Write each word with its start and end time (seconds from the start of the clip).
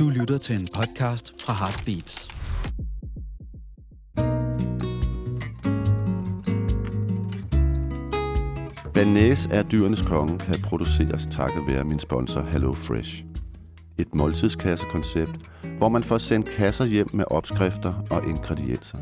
Du 0.00 0.08
lytter 0.08 0.38
til 0.38 0.60
en 0.60 0.66
podcast 0.74 1.42
fra 1.42 1.52
Heartbeats. 1.52 2.28
Banæs 8.94 9.46
er 9.46 9.62
dyrenes 9.62 10.02
konge 10.02 10.38
kan 10.38 10.62
produceres 10.62 11.28
takket 11.30 11.62
være 11.68 11.84
min 11.84 11.98
sponsor 11.98 12.40
Hello 12.40 12.74
Fresh. 12.74 13.24
Et 13.98 14.14
måltidskassekoncept, 14.14 15.36
hvor 15.78 15.88
man 15.88 16.04
får 16.04 16.18
sendt 16.18 16.50
kasser 16.50 16.84
hjem 16.84 17.08
med 17.12 17.24
opskrifter 17.30 17.94
og 18.10 18.28
ingredienser. 18.28 18.98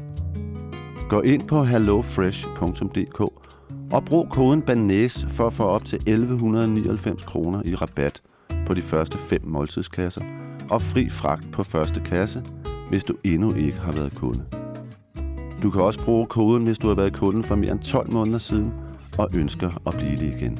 Gå 1.09 1.21
ind 1.21 1.49
på 1.49 1.65
hellofresh.dk 1.65 3.21
og 3.93 4.05
brug 4.05 4.29
koden 4.31 4.63
BANÆS 4.63 5.29
for 5.29 5.47
at 5.47 5.53
få 5.53 5.65
op 5.65 5.85
til 5.85 5.97
1199 5.97 7.25
kroner 7.25 7.63
i 7.65 7.75
rabat 7.75 8.23
på 8.67 8.75
de 8.75 8.83
første 8.83 9.19
fem 9.19 9.41
måltidskasser 9.45 10.38
og 10.71 10.83
fri 10.83 11.11
fragt 11.11 11.53
på 11.53 11.63
første 11.63 12.01
kasse, 12.01 12.43
hvis 12.89 13.05
du 13.05 13.15
endnu 13.25 13.55
ikke 13.55 13.79
har 13.79 13.93
været 13.93 14.15
kunde. 14.15 14.45
Du 15.63 15.71
kan 15.71 15.81
også 15.81 16.05
bruge 16.05 16.27
koden, 16.27 16.65
hvis 16.65 16.79
du 16.79 16.89
har 16.89 16.95
været 16.95 17.13
kunde 17.13 17.43
for 17.43 17.55
mere 17.55 17.73
end 17.73 17.81
12 17.81 18.13
måneder 18.13 18.39
siden 18.39 18.73
og 19.19 19.29
ønsker 19.37 19.71
at 19.87 19.95
blive 19.95 20.17
det 20.17 20.35
igen. 20.39 20.59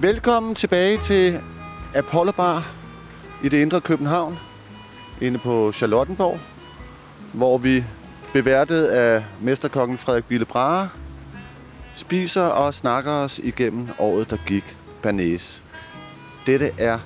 Velkommen 0.00 0.54
tilbage 0.54 0.98
til 0.98 1.40
Apollo 1.94 2.32
Bar 2.32 2.74
i 3.44 3.48
det 3.48 3.62
indre 3.62 3.80
København, 3.80 4.38
inde 5.20 5.38
på 5.38 5.72
Charlottenborg, 5.72 6.38
hvor 7.32 7.58
vi 7.58 7.84
beværtet 8.34 8.84
af 8.84 9.24
mesterkongen 9.40 9.98
Frederik 9.98 10.24
Bille 10.24 10.44
Brahe, 10.44 10.88
spiser 11.94 12.42
og 12.42 12.74
snakker 12.74 13.10
os 13.10 13.38
igennem 13.38 13.88
året, 13.98 14.30
der 14.30 14.36
gik 14.46 14.76
Bernays. 15.02 15.64
Dette 16.46 16.70
er 16.78 16.98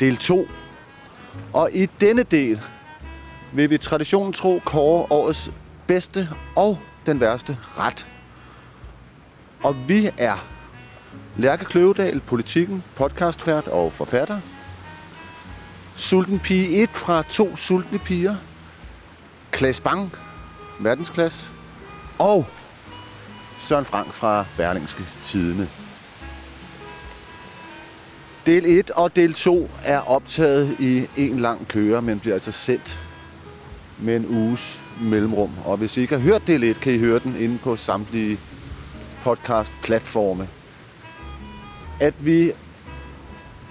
del 0.00 0.16
2. 0.16 0.48
Og 1.52 1.70
i 1.72 1.86
denne 1.86 2.22
del 2.22 2.60
vil 3.52 3.70
vi 3.70 3.78
traditionen 3.78 4.32
tro 4.32 4.62
kåre 4.64 5.06
årets 5.10 5.50
bedste 5.86 6.28
og 6.56 6.78
den 7.06 7.20
værste 7.20 7.58
ret. 7.78 8.08
Og 9.64 9.88
vi 9.88 10.10
er 10.18 10.46
Lærke 11.36 11.64
Kløvedal, 11.64 12.20
politikken, 12.20 12.84
podcastvært 12.96 13.68
og 13.68 13.92
forfatter. 13.92 14.40
Sulten 15.96 16.38
pige 16.38 16.82
1 16.82 16.90
fra 16.92 17.22
to 17.22 17.56
sultne 17.56 17.98
piger. 17.98 18.36
Klaas 19.50 19.80
Bang, 19.80 20.12
verdensklasse. 20.78 21.50
Og 22.18 22.46
Søren 23.58 23.84
Frank 23.84 24.12
fra 24.12 24.44
Berlingske 24.56 25.04
Tidene. 25.22 25.68
Del 28.46 28.66
1 28.66 28.90
og 28.90 29.16
del 29.16 29.32
2 29.32 29.70
er 29.84 29.98
optaget 29.98 30.76
i 30.80 31.06
en 31.16 31.38
lang 31.38 31.68
køre, 31.68 32.02
men 32.02 32.20
bliver 32.20 32.34
altså 32.34 32.52
sendt 32.52 33.02
med 33.98 34.16
en 34.16 34.26
uges 34.26 34.80
mellemrum. 35.00 35.50
Og 35.64 35.76
hvis 35.76 35.96
I 35.96 36.00
ikke 36.00 36.14
har 36.14 36.22
hørt 36.22 36.46
del 36.46 36.64
1, 36.64 36.80
kan 36.80 36.92
I 36.92 36.98
høre 36.98 37.18
den 37.18 37.36
inde 37.38 37.58
på 37.58 37.76
samtlige 37.76 38.38
podcast-platforme. 39.22 40.48
At 42.00 42.26
vi 42.26 42.52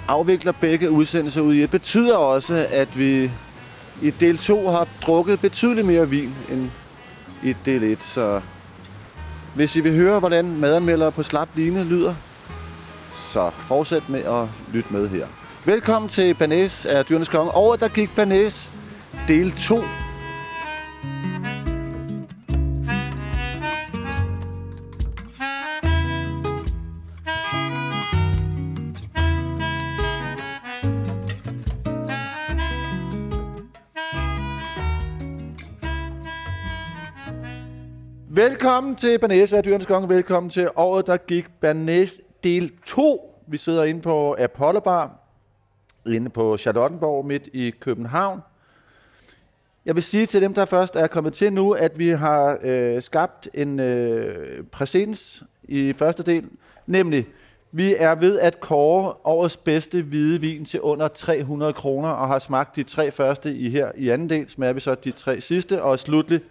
afvikler 0.08 0.52
begge 0.52 0.92
udsendelser 0.92 1.42
ud 1.42 1.54
i 1.54 1.64
et, 1.64 1.70
betyder 1.70 2.18
også, 2.18 2.68
at 2.72 3.00
vi 3.00 3.32
i 4.02 4.10
del 4.10 4.38
2 4.38 4.70
har 4.70 4.88
drukket 5.02 5.40
betydeligt 5.40 5.88
mere 5.88 6.10
vin 6.10 6.36
end 6.50 6.70
i 7.44 7.56
del 7.66 7.84
1. 7.84 8.04
Så 8.04 8.42
hvis 9.56 9.76
I 9.76 9.82
vil 9.82 9.96
høre, 9.96 10.20
hvordan 10.20 10.60
madanmeldere 10.60 11.12
på 11.12 11.24
slap 11.24 11.50
line 11.56 11.84
lyder, 11.84 12.16
så 13.12 13.50
fortsæt 13.58 14.10
med 14.10 14.24
at 14.24 14.48
lytte 14.74 14.94
med 14.94 15.10
her. 15.10 15.28
Velkommen 15.66 16.10
til 16.10 16.34
Banæs 16.34 16.86
af 16.86 17.06
Dyrenes 17.06 17.30
Konge. 17.30 17.52
Året, 17.52 17.80
der 17.80 17.88
gik 17.88 18.16
Banæs, 18.16 18.72
del 19.28 19.52
2. 19.52 19.84
Velkommen 38.38 38.96
til 38.96 39.20
Banæs 39.20 39.54
af 39.54 39.64
Dyrenes 39.64 39.86
Konge. 39.86 40.10
Velkommen 40.10 40.50
til 40.50 40.70
året, 40.76 41.08
der 41.08 41.18
gik 41.18 41.46
Banæs 41.62 42.22
del 42.44 42.72
2. 42.86 43.44
Vi 43.48 43.58
sidder 43.58 43.84
inde 43.84 44.02
på 44.02 44.36
Apollo 44.40 44.80
Bar, 44.80 45.20
inde 46.06 46.30
på 46.30 46.58
Charlottenborg 46.58 47.26
midt 47.26 47.50
i 47.54 47.74
København. 47.80 48.42
Jeg 49.86 49.96
vil 49.96 50.04
sige 50.04 50.26
til 50.26 50.42
dem, 50.42 50.54
der 50.54 50.66
først 50.66 50.96
er 50.96 51.08
kommet 51.08 51.34
til 51.34 51.54
nu, 51.54 51.72
at 51.72 52.00
vi 52.00 52.10
har 52.10 52.58
øh, 52.62 53.02
skabt 53.02 53.50
en 53.54 53.80
øh, 53.80 54.64
præsens 54.64 55.44
i 55.64 55.94
første 55.94 56.24
del, 56.24 56.50
nemlig 56.88 57.28
vi 57.72 57.96
er 58.00 58.16
ved 58.16 58.40
at 58.40 58.60
kåre 58.60 59.14
årets 59.24 59.58
bedste 59.58 60.02
hvide 60.02 60.42
vin 60.42 60.66
til 60.66 60.82
under 60.82 61.08
300 61.08 61.74
kroner, 61.74 62.10
og 62.10 62.28
har 62.28 62.40
smagt 62.40 62.76
de 62.76 62.84
tre 62.84 63.12
første 63.12 63.54
i 63.56 63.70
her 63.70 63.92
i 63.96 64.10
anden 64.10 64.30
del, 64.30 64.50
smager 64.50 64.74
vi 64.74 64.80
så 64.80 64.96
de 64.96 65.12
tre 65.12 65.42
sidste, 65.42 65.82
og 65.84 66.00
slutlig 66.00 66.42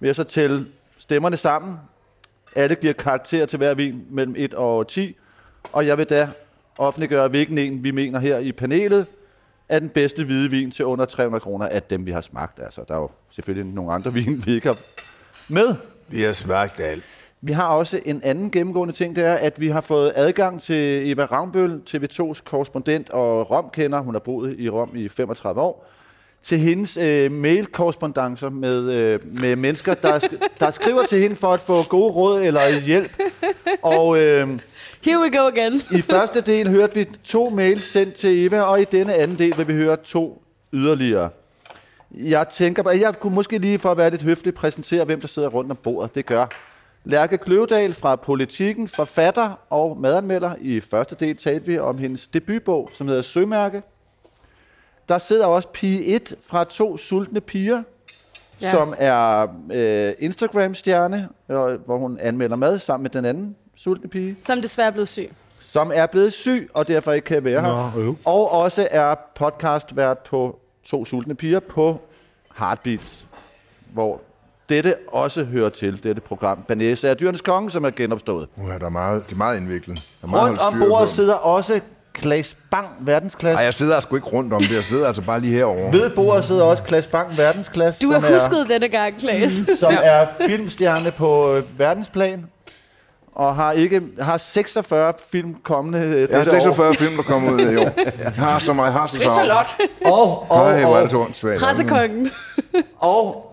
vil 0.00 0.08
jeg 0.08 0.16
så 0.16 0.24
tælle 0.24 0.66
stemmerne 1.06 1.36
sammen. 1.36 1.76
Alle 2.54 2.74
giver 2.74 2.92
karakter 2.92 3.46
til 3.46 3.56
hver 3.56 3.74
vin 3.74 4.04
mellem 4.10 4.34
1 4.38 4.54
og 4.54 4.88
10, 4.88 5.16
og 5.72 5.86
jeg 5.86 5.98
vil 5.98 6.06
da 6.06 6.28
offentliggøre, 6.78 7.28
hvilken 7.28 7.58
en 7.58 7.84
vi 7.84 7.90
mener 7.90 8.18
her 8.18 8.38
i 8.38 8.52
panelet 8.52 9.06
er 9.68 9.78
den 9.78 9.88
bedste 9.88 10.24
hvide 10.24 10.50
vin 10.50 10.70
til 10.70 10.84
under 10.84 11.04
300 11.04 11.40
kroner 11.40 11.68
af 11.68 11.82
dem, 11.82 12.06
vi 12.06 12.10
har 12.10 12.20
smagt. 12.20 12.60
Altså, 12.62 12.84
der 12.88 12.94
er 12.94 12.98
jo 12.98 13.10
selvfølgelig 13.30 13.74
nogle 13.74 13.92
andre 13.92 14.14
vin, 14.18 14.42
vi 14.46 14.54
ikke 14.54 14.66
har 14.66 14.78
med. 15.48 15.74
Vi 16.08 16.22
har 16.22 16.32
smagt 16.32 16.80
alt. 16.80 17.04
Vi 17.40 17.52
har 17.52 17.68
også 17.68 18.00
en 18.04 18.22
anden 18.24 18.50
gennemgående 18.50 18.94
ting, 18.94 19.16
det 19.16 19.24
er, 19.24 19.34
at 19.34 19.60
vi 19.60 19.68
har 19.68 19.80
fået 19.80 20.12
adgang 20.16 20.62
til 20.62 21.10
Eva 21.10 21.24
Ravnbøl, 21.24 21.80
TV2's 21.90 22.42
korrespondent 22.44 23.10
og 23.10 23.50
Rom-kender. 23.50 24.00
Hun 24.00 24.14
har 24.14 24.20
boet 24.20 24.60
i 24.60 24.70
Rom 24.70 24.96
i 24.96 25.08
35 25.08 25.60
år. 25.60 25.86
Til 26.46 26.58
hendes 26.58 26.96
øh, 26.96 27.32
mail-korrespondancer 27.32 28.48
med, 28.50 28.92
øh, 28.92 29.20
med 29.40 29.56
mennesker, 29.56 29.94
der, 29.94 30.18
sk- 30.18 30.48
der 30.60 30.70
skriver 30.70 31.06
til 31.06 31.18
hende 31.22 31.36
for 31.36 31.52
at 31.52 31.60
få 31.60 31.82
gode 31.82 32.12
råd 32.12 32.42
eller 32.42 32.80
hjælp. 32.80 33.10
Og 33.82 34.18
øh, 34.18 34.48
Here 35.04 35.20
we 35.20 35.38
go 35.38 35.46
again. 35.46 35.72
i 35.92 36.00
første 36.00 36.40
del 36.40 36.68
hørte 36.70 36.94
vi 36.94 37.04
to 37.24 37.50
mails 37.50 37.84
sendt 37.84 38.14
til 38.14 38.46
Eva, 38.46 38.60
og 38.60 38.80
i 38.80 38.84
denne 38.84 39.14
anden 39.14 39.38
del 39.38 39.54
vil 39.58 39.68
vi 39.68 39.72
høre 39.72 39.96
to 39.96 40.42
yderligere. 40.72 41.28
Jeg 42.14 42.48
tænker 42.48 42.82
bare, 42.82 42.98
jeg 43.00 43.14
kunne 43.20 43.34
måske 43.34 43.58
lige 43.58 43.78
for 43.78 43.90
at 43.90 43.96
være 43.96 44.10
lidt 44.10 44.22
høflig 44.22 44.54
præsentere, 44.54 45.04
hvem 45.04 45.20
der 45.20 45.28
sidder 45.28 45.48
rundt 45.48 45.70
om 45.70 45.76
bordet. 45.82 46.14
Det 46.14 46.26
gør 46.26 46.46
Lærke 47.04 47.38
Kløvedal 47.38 47.94
fra 47.94 48.16
Politiken, 48.16 48.88
forfatter 48.88 49.58
og 49.70 49.96
madanmelder. 50.00 50.50
I 50.60 50.80
første 50.80 51.14
del 51.20 51.36
talte 51.36 51.66
vi 51.66 51.78
om 51.78 51.98
hendes 51.98 52.26
debutbog, 52.26 52.90
som 52.94 53.08
hedder 53.08 53.22
Sømærke. 53.22 53.82
Der 55.08 55.18
sidder 55.18 55.46
også 55.46 55.68
pige 55.68 56.04
1 56.04 56.34
fra 56.46 56.64
to 56.64 56.96
sultne 56.96 57.40
piger, 57.40 57.82
ja. 58.60 58.70
Som 58.70 58.94
er 58.98 59.46
øh, 59.72 60.12
Instagram-stjerne, 60.18 61.28
øh, 61.48 61.56
hvor 61.56 61.98
hun 61.98 62.18
anmelder 62.20 62.56
mad 62.56 62.78
sammen 62.78 63.02
med 63.02 63.10
den 63.10 63.24
anden 63.24 63.56
sultne 63.74 64.08
pige 64.10 64.36
Som 64.42 64.62
desværre 64.62 64.86
er 64.86 64.90
blevet 64.92 65.08
syg. 65.08 65.30
som 65.58 65.90
er 65.94 66.06
blevet 66.06 66.32
syg, 66.32 66.70
og 66.74 66.88
derfor 66.88 67.12
ikke 67.12 67.24
kan 67.24 67.44
være 67.44 67.60
her. 67.62 67.92
Nå, 67.96 68.02
øv. 68.02 68.16
Og 68.24 68.52
også 68.52 68.88
er 68.90 69.14
podcastvært 69.34 70.18
på 70.18 70.58
To 70.84 71.04
Sultne 71.04 71.34
Piger 71.34 71.60
på 71.60 72.00
Heartbeats, 72.58 73.26
hvor 73.92 74.20
dette 74.68 74.94
også 75.08 75.44
hører 75.44 75.68
til, 75.68 76.02
dette 76.02 76.20
program. 76.20 76.62
Banæse 76.68 77.08
er 77.08 77.14
dyrenes 77.14 77.40
konge, 77.40 77.70
som 77.70 77.84
er 77.84 77.90
genopstået. 77.90 78.48
Nu 78.56 78.68
er 78.68 78.78
der 78.78 78.88
meget, 78.88 79.26
det 79.26 79.32
er 79.32 79.36
meget 79.36 79.56
indviklet. 79.56 79.96
Der 80.22 80.26
er 80.26 80.30
meget 80.30 80.48
Rundt 80.48 80.60
om 80.60 80.78
bordet 80.88 81.08
sidder 81.10 81.34
også 81.34 81.80
Klaas 82.16 82.56
Bang, 82.70 82.88
verdensklasse. 83.00 83.56
Nej, 83.56 83.64
jeg 83.64 83.74
sidder 83.74 84.00
sgu 84.00 84.16
ikke 84.16 84.28
rundt 84.28 84.52
om 84.52 84.60
det. 84.60 84.74
Jeg 84.74 84.84
sidder 84.84 85.06
altså 85.06 85.22
bare 85.22 85.40
lige 85.40 85.52
herovre. 85.52 85.92
Ved 85.92 86.10
bordet 86.10 86.44
sidder 86.44 86.62
også 86.64 86.82
Klaas 86.82 87.06
Bang, 87.06 87.38
verdensklasse, 87.38 88.02
Du 88.06 88.12
som, 88.12 88.22
har 88.22 88.32
husket 88.32 88.66
denne 88.68 88.88
gang, 88.88 89.18
Klaas. 89.18 89.52
er, 89.68 89.76
som 89.76 89.94
er 90.02 90.26
filmstjerne 90.46 91.10
på 91.10 91.54
øh, 91.54 91.78
verdensplan, 91.78 92.46
og 93.34 93.56
har 93.56 93.72
ikke 93.72 94.02
har 94.20 94.38
46 94.38 95.12
film 95.30 95.54
kommende 95.62 95.98
øh, 95.98 96.20
Jeg 96.20 96.28
har 96.38 96.44
dette 96.44 96.56
år. 96.56 96.60
46 96.60 96.94
film, 96.94 97.16
der 97.16 97.22
kommer 97.22 97.52
ud 97.52 97.60
i 97.60 97.76
år. 97.76 97.90
Jeg 98.24 98.32
har 98.32 98.58
så 98.58 98.72
meget, 98.72 98.92
jeg 98.92 99.00
har 99.00 99.06
så 99.06 99.18
Det 99.18 99.26
er 99.26 99.30
så 99.30 99.44
lot. 99.44 99.88
Og, 100.12 100.50
og, 100.50 100.70
Nej, 100.72 100.84
hvor 100.84 100.94
er 100.94 100.94
det 100.94 101.04
og, 101.04 101.10
tungt 101.10 101.36
svært. 101.36 101.60
Pressekongen. 101.60 102.30
Og 102.98 103.52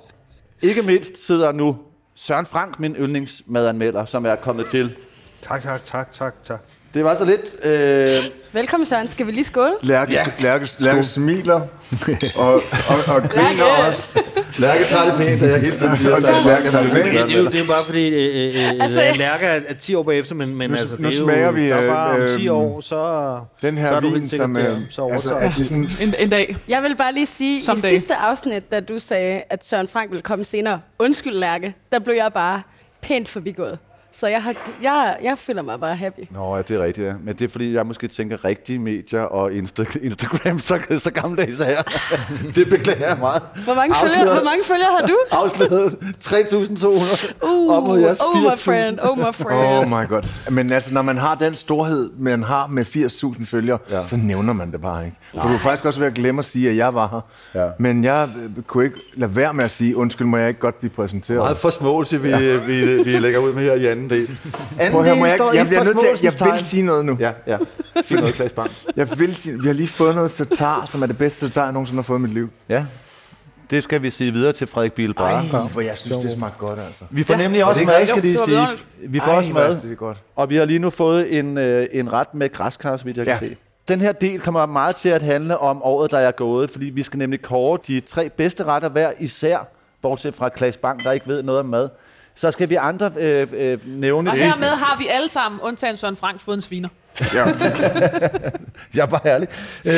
ikke 0.62 0.82
mindst 0.82 1.28
sidder 1.28 1.52
nu 1.52 1.78
Søren 2.16 2.46
Frank, 2.46 2.80
min 2.80 2.96
yndlingsmadanmelder, 2.96 4.06
som 4.06 4.26
er 4.26 4.36
kommet 4.36 4.66
til. 4.66 4.96
Tak, 5.48 5.62
tak, 5.62 5.86
tak, 5.86 6.12
tak, 6.12 6.34
tak. 6.44 6.60
Det 6.94 7.04
var 7.04 7.16
så 7.16 7.26
lidt. 7.26 7.66
Øh, 7.66 8.10
Velkommen, 8.54 8.86
Søren. 8.86 9.08
Skal 9.08 9.28
vi 9.28 9.32
lige 9.32 9.44
skåle? 9.46 9.74
Lærke, 9.82 10.12
ja. 10.14 10.26
Lærke, 10.40 10.68
Lærke 10.80 11.04
smiler, 11.04 11.62
og, 12.40 12.54
og, 12.54 12.62
og 13.08 13.22
griner 13.30 13.88
også. 13.88 14.20
Lærke 14.58 14.84
tager 14.84 15.06
det 15.06 15.14
pænt, 15.18 15.42
og 15.42 15.50
jeg 15.50 15.60
hele 15.62 15.78
tiden 15.78 15.98
siger, 15.98 16.12
er 16.16 16.20
Lærke 16.48 16.70
tager 16.72 16.84
det 16.84 16.94
Det, 16.96 17.04
pænt. 17.04 17.14
det, 17.28 17.36
er 17.36 17.40
jo, 17.40 17.46
det 17.46 17.56
er 17.56 17.60
jo 17.60 17.66
bare 17.66 17.84
fordi, 17.86 18.08
øh, 18.08 18.56
øh, 18.56 18.70
Altså- 18.84 19.00
altså, 19.02 19.20
Lærke 19.20 19.46
er, 19.46 19.60
er 19.68 19.74
10 19.74 19.96
år 19.96 20.04
bagefter, 20.04 20.36
men, 20.36 20.56
men 20.56 20.70
Nu- 20.70 20.76
altså, 20.78 20.96
det 20.96 21.02
nu 21.04 21.10
er 21.10 21.14
jo, 21.14 21.24
smager 21.24 21.52
vi, 21.52 21.70
derfra 21.70 22.16
om 22.16 22.22
øh, 22.22 22.30
10 22.40 22.48
år, 22.48 22.82
så, 22.82 23.40
Den 23.62 23.78
her 23.78 23.88
så 23.90 23.96
er 23.96 24.00
du 24.00 24.10
helt 24.10 24.30
sikkert 24.30 24.46
som 24.46 24.54
der, 24.54 24.62
er, 24.62 24.66
så 24.90 25.08
altså, 25.08 25.34
er 25.36 25.50
de 25.52 25.66
sådan, 25.66 25.90
En, 26.02 26.14
en 26.20 26.30
dag. 26.30 26.58
Jeg 26.68 26.84
vil 26.84 26.96
bare 26.98 27.14
lige 27.14 27.28
sige, 27.28 27.60
i 27.60 27.64
Someday. 27.64 27.90
sidste 27.90 28.16
afsnit, 28.16 28.72
da 28.72 28.80
du 28.80 29.00
sagde, 29.00 29.42
at 29.50 29.66
Søren 29.66 29.88
Frank 29.88 30.10
ville 30.10 30.22
komme 30.22 30.46
senere, 30.46 30.82
undskyld 31.00 31.34
Lærke, 31.34 31.74
der 31.92 32.00
blev 32.00 32.16
jeg 32.16 32.34
bare 32.34 32.62
pænt 33.02 33.30
forbigået. 33.30 33.80
Så 34.20 34.28
jeg, 34.28 34.44
har, 34.44 34.54
jeg, 34.82 35.16
jeg 35.24 35.38
føler 35.38 35.62
mig 35.62 35.80
bare 35.80 35.96
happy. 35.96 36.20
Nå, 36.32 36.56
ja, 36.56 36.62
det 36.62 36.76
er 36.80 36.84
rigtigt, 36.84 37.08
ja. 37.08 37.14
Men 37.24 37.36
det 37.36 37.46
er, 37.46 37.50
fordi 37.50 37.74
jeg 37.74 37.86
måske 37.88 38.08
tænker 38.08 38.46
rigtige 38.46 38.80
medier 38.80 39.22
og 39.22 39.52
Insta- 39.52 40.00
Instagram, 40.06 40.60
så, 40.60 40.80
så 40.98 41.12
gammeldags 41.12 41.60
er 41.60 41.66
jeg. 41.66 41.84
det 42.56 42.70
beklager 42.70 43.08
jeg 43.08 43.18
meget. 43.20 43.42
Hvor 43.64 43.74
mange, 43.74 43.96
følgere, 43.96 44.18
Afsløret. 44.20 44.38
hvor 44.42 44.44
mange 44.50 44.64
følgere 44.64 44.90
har 45.00 45.08
du? 45.08 45.18
Afsløret 45.44 45.98
3.200 46.24 47.34
Uh, 47.44 47.76
op 47.78 47.84
mod 47.84 48.00
jeres 48.00 48.20
oh 48.20 48.36
my 48.42 48.46
80.000. 48.48 48.56
friend, 48.58 49.00
oh 49.04 49.18
my 49.18 49.22
Oh 49.28 49.34
friend. 49.34 49.90
my 49.90 50.08
god. 50.10 50.52
Men 50.52 50.72
altså, 50.72 50.94
når 50.94 51.02
man 51.02 51.18
har 51.18 51.36
den 51.36 51.54
storhed, 51.54 52.10
man 52.18 52.44
har 52.44 52.68
med 52.68 52.86
80.000 53.40 53.46
følgere, 53.46 53.78
Ja. 53.92 54.06
så 54.06 54.18
nævner 54.18 54.54
man 54.54 54.72
det 54.72 54.82
bare 54.82 55.06
ikke. 55.06 55.18
For 55.32 55.48
du 55.48 55.54
er 55.54 55.60
faktisk 55.60 55.86
også 55.86 56.00
ved 56.00 56.08
at 56.08 56.14
glemme 56.14 56.40
at 56.40 56.46
sige, 56.46 56.70
at 56.70 56.76
jeg 56.78 56.94
var 56.94 57.08
her. 57.54 57.62
Ja. 57.64 57.70
Men 57.80 58.04
jeg 58.04 58.30
øh, 58.58 58.64
kunne 58.64 58.84
ikke 58.86 58.98
lade 59.14 59.36
være 59.36 59.54
med 59.54 59.64
at 59.64 59.72
sige, 59.72 59.98
undskyld, 59.98 60.28
må 60.28 60.38
jeg 60.38 60.48
ikke 60.48 60.60
godt 60.60 60.80
blive 60.80 60.90
præsenteret? 60.92 61.38
Meget 61.40 61.58
forsmåelse, 61.58 62.22
vi, 62.22 62.30
ja. 62.30 62.58
vi, 62.58 63.04
vi 63.04 63.20
lægger 63.20 63.40
ud 63.40 63.54
med 63.54 63.64
her 63.64 63.74
i 63.74 63.92
anden 64.04 64.20
del. 64.20 64.28
Anden 64.80 64.92
Prøv 64.92 65.06
del 65.06 65.18
jeg, 65.18 65.32
står 65.36 65.52
ikke- 65.52 65.58
jeg, 65.58 65.68
bliver 65.68 65.84
nødt 65.84 66.18
til, 66.20 66.24
jeg 66.46 66.54
vil 66.54 66.66
sige 66.66 66.84
noget 66.84 67.06
nu. 67.06 67.18
Ja, 67.20 67.32
ja. 67.48 67.58
Sig 68.04 68.18
noget, 68.20 68.34
Klaas 68.36 68.52
Bang. 68.54 68.72
Jeg 68.96 69.08
vil 69.20 69.36
sige, 69.36 69.62
vi 69.62 69.68
har 69.68 69.74
lige 69.74 69.88
fået 69.88 70.16
noget 70.16 70.32
tatar, 70.32 70.86
som 70.86 71.02
er 71.02 71.06
det 71.06 71.18
bedste 71.18 71.46
tatar, 71.48 71.64
jeg 71.64 71.74
nogensinde 71.74 71.98
har 71.98 72.04
fået 72.04 72.20
i 72.20 72.22
mit 72.22 72.34
liv. 72.34 72.50
Ja. 72.70 72.86
Det 73.70 73.84
skal 73.84 74.02
vi 74.02 74.12
sige 74.12 74.32
videre 74.32 74.54
til 74.54 74.68
Frederik 74.68 74.94
Biel 74.94 75.10
Ej, 75.10 75.14
Brahe. 75.16 75.68
hvor 75.68 75.82
jeg 75.82 75.98
synes, 75.98 76.18
det 76.18 76.32
smagte 76.32 76.58
godt, 76.60 76.80
altså. 76.80 77.04
Vi 77.10 77.24
får 77.24 77.34
Ja. 77.34 77.38
nemlig 77.42 77.66
også 77.66 77.80
det 77.80 77.88
mad, 77.88 78.06
skal 78.08 78.22
lige 78.22 78.40
rigtigt? 78.40 78.46
sige. 78.46 78.58
Det 78.58 78.70
var 79.02 79.10
Vi 79.10 79.20
får 79.20 79.32
også 79.32 79.52
hvor 79.52 79.62
er 79.62 79.68
mad, 79.68 79.82
det 79.90 79.98
godt. 79.98 80.18
og 80.36 80.50
vi 80.50 80.56
har 80.56 80.66
lige 80.66 80.80
nu 80.80 80.90
fået 80.90 81.40
en, 81.40 81.58
øh, 81.58 81.88
en 81.92 82.14
ret 82.14 82.34
med 82.34 82.52
græskar, 82.54 82.98
så 82.98 83.04
vidt 83.06 83.18
jeg 83.18 83.26
Ja. 83.26 83.38
kan 83.38 83.48
se. 83.50 83.56
Den 83.88 84.02
her 84.02 84.12
del 84.12 84.40
kommer 84.40 84.66
meget 84.66 84.96
til 84.96 85.10
at 85.10 85.22
handle 85.22 85.58
om 85.58 85.84
året, 85.84 86.12
der 86.12 86.18
er 86.18 86.32
gået, 86.32 86.70
fordi 86.70 86.86
vi 86.86 87.04
skal 87.04 87.20
nemlig 87.20 87.42
kåre 87.42 87.78
de 87.88 88.00
tre 88.00 88.30
bedste 88.30 88.64
retter 88.64 88.90
hver 88.90 89.12
især, 89.20 89.68
bortset 90.02 90.36
fra 90.36 90.50
Klaas 90.50 90.78
Bang, 90.78 91.04
der 91.04 91.12
ikke 91.12 91.28
ved 91.28 91.44
noget 91.44 91.60
om 91.60 91.66
mad. 91.66 91.90
Så 92.36 92.52
skal 92.52 92.70
vi 92.70 92.76
andre 92.76 93.12
øh, 93.18 93.48
øh, 93.54 93.80
nævne 93.86 94.30
Og 94.30 94.36
det. 94.36 94.44
hermed 94.46 94.68
har 94.70 94.98
vi 94.98 95.08
alle 95.08 95.30
sammen, 95.30 95.62
undtagen 95.62 95.98
Søren 95.98 96.16
Frank, 96.18 96.40
fået 96.40 96.56
en 96.56 96.62
sviner. 96.62 96.90
Ja. 97.20 97.28
Jeg 98.96 99.02
er 99.02 99.06
bare 99.06 99.22
ærlig. 99.26 99.48
Øh, 99.86 99.94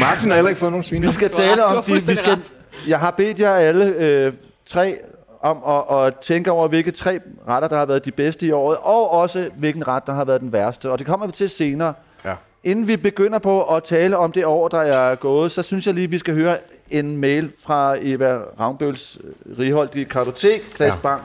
Martin 0.00 0.28
har 0.28 0.34
heller 0.34 0.48
ikke 0.48 0.58
fået 0.58 0.72
nogen 0.72 0.84
sviner. 0.84 1.08
vi 1.08 1.12
skal 1.14 1.30
tale 1.30 1.64
om 1.64 1.84
de, 1.84 1.92
vi 1.92 2.00
skal, 2.00 2.30
ret. 2.32 2.52
Jeg 2.88 2.98
har 2.98 3.10
bedt 3.10 3.40
jer 3.40 3.54
alle 3.54 3.84
øh, 3.84 4.32
tre 4.66 4.98
om 5.42 5.62
at, 5.68 6.06
at 6.06 6.14
tænke 6.16 6.50
over, 6.50 6.68
hvilke 6.68 6.90
tre 6.90 7.20
retter, 7.48 7.68
der 7.68 7.76
har 7.76 7.86
været 7.86 8.04
de 8.04 8.10
bedste 8.10 8.46
i 8.46 8.50
året, 8.50 8.78
og 8.82 9.10
også 9.10 9.50
hvilken 9.56 9.88
ret, 9.88 10.06
der 10.06 10.12
har 10.12 10.24
været 10.24 10.40
den 10.40 10.52
værste. 10.52 10.90
Og 10.90 10.98
det 10.98 11.06
kommer 11.06 11.26
vi 11.26 11.32
til 11.32 11.48
senere. 11.50 11.94
Ja. 12.24 12.34
Inden 12.64 12.88
vi 12.88 12.96
begynder 12.96 13.38
på 13.38 13.62
at 13.74 13.84
tale 13.84 14.16
om 14.16 14.32
det 14.32 14.44
år, 14.46 14.68
der 14.68 14.80
er 14.80 15.14
gået, 15.14 15.52
så 15.52 15.62
synes 15.62 15.86
jeg 15.86 15.94
lige, 15.94 16.10
vi 16.10 16.18
skal 16.18 16.34
høre 16.34 16.56
en 16.90 17.16
mail 17.16 17.50
fra 17.66 17.96
Eva 18.00 18.38
Ravnbøls 18.60 19.18
øh, 19.24 19.58
Righoldt 19.58 19.94
i 19.94 20.04
Kartotek, 20.04 20.60
Klaas 20.74 20.92
Ja. 21.04 21.10
ja. 21.10 21.16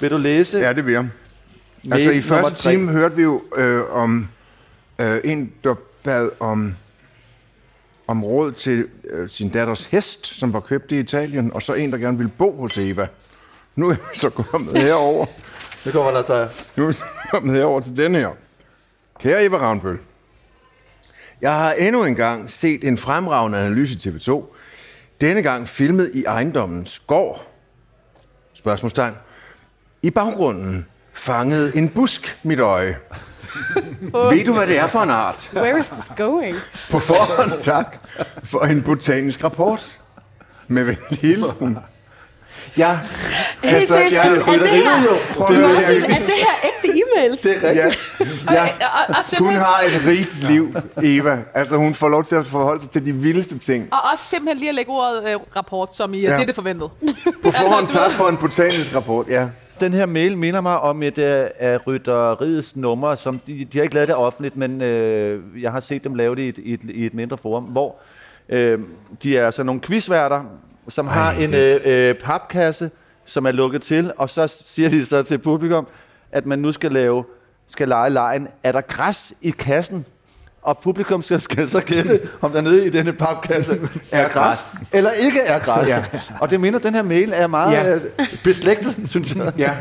Vil 0.00 0.10
du 0.10 0.16
læse? 0.16 0.58
Ja, 0.58 0.72
det 0.72 0.86
vil 0.86 0.92
jeg. 0.92 1.08
Altså 1.92 2.10
i 2.10 2.20
første 2.20 2.70
time 2.70 2.92
hørte 2.92 3.16
vi 3.16 3.22
jo 3.22 3.42
øh, 3.56 3.90
om 3.90 4.28
øh, 4.98 5.20
en, 5.24 5.52
der 5.64 5.74
bad 6.02 6.30
om, 6.40 6.74
om 8.06 8.24
råd 8.24 8.52
til 8.52 8.86
øh, 9.10 9.30
sin 9.30 9.48
datters 9.48 9.84
hest, 9.84 10.26
som 10.26 10.52
var 10.52 10.60
købt 10.60 10.92
i 10.92 10.98
Italien, 10.98 11.52
og 11.52 11.62
så 11.62 11.74
en, 11.74 11.92
der 11.92 11.98
gerne 11.98 12.16
ville 12.18 12.32
bo 12.38 12.60
hos 12.60 12.78
Eva. 12.78 13.06
Nu 13.76 13.88
er 13.88 13.94
vi 13.94 14.18
så 14.18 14.30
kommet 14.30 14.78
herover. 14.82 15.26
Det 15.84 15.92
kommer 15.92 16.10
der 16.10 16.22
så. 16.22 16.48
Nu 16.76 16.82
er 16.82 16.86
vi 16.86 16.92
så 16.92 17.04
kommet 17.30 17.56
herover 17.56 17.80
til 17.80 17.96
denne 17.96 18.18
her. 18.18 18.30
Kære 19.20 19.44
Eva 19.44 19.56
Ravnbøl, 19.56 19.98
jeg 21.40 21.52
har 21.52 21.72
endnu 21.72 22.04
en 22.04 22.14
gang 22.14 22.50
set 22.50 22.84
en 22.84 22.98
fremragende 22.98 23.58
analyse 23.58 23.94
i 23.94 24.10
TV2. 24.10 24.44
Denne 25.20 25.42
gang 25.42 25.68
filmet 25.68 26.10
i 26.14 26.24
ejendommens 26.24 26.98
gård. 26.98 27.46
Spørgsmålstegn. 28.52 29.14
I 30.02 30.10
baggrunden 30.10 30.86
fangede 31.12 31.76
en 31.76 31.88
busk 31.88 32.38
mit 32.42 32.60
øje. 32.60 32.96
Ved 34.00 34.44
du, 34.44 34.52
hvad 34.52 34.66
det 34.66 34.78
er 34.78 34.86
for 34.86 35.00
en 35.02 35.10
art? 35.10 35.50
Where 35.54 35.78
is 35.80 35.86
this 35.88 36.04
going? 36.16 36.56
På 36.90 36.98
forhånd 36.98 37.60
tak 37.62 37.96
for 38.44 38.60
en 38.60 38.82
botanisk 38.82 39.44
rapport. 39.44 40.00
Med 40.68 40.84
venlig 40.84 41.18
hilsen. 41.20 41.78
Ja, 42.76 42.98
Helt 43.64 43.88
seriøst, 43.88 44.14
jeg- 44.14 44.32
er 44.36 44.58
det 44.58 44.68
her, 44.68 44.92
Prøv 45.34 45.46
at 45.48 45.54
høre, 45.56 45.68
Martin, 45.74 46.02
er 46.10 46.18
det 46.18 46.34
her 46.34 46.54
ægte 46.64 46.88
e-mails? 47.02 47.42
Det 47.42 47.64
er 47.64 47.68
rigtigt. 47.68 47.98
ja, 48.50 48.54
ja. 48.64 48.68
Og, 49.08 49.16
og, 49.16 49.38
Hun 49.38 49.54
har 49.54 49.80
et 49.86 50.02
rigt 50.06 50.48
liv, 50.50 50.74
Eva. 51.02 51.38
Altså, 51.54 51.76
hun 51.76 51.94
får 51.94 52.08
lov 52.08 52.24
til 52.24 52.34
at 52.36 52.46
forholde 52.46 52.82
sig 52.82 52.90
til 52.90 53.06
de 53.06 53.12
vildeste 53.12 53.58
ting. 53.58 53.88
og 53.92 53.98
også 54.12 54.24
simpelthen 54.24 54.58
lige 54.58 54.68
at 54.68 54.74
lægge 54.74 54.90
ordet 54.92 55.24
øh, 55.34 55.40
rapport, 55.56 55.96
som 55.96 56.14
i, 56.14 56.20
ja. 56.20 56.32
Det 56.34 56.40
er 56.42 56.46
det 56.46 56.54
forventet. 56.54 56.90
På 57.42 57.50
forhånd 57.50 57.86
Altså, 57.86 57.98
tak 57.98 58.12
for 58.12 58.28
en 58.28 58.36
botanisk 58.36 58.94
rapport, 58.94 59.26
ja. 59.28 59.46
Den 59.80 59.92
her 59.92 60.06
mail 60.06 60.38
minder 60.38 60.60
mig 60.60 60.80
om 60.80 61.02
et 61.02 61.18
øh, 61.18 61.46
af 61.58 61.86
rytteriets 61.86 62.76
numre, 62.76 63.16
som 63.16 63.38
de, 63.38 63.64
de 63.64 63.78
har 63.78 63.82
ikke 63.82 63.94
lavet 63.94 64.08
det 64.08 64.16
offentligt, 64.16 64.56
men 64.56 64.82
øh, 64.82 65.62
jeg 65.62 65.72
har 65.72 65.80
set 65.80 66.04
dem 66.04 66.14
lave 66.14 66.36
det 66.36 66.42
i 66.42 66.48
et, 66.48 66.58
i 66.58 66.72
et, 66.72 66.80
i 66.84 67.06
et 67.06 67.14
mindre 67.14 67.38
forum, 67.38 67.64
hvor 67.64 67.96
øh, 68.48 68.80
de 69.22 69.36
er 69.36 69.50
så 69.50 69.62
nogle 69.62 69.80
quizværter, 69.80 70.44
som 70.88 71.06
Ej, 71.06 71.12
har 71.12 71.32
en 71.32 71.54
øh, 71.54 71.80
øh, 71.84 72.14
papkasse, 72.14 72.90
som 73.24 73.46
er 73.46 73.52
lukket 73.52 73.82
til, 73.82 74.12
og 74.16 74.30
så 74.30 74.46
siger 74.46 74.88
de 74.88 75.04
så 75.04 75.22
til 75.22 75.38
publikum, 75.38 75.86
at 76.32 76.46
man 76.46 76.58
nu 76.58 76.72
skal 76.72 76.92
lave, 76.92 77.24
skal 77.68 77.88
lege 77.88 78.10
lejen, 78.10 78.48
er 78.62 78.72
der 78.72 78.80
græs 78.80 79.32
i 79.42 79.50
kassen? 79.50 80.06
Og 80.62 80.78
publikum 80.78 81.22
skal, 81.22 81.40
skal 81.40 81.68
så 81.68 81.80
gætte, 81.80 82.20
om 82.40 82.52
der 82.52 82.60
nede 82.60 82.86
i 82.86 82.90
denne 82.90 83.12
papkasse 83.12 83.80
er 84.12 84.28
græs, 84.28 84.58
eller 84.92 85.10
ikke 85.10 85.40
er 85.40 85.58
græs. 85.58 85.88
Ja. 85.88 86.04
Og 86.40 86.50
det 86.50 86.60
minder, 86.60 86.78
den 86.78 86.94
her 86.94 87.02
mail 87.02 87.32
er 87.34 87.46
meget 87.46 87.72
Ja. 87.72 87.92
ja. 87.92 87.98
beslægtet, 88.44 88.94
synes 89.10 89.34
jeg. 89.34 89.52
Ja, 89.58 89.76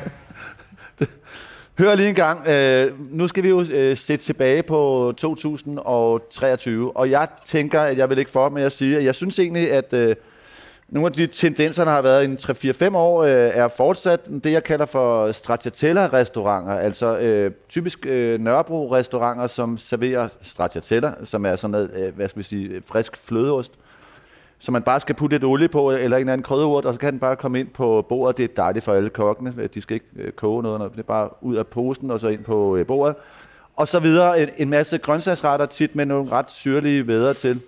Hør 1.79 1.95
lige 1.95 2.09
en 2.09 2.15
gang. 2.15 2.47
Øh, 2.47 2.91
nu 3.11 3.27
skal 3.27 3.43
vi 3.43 3.49
jo 3.49 3.65
øh, 3.71 3.97
sætte 3.97 4.25
tilbage 4.25 4.63
på 4.63 5.13
2023, 5.17 6.97
og 6.97 7.09
jeg 7.09 7.27
tænker, 7.45 7.81
at 7.81 7.97
jeg 7.97 8.09
vil 8.09 8.17
ikke 8.19 8.31
for 8.31 8.49
med 8.49 8.63
at 8.63 8.71
sige, 8.71 8.97
at 8.97 9.03
jeg 9.03 9.15
synes 9.15 9.39
egentlig, 9.39 9.71
at 9.71 9.93
øh, 9.93 10.15
nogle 10.91 11.07
af 11.07 11.13
de 11.13 11.27
tendenser, 11.27 11.86
der 11.86 11.91
har 11.91 12.01
været 12.01 12.50
i 12.50 12.68
3-4-5 12.88 12.95
år, 12.95 13.24
øh, 13.24 13.30
er 13.31 13.68
fortsat 13.68 14.25
det, 14.44 14.52
jeg 14.52 14.63
kalder 14.63 14.85
for 14.85 15.31
stracciatella-restauranter, 15.31 16.73
altså 16.73 17.18
øh, 17.18 17.52
typisk 17.69 18.06
øh, 18.06 18.40
Nørrebro-restauranter, 18.40 19.47
som 19.47 19.78
serverer 19.78 20.28
stracciatella, 20.42 21.13
som 21.23 21.45
er 21.45 21.56
sådan 21.56 21.71
noget, 21.71 21.92
øh, 21.95 22.16
hvad 22.16 22.28
skal 22.28 22.37
vi 22.37 22.44
sige, 22.44 22.81
frisk 22.85 23.18
flødeost, 23.18 23.71
som 24.59 24.73
man 24.73 24.81
bare 24.81 24.99
skal 24.99 25.16
putte 25.16 25.35
lidt 25.35 25.44
olie 25.44 25.68
på, 25.68 25.92
eller 25.92 26.18
en 26.18 26.21
eller 26.21 26.33
anden 26.33 26.44
krydderurt, 26.44 26.85
og 26.85 26.94
så 26.94 26.99
kan 26.99 27.11
den 27.11 27.19
bare 27.19 27.35
komme 27.35 27.59
ind 27.59 27.68
på 27.68 28.06
bordet. 28.09 28.37
Det 28.37 28.44
er 28.44 28.54
dejligt 28.56 28.85
for 28.85 28.94
alle 28.94 29.09
kokkene. 29.09 29.68
De 29.73 29.81
skal 29.81 29.94
ikke 29.94 30.06
øh, 30.16 30.31
koge 30.31 30.63
noget, 30.63 30.80
når 30.80 30.87
det 30.87 30.99
er 30.99 31.04
bare 31.04 31.30
ud 31.42 31.56
af 31.56 31.68
posen 31.68 32.11
og 32.11 32.19
så 32.19 32.28
ind 32.28 32.44
på 32.44 32.75
øh, 32.75 32.85
bordet. 32.85 33.16
Og 33.75 33.87
så 33.87 33.99
videre 33.99 34.42
en, 34.42 34.49
en 34.57 34.69
masse 34.69 34.97
grøntsagsretter, 34.97 35.66
tit 35.66 35.95
med 35.95 36.06
nogle 36.06 36.31
ret 36.31 36.52
syrlige 36.52 37.07
væder 37.07 37.33
til, 37.33 37.61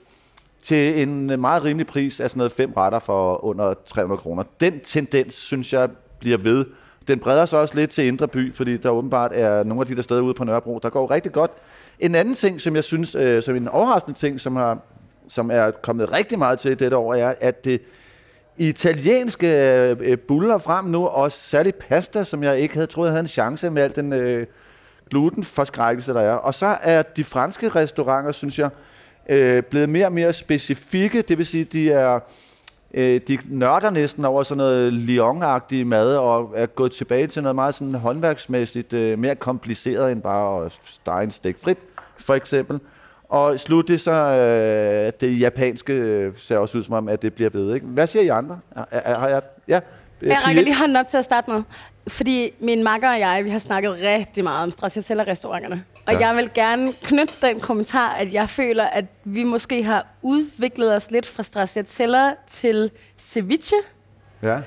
til 0.62 1.02
en 1.02 1.42
meget 1.42 1.64
rimelig 1.64 1.88
pris 1.88 2.20
af 2.20 2.30
sådan 2.30 2.38
noget 2.38 2.52
fem 2.52 2.74
retter 2.74 3.00
for 3.00 3.46
under 3.46 3.74
300 3.86 4.22
kroner. 4.22 4.44
Den 4.60 4.80
tendens, 4.80 5.34
synes 5.34 5.74
jeg, 5.74 5.90
bliver 6.20 6.38
ved. 6.38 6.66
Den 7.08 7.20
breder 7.20 7.46
sig 7.46 7.60
også 7.60 7.76
lidt 7.76 7.90
til 7.90 8.06
Indre 8.06 8.28
By, 8.28 8.56
fordi 8.56 8.78
der 8.78 8.90
åbenbart 8.90 9.32
er 9.34 9.64
nogle 9.64 9.82
af 9.82 9.88
de 9.88 9.96
der 9.96 10.02
steder 10.02 10.22
ude 10.22 10.34
på 10.34 10.44
Nørrebro, 10.44 10.80
der 10.84 10.90
går 10.90 11.12
rigtig 11.12 11.32
godt. 11.32 11.52
En 12.00 12.16
anden 12.16 12.36
ting, 12.36 12.62
som 12.62 12.76
jeg 12.76 12.84
synes, 12.84 13.16
øh, 13.16 13.44
som 13.44 13.56
en 13.56 13.68
overraskende 13.68 14.20
ting, 14.20 14.40
som 14.40 14.56
har 14.56 14.78
som 15.32 15.52
er 15.52 15.72
kommet 15.72 16.14
rigtig 16.14 16.40
meget 16.40 16.60
til 16.60 16.80
dette 16.80 16.98
år, 16.98 17.14
er, 17.14 17.34
at 17.42 17.66
det 17.66 17.82
italienske 18.58 19.48
øh, 20.00 20.18
buller 20.18 20.58
frem 20.58 20.86
nu, 20.86 21.08
og 21.08 21.32
særligt 21.32 21.80
pasta, 21.80 22.24
som 22.24 22.44
jeg 22.44 22.60
ikke 22.60 22.74
havde 22.74 22.88
troet 22.88 23.10
havde 23.10 23.22
en 23.22 23.28
chance 23.28 23.70
med 23.70 23.84
al 23.84 23.96
den 23.96 24.14
øh, 24.14 24.48
glutenforskrækkelse, 25.10 26.14
der 26.14 26.22
er. 26.22 26.34
Og 26.34 26.54
så 26.54 26.78
er 26.82 27.02
de 27.02 27.24
franske 27.24 27.70
restauranter, 27.70 28.32
synes 28.32 28.60
jeg, 28.60 28.70
øh, 29.30 29.64
blevet 29.64 29.90
mere 29.90 30.06
og 30.06 30.14
mere 30.14 30.34
specifikke, 30.34 31.22
det 31.22 31.38
vil 31.38 31.46
sige, 31.46 31.64
de 31.64 31.92
er 31.92 32.20
øh, 32.94 33.22
de 33.28 33.38
nørder 33.46 33.90
næsten 33.90 34.26
over 34.26 34.44
sådan 34.44 34.58
noget 34.58 34.94
Lyon-agtig 34.94 35.86
mad, 35.86 36.16
og 36.16 36.54
er 36.56 36.66
gået 36.66 36.92
tilbage 36.92 37.28
til 37.28 37.42
noget 37.42 37.56
meget 37.56 37.76
sådan 37.76 37.96
håndværksmæssigt 37.96 38.94
øh, 38.94 39.20
mere 39.20 39.36
kompliceret 39.36 40.12
end 40.12 40.22
bare 40.22 40.66
at 40.66 40.80
stege 40.86 41.24
en 41.24 41.32
stik 41.32 41.56
frit, 41.64 41.78
for 42.18 42.34
eksempel. 42.34 42.80
Og 43.30 43.60
slutligt 43.60 44.02
så 44.02 44.12
øh, 44.12 45.14
det 45.22 45.40
japanske 45.40 45.94
øh, 45.94 46.34
ser 46.38 46.58
også 46.58 46.78
ud 46.78 46.84
som 46.84 46.94
om, 46.94 47.10
at 47.10 47.22
det 47.22 47.34
bliver 47.34 47.50
ved. 47.50 47.76
Ikke? 47.76 47.86
Hvad 47.86 48.08
siger 48.08 48.24
I 48.24 48.28
andre? 48.28 48.60
Er, 48.76 48.86
er, 48.92 49.20
har 49.20 49.28
jeg, 49.28 49.42
ja, 49.68 49.80
Jeg 50.22 50.38
rækker 50.46 50.62
lige 50.62 50.76
hånden 50.76 50.98
op 50.98 51.08
til 51.08 51.18
at 51.18 51.26
starte 51.26 51.52
med. 51.52 51.64
Fordi 52.08 52.50
min 52.60 52.84
makker 52.84 53.10
og 53.10 53.20
jeg, 53.20 53.46
vi 53.46 53.50
har 53.50 53.60
snakket 53.60 53.92
rigtig 54.02 54.44
meget 54.44 54.64
om 54.64 54.72
stracciatella-restauranterne. 54.72 55.84
Og 56.06 56.14
ja. 56.14 56.28
jeg 56.28 56.36
vil 56.38 56.50
gerne 56.54 56.94
knytte 57.04 57.34
den 57.42 57.60
kommentar, 57.60 58.10
at 58.14 58.34
jeg 58.34 58.50
føler, 58.50 58.84
at 58.84 59.06
vi 59.24 59.44
måske 59.44 59.84
har 59.84 60.08
udviklet 60.22 60.96
os 60.96 61.12
lidt 61.12 61.26
fra 61.26 61.44
stracciatella 61.44 62.32
til 62.48 62.92
ceviche. 63.18 63.78
Ja. 64.44 64.58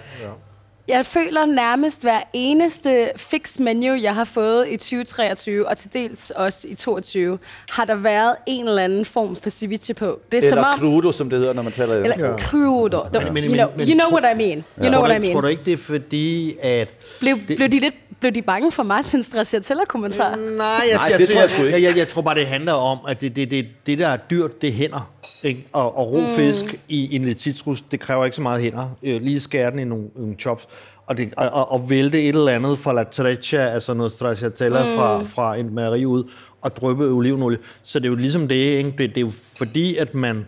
Jeg 0.89 1.07
føler 1.07 1.47
nærmest 1.47 2.03
hver 2.03 2.21
eneste 2.33 3.11
fix 3.17 3.59
menu, 3.59 3.95
jeg 3.95 4.15
har 4.15 4.25
fået 4.25 4.69
i 4.69 4.77
2023, 4.77 5.69
og 5.69 5.79
til 5.79 5.93
dels 5.93 6.31
også 6.31 6.69
i 6.69 6.75
2022, 6.75 7.39
har 7.71 7.85
der 7.85 7.95
været 7.95 8.37
en 8.47 8.69
eller 8.69 8.83
anden 8.85 9.05
form 9.05 9.37
for 9.37 9.51
ceviche 9.51 9.95
på. 9.95 10.21
Det 10.33 10.39
er 10.39 10.43
Eller 10.43 10.63
som 10.63 10.65
om... 10.73 10.79
crudo, 10.79 11.13
som 11.13 11.31
det 11.31 11.39
hedder, 11.39 11.53
når 11.53 11.63
man 11.63 11.73
taler 11.73 11.95
det. 11.95 12.05
Eller 12.05 12.39
crudo. 12.39 13.03
Men- 13.13 13.35
men- 13.35 13.45
you 13.45 13.55
know, 13.55 13.69
men- 13.77 13.89
you 13.89 13.95
know 13.99 14.19
what 14.21 14.35
I 14.35 14.39
mean. 14.39 14.65
You 14.79 14.89
know 14.89 14.91
tror, 14.93 15.01
what 15.09 15.23
I 15.23 15.27
du, 15.27 15.33
tror 15.33 15.41
mean. 15.41 15.43
du 15.43 15.47
ikke, 15.49 15.65
det 15.65 15.73
er 15.73 15.77
fordi, 15.77 16.55
at... 16.63 16.95
Blev, 17.21 17.39
det- 17.49 17.57
blev, 17.57 17.69
de 17.69 17.81
lidt, 17.81 17.95
blev 18.25 18.33
de 18.35 18.43
bange 18.43 18.73
for 18.73 18.83
Martins 18.83 19.27
stracciatella-kommentar? 19.27 20.37
Nej, 20.37 20.67
jeg, 20.67 20.97
Nej, 20.97 21.09
jeg, 21.11 21.19
det 21.19 21.29
tror 21.29 21.41
jeg 21.41 21.51
tror, 21.51 21.57
sgu 21.57 21.65
ikke. 21.65 21.73
jeg, 21.73 21.83
jeg, 21.83 21.97
jeg 21.97 22.09
tror 22.09 22.23
bare, 22.23 22.35
det 22.35 22.47
handler 22.47 22.73
om, 22.73 22.99
at 23.09 23.21
det, 23.21 23.37
det, 23.37 23.51
det, 23.51 23.67
det 23.87 23.99
der 23.99 24.09
er 24.09 24.17
dyrt, 24.17 24.63
det 24.63 24.69
er 24.69 24.73
hænder. 24.73 25.11
Ikke? 25.43 25.67
Og, 25.73 25.99
og 25.99 26.13
rå 26.13 26.21
Mm. 26.21 26.29
fisk 26.37 26.65
i 26.89 27.17
en 27.17 27.25
lidt 27.25 27.41
citrus, 27.41 27.81
det 27.81 28.01
kræver 28.01 28.25
ikke 28.25 28.37
så 28.37 28.43
meget 28.43 28.63
hænder. 28.63 28.97
Øh, 29.03 29.23
lige 29.23 29.41
skære 29.41 29.71
den 29.71 29.79
i 29.79 29.85
nogle, 29.85 30.05
nogle 30.17 30.35
chops. 30.41 30.67
Og, 31.07 31.17
det, 31.17 31.35
og, 31.37 31.51
og, 31.51 31.73
og 31.73 31.91
vælte 31.91 32.23
et 32.23 32.29
eller 32.29 32.53
andet 32.53 32.79
fra 32.79 32.93
la 32.93 33.05
treccia, 33.05 33.69
altså 33.69 33.95
noget 33.95 34.13
stracciatella 34.13 34.83
mm. 34.85 34.89
fra, 34.97 35.23
fra 35.23 35.57
en 35.57 35.75
mejeri 35.75 36.07
ud, 36.07 36.31
og 36.63 36.77
dryppe 36.77 37.05
olivenolie. 37.05 37.59
Så 37.83 37.99
det 37.99 38.05
er 38.07 38.11
jo 38.11 38.15
ligesom 38.17 38.49
det, 38.49 38.55
ikke? 38.55 38.91
Det, 38.91 38.99
det 38.99 39.17
er 39.17 39.21
jo 39.21 39.33
fordi, 39.57 39.97
at 39.97 40.15
man... 40.15 40.47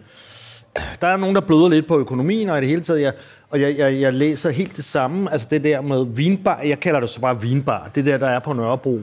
Der 1.01 1.07
er 1.07 1.17
nogen, 1.17 1.35
der 1.35 1.41
bløder 1.41 1.69
lidt 1.69 1.87
på 1.89 1.99
økonomien, 1.99 2.51
og 2.51 2.59
i 2.59 2.61
det 2.61 2.69
hele 2.69 2.83
taget, 2.83 3.01
jeg, 3.03 3.13
og 3.51 3.61
jeg, 3.61 3.79
jeg, 3.79 4.01
jeg 4.01 4.13
læser 4.13 4.51
helt 4.51 4.77
det 4.77 4.85
samme, 4.85 5.33
altså 5.33 5.47
det 5.51 5.65
der 5.65 5.81
med 5.81 6.07
vinbar, 6.09 6.61
jeg 6.65 6.81
kalder 6.81 7.01
det 7.01 7.09
så 7.09 7.21
bare 7.21 7.41
vinbar, 7.41 7.91
det 7.95 8.07
der, 8.07 8.19
der 8.19 8.27
er 8.27 8.39
på 8.39 8.53
Nørrebro. 8.53 9.01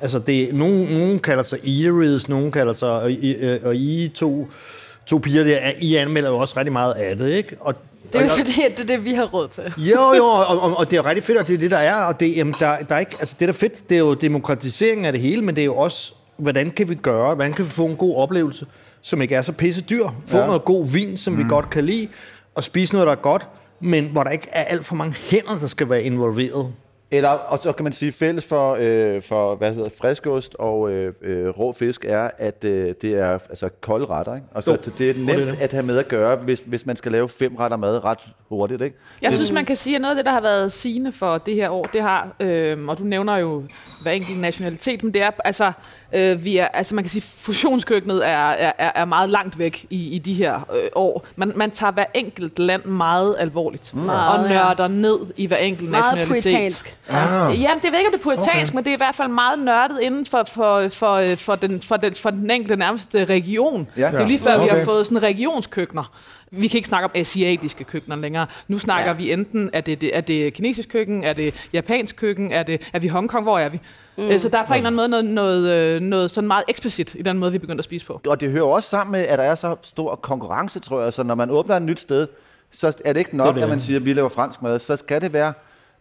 Altså, 0.00 0.18
det, 0.18 0.54
nogen, 0.54 0.98
nogen 0.98 1.18
kalder 1.18 1.42
sig 1.42 1.58
Eateries, 1.64 2.28
nogen 2.28 2.52
kalder 2.52 2.72
sig, 2.72 2.90
og, 2.90 3.10
I, 3.10 3.58
og 3.64 3.76
I 3.76 4.12
to, 4.14 4.48
to 5.06 5.18
piger 5.18 5.44
der, 5.44 5.58
I 5.80 5.94
anmelder 5.94 6.30
jo 6.30 6.36
også 6.38 6.54
rigtig 6.58 6.72
meget 6.72 6.92
af 6.92 7.16
det, 7.16 7.30
ikke? 7.32 7.56
Og, 7.60 7.74
Det 8.12 8.20
er 8.20 8.24
jo 8.24 8.28
fordi, 8.30 8.62
at 8.62 8.72
det 8.78 8.90
er 8.90 8.96
det, 8.96 9.04
vi 9.04 9.12
har 9.12 9.24
råd 9.24 9.48
til. 9.48 9.74
jo, 9.76 10.14
jo, 10.16 10.24
og, 10.24 10.60
og, 10.60 10.76
og 10.78 10.90
det 10.90 10.96
er 10.96 11.06
rigtig 11.06 11.24
fedt, 11.24 11.38
og 11.38 11.46
det 11.46 11.54
er 11.54 11.58
det, 11.58 11.70
der 11.70 11.78
er, 11.78 11.94
og 11.94 12.20
det, 12.20 12.36
jamen, 12.36 12.54
der, 12.60 12.76
der 12.88 12.94
er 12.94 12.98
ikke, 12.98 13.16
altså 13.20 13.36
det, 13.40 13.48
der 13.48 13.54
er 13.54 13.58
fedt, 13.58 13.88
det 13.88 13.94
er 13.94 13.98
jo 13.98 14.14
demokratisering 14.14 15.06
af 15.06 15.12
det 15.12 15.20
hele, 15.20 15.42
men 15.42 15.54
det 15.54 15.62
er 15.62 15.64
jo 15.66 15.76
også, 15.76 16.14
hvordan 16.36 16.70
kan 16.70 16.88
vi 16.88 16.94
gøre, 16.94 17.34
hvordan 17.34 17.52
kan 17.52 17.64
vi 17.64 17.70
få 17.70 17.86
en 17.86 17.96
god 17.96 18.16
oplevelse, 18.16 18.66
som 19.06 19.22
ikke 19.22 19.34
er 19.34 19.42
så 19.42 19.52
pisse 19.52 19.82
dyr, 19.82 20.06
få 20.26 20.36
ja. 20.38 20.46
noget 20.46 20.64
god 20.64 20.86
vin, 20.86 21.16
som 21.16 21.32
mm. 21.32 21.38
vi 21.38 21.44
godt 21.48 21.70
kan 21.70 21.84
lide, 21.84 22.08
og 22.54 22.64
spise 22.64 22.92
noget, 22.94 23.06
der 23.06 23.12
er 23.12 23.16
godt, 23.16 23.48
men 23.80 24.06
hvor 24.06 24.24
der 24.24 24.30
ikke 24.30 24.48
er 24.52 24.64
alt 24.64 24.84
for 24.84 24.94
mange 24.94 25.14
hænder, 25.30 25.56
der 25.60 25.66
skal 25.66 25.90
være 25.90 26.02
involveret. 26.02 26.72
Eller, 27.10 27.28
og 27.28 27.58
så 27.58 27.72
kan 27.72 27.84
man 27.84 27.92
sige, 27.92 28.12
fælles 28.12 28.44
for, 28.44 28.76
øh, 28.80 29.22
for 29.22 29.54
hvad 29.54 29.74
hedder 29.74 29.90
friskost 30.00 30.54
og 30.54 30.90
øh, 30.90 31.14
øh, 31.22 31.48
rå 31.48 31.72
fisk 31.72 32.04
er, 32.04 32.30
at 32.38 32.64
øh, 32.64 32.94
det 33.02 33.14
er 33.14 33.38
altså 33.48 33.68
kolde 33.80 34.06
retter. 34.06 34.34
Ikke? 34.34 34.46
Og 34.54 34.62
så 34.62 34.70
Jo, 34.70 34.76
det, 34.84 34.98
det 34.98 35.10
er 35.10 35.14
det 35.14 35.22
er 35.22 35.36
nemt 35.36 35.50
det. 35.50 35.62
at 35.62 35.72
have 35.72 35.82
med 35.82 35.98
at 35.98 36.08
gøre, 36.08 36.36
hvis, 36.36 36.62
hvis 36.66 36.86
man 36.86 36.96
skal 36.96 37.12
lave 37.12 37.28
fem 37.28 37.56
retter 37.56 37.76
mad 37.76 38.04
ret 38.04 38.18
hurtigt. 38.48 38.82
Ikke? 38.82 38.96
Jeg 39.22 39.32
synes, 39.32 39.52
man 39.52 39.64
kan 39.64 39.76
sige, 39.76 39.96
at 39.96 40.02
noget 40.02 40.12
af 40.12 40.16
det, 40.16 40.24
der 40.24 40.32
har 40.32 40.40
været 40.40 40.72
sigende 40.72 41.12
for 41.12 41.38
det 41.38 41.54
her 41.54 41.70
år, 41.70 41.84
det 41.84 42.02
har, 42.02 42.36
øh, 42.40 42.88
og 42.88 42.98
du 42.98 43.04
nævner 43.04 43.36
jo 43.36 43.62
hver 44.02 44.12
enkelt 44.12 44.38
nationalitet, 44.38 45.02
men 45.02 45.14
det 45.14 45.22
er, 45.22 45.30
altså, 45.44 45.72
øh, 46.12 46.44
vi 46.44 46.56
er, 46.56 46.68
altså 46.68 46.94
man 46.94 47.04
kan 47.04 47.08
sige, 47.10 47.22
fusionskøkkenet 47.22 48.28
er, 48.28 48.48
er, 48.48 48.72
er 48.94 49.04
meget 49.04 49.30
langt 49.30 49.58
væk 49.58 49.86
i, 49.90 50.14
i 50.14 50.18
de 50.18 50.34
her 50.34 50.54
øh, 50.74 50.88
år. 50.94 51.26
Man, 51.36 51.52
man 51.56 51.70
tager 51.70 51.90
hver 51.92 52.04
enkelt 52.14 52.58
land 52.58 52.84
meget 52.84 53.36
alvorligt, 53.38 53.94
mm. 53.94 54.00
og 54.00 54.06
Meget, 54.06 54.50
ja. 54.50 54.54
nørder 54.54 54.88
ned 54.88 55.18
i 55.36 55.46
hver 55.46 55.56
enkelt 55.56 55.90
Meget 55.90 56.14
nationalitet. 56.14 56.52
poetansk. 56.52 56.98
Ah. 57.08 57.62
Jamen, 57.62 57.82
det 57.82 57.92
ved 57.92 57.98
ikke, 57.98 58.08
om 58.08 58.12
det 58.12 58.20
er 58.20 58.24
poetansk, 58.24 58.72
okay. 58.72 58.74
men 58.74 58.84
det 58.84 58.90
er 58.90 58.94
i 58.94 58.96
hvert 58.96 59.14
fald 59.14 59.28
meget 59.28 59.58
nørdet 59.58 60.00
inden 60.00 60.26
for, 60.26 60.44
for, 60.52 60.88
for, 60.88 61.36
for, 61.36 61.54
den, 61.54 61.82
for, 61.82 61.96
den, 61.96 62.14
for 62.14 62.30
den 62.30 62.50
enkelte 62.50 62.76
nærmeste 62.76 63.24
region. 63.24 63.88
Ja. 63.96 64.10
Det 64.10 64.20
er 64.20 64.26
lige 64.26 64.38
før, 64.38 64.54
okay. 64.54 64.64
vi 64.64 64.78
har 64.78 64.84
fået 64.84 65.06
sådan 65.06 65.22
regionskøkkener. 65.22 66.12
Vi 66.50 66.68
kan 66.68 66.78
ikke 66.78 66.88
snakke 66.88 67.04
om 67.04 67.10
asiatiske 67.14 67.84
køkkener 67.84 68.16
længere. 68.16 68.46
Nu 68.68 68.78
snakker 68.78 69.10
ja. 69.10 69.16
vi 69.16 69.32
enten, 69.32 69.70
er 69.72 69.80
det, 69.80 70.00
det, 70.00 70.16
er 70.16 70.20
det 70.20 70.52
kinesisk 70.54 70.88
køkken, 70.88 71.24
er 71.24 71.32
det 71.32 71.54
japansk 71.72 72.16
køkken, 72.16 72.52
er, 72.52 72.62
det, 72.62 72.90
er 72.92 72.98
vi 72.98 73.08
Hongkong, 73.08 73.42
hvor 73.42 73.58
er 73.58 73.68
vi? 73.68 73.80
Mm. 74.16 74.38
Så 74.38 74.48
der 74.48 74.58
er 74.58 74.66
på 74.66 74.72
en 74.72 74.76
eller 74.86 74.86
anden 74.86 74.96
måde 74.96 75.08
noget, 75.08 75.24
noget, 75.24 75.94
øh, 75.96 76.00
noget 76.00 76.30
sådan 76.30 76.48
meget 76.48 76.64
eksplicit 76.68 77.14
i 77.14 77.22
den 77.22 77.38
måde, 77.38 77.52
vi 77.52 77.58
begynder 77.58 77.78
at 77.80 77.84
spise 77.84 78.06
på. 78.06 78.20
Og 78.26 78.40
det 78.40 78.50
hører 78.50 78.64
også 78.64 78.88
sammen 78.88 79.12
med, 79.12 79.20
at 79.20 79.38
der 79.38 79.44
er 79.44 79.54
så 79.54 79.76
stor 79.82 80.14
konkurrence, 80.14 80.80
tror 80.80 81.02
jeg. 81.02 81.12
Så 81.12 81.22
når 81.22 81.34
man 81.34 81.50
åbner 81.50 81.76
et 81.76 81.82
nyt 81.82 82.00
sted, 82.00 82.26
så 82.70 82.92
er 83.04 83.12
det 83.12 83.20
ikke 83.20 83.36
nok, 83.36 83.46
Det 83.46 83.54
det. 83.54 83.62
at 83.62 83.68
man 83.68 83.80
siger, 83.80 83.98
at 83.98 84.04
vi 84.04 84.12
laver 84.12 84.28
fransk 84.28 84.62
mad. 84.62 84.78
Så 84.78 84.96
skal 84.96 85.20
det 85.22 85.32
være, 85.32 85.52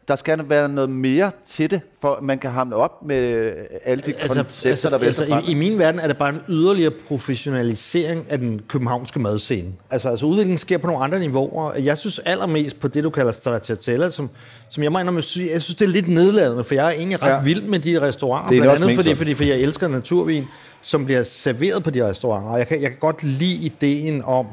der 0.07 0.15
skal 0.15 0.49
være 0.49 0.69
noget 0.69 0.89
mere 0.89 1.31
til 1.45 1.71
det, 1.71 1.81
for 2.01 2.15
at 2.15 2.23
man 2.23 2.39
kan 2.39 2.51
hamle 2.51 2.75
op 2.75 3.05
med 3.05 3.51
alle 3.85 4.03
de 4.05 4.13
altså, 4.19 4.43
koncepter, 4.43 4.89
der 4.89 4.97
vælter 4.97 5.27
frem. 5.27 5.43
i, 5.47 5.51
I 5.51 5.53
min 5.53 5.79
verden 5.79 5.99
er 5.99 6.07
det 6.07 6.17
bare 6.17 6.29
en 6.29 6.41
yderligere 6.49 6.91
professionalisering 7.07 8.25
af 8.29 8.37
den 8.39 8.61
københavnske 8.67 9.19
madscene. 9.19 9.67
Altså, 9.91 10.09
altså 10.09 10.25
udviklingen 10.25 10.57
sker 10.57 10.77
på 10.77 10.87
nogle 10.87 11.03
andre 11.03 11.19
niveauer. 11.19 11.73
Jeg 11.73 11.97
synes 11.97 12.19
allermest 12.19 12.79
på 12.79 12.87
det, 12.87 13.03
du 13.03 13.09
kalder 13.09 13.31
stracciatella, 13.31 14.09
som, 14.09 14.29
som 14.69 14.83
jeg 14.83 14.91
mener, 14.91 15.13
jeg 15.13 15.23
synes, 15.23 15.51
jeg 15.51 15.61
synes, 15.61 15.75
det 15.75 15.85
er 15.85 15.89
lidt 15.89 16.07
nedladende, 16.07 16.63
for 16.63 16.75
jeg 16.75 16.85
er 16.87 16.91
egentlig 16.91 17.21
ret 17.21 17.29
Ja. 17.29 17.41
vild 17.41 17.61
med 17.61 17.79
de 17.79 18.01
restauranter. 18.01 18.49
Det 18.49 18.57
er 18.57 18.61
blandt 18.61 18.83
andet 18.83 18.95
fordi, 18.95 19.15
fordi, 19.15 19.33
fordi 19.33 19.49
jeg 19.49 19.57
elsker 19.59 19.87
naturvin, 19.87 20.43
som 20.81 21.05
bliver 21.05 21.23
serveret 21.23 21.83
på 21.83 21.89
de 21.89 22.07
restauranter. 22.09 22.49
Og 22.49 22.57
jeg 22.59 22.67
kan, 22.67 22.81
jeg 22.81 22.89
kan 22.89 22.99
godt 22.99 23.23
lide 23.23 23.55
ideen 23.55 24.21
om, 24.23 24.47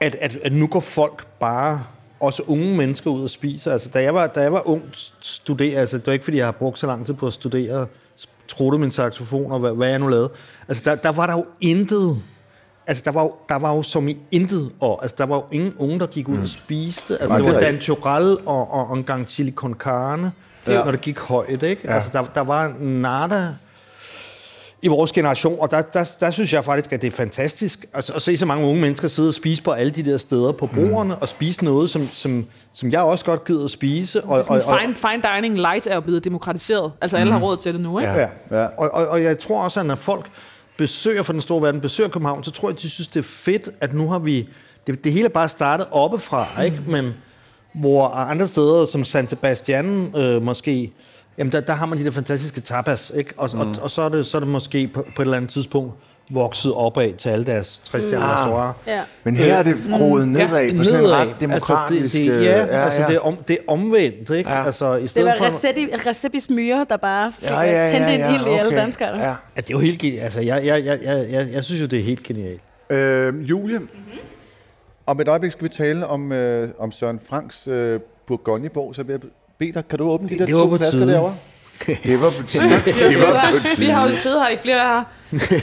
at, 0.00 0.16
at, 0.20 0.38
at 0.44 0.52
nu 0.52 0.66
går 0.66 0.80
folk 0.80 1.26
bare 1.40 1.84
også 2.22 2.42
unge 2.46 2.76
mennesker 2.76 3.10
ud 3.10 3.22
og 3.22 3.30
spiser. 3.30 3.72
Altså, 3.72 3.88
da 3.94 4.02
jeg 4.02 4.14
var, 4.14 4.26
da 4.26 4.40
jeg 4.40 4.52
var 4.52 4.68
ung 4.68 4.82
studerer, 5.20 5.80
altså, 5.80 5.98
det 5.98 6.06
var 6.06 6.12
ikke, 6.12 6.24
fordi 6.24 6.36
jeg 6.36 6.46
har 6.46 6.52
brugt 6.52 6.78
så 6.78 6.86
lang 6.86 7.06
tid 7.06 7.14
på 7.14 7.26
at 7.26 7.32
studere, 7.32 7.86
trutte 8.48 8.78
min 8.78 8.90
saxofon 8.90 9.52
og 9.52 9.60
hvad, 9.60 9.72
hvad 9.72 9.88
jeg 9.88 9.98
nu 9.98 10.06
lavede. 10.08 10.30
Altså, 10.68 10.82
der, 10.86 10.94
der 10.94 11.12
var 11.12 11.26
der 11.26 11.32
jo 11.32 11.44
intet, 11.60 12.22
altså, 12.86 13.02
der 13.06 13.10
var, 13.12 13.22
jo- 13.22 13.34
der 13.48 13.54
var 13.56 13.74
jo 13.74 13.82
som 13.82 14.08
i 14.08 14.18
intet, 14.30 14.70
og 14.80 14.98
altså, 15.02 15.14
der 15.18 15.26
var 15.26 15.36
jo 15.36 15.44
ingen 15.52 15.74
unge, 15.78 15.98
der 15.98 16.06
gik 16.06 16.28
ud 16.28 16.38
og 16.38 16.48
spiste. 16.48 17.12
Altså, 17.20 17.28
Nej, 17.28 17.36
det 17.36 17.46
det 17.46 17.54
var 17.54 17.60
Dan. 17.60 17.80
Chorel 17.80 18.38
og, 18.46 18.72
og, 18.72 18.90
og 18.90 18.96
en 18.96 19.04
gang 19.04 19.28
chili 19.28 19.52
con 19.52 19.74
carne, 19.74 20.32
Ja. 20.68 20.84
når 20.84 20.90
det 20.90 21.00
gik 21.00 21.18
højt, 21.18 21.62
ikke? 21.62 21.82
Ja. 21.84 21.94
Altså, 21.94 22.10
der, 22.12 22.22
der 22.34 22.40
var 22.40 22.74
nada 22.80 23.54
i 24.82 24.88
vores 24.88 25.12
generation, 25.12 25.56
og 25.60 25.70
der, 25.70 25.82
der, 25.82 26.16
der 26.20 26.30
synes 26.30 26.52
jeg 26.52 26.64
faktisk, 26.64 26.92
at 26.92 27.02
det 27.02 27.12
er 27.12 27.16
fantastisk 27.16 27.86
at, 27.94 28.10
at 28.10 28.22
se 28.22 28.36
så 28.36 28.46
mange 28.46 28.66
unge 28.66 28.80
mennesker 28.80 29.08
sidde 29.08 29.28
og 29.28 29.34
spise 29.34 29.62
på 29.62 29.70
alle 29.70 29.90
de 29.90 30.02
der 30.02 30.16
steder 30.18 30.52
på 30.52 30.66
bordene, 30.66 31.18
og 31.18 31.28
spise 31.28 31.64
noget, 31.64 31.90
som, 31.90 32.06
som, 32.06 32.46
som 32.72 32.90
jeg 32.90 33.00
også 33.00 33.24
godt 33.24 33.44
gider 33.44 33.64
at 33.64 33.70
spise. 33.70 34.24
Og, 34.24 34.44
og, 34.48 34.62
og, 34.66 34.80
fine, 34.80 34.94
fine 34.94 35.22
dining 35.34 35.58
light 35.58 35.86
er 35.86 35.94
jo 35.94 36.00
blevet 36.00 36.24
demokratiseret. 36.24 36.92
Altså 37.00 37.16
alle 37.16 37.32
har 37.32 37.40
råd 37.40 37.56
til 37.56 37.72
det 37.72 37.80
nu, 37.80 37.98
ikke? 37.98 38.12
ja. 38.12 38.28
Ja. 38.50 38.66
Og, 38.78 38.90
og, 38.94 39.06
og 39.06 39.22
jeg 39.22 39.38
tror 39.38 39.62
også, 39.62 39.80
at 39.80 39.86
når 39.86 39.94
folk 39.94 40.30
besøger 40.76 41.22
for 41.22 41.32
den 41.32 41.40
store 41.40 41.62
verden, 41.62 41.80
besøger 41.80 42.10
København, 42.10 42.44
så 42.44 42.50
tror 42.50 42.68
jeg, 42.68 42.82
de 42.82 42.90
synes, 42.90 43.08
det 43.08 43.18
er 43.18 43.28
fedt, 43.28 43.68
at 43.80 43.94
nu 43.94 44.08
har 44.08 44.18
vi... 44.18 44.48
Det, 44.86 45.04
det 45.04 45.12
hele 45.12 45.24
er 45.24 45.28
bare 45.28 45.48
startet 45.48 45.86
oppefra, 45.90 46.62
ikke? 46.62 46.78
Men 46.86 47.14
hvor 47.74 48.08
andre 48.08 48.46
steder, 48.46 48.84
som 48.84 49.04
San 49.04 49.28
Sebastian 49.28 50.16
øh, 50.16 50.42
måske, 50.42 50.92
jamen 51.42 51.52
der, 51.52 51.60
der 51.60 51.72
har 51.72 51.86
man 51.86 51.98
de 51.98 52.04
der 52.04 52.10
fantastiske 52.10 52.60
tapas, 52.60 53.12
ikke? 53.16 53.34
Og, 53.36 53.50
mm. 53.54 53.60
og, 53.60 53.76
og 53.82 53.90
så, 53.90 54.02
er 54.02 54.08
det, 54.08 54.26
så 54.26 54.38
er 54.38 54.40
det 54.40 54.48
måske 54.48 54.88
på, 54.88 55.06
på 55.16 55.22
et 55.22 55.26
eller 55.26 55.36
andet 55.36 55.50
tidspunkt 55.50 55.94
vokset 56.30 56.72
opad 56.74 57.12
til 57.12 57.28
alle 57.28 57.46
deres 57.46 57.80
60 57.84 58.04
mm. 58.04 58.18
restauranter. 58.18 58.72
Ja. 58.86 59.02
Men 59.24 59.36
her 59.36 59.56
er 59.56 59.62
det 59.62 59.76
groet 59.90 60.28
nedad 60.28 60.76
på 60.76 60.84
sådan 60.84 61.00
en 61.00 61.10
ret 61.10 61.34
demokratisk... 61.40 62.02
Altså, 62.02 62.18
det, 62.18 62.26
det, 62.26 62.38
øh, 62.38 62.44
ja, 62.44 62.64
ja, 62.64 62.84
altså 62.84 63.04
det 63.08 63.14
er, 63.14 63.20
om, 63.20 63.36
det 63.36 63.58
er 63.60 63.72
omvendt, 63.72 64.30
ikke? 64.30 64.50
Ja. 64.50 64.64
Altså, 64.64 64.94
i 64.94 65.02
Det 65.02 65.10
stedet 65.10 65.26
var 65.26 65.34
for... 65.38 65.44
Recepi, 65.44 65.88
Recipis 66.06 66.50
myre, 66.50 66.86
der 66.90 66.96
bare 66.96 67.32
fik 67.32 67.50
ja, 67.50 67.60
ja, 67.60 67.84
ja, 67.84 67.90
tændte 67.90 68.14
en 68.14 68.34
ild 68.34 68.46
i 68.46 68.50
alle 68.50 68.76
danskere. 68.76 69.18
Ja. 69.18 69.28
Ja, 69.28 69.34
det 69.56 69.66
er 69.66 69.70
jo 69.70 69.78
helt... 69.78 70.04
Altså, 70.22 70.40
jeg, 70.40 70.66
jeg, 70.66 70.84
jeg, 70.84 70.98
jeg, 71.02 71.26
jeg, 71.30 71.46
jeg 71.52 71.64
synes 71.64 71.82
jo, 71.82 71.86
det 71.86 71.98
er 71.98 72.02
helt 72.02 72.22
genialt. 72.22 72.60
Øh, 72.90 73.50
Julie, 73.50 73.80
om 75.06 75.20
et 75.20 75.28
øjeblik 75.28 75.52
skal 75.52 75.64
vi 75.64 75.68
tale 75.68 76.06
om, 76.06 76.32
øh, 76.32 76.70
om 76.78 76.92
Søren 76.92 77.20
Franks 77.28 77.68
øh, 77.68 78.00
Bourgognebog, 78.26 78.94
så 78.94 79.02
vil 79.02 79.12
jeg 79.12 79.20
dig, 79.60 79.88
kan 79.90 79.98
du 79.98 80.04
åbne 80.04 80.28
de 80.28 80.38
der 80.38 80.46
det 80.46 80.54
to 80.54 80.76
flasker 80.76 80.98
tide. 80.98 81.12
derovre? 81.12 81.34
Det 82.04 82.20
var 82.20 82.30
på 82.30 82.42
tide. 82.48 82.62
Det 82.84 83.18
var 83.20 83.50
på 83.50 83.56
Vi 83.68 83.74
tide. 83.76 83.92
har 83.92 84.08
jo 84.08 84.14
siddet 84.14 84.40
her 84.40 84.48
i 84.48 84.56
flere 84.62 85.04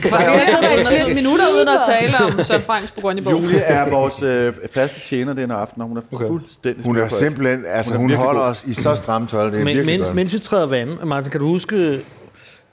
faktisk 0.10 0.90
siddet 0.90 1.12
i 1.12 1.14
minutter 1.22 1.46
uden 1.56 1.68
at 1.68 1.80
tale 1.90 2.18
om 2.18 2.44
Søren 2.44 2.62
Franks 2.62 2.92
Bourgogne-bog. 2.92 3.34
Julie 3.34 3.60
er 3.60 3.90
vores 3.90 4.22
øh, 4.24 4.54
faste 4.74 5.00
tjener 5.00 5.34
den 5.34 5.52
aften, 5.52 5.82
og 5.82 5.88
hun 5.88 5.98
er 5.98 6.02
okay. 6.12 6.28
fuldstændig 6.28 6.86
Hun 6.86 6.98
er 6.98 7.08
simpelthen... 7.08 7.64
Altså, 7.68 7.96
Hun 7.96 8.12
er 8.12 8.16
holder 8.16 8.42
god. 8.42 8.50
os 8.50 8.64
i 8.68 8.74
så 8.74 8.96
stramme 8.96 9.28
tøj. 9.28 9.44
Det 9.46 9.54
er 9.54 9.58
Men, 9.58 9.66
virkelig 9.68 9.86
mens, 9.86 10.06
godt. 10.06 10.16
mens 10.16 10.34
vi 10.34 10.40
træder 10.40 10.68
vand, 10.68 10.90
Martin, 11.04 11.32
kan 11.32 11.40
du 11.42 11.48
huske... 11.48 12.00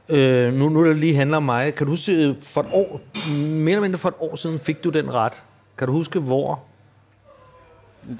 Øh, 0.08 0.52
nu, 0.52 0.68
nu 0.68 0.80
er 0.80 0.84
det 0.84 0.96
lige 0.96 1.16
handler 1.16 1.36
om 1.36 1.42
mig. 1.42 1.74
Kan 1.74 1.86
du 1.86 1.92
huske, 1.92 2.12
øh, 2.12 2.34
for 2.42 2.60
et 2.60 2.66
år, 2.72 3.00
mere 3.36 3.70
eller 3.72 3.80
mindre 3.80 3.98
for 3.98 4.08
et 4.08 4.14
år 4.20 4.36
siden, 4.36 4.58
fik 4.58 4.84
du 4.84 4.90
den 4.90 5.14
ret? 5.14 5.32
Kan 5.78 5.86
du 5.86 5.92
huske, 5.92 6.18
hvor? 6.18 6.60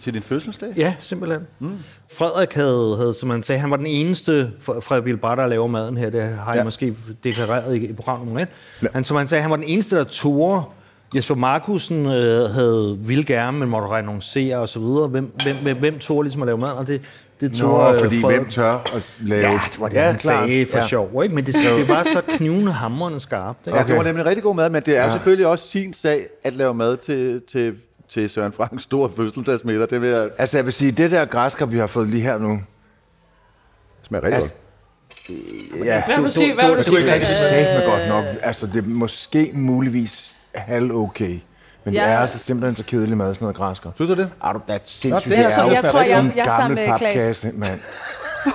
Til 0.03 0.15
din 0.15 0.23
fødselsdag? 0.23 0.69
Ja, 0.77 0.95
simpelthen. 1.01 1.41
Mm. 1.59 1.71
Frederik 2.19 2.55
havde, 2.55 2.95
havde, 2.99 3.15
som 3.15 3.31
han 3.31 3.43
sagde, 3.43 3.59
han 3.61 3.71
var 3.71 3.77
den 3.77 3.87
eneste, 3.87 4.51
Frederik 4.61 5.05
Bilbar, 5.05 5.35
der 5.35 5.47
laver 5.47 5.67
maden 5.67 5.97
her, 5.97 6.11
det 6.11 6.23
har 6.23 6.53
jeg 6.53 6.57
Ja. 6.59 6.65
måske 6.65 6.95
deklareret 7.25 7.77
i, 7.77 7.87
i 7.87 7.93
program 7.93 8.21
nummer 8.27 8.41
1. 8.41 8.49
Han, 8.95 9.05
som 9.05 9.17
han 9.17 9.27
sagde, 9.29 9.43
han 9.43 9.51
var 9.51 9.57
den 9.57 9.65
eneste, 9.69 9.97
der 9.97 10.05
tog 10.05 10.73
Jesper 11.15 11.35
Markusen 11.35 12.07
øh, 12.07 12.51
havde 12.51 12.99
ville 13.01 13.25
gerne, 13.25 13.59
men 13.59 13.69
måtte 13.69 13.89
renoncere 13.89 14.57
og 14.59 14.69
så 14.69 14.79
videre. 14.81 15.09
Hvem, 15.09 15.33
hvem, 15.43 15.57
hvem, 15.63 15.77
hvem 15.77 15.99
tog 15.99 16.23
ligesom 16.23 16.43
at 16.43 16.47
lave 16.47 16.59
mad? 16.59 16.71
Og 16.73 16.87
det, 16.87 17.01
det 17.41 17.53
tog 17.53 17.79
Nå, 17.89 17.95
øh, 17.95 18.01
fordi 18.01 18.21
Frederik- 18.21 18.37
hvem 18.41 18.49
tør 18.49 18.73
at 18.73 19.13
lave... 19.21 19.47
Ja, 19.47 19.61
det 19.73 19.81
var 19.81 19.89
det, 19.89 19.95
ja, 19.97 20.05
han 20.07 20.19
klart. 20.19 20.49
sagde 20.49 20.67
for 20.67 20.77
Ja. 20.77 20.83
ja. 20.83 20.89
sjov. 20.89 21.23
Ikke? 21.23 21.35
Men 21.35 21.47
det, 21.47 21.55
det 21.79 21.89
var 21.89 22.03
så 22.03 22.23
knivende 22.29 22.73
hammerende 22.73 23.21
skarpt. 23.21 23.67
Ikke? 23.67 23.79
Ja, 23.79 23.85
det 23.85 23.97
var 23.97 24.03
nemlig 24.03 24.27
rigtig 24.27 24.43
god 24.43 24.55
mad, 24.55 24.71
men 24.71 24.83
det 24.87 24.97
er 24.97 25.05
ja. 25.05 25.13
selvfølgelig 25.13 25.47
også 25.47 25.69
sin 25.69 25.93
sag 25.93 26.27
at 26.45 26.53
lave 26.55 26.75
mad 26.75 26.97
til, 26.97 27.43
til, 27.53 27.75
til 28.17 28.31
Søren 28.31 28.53
Franks 28.53 28.83
store 28.83 29.11
fødselsdagsmiddag. 29.17 29.87
Det 29.91 30.01
vil 30.01 30.09
jeg 30.09 30.31
Altså, 30.39 30.59
jeg 30.59 30.65
vil 30.65 30.73
sige, 30.73 30.93
det 30.93 31.11
der 31.11 31.25
græskar, 31.25 31.67
vi 31.67 31.79
har 31.79 31.87
fået 31.87 32.09
lige 32.09 32.23
her 32.23 32.39
nu... 32.39 32.61
smage 34.03 34.23
rigtig 34.23 34.35
Altså, 34.35 34.51
godt. 35.29 35.85
Ja, 35.87 36.03
Hvad 36.07 36.17
vil 36.17 36.25
du 36.25 36.31
sige? 36.31 36.55
Hvad 36.55 36.65
vil 36.65 36.73
du 36.73 36.91
du 36.91 36.97
er 36.97 37.01
sige? 37.01 37.15
ikke 37.15 37.27
sagt 37.27 37.53
med 37.53 37.87
godt 37.87 38.09
nok. 38.09 38.25
Altså, 38.43 38.67
det 38.67 38.77
er 38.85 38.89
måske 38.89 39.51
muligvis 39.55 40.37
halv 40.55 40.93
okay. 40.95 41.39
Men 41.85 41.95
det 41.95 42.01
Ja. 42.01 42.07
er 42.07 42.19
altså 42.19 42.39
simpelthen 42.39 42.77
så 42.77 42.85
kedelig 42.85 43.17
mad, 43.17 43.35
sådan 43.35 43.45
noget 43.45 43.57
græskar. 43.57 43.91
Synes 43.97 44.11
du 44.11 44.17
det? 44.17 44.31
Er 44.45 44.53
du 44.53 44.61
da 44.69 44.79
sindssygt? 44.85 45.31
det 45.35 45.39
er 45.39 45.43
det 45.43 45.53
så- 45.53 45.61
er 45.61 45.71
jeg 45.71 45.85
jo 45.85 45.91
tror, 45.91 46.01
jeg- 46.01 46.21
en 46.21 46.33
jeg 46.37 46.41
er 46.41 46.45
sammen 46.45 46.77
gammel 46.77 46.89
med 46.89 46.99
papkasse, 46.99 47.53
mand. 47.55 47.81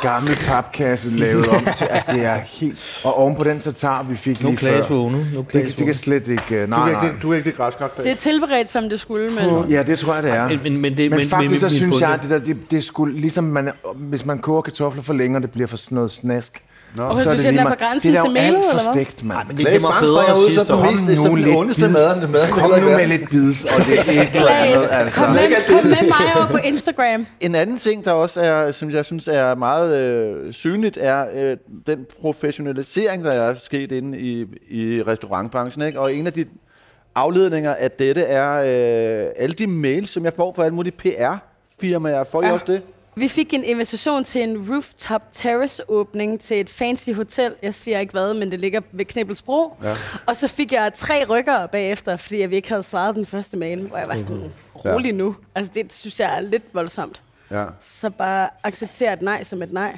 Gammel 0.01 0.36
papkasse 0.48 1.10
lavet 1.12 1.48
om 1.50 1.60
til, 1.77 1.86
altså 1.86 2.12
det 2.13 2.25
er 2.25 2.36
helt... 2.36 3.00
Og 3.03 3.17
oven 3.17 3.36
på 3.36 3.43
den 3.43 3.60
tatar, 3.60 4.03
vi 4.03 4.17
fik 4.17 4.43
Nu 4.43 4.50
lige 4.50 4.57
før. 4.60 4.88
vågne. 4.89 5.27
Nu 5.33 5.45
Det, 5.53 5.77
det 5.77 5.86
kan 5.86 5.93
slet 5.93 6.27
ikke... 6.27 6.41
uh, 6.51 6.62
Du 6.62 6.65
Nej, 6.67 6.83
kan 6.86 6.93
nej. 6.93 7.05
ikke, 7.07 7.19
du 7.21 7.31
er 7.31 7.36
ikke 7.36 7.50
det 7.50 7.57
græskar. 7.57 7.91
Det 7.98 8.12
er 8.12 8.15
tilberedt, 8.15 8.69
som 8.69 8.89
det 8.89 9.00
skulle, 9.00 9.29
men... 9.31 9.69
Ja, 9.69 9.83
det 9.83 10.00
tror 10.00 10.13
jeg, 10.13 10.24
det 10.24 10.31
er. 10.31 10.48
Men- 10.48 10.60
men- 10.63 10.77
men 10.81 10.98
det- 10.98 11.10
men 11.12 11.19
men- 11.19 11.29
faktisk 11.29 11.51
men- 11.63 11.69
så 11.69 11.77
synes 11.77 12.01
jeg, 12.01 12.10
at 12.10 12.21
det, 12.21 12.29
der, 12.29 12.39
det, 12.39 12.57
det 12.71 12.83
skulle, 12.83 13.19
ligesom 13.19 13.43
man, 13.43 13.69
hvis 13.95 14.25
man 14.25 14.39
koger 14.39 14.62
kartofler 14.62 15.01
for 15.01 15.13
længe, 15.13 15.38
og 15.38 15.41
det 15.41 15.51
bliver 15.51 15.67
for 15.67 15.77
sådan 15.77 15.95
noget 15.95 16.12
snask. 16.12 16.62
Nå, 16.95 17.03
Og 17.03 17.15
den 17.15 17.27
er 17.27 17.33
lige 17.33 17.48
på 17.51 17.63
meget- 17.63 17.79
grænsen 17.79 18.12
det 18.12 18.17
er 18.17 18.24
til 18.24 18.31
jo 18.31 18.38
alt 18.38 18.48
eller 18.48 18.62
for 18.71 18.71
hvad? 18.93 18.93
stegt, 19.05 19.24
mand. 19.24 19.38
Nej, 19.38 19.43
men 19.48 19.57
det, 19.57 19.65
det 19.74 19.81
var 19.83 19.98
bedre 20.01 20.21
ud 20.21 20.43
som 20.43 20.51
sidste 20.53 20.74
år. 20.75 20.81
det 20.81 21.13
er 21.13 21.15
som 21.15 21.36
den 21.36 21.55
ondeste 21.55 21.81
mad- 21.89 22.27
mad- 22.27 22.48
Kom 22.51 22.69
nu 22.79 22.89
med 22.89 23.07
lidt 23.07 23.29
bid, 23.29 23.50
og 23.75 23.79
det 23.88 24.17
er 24.17 24.21
et 24.21 24.36
eller 24.36 24.51
andet, 24.51 24.88
altså. 24.91 25.19
Kom 25.19 25.29
med, 25.33 25.41
kom 25.67 25.86
med 25.86 26.01
mig 26.15 26.36
over 26.38 26.48
på 26.51 26.57
Instagram. 26.63 27.25
En 27.39 27.55
anden 27.55 27.77
ting, 27.77 28.05
der 28.05 28.12
også 28.12 28.41
er, 28.41 28.71
som 28.71 28.91
jeg 28.91 29.05
synes 29.05 29.27
er 29.27 29.55
meget 29.55 29.98
øh, 29.98 30.53
synligt, 30.53 30.98
er 31.01 31.25
øh, 31.36 31.57
den 31.88 32.05
professionalisering, 32.21 33.24
der 33.24 33.31
er 33.31 33.53
sket 33.53 33.91
inde 33.91 34.19
i, 34.19 34.45
i 34.69 35.01
restaurantbranchen. 35.07 35.86
Ikke? 35.86 36.00
Og 36.00 36.13
en 36.13 36.27
af 36.27 36.33
de 36.33 36.45
afledninger 37.15 37.74
af 37.74 37.91
dette 37.91 38.21
er 38.21 38.51
øh, 38.60 39.27
alle 39.38 39.53
de 39.53 39.67
mails, 39.67 40.10
som 40.10 40.25
jeg 40.25 40.33
får 40.36 40.53
fra 40.55 40.63
alle 40.63 40.75
mulige 40.75 40.93
PR-firmaer. 41.00 42.24
Får 42.24 42.41
I 42.43 42.45
Ja. 42.45 42.51
også 42.53 42.65
det? 42.67 42.81
Vi 43.15 43.27
fik 43.27 43.53
en 43.53 43.63
invitation 43.63 44.24
til 44.24 44.44
en 44.44 44.72
rooftop 44.72 45.22
terrace 45.32 45.89
åbning 45.89 46.41
til 46.41 46.60
et 46.60 46.70
fancy 46.70 47.10
hotel. 47.10 47.56
Jeg 47.62 47.75
siger 47.75 48.00
ikke 48.00 48.12
hvad, 48.12 48.34
men 48.34 48.51
det 48.51 48.60
ligger 48.60 48.82
ved 48.91 49.06
Knebelsbro. 49.06 49.74
Ja. 49.84 49.94
Og 50.25 50.36
så 50.36 50.48
fik 50.48 50.72
jeg 50.72 50.94
tre 50.96 51.25
rykker 51.30 51.65
bagefter, 51.65 52.18
fordi 52.18 52.39
jeg 52.39 52.53
ikke 52.53 52.70
havde 52.70 52.84
svaret 52.84 53.15
den 53.15 53.25
første 53.25 53.58
mail, 53.58 53.88
hvor 53.88 53.98
jeg 53.98 54.08
var 54.08 54.18
sådan, 54.18 54.51
rolig 54.86 55.13
nu. 55.13 55.36
Altså 55.56 55.72
det 55.75 55.94
synes 55.94 56.20
jeg 56.20 56.36
er 56.38 56.39
lidt 56.39 56.63
voldsomt. 56.74 57.22
Ja. 57.51 57.65
Så 57.82 58.10
bare 58.10 58.50
acceptere 58.63 59.13
et 59.13 59.22
nej 59.22 59.44
som 59.44 59.62
et 59.62 59.74
nej. 59.74 59.98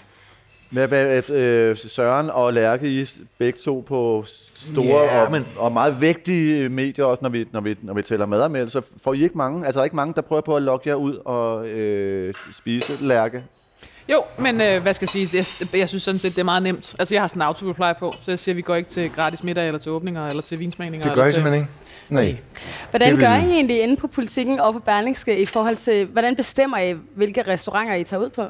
Med, 0.74 0.88
hvad, 0.88 1.30
øh, 1.30 1.78
Søren 1.78 2.30
og 2.30 2.54
Lærke, 2.54 2.88
I 3.02 3.06
begge 3.38 3.60
to 3.66 3.84
på 3.88 4.24
store 4.56 4.86
Ja, 4.86 5.22
og, 5.26 5.32
men- 5.32 5.46
og 5.58 5.72
meget 5.72 6.02
vigtige 6.02 6.70
medier, 6.70 7.06
også 7.06 7.20
når 7.22 7.30
vi, 7.30 7.46
når 7.52 7.62
vi, 7.62 7.76
når 7.82 7.94
vi 7.94 8.02
tæller 8.02 8.26
madanmeldelser. 8.26 8.82
Får 9.04 9.14
I 9.14 9.24
ikke 9.24 9.38
mange? 9.38 9.66
Altså, 9.66 9.80
der 9.80 9.82
er 9.82 9.86
ikke 9.86 9.96
mange, 9.96 10.14
der 10.14 10.22
prøver 10.22 10.42
på 10.42 10.56
at 10.56 10.62
lokke 10.62 10.90
jer 10.90 10.96
ud 10.96 11.16
og 11.26 11.68
øh, 11.68 12.34
spise 12.58 12.94
Lærke? 13.02 13.44
Jo, 14.10 14.24
men 14.40 14.62
øh, 14.62 14.82
hvad 14.82 14.94
skal 14.94 15.06
jeg 15.06 15.10
sige? 15.10 15.44
Det, 15.72 15.80
jeg 15.80 15.90
synes 15.90 16.04
sådan 16.04 16.20
set, 16.20 16.32
det 16.32 16.40
er 16.40 16.44
meget 16.46 16.64
nemt. 16.64 16.96
Altså, 17.00 17.16
jeg 17.16 17.22
har 17.22 17.28
sådan 17.28 17.42
en 17.42 17.48
auto-reply 17.48 18.00
på, 18.00 18.14
så 18.22 18.32
jeg 18.32 18.40
siger, 18.40 18.54
at 18.54 18.58
vi 18.58 18.62
går 18.62 18.76
ikke 18.76 18.90
til 18.90 19.10
gratis 19.10 19.44
middag, 19.44 19.68
eller 19.68 19.80
til 19.80 19.92
åbninger, 19.92 20.28
eller 20.28 20.42
til 20.42 20.60
vinsmagninger. 20.60 21.08
Det 21.08 21.16
gør 21.16 21.26
til... 21.26 21.34
simpelthen 21.34 21.62
ikke? 21.62 21.72
Nej. 22.10 22.36
Hvordan 22.90 23.10
Det 23.10 23.18
vil- 23.18 23.26
gør 23.26 23.34
I 23.34 23.52
egentlig 23.52 23.82
inde 23.82 23.96
på 23.98 24.08
politikken 24.08 24.60
og 24.60 24.74
på 24.74 24.80
Berlingske 24.80 25.40
i 25.42 25.46
forhold 25.46 25.76
til, 25.76 26.06
hvordan 26.06 26.36
bestemmer 26.36 26.78
I, 26.78 26.96
hvilke 27.16 27.42
restauranter 27.48 27.96
I 27.96 28.04
tager 28.04 28.24
ud 28.24 28.30
på? 28.30 28.44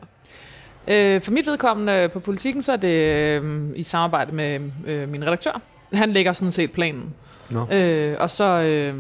Øh, 0.88 1.22
for 1.22 1.32
mit 1.32 1.48
vedkommende 1.48 2.10
på 2.13 2.20
politikken, 2.20 2.63
så 2.63 2.72
er 2.72 2.78
det 2.78 2.88
øh, 2.88 3.70
i 3.75 3.84
samarbejde 3.84 4.36
med 4.36 4.60
øh, 4.88 5.10
min 5.10 5.25
redaktør. 5.25 5.62
Han 5.94 6.13
lægger 6.13 6.34
sådan 6.34 6.52
set 6.52 6.72
planen. 6.72 7.13
Nå. 7.50 7.68
Øh, 7.72 8.16
og 8.20 8.30
så... 8.30 8.44
Øh, 8.44 8.94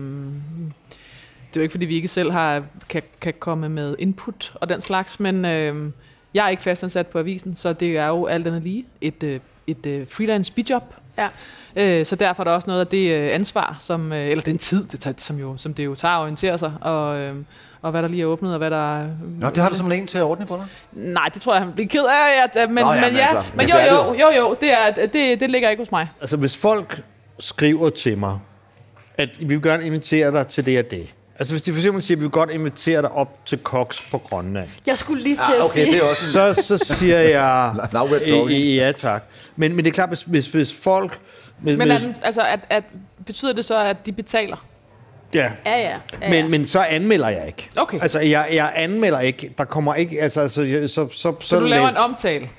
det 1.53 1.59
er 1.59 1.61
jo 1.61 1.63
ikke, 1.63 1.71
fordi 1.71 1.85
vi 1.85 1.95
ikke 1.95 2.07
selv 2.07 2.31
har, 2.31 2.63
kan, 2.89 3.01
kan 3.21 3.33
komme 3.39 3.69
med 3.69 3.95
input 3.99 4.53
og 4.55 4.69
den 4.69 4.81
slags, 4.81 5.19
men 5.19 5.45
øh, 5.45 5.91
jeg 6.33 6.45
er 6.45 6.49
ikke 6.49 6.63
fastansat 6.63 7.07
på 7.07 7.19
avisen, 7.19 7.55
så 7.55 7.73
det 7.73 7.97
er 7.97 8.07
jo 8.07 8.25
alt 8.25 8.47
andet 8.47 8.63
lige 8.63 8.85
et, 9.01 9.23
øh, 9.23 9.39
et 9.67 9.85
øh, 9.85 10.07
freelance 10.07 10.53
bijob. 10.53 10.83
Ja. 11.17 11.27
Øh, 11.75 12.05
så 12.05 12.15
derfor 12.15 12.43
er 12.43 12.45
der 12.45 12.51
også 12.51 12.67
noget 12.67 12.81
af 12.81 12.87
det 12.87 13.11
øh, 13.11 13.35
ansvar, 13.35 13.77
som, 13.79 14.13
øh, 14.13 14.27
eller 14.27 14.43
den 14.43 14.57
tid, 14.57 14.87
det 14.87 14.99
tager, 14.99 15.13
som, 15.17 15.39
jo, 15.39 15.57
som 15.57 15.73
det 15.73 15.85
jo 15.85 15.95
tager 15.95 16.13
at 16.13 16.21
orientere 16.21 16.57
sig, 16.57 16.73
og, 16.81 17.19
øh, 17.19 17.35
og 17.83 17.91
hvad 17.91 18.01
der 18.01 18.07
lige 18.07 18.21
er 18.21 18.25
åbnet, 18.25 18.51
og 18.51 18.57
hvad 18.57 18.71
der... 18.71 19.07
Nå, 19.39 19.49
det 19.49 19.57
har 19.57 19.69
du 19.69 19.77
som 19.77 19.91
en 19.91 20.07
til 20.07 20.17
at 20.17 20.23
ordne 20.23 20.47
for 20.47 20.55
dig? 20.57 20.65
Nej, 20.91 21.29
det 21.33 21.41
tror 21.41 21.53
jeg, 21.53 21.61
han 21.63 21.71
bliver 21.73 21.87
ked 21.87 22.05
af. 22.05 22.43
At, 22.43 22.69
men, 22.69 22.83
Nå, 22.85 22.91
ja, 22.93 23.01
men, 23.01 23.09
men 23.09 23.15
ja, 23.19 23.35
altså, 23.37 23.51
men 23.55 23.69
jo, 23.69 23.77
jo, 23.77 24.13
jo, 24.13 24.31
jo, 24.37 24.55
det, 24.61 24.71
er, 24.73 25.07
det, 25.07 25.39
det 25.39 25.49
ligger 25.49 25.69
ikke 25.69 25.81
hos 25.81 25.91
mig. 25.91 26.09
Altså, 26.21 26.37
hvis 26.37 26.57
folk 26.57 27.03
skriver 27.39 27.89
til 27.89 28.17
mig, 28.17 28.39
at 29.17 29.29
vi 29.39 29.45
vil 29.45 29.61
gerne 29.61 29.85
invitere 29.85 30.31
dig 30.31 30.47
til 30.47 30.65
det 30.65 30.79
og 30.79 30.91
det. 30.91 31.13
Altså, 31.39 31.53
hvis 31.53 31.61
de 31.61 31.71
for 31.73 31.79
eksempel 31.79 32.03
siger, 32.03 32.15
at 32.15 32.19
vi 32.19 32.23
vil 32.23 32.31
godt 32.31 32.51
invitere 32.51 33.01
dig 33.01 33.11
op 33.11 33.45
til 33.45 33.59
Cox 33.63 34.11
på 34.11 34.17
Grønland. 34.17 34.67
Jeg 34.85 34.97
skulle 34.97 35.23
lige 35.23 35.35
til 35.35 35.53
at 35.59 35.65
Okay, 35.65 35.73
sige... 35.83 35.91
det 35.93 36.01
er 36.01 36.09
også 36.09 36.53
Så, 36.53 36.77
så 36.77 36.77
siger 36.95 37.19
jeg, 37.19 37.73
Now 37.93 38.07
we're 38.07 38.19
talking. 38.19 38.51
"Øh, 38.51 38.75
ja 38.75 38.91
tak. 38.91 39.23
Men, 39.55 39.75
men 39.75 39.85
det 39.85 39.91
er 39.91 39.93
klart, 39.93 40.09
hvis, 40.09 40.23
hvis, 40.23 40.47
hvis 40.47 40.75
folk... 40.83 41.19
Hvis, 41.59 41.77
Men 41.77 41.91
er 41.91 41.99
den, 41.99 42.15
altså, 42.23 42.41
at, 42.41 42.59
at, 42.69 42.83
betyder 43.25 43.53
det 43.53 43.65
så, 43.65 43.79
at 43.79 44.05
de 44.05 44.11
betaler? 44.11 44.65
Ja. 45.35 45.49
Ja, 45.65 45.77
ja. 45.77 45.89
ja, 46.21 46.29
Men, 46.29 46.33
ja. 46.33 46.47
men 46.47 46.65
så 46.65 46.81
anmelder 46.81 47.29
jeg 47.29 47.43
ikke. 47.47 47.69
Okay. 47.77 47.97
Altså, 48.01 48.19
jeg, 48.19 48.45
jeg 48.53 48.71
anmelder 48.75 49.19
ikke. 49.19 49.49
Der 49.57 49.63
kommer 49.65 49.95
ikke... 49.95 50.21
Altså, 50.21 50.41
altså 50.41 50.63
jeg- 50.63 50.89
så, 50.89 51.07
så, 51.09 51.11
så, 51.13 51.35
Så 51.39 51.59
du 51.59 51.65
laver 51.65 51.83
lav- 51.85 51.89
en 51.89 51.97
omtale? 51.97 52.49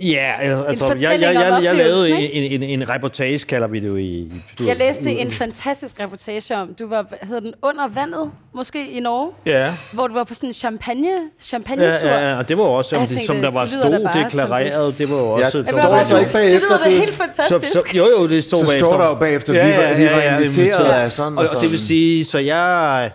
Ja, 0.00 0.32
altså, 0.66 0.86
jeg, 0.86 1.18
jeg, 1.20 1.36
om 1.36 1.54
jeg, 1.54 1.60
jeg 1.64 1.74
lavede 1.76 2.10
en, 2.32 2.62
en, 2.62 2.80
en 2.80 2.88
reportage, 2.88 3.38
kalder 3.38 3.66
vi 3.68 3.80
det 3.80 3.88
jo 3.88 3.96
i... 3.96 4.32
du 4.58 4.64
Jeg 4.64 4.76
læste 4.76 5.10
en 5.10 5.32
fantastisk 5.32 6.00
reportage 6.00 6.56
om, 6.56 6.74
du 6.78 6.88
var, 6.88 7.02
hvad 7.08 7.18
hedder 7.22 7.40
den, 7.40 7.52
under 7.62 7.88
vandet, 7.88 8.30
måske 8.54 8.90
i 8.90 9.00
Norge, 9.00 9.30
Ja, 9.46 9.72
hvor 9.92 10.06
du 10.06 10.14
var 10.14 10.24
på 10.24 10.34
sådan 10.34 10.48
en 10.48 10.52
champagne, 10.54 11.08
champagne 11.40 11.84
ja, 11.84 12.28
ja, 12.30 12.38
og 12.38 12.48
det 12.48 12.58
var 12.58 12.64
også, 12.64 12.96
om 12.96 13.00
Jeg 13.02 13.08
det, 13.08 13.16
tænkte, 13.16 13.26
som 13.26 13.36
der 13.42 13.50
var 13.50 13.66
stod 13.66 14.22
deklareret, 14.24 14.98
det 14.98 15.10
var 15.10 15.16
jo 15.16 15.30
også... 15.30 15.58
Ja, 15.58 15.60
et- 15.60 15.66
det 15.66 15.74
står 15.74 16.04
så 16.04 16.18
ikke 16.18 16.32
bagefter, 16.32 16.60
Det 16.60 16.68
lyder 16.70 16.84
da 16.84 16.90
helt 16.90 17.12
så, 17.14 17.18
fantastisk. 17.18 17.72
så, 17.72 17.82
jo, 17.96 18.06
jo, 18.18 18.28
det 18.28 18.44
stod 18.44 18.60
Så 18.60 18.66
bagefter. 18.66 18.88
står 18.90 18.98
der 18.98 19.08
jo 19.08 19.14
bagefter, 19.14 19.52
vi 19.52 19.58
var- 19.58 19.94
vi 19.96 20.04
var 20.04 20.38
inviteret 20.40 20.84
af 20.84 21.12
sådan 21.12 21.38
og 21.38 21.44
og, 21.56 21.62
det 21.62 21.70
vil 21.70 21.80
sige, 21.80 22.24
så 22.24 22.38
jeg... 22.38 23.10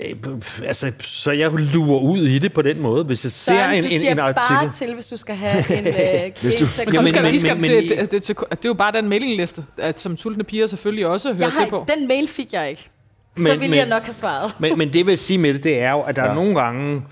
øh, 0.00 0.34
Altså, 0.66 0.92
så 1.00 1.32
jeg 1.32 1.50
lurer 1.52 2.00
ud 2.00 2.18
i 2.18 2.38
det 2.38 2.52
på 2.52 2.62
den 2.62 2.80
måde, 2.82 3.04
hvis 3.04 3.24
jeg 3.24 3.32
ser 3.32 3.52
Søren, 3.52 3.74
en, 3.74 3.82
du 3.84 3.88
en, 3.92 4.00
siger 4.00 4.12
en 4.12 4.18
artikel. 4.18 4.56
bare 4.56 4.70
til, 4.70 4.94
hvis 4.94 5.06
du 5.06 5.16
skal 5.16 5.34
have 5.34 5.78
en 5.78 5.86
øh, 5.86 5.92
du 6.96 7.02
men- 7.02 7.14
det, 7.14 7.60
men- 7.60 7.70
det, 7.70 7.88
det, 7.98 8.10
det, 8.12 8.28
det 8.28 8.50
er 8.52 8.56
jo 8.64 8.74
bare 8.74 8.92
den 8.92 9.08
mailingliste, 9.08 9.64
at, 9.78 10.00
som 10.00 10.16
sultne 10.16 10.44
piger 10.44 10.66
selvfølgelig 10.66 11.06
også 11.06 11.32
hører 11.32 11.38
jeg 11.44 11.52
til 11.64 11.70
på. 11.70 11.84
har, 11.88 11.94
Den 11.96 12.08
mail 12.08 12.28
fik 12.28 12.52
jeg 12.52 12.70
ikke. 12.70 12.82
Så 13.36 13.42
Men- 13.42 13.50
ville 13.52 13.68
men- 13.68 13.78
jeg 13.78 13.86
nok 13.88 14.02
have 14.02 14.14
svaret. 14.14 14.52
Men, 14.60 14.78
men 14.78 14.92
det 14.92 15.06
vil 15.06 15.12
jeg 15.12 15.18
sige 15.18 15.38
med 15.38 15.54
det, 15.54 15.64
det 15.64 15.78
er 15.80 15.90
jo, 15.90 16.00
at 16.00 16.16
der 16.16 16.22
ja. 16.24 16.30
er 16.30 16.34
nogle 16.34 16.54
gange, 16.60 17.02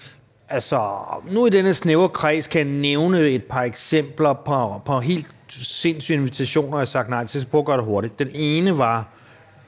altså, 0.48 0.88
nu 1.30 1.46
i 1.46 1.50
denne 1.50 1.74
snævre 1.74 2.08
kreds 2.08 2.46
kan 2.46 2.58
jeg 2.60 2.68
nævne 2.76 3.20
et 3.30 3.44
par 3.44 3.62
eksempler 3.62 4.32
på, 4.32 4.82
på 4.86 5.00
helt 5.00 5.26
sindssyge 5.48 6.16
invitationer, 6.18 6.70
jeg 6.76 6.80
har 6.80 6.84
sagt 6.84 7.08
nej 7.10 7.26
til, 7.26 7.40
så 7.40 7.46
prøv 7.46 7.58
at 7.60 7.66
gøre 7.66 7.76
det 7.76 7.84
hurtigt. 7.84 8.18
Den 8.18 8.28
ene 8.34 8.78
var 8.78 9.08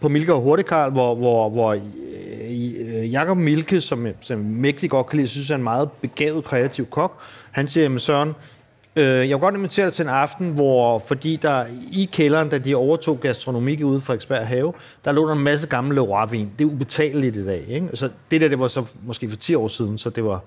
på 0.00 0.08
Milke 0.08 0.34
og 0.34 0.40
Hurtigkarl, 0.40 0.92
hvor, 0.92 1.14
hvor, 1.14 1.48
hvor 1.48 1.72
øh, 1.72 1.80
øh, 3.00 3.12
Jakob 3.12 3.36
Milke, 3.36 3.80
som, 3.80 4.06
som 4.20 4.38
mægtig 4.38 4.90
godt 4.90 5.06
kan 5.06 5.16
lide, 5.16 5.28
synes 5.28 5.50
er 5.50 5.54
en 5.54 5.62
meget 5.62 5.90
begavet, 5.92 6.44
kreativ 6.44 6.86
kok, 6.86 7.20
han 7.50 7.68
siger, 7.68 7.84
jamen 7.84 7.98
Søren, 7.98 8.34
Øh, 8.96 9.04
jeg 9.04 9.28
vil 9.28 9.38
godt 9.38 9.54
invitere 9.54 9.86
dig 9.86 9.92
til 9.92 10.02
en 10.02 10.08
aften, 10.08 10.50
hvor, 10.50 10.98
fordi 10.98 11.36
der 11.36 11.64
i 11.92 12.08
kælderen, 12.12 12.48
da 12.48 12.58
de 12.58 12.74
overtog 12.74 13.20
gastronomik 13.20 13.84
ude 13.84 14.00
fra 14.00 14.14
Eksberg 14.14 14.46
Have, 14.46 14.72
der 15.04 15.12
lå 15.12 15.26
der 15.26 15.32
en 15.32 15.42
masse 15.42 15.68
gammel 15.68 15.98
Leroy-vin. 15.98 16.48
Det 16.58 16.64
er 16.64 16.68
ubetaleligt 16.68 17.36
i 17.36 17.46
dag. 17.46 17.64
Ikke? 17.68 17.88
Så 17.94 18.10
det 18.30 18.40
der, 18.40 18.48
det 18.48 18.58
var 18.58 18.68
så 18.68 18.92
måske 19.02 19.30
for 19.30 19.36
10 19.36 19.54
år 19.54 19.68
siden, 19.68 19.98
så 19.98 20.10
det 20.10 20.24
var, 20.24 20.40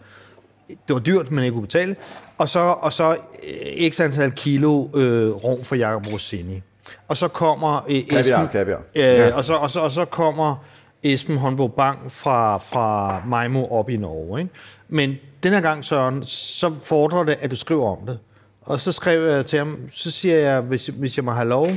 det 0.68 0.94
var 0.94 1.00
dyrt, 1.00 1.32
men 1.32 1.44
ikke 1.44 1.58
ubetale. 1.58 1.96
Og 2.38 2.50
så, 2.50 2.60
og 2.60 2.94
så 2.94 3.18
øh, 3.44 3.90
x 3.90 4.00
antal 4.00 4.32
kilo 4.32 4.88
øh, 4.96 5.32
rom 5.32 5.64
for 5.64 5.76
Jacob 5.76 6.06
Rossini. 6.14 6.62
Og 7.08 7.18
så 7.18 7.28
kommer 7.28 7.86
øh, 7.90 8.08
Kaviar, 8.10 8.20
Esben, 8.20 8.48
kaviar. 8.48 8.82
Øh, 8.96 9.04
ja. 9.04 9.36
og, 9.36 9.44
så, 9.44 9.54
og, 9.54 9.70
så, 9.70 9.80
og 9.80 9.92
så 9.92 10.06
kommer 10.06 10.56
Esben 11.04 11.38
Håndbo 11.38 11.68
Bang 11.68 12.12
fra, 12.12 12.58
fra 12.58 13.22
Majmo 13.26 13.68
op 13.68 13.90
i 13.90 13.98
Norge. 13.98 14.40
Ikke? 14.40 14.52
Men 14.90 15.16
den 15.44 15.54
her 15.54 15.62
gang, 15.62 15.86
Søren, 15.86 16.24
så 16.24 16.74
fordrer 16.84 17.24
det, 17.24 17.38
at 17.42 17.52
du 17.52 17.56
skriver 17.56 17.98
om 17.98 18.06
det. 18.08 18.20
Og 18.62 18.80
så 18.80 18.92
skrev 18.92 19.22
jeg 19.22 19.46
til 19.46 19.60
ham, 19.60 19.80
så 19.92 20.12
siger 20.12 20.38
jeg, 20.38 20.62
hvis, 20.62 20.88
hvis 20.88 21.18
jeg 21.18 21.26
må 21.26 21.32
have 21.32 21.48
lov, 21.48 21.68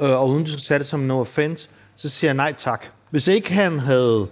øh, 0.00 0.10
og 0.10 0.28
uden 0.28 0.44
du 0.44 0.50
skal 0.50 0.62
tage 0.62 0.78
det 0.78 0.86
som 0.86 1.00
no 1.00 1.20
offense, 1.20 1.68
så 1.96 2.08
siger 2.08 2.28
jeg 2.28 2.36
nej 2.36 2.52
tak. 2.52 2.86
Hvis 3.10 3.28
ikke 3.28 3.52
han 3.52 3.78
havde 3.78 4.28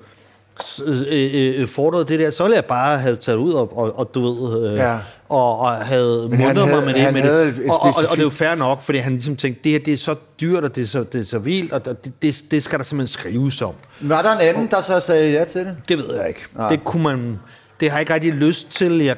øh, 1.11 1.61
øh, 1.61 1.69
fordrede 1.69 2.05
det 2.05 2.19
der, 2.19 2.31
så 2.31 2.43
ville 2.43 2.55
jeg 2.57 2.65
bare 2.65 2.99
have 2.99 3.17
taget 3.17 3.39
ud 3.39 3.53
og, 3.53 3.79
og, 3.79 3.99
og 3.99 4.11
du 4.15 4.21
ved, 4.33 4.71
øh, 4.71 4.77
Ja. 4.77 4.99
og, 5.29 5.59
og 5.59 5.77
havde 5.77 6.29
mundret 6.31 6.69
mig 6.69 6.85
med 6.85 6.95
det. 6.95 7.03
han 7.03 7.15
med 7.15 7.23
havde 7.23 7.47
det. 7.47 7.59
et 7.59 7.71
Og, 7.71 7.83
og, 7.83 7.87
og, 7.89 7.95
og 8.11 8.17
det 8.17 8.19
er 8.19 8.23
jo 8.23 8.31
fair 8.31 8.55
nok, 8.55 8.81
fordi 8.83 8.99
han 8.99 9.13
ligesom 9.13 9.37
tænkte, 9.37 9.61
det 9.65 9.73
her 9.73 9.79
det 9.79 9.93
er 9.93 9.97
så 9.97 10.15
dyrt, 10.41 10.65
og 10.65 10.77
det 10.77 10.83
er 10.83 10.87
så, 10.87 11.03
det 11.13 11.21
er 11.21 11.25
så 11.25 11.39
vildt, 11.39 11.73
og 11.73 11.85
det, 11.85 12.13
det, 12.23 12.43
det 12.51 12.63
skal 12.63 12.79
der 12.79 12.85
simpelthen 12.85 13.13
skrives 13.21 13.63
om. 13.63 13.75
Var 14.01 14.23
der 14.23 14.33
en 14.33 14.41
anden, 14.41 14.67
der 14.71 14.81
så 14.81 15.01
sagde 15.01 15.33
ja 15.33 15.45
til 15.45 15.61
det? 15.61 15.77
Det 15.89 15.99
ved 15.99 16.15
jeg 16.17 16.29
ikke. 16.29 16.41
Det 16.71 16.85
kunne 16.85 17.03
man... 17.03 17.39
Det 17.81 17.91
har 17.91 17.97
jeg 17.99 18.03
ikke 18.03 18.15
rigtig 18.15 18.33
lyst 18.33 18.71
til. 18.73 18.99
Jeg 18.99 19.17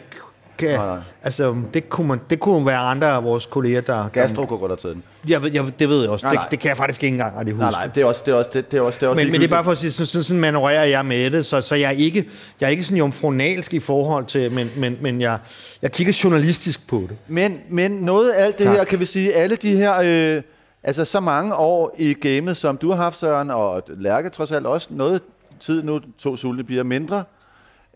kan, 0.68 0.78
Nej, 0.78 0.86
nej. 0.86 0.98
altså, 1.22 1.56
det 1.74 1.88
kunne, 1.88 2.08
man, 2.08 2.20
det 2.30 2.40
kunne 2.40 2.66
være 2.66 2.78
andre 2.78 3.06
af 3.08 3.24
vores 3.24 3.46
kolleger, 3.46 3.80
der... 3.80 4.08
Gastro 4.08 4.44
kunne 4.46 4.58
godt 4.58 4.70
have 4.70 4.76
taget 4.76 4.94
den. 4.94 5.02
Jeg, 5.30 5.42
ved- 5.42 5.50
jeg, 5.52 5.64
det 5.78 5.88
ved 5.88 6.00
jeg 6.00 6.10
også. 6.10 6.26
Nej, 6.26 6.34
nej. 6.34 6.42
Det, 6.42 6.50
det 6.50 6.58
kan 6.58 6.68
jeg 6.68 6.76
faktisk 6.76 7.02
ikke 7.04 7.14
engang 7.14 7.38
rigtig 7.38 7.54
huske. 7.54 7.62
Nej, 7.62 7.70
nej, 7.70 7.86
det 7.94 8.00
er 8.00 8.04
også, 8.06 8.22
det 8.26 8.32
er 8.32 8.36
også, 8.36 8.50
det, 8.54 8.72
det 8.72 8.78
er 8.78 8.82
også, 8.82 8.98
det 9.00 9.06
er 9.06 9.10
også 9.10 9.16
Men, 9.16 9.26
men 9.26 9.32
det 9.32 9.36
er 9.36 9.40
ligegyldigt. 9.40 9.50
bare 9.50 9.64
for 9.64 9.70
at 9.70 9.78
sige, 9.78 9.90
sådan, 9.90 10.06
sådan, 10.06 10.22
sådan 10.22 10.40
manøvrerer 10.40 10.84
jeg 10.84 11.04
med 11.06 11.30
det, 11.30 11.46
så, 11.46 11.60
så 11.60 11.74
jeg, 11.74 11.86
er 11.86 11.90
ikke, 11.90 12.28
jeg 12.60 12.66
er 12.66 12.70
ikke 12.70 12.82
sådan 12.82 12.96
jomfronalsk 12.98 13.74
i 13.74 13.78
forhold 13.80 14.24
til, 14.24 14.52
men, 14.52 14.70
men, 14.76 14.98
men 15.00 15.20
jeg, 15.20 15.38
jeg 15.82 15.92
kigger 15.92 16.20
journalistisk 16.24 16.88
på 16.88 16.96
det. 17.08 17.16
Men, 17.28 17.58
men 17.68 17.90
noget 17.90 18.30
af 18.30 18.44
alt 18.44 18.58
det 18.58 18.66
Tak. 18.66 18.76
her, 18.76 18.84
kan 18.84 19.00
vi 19.00 19.04
sige, 19.04 19.34
alle 19.34 19.56
de 19.56 19.76
her, 19.76 19.94
øh, 20.36 20.42
altså 20.82 21.04
så 21.04 21.20
mange 21.20 21.54
år 21.54 21.94
i 21.98 22.14
gamet, 22.14 22.56
som 22.56 22.76
du 22.76 22.90
har 22.90 22.96
haft, 23.02 23.18
Søren, 23.18 23.50
og 23.50 23.82
Lærke 23.88 24.28
trods 24.28 24.52
alt 24.52 24.66
også 24.66 24.88
noget 24.90 25.20
tid 25.60 25.82
nu, 25.82 26.00
to 26.18 26.36
sulte 26.36 26.64
bliver 26.64 26.82
mindre, 26.82 27.24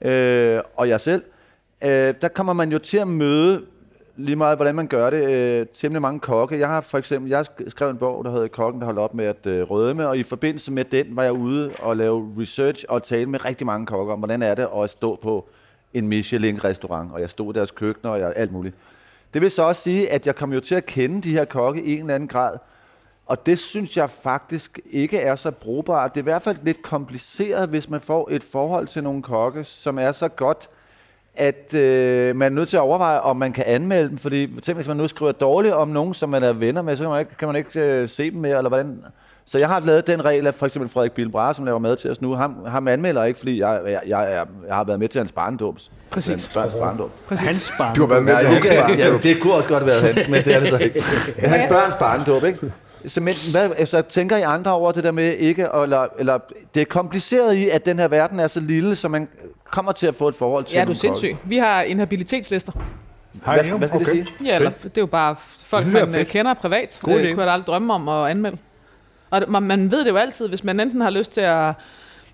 øh, 0.02 0.60
og 0.76 0.88
jeg 0.88 1.00
selv, 1.00 1.22
øh, 1.82 2.14
der 2.20 2.28
kommer 2.28 2.52
man 2.52 2.72
jo 2.72 2.78
til 2.78 2.98
at 2.98 3.08
møde 3.08 3.62
lige 4.16 4.36
meget, 4.36 4.58
hvordan 4.58 4.74
man 4.74 4.86
gør 4.86 5.10
det, 5.10 5.30
øh, 5.30 5.66
temmelig 5.74 6.02
mange 6.02 6.20
kokke. 6.20 6.58
Jeg 6.58 6.68
har 6.68 6.80
for 6.80 6.98
eksempel, 6.98 7.30
jeg 7.30 7.46
skrev 7.68 7.90
en 7.90 7.96
bog, 7.96 8.24
der 8.24 8.30
hedder 8.30 8.48
Kokken, 8.48 8.80
der 8.80 8.84
holdt 8.84 8.98
op 8.98 9.14
med 9.14 9.24
at 9.24 9.46
øh, 9.46 9.70
rødme, 9.70 10.08
og 10.08 10.18
i 10.18 10.22
forbindelse 10.22 10.72
med 10.72 10.84
den 10.84 11.16
var 11.16 11.22
jeg 11.22 11.32
ude 11.32 11.72
og 11.78 11.96
lave 11.96 12.34
research 12.40 12.84
og 12.88 13.02
tale 13.02 13.26
med 13.26 13.44
rigtig 13.44 13.66
mange 13.66 13.86
kokker 13.86 14.12
om, 14.12 14.18
hvordan 14.20 14.42
er 14.42 14.54
det 14.54 14.68
at 14.82 14.90
stå 14.90 15.18
på 15.22 15.48
en 15.94 16.08
Michelin-restaurant, 16.08 17.12
og 17.12 17.20
jeg 17.20 17.30
stod 17.30 17.54
i 17.54 17.58
deres 17.58 17.70
køkkener 17.70 18.12
og 18.12 18.20
jeg, 18.20 18.32
alt 18.36 18.52
muligt. 18.52 18.74
Det 19.34 19.42
vil 19.42 19.50
så 19.50 19.62
også 19.62 19.82
sige, 19.82 20.10
at 20.10 20.26
jeg 20.26 20.36
kom 20.36 20.52
jo 20.52 20.60
til 20.60 20.74
at 20.74 20.86
kende 20.86 21.22
de 21.22 21.32
her 21.32 21.44
kokke 21.44 21.82
i 21.82 21.92
en 21.92 22.00
eller 22.00 22.14
anden 22.14 22.28
grad, 22.28 22.58
og 23.26 23.46
det 23.46 23.58
synes 23.58 23.96
jeg 23.96 24.10
faktisk 24.10 24.80
ikke 24.90 25.18
er 25.18 25.36
så 25.36 25.50
brugbart. 25.50 26.14
Det 26.14 26.20
er 26.20 26.22
i 26.22 26.30
hvert 26.30 26.42
fald 26.42 26.56
lidt 26.62 26.82
kompliceret, 26.82 27.68
hvis 27.68 27.90
man 27.90 28.00
får 28.00 28.28
et 28.30 28.42
forhold 28.42 28.88
til 28.88 29.02
nogle 29.02 29.22
kokke, 29.22 29.64
som 29.64 29.98
er 29.98 30.12
så 30.12 30.28
godt, 30.28 30.68
at 31.36 31.74
øh, 31.74 32.36
man 32.36 32.52
er 32.52 32.56
nødt 32.56 32.68
til 32.68 32.76
at 32.76 32.80
overveje, 32.80 33.20
om 33.20 33.36
man 33.36 33.52
kan 33.52 33.64
anmelde 33.66 34.08
dem. 34.08 34.18
Fordi 34.18 34.60
tænk, 34.62 34.76
hvis 34.76 34.88
man 34.88 34.96
nu 34.96 35.08
skriver 35.08 35.32
dårligt 35.32 35.74
om 35.74 35.88
nogen, 35.88 36.14
som 36.14 36.28
man 36.28 36.42
er 36.42 36.52
venner 36.52 36.82
med, 36.82 36.96
så 36.96 37.02
kan 37.04 37.10
man 37.10 37.20
ikke, 37.20 37.36
kan 37.38 37.48
man 37.48 37.56
ikke 37.56 37.80
øh, 37.80 38.08
se 38.08 38.30
dem 38.30 38.40
mere, 38.40 38.56
eller 38.56 38.68
hvordan... 38.68 38.98
Så 39.48 39.58
jeg 39.58 39.68
har 39.68 39.80
lavet 39.80 40.06
den 40.06 40.24
regel, 40.24 40.46
at 40.46 40.54
for 40.54 40.66
eksempel 40.66 40.90
Frederik 40.90 41.12
Bilbra, 41.12 41.54
som 41.54 41.64
laver 41.64 41.78
mad 41.78 41.96
til 41.96 42.10
os 42.10 42.20
nu, 42.20 42.34
ham, 42.34 42.56
ham 42.66 42.88
anmelder 42.88 43.24
ikke, 43.24 43.38
fordi 43.38 43.60
jeg, 43.60 43.80
jeg, 43.86 44.00
jeg, 44.06 44.22
er- 44.32 44.44
jeg 44.66 44.74
har 44.76 44.84
været 44.84 44.98
med 45.00 45.08
til 45.08 45.18
hans 45.18 45.32
barndoms. 45.32 45.90
Præcis. 46.10 46.30
Hans 46.30 46.54
børns 46.54 46.74
barndom. 46.74 47.10
Hans 47.28 47.72
barn. 47.78 47.94
Du 47.94 48.00
har 48.00 48.08
været 48.08 48.24
med 48.24 48.36
til 48.36 48.46
det, 48.46 48.78
hans 48.78 48.86
kan, 48.96 48.98
ja, 48.98 49.18
det 49.18 49.40
kunne 49.40 49.54
også 49.54 49.68
godt 49.68 49.82
have 49.82 49.86
været 49.86 50.14
hans, 50.14 50.28
men 50.28 50.40
det 50.40 50.54
er 50.54 50.60
det 50.60 50.68
så 50.68 50.78
ikke. 50.78 51.02
Hans 51.38 51.64
børns 51.72 51.94
barndåb, 51.94 52.44
ikke? 52.44 52.58
Så, 53.06 53.20
men, 53.20 53.34
hvad, 53.52 53.70
altså, 53.78 54.02
tænker 54.02 54.36
I 54.36 54.42
andre 54.42 54.72
over 54.72 54.92
det 54.92 55.04
der 55.04 55.12
med 55.12 55.32
ikke, 55.32 55.68
eller, 55.82 56.06
eller 56.18 56.38
det 56.74 56.80
er 56.80 56.84
kompliceret 56.84 57.54
i, 57.54 57.68
at 57.68 57.86
den 57.86 57.98
her 57.98 58.08
verden 58.08 58.40
er 58.40 58.46
så 58.46 58.60
lille, 58.60 58.96
så 58.96 59.08
man 59.08 59.28
kommer 59.70 59.92
til 59.92 60.06
at 60.06 60.14
få 60.14 60.28
et 60.28 60.36
forhold 60.36 60.64
til 60.64 60.76
Ja, 60.76 60.84
du 60.84 60.90
er 60.90 60.94
sindssyg. 60.94 61.36
Vi 61.44 61.56
har 61.58 61.82
inhabilitetslister. 61.82 62.72
Hvad, 63.44 63.64
skal- 63.64 63.78
hvad 63.78 63.88
skal 63.88 64.00
det 64.00 64.08
sige? 64.08 64.26
Ja, 64.44 64.54
eller, 64.56 64.70
det 64.70 64.84
er 64.98 65.00
jo 65.02 65.06
bare 65.06 65.36
folk, 65.64 65.86
man 65.92 66.02
øh, 66.02 66.10
fedt. 66.10 66.28
kender 66.28 66.54
privat. 66.54 66.98
God 67.02 67.14
det 67.14 67.24
idé. 67.24 67.28
kunne 67.28 67.40
jeg 67.40 67.46
da 67.46 67.52
aldrig 67.52 67.66
drømme 67.66 67.92
om 67.94 68.08
at 68.08 68.30
anmelde. 68.30 68.56
Og 69.30 69.42
man, 69.48 69.62
man 69.62 69.90
ved 69.90 70.04
det 70.04 70.10
jo 70.10 70.16
altid, 70.16 70.48
hvis 70.48 70.64
man 70.64 70.80
enten 70.80 71.00
har 71.00 71.10
lyst 71.10 71.32
til 71.32 71.40
at... 71.40 71.74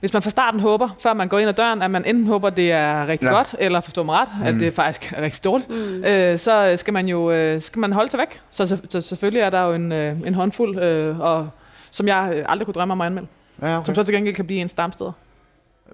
Hvis 0.00 0.12
man 0.12 0.22
fra 0.22 0.30
starten 0.30 0.60
håber, 0.60 0.88
før 1.02 1.12
man 1.14 1.28
går 1.28 1.38
ind 1.38 1.48
ad 1.48 1.54
døren, 1.54 1.82
at 1.82 1.90
man 1.90 2.04
enten 2.04 2.26
håber, 2.26 2.50
det 2.50 2.72
er 2.72 3.06
rigtig 3.06 3.26
Ja. 3.26 3.32
godt, 3.32 3.54
eller 3.58 3.80
forstår 3.80 4.02
mig 4.02 4.14
ret, 4.14 4.28
mm. 4.38 4.42
at 4.46 4.54
det 4.54 4.74
faktisk 4.74 5.12
er 5.16 5.22
rigtig 5.22 5.44
dårligt, 5.44 5.70
mm. 5.70 6.04
øh, 6.04 6.38
så 6.38 6.74
skal 6.76 6.92
man 6.94 7.08
jo 7.08 7.30
øh, 7.30 7.60
skal 7.60 7.80
man 7.80 7.92
holde 7.92 8.10
sig 8.10 8.18
væk. 8.18 8.40
Så, 8.50 8.66
så, 8.66 8.78
så 8.90 9.00
selvfølgelig 9.00 9.40
er 9.40 9.50
der 9.50 9.62
jo 9.62 9.72
en, 9.72 9.92
øh, 9.92 10.16
en 10.26 10.34
håndfuld, 10.34 10.78
øh, 10.78 11.20
og, 11.20 11.48
som 11.90 12.08
jeg 12.08 12.32
øh, 12.34 12.44
aldrig 12.48 12.66
kunne 12.66 12.74
drømme 12.74 12.92
om 12.92 13.00
at 13.00 13.06
anmelde. 13.06 13.28
Ja, 13.62 13.76
Okay. 13.76 13.84
Som 13.86 13.94
så 13.94 14.02
til 14.02 14.14
gengæld 14.14 14.34
kan 14.34 14.46
blive 14.46 14.60
en 14.60 14.68
stamsted. 14.68 15.10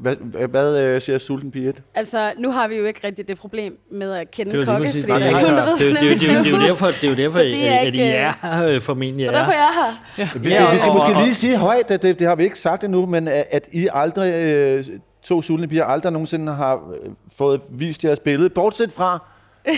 Hvad, 0.00 0.16
hvad, 0.20 0.48
hvad 0.48 0.80
øh, 0.82 1.00
siger 1.00 1.18
Sulten 1.18 1.50
Pige 1.50 1.68
1? 1.68 1.82
Altså, 1.94 2.32
nu 2.38 2.52
har 2.52 2.68
vi 2.68 2.74
jo 2.76 2.84
ikke 2.84 3.00
rigtig 3.04 3.28
det 3.28 3.38
problem 3.38 3.78
med 3.92 4.12
at 4.12 4.30
kende 4.30 4.52
Det 4.52 4.60
er 4.60 4.64
kokke, 4.64 4.86
fordi 4.86 5.00
det, 5.00 5.08
der 5.08 5.14
er 5.14 5.18
jeg 5.18 5.28
ikke 5.28 5.40
nogen, 5.42 5.56
der 5.56 5.64
ved, 5.64 5.78
det, 5.78 5.82
er 5.82 5.88
jo- 5.88 5.94
det, 5.94 6.02
er 6.02 6.08
jo- 6.08 6.14
det, 6.14 6.28
er 6.30 6.34
jo- 6.34 6.38
det, 6.38 6.46
er 6.46 6.50
jo 6.50 6.56
hvordan 6.56 6.68
derfor, 6.68 6.86
det 6.86 7.04
er 7.04 7.08
jo 7.08 7.14
derfor, 7.16 7.38
Så 7.44 7.44
det 7.44 7.68
er 7.68 7.78
at, 7.78 7.86
ikke, 7.86 7.98
I 7.98 8.02
er 8.10 8.68
øh, 8.68 8.80
formentlig 8.80 9.26
er. 9.26 9.30
derfor 9.30 9.52
er 9.52 9.56
jeg 9.56 9.70
her. 10.16 10.38
Vi, 10.38 10.50
Ja, 10.50 10.72
vi 10.72 10.78
skal 10.78 10.90
og- 10.90 10.94
måske 10.96 11.14
og- 11.16 11.22
lige 11.22 11.34
sige 11.34 11.56
højt, 11.56 11.90
at 11.90 12.02
det, 12.02 12.18
det 12.18 12.28
har 12.28 12.34
vi 12.34 12.44
ikke 12.44 12.58
sagt 12.58 12.84
endnu, 12.84 13.06
men 13.06 13.28
at, 13.28 13.44
at 13.50 13.68
I 13.72 13.88
aldrig, 13.94 14.32
øh, 14.34 14.84
to 15.22 15.42
sultne 15.42 15.68
piger, 15.68 15.84
aldrig 15.84 16.12
nogensinde 16.12 16.52
har 16.54 16.74
øh, 16.74 17.10
fået 17.36 17.60
vist 17.70 18.04
jeres 18.04 18.18
billede, 18.20 18.50
bortset 18.50 18.92
fra, 18.92 19.24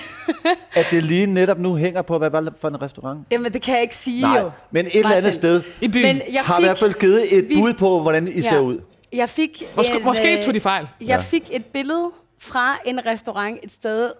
at 0.76 0.86
det 0.90 1.04
lige 1.04 1.26
netop 1.26 1.58
nu 1.58 1.76
hænger 1.76 2.02
på, 2.02 2.18
hvad 2.18 2.30
var 2.30 2.40
det 2.40 2.52
for 2.60 2.68
en 2.68 2.82
restaurant? 2.82 3.20
Jamen, 3.30 3.52
det 3.52 3.62
kan 3.62 3.74
jeg 3.74 3.82
ikke 3.82 3.96
sige 3.96 4.22
Nej, 4.22 4.38
jo. 4.40 4.50
men 4.70 4.86
et 4.86 4.94
eller 4.94 5.08
andet 5.10 5.22
Martin. 5.24 5.32
sted 5.40 5.62
I 5.80 5.88
byen. 5.88 6.02
Men 6.02 6.20
jeg 6.32 6.42
har 6.42 6.54
i 6.54 6.56
fik, 6.62 6.66
hvert 6.66 6.78
fald 6.78 6.92
givet 6.94 7.38
et 7.38 7.48
vi- 7.48 7.54
bud 7.60 7.72
på, 7.72 8.00
hvordan 8.00 8.28
I 8.28 8.30
Ja. 8.40 8.40
ser 8.40 8.58
ud. 8.58 8.78
jeg 9.12 9.28
fik 9.28 9.62
Måske, 9.76 9.96
en, 9.96 10.04
måske 10.04 10.38
øh, 10.38 10.44
tog 10.44 10.54
de 10.54 10.60
fejl. 10.60 10.88
Jeg 11.00 11.20
fik 11.20 11.48
et 11.52 11.64
billede 11.66 12.10
fra 12.38 12.76
en 12.84 13.06
restaurant 13.06 13.58
et 13.62 13.72
sted, 13.72 14.12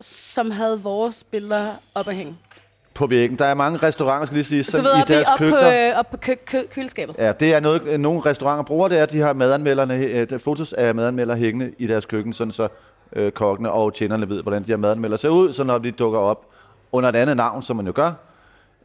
som 0.00 0.50
havde 0.50 0.80
vores 0.82 1.24
billeder 1.24 1.68
op 1.94 2.08
at 2.08 2.14
hænge. 2.14 2.36
På 2.94 3.06
væggen. 3.06 3.38
Der 3.38 3.44
er 3.44 3.54
mange 3.54 3.78
restauranter, 3.78 4.26
skal 4.26 4.34
lige 4.34 4.44
sige, 4.44 4.64
som 4.64 4.80
Du 4.80 4.86
ved, 4.86 4.98
i 4.98 5.00
op, 5.02 5.08
deres 5.08 5.28
op, 5.28 5.38
på, 5.38 5.44
køkkener. 5.44 5.90
øh, 5.90 5.98
op 5.98 6.10
på 6.10 6.16
kø, 6.16 6.34
kø, 6.46 6.62
køleskabet. 6.70 7.14
Ja, 7.18 7.32
det 7.32 7.54
er 7.54 7.60
noget, 7.60 8.00
nogle 8.00 8.20
restauranter 8.20 8.64
bruger, 8.64 8.88
det 8.88 8.98
er, 8.98 9.02
at 9.02 9.10
de 9.12 9.20
har 9.20 9.32
madanmelderne, 9.32 10.24
der- 10.24 10.38
fotos 10.38 10.72
af 10.72 10.94
madanmeldere 10.94 11.36
hængende 11.36 11.72
i 11.78 11.86
deres 11.86 12.06
køkken, 12.06 12.32
sådan 12.32 12.52
så 12.52 12.68
øh, 13.12 13.32
kokkene 13.32 13.70
og 13.72 13.94
tjenerne 13.94 14.28
ved, 14.28 14.42
hvordan 14.42 14.62
de 14.62 14.66
her 14.68 14.76
madanmeldere 14.76 15.18
ser 15.18 15.28
ud, 15.28 15.52
så 15.52 15.64
når 15.64 15.78
de 15.78 15.90
dukker 15.90 16.18
op 16.18 16.46
under 16.92 17.08
et 17.08 17.16
andet 17.16 17.36
navn, 17.36 17.62
som 17.62 17.76
man 17.76 17.86
jo 17.86 17.92
gør, 17.94 18.12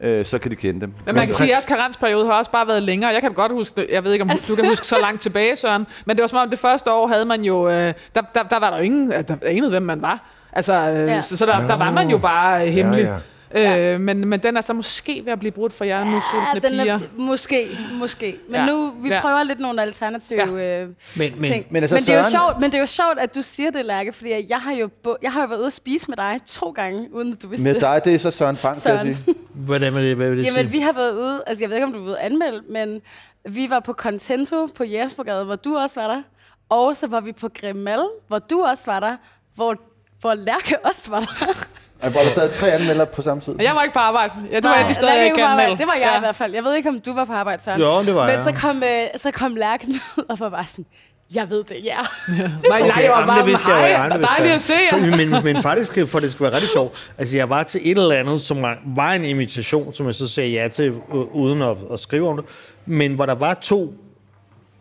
øh, 0.02 0.26
så 0.26 0.40
kan 0.40 0.52
de 0.52 0.56
kende 0.56 0.82
dem. 0.82 0.94
Men 1.06 1.16
man 1.16 1.26
kan 1.26 1.34
sige, 1.36 1.48
at 1.48 1.52
jeres 1.52 1.66
karensperiode 1.66 2.26
har 2.26 2.34
også 2.34 2.52
bare 2.52 2.68
været 2.68 2.84
længere. 2.84 3.12
Jeg 3.14 3.22
kan 3.22 3.34
godt 3.34 3.52
huske 3.52 3.82
det. 3.82 3.88
Jeg 3.92 4.04
ved 4.04 4.14
ikke, 4.14 4.24
om 4.24 4.30
altså. 4.30 4.52
du 4.52 4.56
kan 4.56 4.66
huske 4.66 4.88
så 4.88 4.98
langt 5.02 5.22
tilbage, 5.22 5.56
Søren. 5.56 5.88
Men 6.06 6.16
det 6.16 6.22
var 6.22 6.28
som 6.28 6.40
om, 6.40 6.50
det 6.50 6.60
første 6.60 6.92
år 6.92 7.08
havde 7.08 7.26
man 7.26 7.42
jo... 7.44 7.70
Øh, 7.70 7.94
der, 8.16 8.22
der, 8.36 8.44
der 8.44 8.60
var 8.60 8.70
der 8.70 8.78
jo 8.78 8.84
ingen... 8.84 9.12
Der 9.12 9.36
anede, 9.46 9.70
hvem 9.70 9.84
man 9.84 10.02
var. 10.02 10.30
Altså, 10.54 10.74
øh, 10.74 10.80
Ja. 10.80 11.16
ja. 11.16 11.22
så, 11.22 11.38
så 11.38 11.46
der, 11.46 11.68
der 11.68 11.76
var 11.76 11.92
man 11.92 12.10
jo 12.10 12.18
bare 12.18 12.68
øh, 12.68 12.74
hemmelig. 12.74 13.04
Ja, 13.04 13.16
Ja, 13.54 13.94
Øh, 13.94 14.00
men, 14.02 14.28
men 14.28 14.40
den 14.40 14.58
er 14.58 14.62
så 14.62 14.74
måske 14.74 15.22
ved 15.26 15.34
at 15.34 15.40
blive 15.40 15.52
brudt 15.52 15.74
for 15.74 15.86
jer 15.86 16.04
nu, 16.04 16.22
sultne 16.32 16.70
den 16.70 16.80
piger. 16.80 16.94
er, 16.96 17.00
måske, 17.18 17.68
måske. 17.94 18.36
Men 18.50 18.56
Ja. 18.56 18.66
nu, 18.66 18.92
vi 19.02 19.10
Ja. 19.10 19.22
prøver 19.22 19.44
lidt 19.44 19.60
nogle 19.60 19.82
alternative 19.82 20.64
øh, 20.64 20.88
Men, 20.88 20.94
men, 21.38 21.52
ting. 21.52 21.66
men 21.70 21.84
altså, 21.84 21.96
men, 21.96 22.04
det 22.04 22.10
er 22.14 22.18
jo 22.18 22.24
Søren- 22.24 22.32
sjovt, 22.32 22.60
men 22.60 22.72
det 22.72 22.76
er 22.78 22.80
jo 22.80 22.86
sjovt, 22.86 23.20
at 23.20 23.36
du 23.36 23.42
siger 23.42 23.72
det, 23.72 23.86
Lærke, 23.86 24.12
fordi 24.14 24.30
jeg 24.50 24.58
har 24.58 24.74
jo, 24.74 24.90
bo- 25.04 25.16
jeg 25.22 25.32
har 25.32 25.42
jo 25.42 25.48
været 25.48 25.58
ude 25.60 25.66
at 25.68 25.74
spise 25.74 26.06
med 26.10 26.18
dig 26.18 26.40
to 26.46 26.70
gange, 26.72 27.08
uden 27.14 27.34
at 27.34 27.42
du 27.42 27.48
vidste 27.48 27.64
Med 27.64 27.74
det. 27.74 27.82
dig, 27.82 28.02
det 28.06 28.14
er 28.16 28.20
så 28.20 28.32
Søren 28.32 28.58
Frank, 28.58 28.82
kan 28.82 28.92
jeg 28.92 29.00
Søren. 29.00 29.16
sige. 29.16 29.36
hvordan 29.66 29.96
vil 29.96 30.04
det, 30.04 30.16
hvad 30.16 30.30
vil 30.30 30.38
det 30.38 30.46
Jamen, 30.46 30.60
sige? 30.60 30.72
vi 30.72 30.80
har 30.80 30.94
været 30.94 31.14
ude, 31.14 31.44
altså 31.48 31.64
jeg 31.64 31.70
ved 31.70 31.78
ikke, 31.78 31.88
om 31.88 31.94
du 31.94 32.04
vil 32.04 32.16
anmelde, 32.20 32.62
men 32.70 33.02
vi 33.46 33.70
var 33.70 33.80
på 33.80 33.94
Contento 33.94 34.66
på 34.66 34.84
Jespergade, 34.84 35.46
hvor 35.46 35.56
du 35.56 35.78
også 35.78 36.02
var 36.02 36.08
der. 36.08 36.22
Og 36.70 36.96
så 36.96 37.08
var 37.08 37.22
vi 37.22 37.32
på 37.32 37.50
Grimal, 37.62 38.00
hvor 38.28 38.40
du 38.40 38.64
også 38.64 38.84
var 38.86 39.00
der, 39.00 39.16
hvor, 39.56 39.76
hvor 40.22 40.34
Lærke 40.34 40.76
også 40.86 41.12
var 41.12 41.20
der. 41.20 41.54
Og 42.02 42.10
Hvor 42.10 42.22
der 42.22 42.30
sad 42.30 42.54
tre 42.54 42.72
anmeldere 42.72 43.06
på 43.08 43.22
samme 43.22 43.42
tid. 43.42 43.56
Jeg 43.60 43.76
var 43.76 43.84
ikke 43.84 43.94
på 43.94 44.00
arbejde. 44.00 44.34
Ja, 44.52 44.56
det 44.56 44.64
var 44.64 44.74
af 44.74 44.88
de 44.88 44.94
steder, 44.94 45.14
jeg 45.14 45.26
ikke 45.26 45.42
var 45.42 45.56
melde. 45.56 45.78
Det 45.78 45.88
var 45.88 45.94
jeg 45.94 46.10
ja. 46.12 46.18
i 46.18 46.20
hvert 46.20 46.36
fald. 46.36 46.54
Jeg 46.54 46.64
ved 46.64 46.76
ikke, 46.76 46.90
om 46.90 47.00
du 47.02 47.14
var 47.14 47.26
på 47.26 47.34
arbejde, 47.34 47.64
Søren. 47.64 47.82
Jo, 47.82 48.04
det 48.04 48.16
var 48.16 48.26
Men 48.26 48.36
jeg. 48.36 48.44
så 48.44 48.52
kom, 48.52 48.84
øh, 48.84 49.08
så 49.18 49.32
kom 49.32 49.56
Lærke 49.56 49.86
ned 49.88 50.26
og 50.30 50.40
var 50.40 50.50
bare 50.50 50.66
sådan, 50.66 50.86
jeg 51.36 51.50
ved 51.50 51.64
det, 51.64 51.78
ja. 51.84 51.98
Nej, 52.28 52.48
Okay, 52.82 52.88
nej, 52.88 53.04
jeg 53.04 53.12
var 53.12 53.26
bare 53.26 53.40
det 53.40 53.46
vidste 53.48 53.70
jeg 53.72 53.98
hej, 53.98 54.08
jeg 54.12 54.22
dejligt 54.22 54.56
at 54.56 54.62
se 54.62 54.74
jer. 54.92 55.18
Men, 55.18 55.44
men 55.44 55.64
faktisk, 55.64 55.98
for 56.08 56.20
det 56.20 56.32
skal 56.32 56.44
være 56.44 56.54
rigtig 56.54 56.70
sjovt, 56.70 57.12
altså 57.18 57.38
jeg 57.38 57.50
var 57.50 57.64
til 57.64 57.82
et 57.84 57.98
eller 57.98 58.16
andet, 58.16 58.42
som 58.42 58.62
var, 58.62 58.78
var 58.96 59.14
en 59.14 59.24
invitation, 59.24 59.94
som 59.94 60.06
jeg 60.06 60.16
så 60.16 60.28
sagde 60.28 60.50
ja 60.50 60.68
til, 60.68 60.88
øh, 60.88 61.16
uden 61.16 61.62
at, 61.62 61.78
at 61.92 62.00
skrive 62.00 62.30
om 62.30 62.36
det, 62.38 62.46
men 62.86 63.14
hvor 63.14 63.26
der 63.26 63.36
var 63.36 63.54
to 63.54 63.94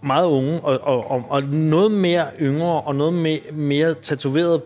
meget 0.03 0.27
unge, 0.27 0.61
og, 0.61 0.81
og, 0.83 1.11
og, 1.11 1.25
og 1.29 1.43
noget 1.43 1.91
mere 1.91 2.25
yngre, 2.41 2.81
og 2.81 2.95
noget 2.95 3.15
mere, 3.15 3.41
mere 3.53 3.95
tatoveret 3.95 4.63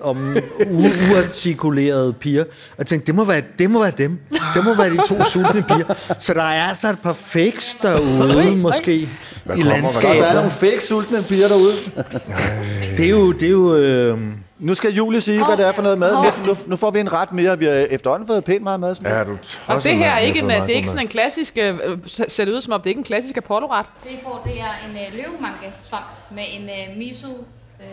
om 0.00 0.36
u- 0.60 1.12
uartikulerede 1.14 2.12
piger. 2.12 2.42
Og 2.44 2.74
jeg 2.78 2.86
tænkte, 2.86 3.06
det 3.06 3.14
må, 3.14 3.24
være, 3.24 3.42
det 3.58 3.70
må 3.70 3.80
være 3.82 3.90
dem. 3.90 4.18
Det 4.30 4.64
må 4.64 4.74
være 4.74 4.90
de 4.90 4.96
to 5.08 5.24
sultne 5.24 5.62
piger. 5.62 6.14
Så 6.18 6.34
der 6.34 6.42
er 6.42 6.68
altså 6.68 6.88
et 6.90 6.98
par 7.02 7.12
fakes 7.12 7.74
derude, 7.82 8.56
måske, 8.56 8.94
i 8.96 9.08
kommer 9.46 9.64
der? 9.64 9.74
Er 9.74 9.80
landskabet. 9.80 10.34
nogle 10.34 10.50
fake 10.50 10.82
sultne 10.82 11.18
piger 11.28 11.48
derude. 11.48 11.72
Det 12.96 13.04
er 13.06 13.10
jo... 13.10 13.32
Det 13.32 13.42
er 13.42 13.48
jo 13.50 13.76
øh, 13.76 14.18
Nu 14.58 14.74
skal 14.74 14.90
Julie 14.90 15.20
sige, 15.20 15.44
hvad 15.46 15.56
det 15.56 15.66
er 15.66 15.72
for 15.72 15.82
noget 15.82 15.98
mad. 15.98 16.12
Nu, 16.12 16.46
nu, 16.46 16.56
nu 16.66 16.76
får 16.76 16.90
vi 16.90 17.00
en 17.00 17.12
ret 17.12 17.32
mere. 17.32 17.58
Vi 17.58 17.64
har 17.64 17.72
efterhånden 17.72 18.26
fået 18.26 18.44
pænt 18.44 18.62
meget 18.62 18.80
mad. 18.80 18.96
Ja, 19.04 19.24
du 19.24 19.36
Og 19.66 19.82
det 19.84 19.96
her 19.96 20.10
er 20.10 20.18
ikke, 20.18 20.38
en, 20.38 20.50
det 20.50 20.56
er 20.56 20.64
ikke 20.66 20.88
sådan 20.88 21.00
en 21.02 21.08
klassisk, 21.08 21.58
øh, 21.60 21.78
ser 22.06 22.44
det 22.44 22.52
ud 22.52 22.60
som 22.60 22.72
om, 22.72 22.80
det 22.80 22.86
er 22.86 22.90
ikke 22.90 22.98
en 22.98 23.04
klassisk 23.04 23.36
Apollo-ret. 23.36 23.86
Det 24.04 24.10
I 24.10 24.18
får, 24.22 24.42
det 24.46 24.60
er 24.60 24.88
en 24.90 24.96
øh, 24.96 25.12
løvemanke 25.12 25.72
svamp 25.80 26.04
med 26.34 26.44
en 26.52 26.62
øh, 26.64 26.98
miso 26.98 27.26
øh, 27.26 27.86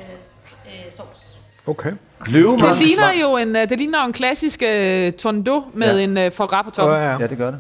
øh, 0.66 0.92
sovs. 0.98 1.31
Okay. 1.68 1.92
Løvemange 2.28 2.70
Det 2.76 2.80
ligner 2.80 3.12
svamp. 3.12 3.22
jo 3.22 3.38
en, 3.38 3.56
øh, 3.56 3.70
det 3.70 3.78
ligner 3.78 4.06
en 4.06 4.14
klassisk 4.14 4.64
øh, 4.66 5.14
tondo 5.14 5.62
med 5.74 5.88
Ja. 5.88 5.96
ja. 5.98 6.04
en 6.04 6.18
øh, 6.18 6.32
foie 6.32 6.48
gras 6.48 6.64
på 6.66 6.72
toppen. 6.72 6.98
Ja, 6.98 7.12
ja. 7.12 7.18
Ja, 7.20 7.28
det 7.28 7.38
gør 7.38 7.52
det. 7.52 7.60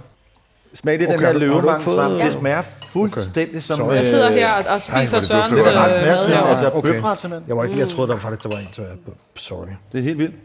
Smag 0.73 0.97
lige 0.97 1.07
den 1.07 1.15
Okay, 1.15 1.25
her 1.25 1.33
du 1.33 1.39
ikke 1.39 1.47
løvemandsvamp. 1.47 2.11
fået- 2.11 2.23
Det 2.23 2.33
smager 2.33 2.61
fuldstændig 2.93 3.63
som... 3.63 3.75
Sorry. 3.77 3.93
Jeg 3.95 4.05
sidder 4.05 4.27
øh, 4.27 4.33
her 4.33 4.51
og, 4.53 4.63
og 4.73 4.81
spiser 4.81 5.17
det 5.19 5.27
Sørens 5.27 5.53
Det 5.53 5.75
var 5.75 5.85
øh, 5.87 6.17
som, 6.17 6.29
mad. 6.29 6.49
altså 6.49 6.71
Okay. 6.73 6.91
bøfret 6.91 7.19
simpelthen. 7.19 7.47
Jeg, 7.47 7.57
var 7.57 7.63
ikke, 7.63 7.79
jeg 7.79 7.87
troede, 7.87 8.11
der 8.11 8.17
faktisk, 8.17 8.43
der 8.43 8.49
var 8.49 8.57
en, 8.57 8.67
så 8.71 8.81
jeg... 8.81 8.91
Sorry. 9.35 9.67
Det 9.91 9.99
er 9.99 10.03
helt 10.03 10.17
vildt. 10.17 10.35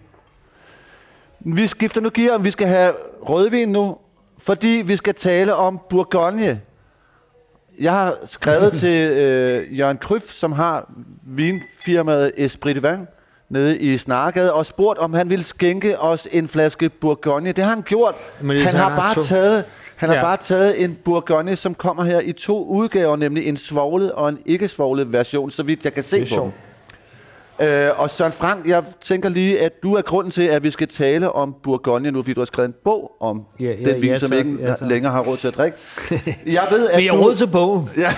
Vi 1.40 1.66
skifter 1.66 2.00
nu 2.00 2.10
gear, 2.14 2.34
om 2.34 2.44
vi 2.44 2.50
skal 2.50 2.66
have 2.66 2.92
rødvin 3.28 3.68
nu, 3.68 3.96
fordi 4.38 4.82
vi 4.86 4.96
skal 4.96 5.14
tale 5.14 5.54
om 5.54 5.80
Bourgogne. 5.90 6.60
Jeg 7.80 7.92
har 7.92 8.16
skrevet 8.24 8.72
til 8.80 9.10
øh, 9.10 9.78
Jørgen 9.78 9.98
Kryf, 9.98 10.32
som 10.32 10.52
har 10.52 10.90
vinfirmaet 11.26 12.32
Esprit 12.36 12.76
de 12.76 12.82
Vin 12.90 13.06
nede 13.48 13.78
i 13.78 13.96
Snargade, 13.96 14.52
og 14.52 14.66
spurgt, 14.66 14.98
om 14.98 15.14
han 15.14 15.30
ville 15.30 15.44
skænke 15.44 15.98
os 16.00 16.28
en 16.32 16.48
flaske 16.48 16.88
Bourgogne. 16.88 17.52
Det 17.52 17.64
har 17.64 17.70
han 17.74 17.82
gjort. 17.82 18.14
Men 18.40 18.56
han 18.56 18.66
han 18.66 18.74
har 18.74 18.88
har 18.90 18.98
bare 19.00 19.14
to. 19.14 19.22
taget 19.22 19.64
han 19.96 20.08
har 20.08 20.16
Ja. 20.16 20.22
bare 20.22 20.36
taget 20.36 20.84
en 20.84 20.98
Bourgogne, 21.04 21.56
som 21.56 21.74
kommer 21.74 22.04
her 22.04 22.20
i 22.20 22.32
to 22.32 22.66
udgaver, 22.66 23.16
nemlig 23.16 23.46
en 23.46 23.56
svoglet 23.56 24.12
og 24.12 24.28
en 24.28 24.38
ikke 24.46 24.68
svoglet 24.68 25.12
version, 25.12 25.50
så 25.50 25.62
vidt 25.62 25.84
jeg 25.84 25.94
kan 25.94 26.02
se 26.02 26.20
Det 26.20 26.32
er 26.32 26.36
på. 26.36 26.52
Øh, 27.60 27.90
og 28.00 28.10
Søren 28.10 28.32
Frank, 28.32 28.66
jeg 28.66 28.82
tænker 29.00 29.28
lige, 29.28 29.60
at 29.60 29.82
du 29.82 29.94
er 29.94 30.02
grunden 30.02 30.30
til, 30.30 30.42
at 30.42 30.62
vi 30.64 30.70
skal 30.70 30.88
tale 30.88 31.32
om 31.32 31.54
Bourgogne 31.62 32.10
nu, 32.10 32.22
fordi 32.22 32.34
du 32.34 32.40
har 32.40 32.44
skrevet 32.44 32.68
en 32.68 32.74
bog 32.84 33.12
om 33.20 33.42
Ja, 33.60 33.64
ja, 33.64 33.90
den 33.92 34.02
vin, 34.02 34.10
ja, 34.10 34.18
som 34.18 34.28
tak. 34.30 34.38
ikke 34.38 34.56
Ja, 34.60 34.68
tak. 34.74 34.88
længere 34.88 35.12
har 35.12 35.20
råd 35.22 35.36
til 35.36 35.48
at 35.48 35.56
drikke. 35.56 35.78
Jeg 36.46 36.62
ved, 36.70 36.88
at 36.90 36.96
Men 36.96 37.04
jeg 37.04 37.12
har 37.12 37.20
råd 37.20 37.34
til 37.34 37.46
bogen. 37.46 37.90
ja, 37.96 38.12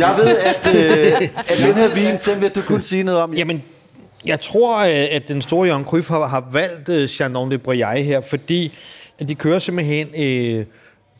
jeg 0.00 0.14
ved, 0.18 0.36
at, 0.36 0.68
øh, 0.74 1.28
at 1.38 1.58
den 1.66 1.74
her 1.74 1.94
vin, 1.94 2.34
den 2.34 2.40
vil 2.40 2.50
du 2.50 2.60
kunne 2.62 2.82
sige 2.82 3.02
noget 3.02 3.20
om. 3.20 3.34
Jamen, 3.34 3.62
jeg 4.26 4.40
tror, 4.40 4.78
øh, 4.78 5.06
at 5.10 5.28
den 5.28 5.42
store 5.42 5.66
Jørgen 5.68 5.84
Cruyff 5.84 6.08
har, 6.08 6.26
har 6.28 6.48
valgt 6.52 6.88
øh, 6.88 7.08
Chandon 7.08 7.50
de 7.50 7.58
Briey 7.58 8.04
her, 8.04 8.20
fordi 8.20 8.72
de 9.28 9.34
kører 9.34 9.58
simpelthen 9.58 10.08
øh, 10.18 10.66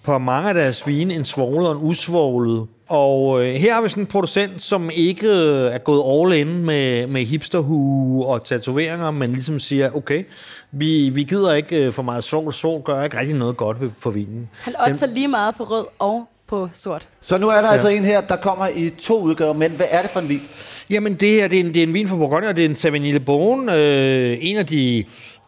på 0.03 0.19
mange 0.19 0.49
af 0.49 0.55
deres 0.55 0.87
vine 0.87 1.15
en 1.15 1.25
svoglet 1.25 1.69
og 1.69 1.77
en 1.77 1.83
usvoglet. 1.83 2.67
Og 2.89 3.45
øh, 3.45 3.55
her 3.55 3.75
har 3.75 3.83
vi 3.83 3.89
sådan 3.89 4.03
en 4.03 4.07
producent, 4.07 4.63
som 4.63 4.91
ikke 4.95 5.29
øh, 5.29 5.75
er 5.75 5.79
gået 5.79 6.33
all 6.33 6.41
in 6.41 6.65
med, 6.65 7.07
med 7.07 7.25
hipsterhue 7.25 8.27
og 8.27 8.45
tatoveringer, 8.45 9.11
men 9.11 9.33
ligesom 9.33 9.59
siger, 9.59 9.97
okay, 9.97 10.25
vi, 10.73 11.09
vi 11.09 11.23
gider 11.23 11.55
ikke 11.55 11.77
øh, 11.77 11.93
for 11.93 12.03
meget 12.03 12.25
svogl. 12.25 12.53
Svogl 12.53 12.83
gør 12.83 13.03
ikke 13.05 13.19
rigtig 13.19 13.37
noget 13.37 13.57
godt 13.57 13.81
ved- 13.81 13.91
for 13.99 14.11
vinen. 14.11 14.49
Han 14.55 14.75
otter 14.79 15.07
lige 15.07 15.29
meget 15.29 15.55
på 15.55 15.65
rød 15.65 15.85
og 15.99 16.25
på 16.47 16.69
sort. 16.73 17.09
Så 17.21 17.39
nu 17.39 17.49
er 17.49 17.55
der 17.61 17.67
ja. 17.67 17.73
altså 17.73 17.89
en 17.89 18.05
her, 18.05 18.21
der 18.21 18.37
kommer 18.37 18.69
i 18.69 18.91
to 18.91 19.21
udgaver, 19.21 19.53
men 19.53 19.71
hvad 19.71 19.87
er 19.91 20.03
det 20.03 20.11
for 20.11 20.21
en 20.21 20.29
vin? 20.29 20.43
Jamen, 20.91 21.15
det 21.15 21.29
her 21.29 21.49
det 21.49 21.61
er 21.61 21.65
en, 21.65 21.75
det 21.75 21.77
er 21.77 21.83
en 21.83 21.95
vin 21.95 22.09
fra 22.09 22.17
Bourgogne, 22.17 22.49
og 22.49 22.57
det 22.57 22.65
er 22.65 22.69
en 22.69 22.77
Sauvigny 22.77 23.13
Le 23.13 23.21
Bon. 23.21 23.69
Øh, 23.69 24.39
en 24.41 24.57
af 24.57 24.67
de 24.67 25.05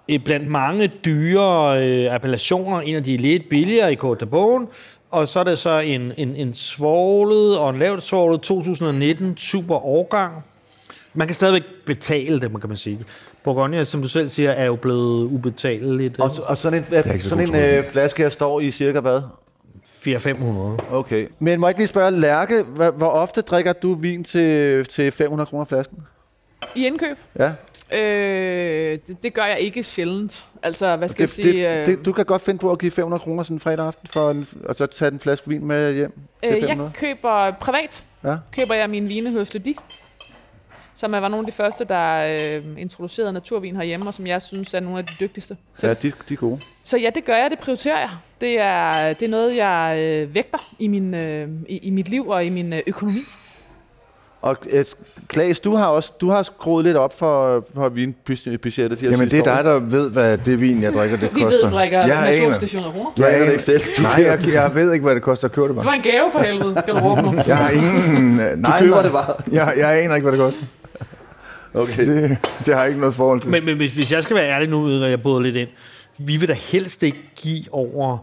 øh, 0.08 0.20
blandt 0.24 0.48
mange 0.48 0.92
dyre 1.04 1.84
øh, 1.84 2.14
appellationer, 2.14 2.80
en 2.80 2.94
af 2.94 3.04
de 3.04 3.16
lidt 3.16 3.48
billigere 3.48 3.92
i 3.92 3.96
Côte 3.96 4.16
d'Arbonne. 4.22 4.66
Og 5.10 5.28
så 5.28 5.40
er 5.40 5.44
det 5.44 5.58
så 5.58 5.78
en, 5.78 6.12
en, 6.16 6.36
en 6.36 6.54
svoglet 6.54 7.58
og 7.58 7.70
en 7.70 7.78
lavt 7.78 8.02
svoglet 8.02 8.40
2019 8.40 9.36
super 9.36 9.86
årgang. 9.86 10.44
Man 11.14 11.28
kan 11.28 11.34
stadigvæk 11.34 11.62
betale 11.86 12.40
det, 12.40 12.52
man 12.52 12.60
kan 12.60 12.68
man 12.68 12.76
sige. 12.76 12.98
Bourgogne, 13.44 13.84
som 13.84 14.02
du 14.02 14.08
selv 14.08 14.28
siger, 14.28 14.50
er 14.50 14.66
jo 14.66 14.76
blevet 14.76 15.24
ubetaleligt. 15.24 16.20
Og, 16.20 16.30
og 16.44 16.58
sådan 16.58 16.84
en, 16.92 17.20
sådan 17.20 17.48
en 17.48 17.54
øh, 17.54 17.84
flaske 17.92 18.22
her 18.22 18.30
står 18.30 18.60
i 18.60 18.70
cirka 18.70 19.00
hvad? 19.00 19.20
400-500. 20.06 20.94
Okay. 20.94 21.26
Men 21.38 21.60
må 21.60 21.66
jeg 21.66 21.70
ikke 21.70 21.80
lige 21.80 21.88
spørge, 21.88 22.10
Lærke, 22.10 22.62
hvor, 22.62 22.90
hvor 22.90 23.08
ofte 23.08 23.40
drikker 23.40 23.72
du 23.72 23.94
vin 23.94 24.24
til, 24.24 24.84
til 24.86 25.12
500 25.12 25.46
kroner 25.46 25.64
flasken? 25.64 25.98
I 26.74 26.86
indkøb? 26.86 27.16
Ja, 27.38 27.50
Øh, 27.92 28.98
det, 29.08 29.22
det 29.22 29.34
gør 29.34 29.44
jeg 29.44 29.58
ikke 29.60 29.82
sjældent. 29.82 30.46
Altså, 30.62 30.96
hvad 30.96 31.08
skal 31.08 31.28
det, 31.28 31.38
jeg 31.38 31.44
sige? 31.44 31.68
det, 31.70 31.80
øh, 31.80 31.86
det, 31.86 32.04
du 32.06 32.12
kan 32.12 32.24
godt 32.24 32.42
finde 32.42 32.58
på 32.58 32.72
at 32.72 32.78
give 32.78 32.90
500 32.90 33.20
kroner 33.20 33.42
sådan 33.42 33.56
en 33.56 33.60
fredag 33.60 33.86
aften, 33.86 34.08
for 34.12 34.30
en, 34.30 34.48
og 34.64 34.76
så 34.76 34.86
tage 34.86 35.10
en 35.12 35.20
flaske 35.20 35.48
vin 35.48 35.66
med 35.66 35.94
hjem 35.94 36.12
til 36.42 36.52
øh, 36.52 36.60
500. 36.60 36.82
jeg 36.82 36.90
køber 36.94 37.50
privat. 37.50 38.04
Ja. 38.24 38.36
Køber 38.52 38.74
jeg 38.74 38.90
mine 38.90 39.08
vine 39.08 39.32
hos 39.32 39.54
Ledi, 39.54 39.76
som 40.96 41.14
er- 41.14 41.18
var 41.20 41.28
nogle 41.28 41.46
af 41.46 41.52
de 41.52 41.56
første, 41.56 41.84
der 41.84 42.36
øh, 42.56 42.62
introducerede 42.82 43.32
naturvin 43.32 43.76
herhjemme, 43.76 44.06
og 44.08 44.14
som 44.14 44.26
jeg 44.26 44.42
synes 44.42 44.74
er 44.74 44.80
nogle 44.80 44.98
af 44.98 45.06
de 45.06 45.12
dygtigste. 45.20 45.56
Ja, 45.82 45.88
de, 45.94 46.12
de 46.28 46.34
er 46.34 46.36
gode. 46.36 46.60
Så 46.84 46.96
ja, 46.98 47.10
det 47.14 47.24
gør 47.24 47.36
jeg, 47.36 47.50
det 47.50 47.58
prioriterer 47.58 47.98
jeg. 48.00 48.10
Det 48.40 48.60
er, 48.60 49.12
det 49.12 49.26
er 49.26 49.30
noget, 49.30 49.56
jeg 49.56 49.96
øh, 50.00 50.34
vægter 50.34 50.58
i, 50.78 50.88
min, 50.88 51.14
øh, 51.14 51.48
i, 51.68 51.76
i 51.78 51.90
mit 51.90 52.08
liv 52.08 52.28
og 52.28 52.44
i 52.44 52.48
min 52.48 52.72
øh, 52.72 52.80
økonomi. 52.86 53.20
Og 54.42 54.56
øh, 54.70 54.84
Klaas, 55.28 55.60
du 55.60 55.74
har 55.74 55.86
også 55.86 56.12
du 56.20 56.30
har 56.30 56.42
skruet 56.42 56.84
lidt 56.84 56.96
op 56.96 57.18
for, 57.18 57.64
for 57.74 57.88
vinbudgettet. 57.88 59.02
Jamen, 59.02 59.30
det 59.30 59.38
er 59.38 59.42
dig, 59.56 59.64
der 59.64 59.78
ved, 59.78 60.10
hvad 60.10 60.38
det 60.38 60.60
vin, 60.60 60.82
jeg 60.82 60.92
drikker, 60.92 61.16
det 61.16 61.30
Vi 61.34 61.40
koster. 61.40 61.60
ved, 61.62 61.70
du 61.70 61.76
drikker 61.76 61.98
jeg 62.06 62.26
af 62.26 62.34
kroner. 62.92 63.12
Du 63.16 63.24
aner 63.24 63.44
det 63.44 63.50
ikke 63.52 63.62
selv. 63.62 63.80
Du 63.96 64.02
Nej, 64.02 64.12
jeg, 64.18 64.38
jeg 64.52 64.74
ved 64.74 64.92
ikke, 64.92 65.02
hvad 65.02 65.14
det 65.14 65.22
koster 65.22 65.48
at 65.48 65.52
købe 65.52 65.68
det 65.68 65.76
Det 65.76 65.84
bare. 65.84 65.86
var 65.86 65.92
en 65.92 66.02
gave 66.02 66.30
for 66.32 66.38
helvede, 66.38 66.74
skal 66.82 66.94
du 66.94 66.98
råbe 67.00 67.22
nu. 67.22 67.32
Jeg 67.46 67.56
har 67.56 67.70
ingen... 67.70 68.40
Nej, 68.60 68.80
køber 68.80 68.94
nej. 68.94 69.02
det 69.02 69.12
bare. 69.12 69.34
Jeg, 69.52 69.74
jeg 69.76 70.02
aner 70.02 70.14
ikke, 70.14 70.24
hvad 70.28 70.32
det 70.32 70.40
koster. 70.40 70.64
Okay. 71.76 72.06
Det, 72.06 72.38
det 72.66 72.74
har 72.74 72.80
jeg 72.80 72.88
ikke 72.88 73.00
noget 73.00 73.14
forhold 73.14 73.40
til. 73.40 73.50
Men, 73.50 73.64
men 73.64 73.76
hvis, 73.76 73.92
hvis 73.92 74.12
jeg 74.12 74.22
skal 74.22 74.36
være 74.36 74.48
ærlig 74.48 74.68
nu, 74.68 75.02
at 75.02 75.10
jeg 75.10 75.22
bryder 75.22 75.40
lidt 75.40 75.56
ind, 75.56 75.68
vi 76.18 76.36
vil 76.36 76.48
da 76.48 76.52
helst 76.52 77.02
ikke 77.02 77.18
give 77.36 77.64
over 77.70 78.18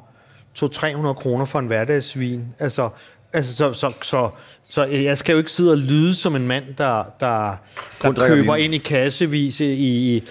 200-300 0.59 1.13
kroner 1.13 1.45
for 1.45 1.59
en 1.59 1.67
hverdagsvin. 1.67 2.43
Altså, 2.59 2.89
altså 3.33 3.55
så, 3.55 3.73
så, 3.73 3.91
så, 4.01 4.29
så 4.69 4.83
jeg 4.83 5.17
skal 5.17 5.33
jo 5.33 5.37
ikke 5.37 5.51
sidde 5.51 5.71
og 5.71 5.77
lyde 5.77 6.15
som 6.15 6.35
en 6.35 6.47
mand, 6.47 6.63
der, 6.77 7.03
der, 7.19 7.55
der 8.01 8.27
køber 8.27 8.55
vin. 8.55 8.63
ind 8.63 8.73
i 8.73 8.77
kassevis 8.77 9.59
i... 9.59 9.73
i 9.73 10.23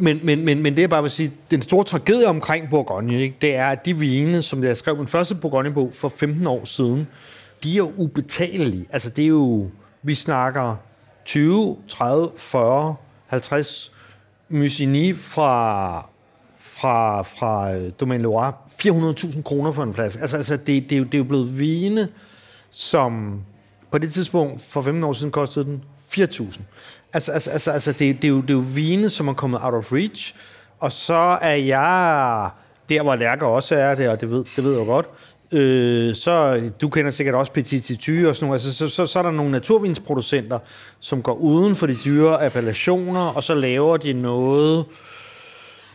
men, 0.00 0.20
men, 0.22 0.44
men, 0.44 0.62
men 0.62 0.76
det 0.76 0.84
er 0.84 0.88
bare 0.88 1.02
vil 1.02 1.10
sige, 1.10 1.32
den 1.50 1.62
store 1.62 1.84
tragedie 1.84 2.26
omkring 2.26 2.70
Bourgogne, 2.70 3.22
ikke, 3.22 3.36
det 3.40 3.54
er, 3.54 3.66
at 3.66 3.84
de 3.84 3.96
vine, 3.96 4.42
som 4.42 4.64
jeg 4.64 4.76
skrev 4.76 4.96
min 4.96 5.06
første 5.06 5.34
Bourgogne-bog 5.34 5.92
for 5.94 6.08
15 6.08 6.46
år 6.46 6.64
siden, 6.64 7.08
de 7.64 7.72
er 7.72 7.76
jo 7.76 7.92
ubetalelige. 7.96 8.86
Altså 8.90 9.10
det 9.10 9.24
er 9.24 9.28
jo, 9.28 9.70
vi 10.02 10.14
snakker 10.14 10.76
20, 11.28 11.76
30, 11.88 12.30
40, 12.36 12.96
50 13.26 13.92
Musigny 14.48 15.16
fra, 15.16 16.08
fra, 16.58 17.22
fra 17.22 17.74
øh, 17.74 17.90
Domaine 18.00 18.22
Loire, 18.22 18.52
400.000 18.84 19.42
kroner 19.42 19.72
for 19.72 19.82
en 19.82 19.92
plads. 19.92 20.16
Altså, 20.16 20.36
altså 20.36 20.56
det, 20.56 20.66
det, 20.66 20.92
er 20.92 20.96
jo, 20.96 21.04
det 21.04 21.14
er 21.14 21.18
jo 21.18 21.24
blevet 21.24 21.58
vine, 21.58 22.08
som 22.70 23.42
på 23.90 23.98
det 23.98 24.12
tidspunkt 24.12 24.62
for 24.62 24.82
15 24.82 25.04
år 25.04 25.12
siden 25.12 25.32
kostede 25.32 25.64
den 25.64 25.84
4.000. 25.98 26.60
Altså, 27.12 27.32
altså, 27.32 27.50
altså, 27.50 27.70
altså 27.70 27.92
det, 27.92 28.16
det, 28.16 28.24
er 28.24 28.28
jo, 28.28 28.40
det 28.40 28.50
er 28.50 28.54
jo 28.54 28.64
vine, 28.74 29.10
som 29.10 29.28
er 29.28 29.32
kommet 29.32 29.60
out 29.62 29.74
of 29.74 29.92
reach, 29.92 30.34
og 30.80 30.92
så 30.92 31.38
er 31.42 31.54
jeg 31.54 32.50
der, 32.88 33.02
hvor 33.02 33.16
Lærker 33.16 33.46
også 33.46 33.76
er 33.76 33.94
det, 33.94 34.08
og 34.08 34.20
det 34.20 34.30
ved, 34.30 34.44
det 34.56 34.64
ved 34.64 34.72
jeg 34.72 34.80
jo 34.80 34.84
godt, 34.84 35.06
øh, 35.52 36.14
så 36.14 36.60
du 36.80 36.88
kender 36.88 37.10
sikkert 37.10 37.34
også 37.34 37.52
Petit 37.52 37.84
Titu 37.84 38.28
og 38.28 38.36
sådan 38.36 38.46
noget, 38.46 38.54
altså, 38.66 38.74
så, 38.74 38.88
så, 38.88 39.06
så 39.06 39.18
er 39.18 39.22
der 39.22 39.30
nogle 39.30 39.50
naturvinsproducenter, 39.50 40.58
som 41.00 41.22
går 41.22 41.34
uden 41.34 41.76
for 41.76 41.86
de 41.86 41.96
dyre 42.04 42.44
appellationer, 42.44 43.20
og 43.20 43.44
så 43.44 43.54
laver 43.54 43.96
de 43.96 44.12
noget 44.12 44.84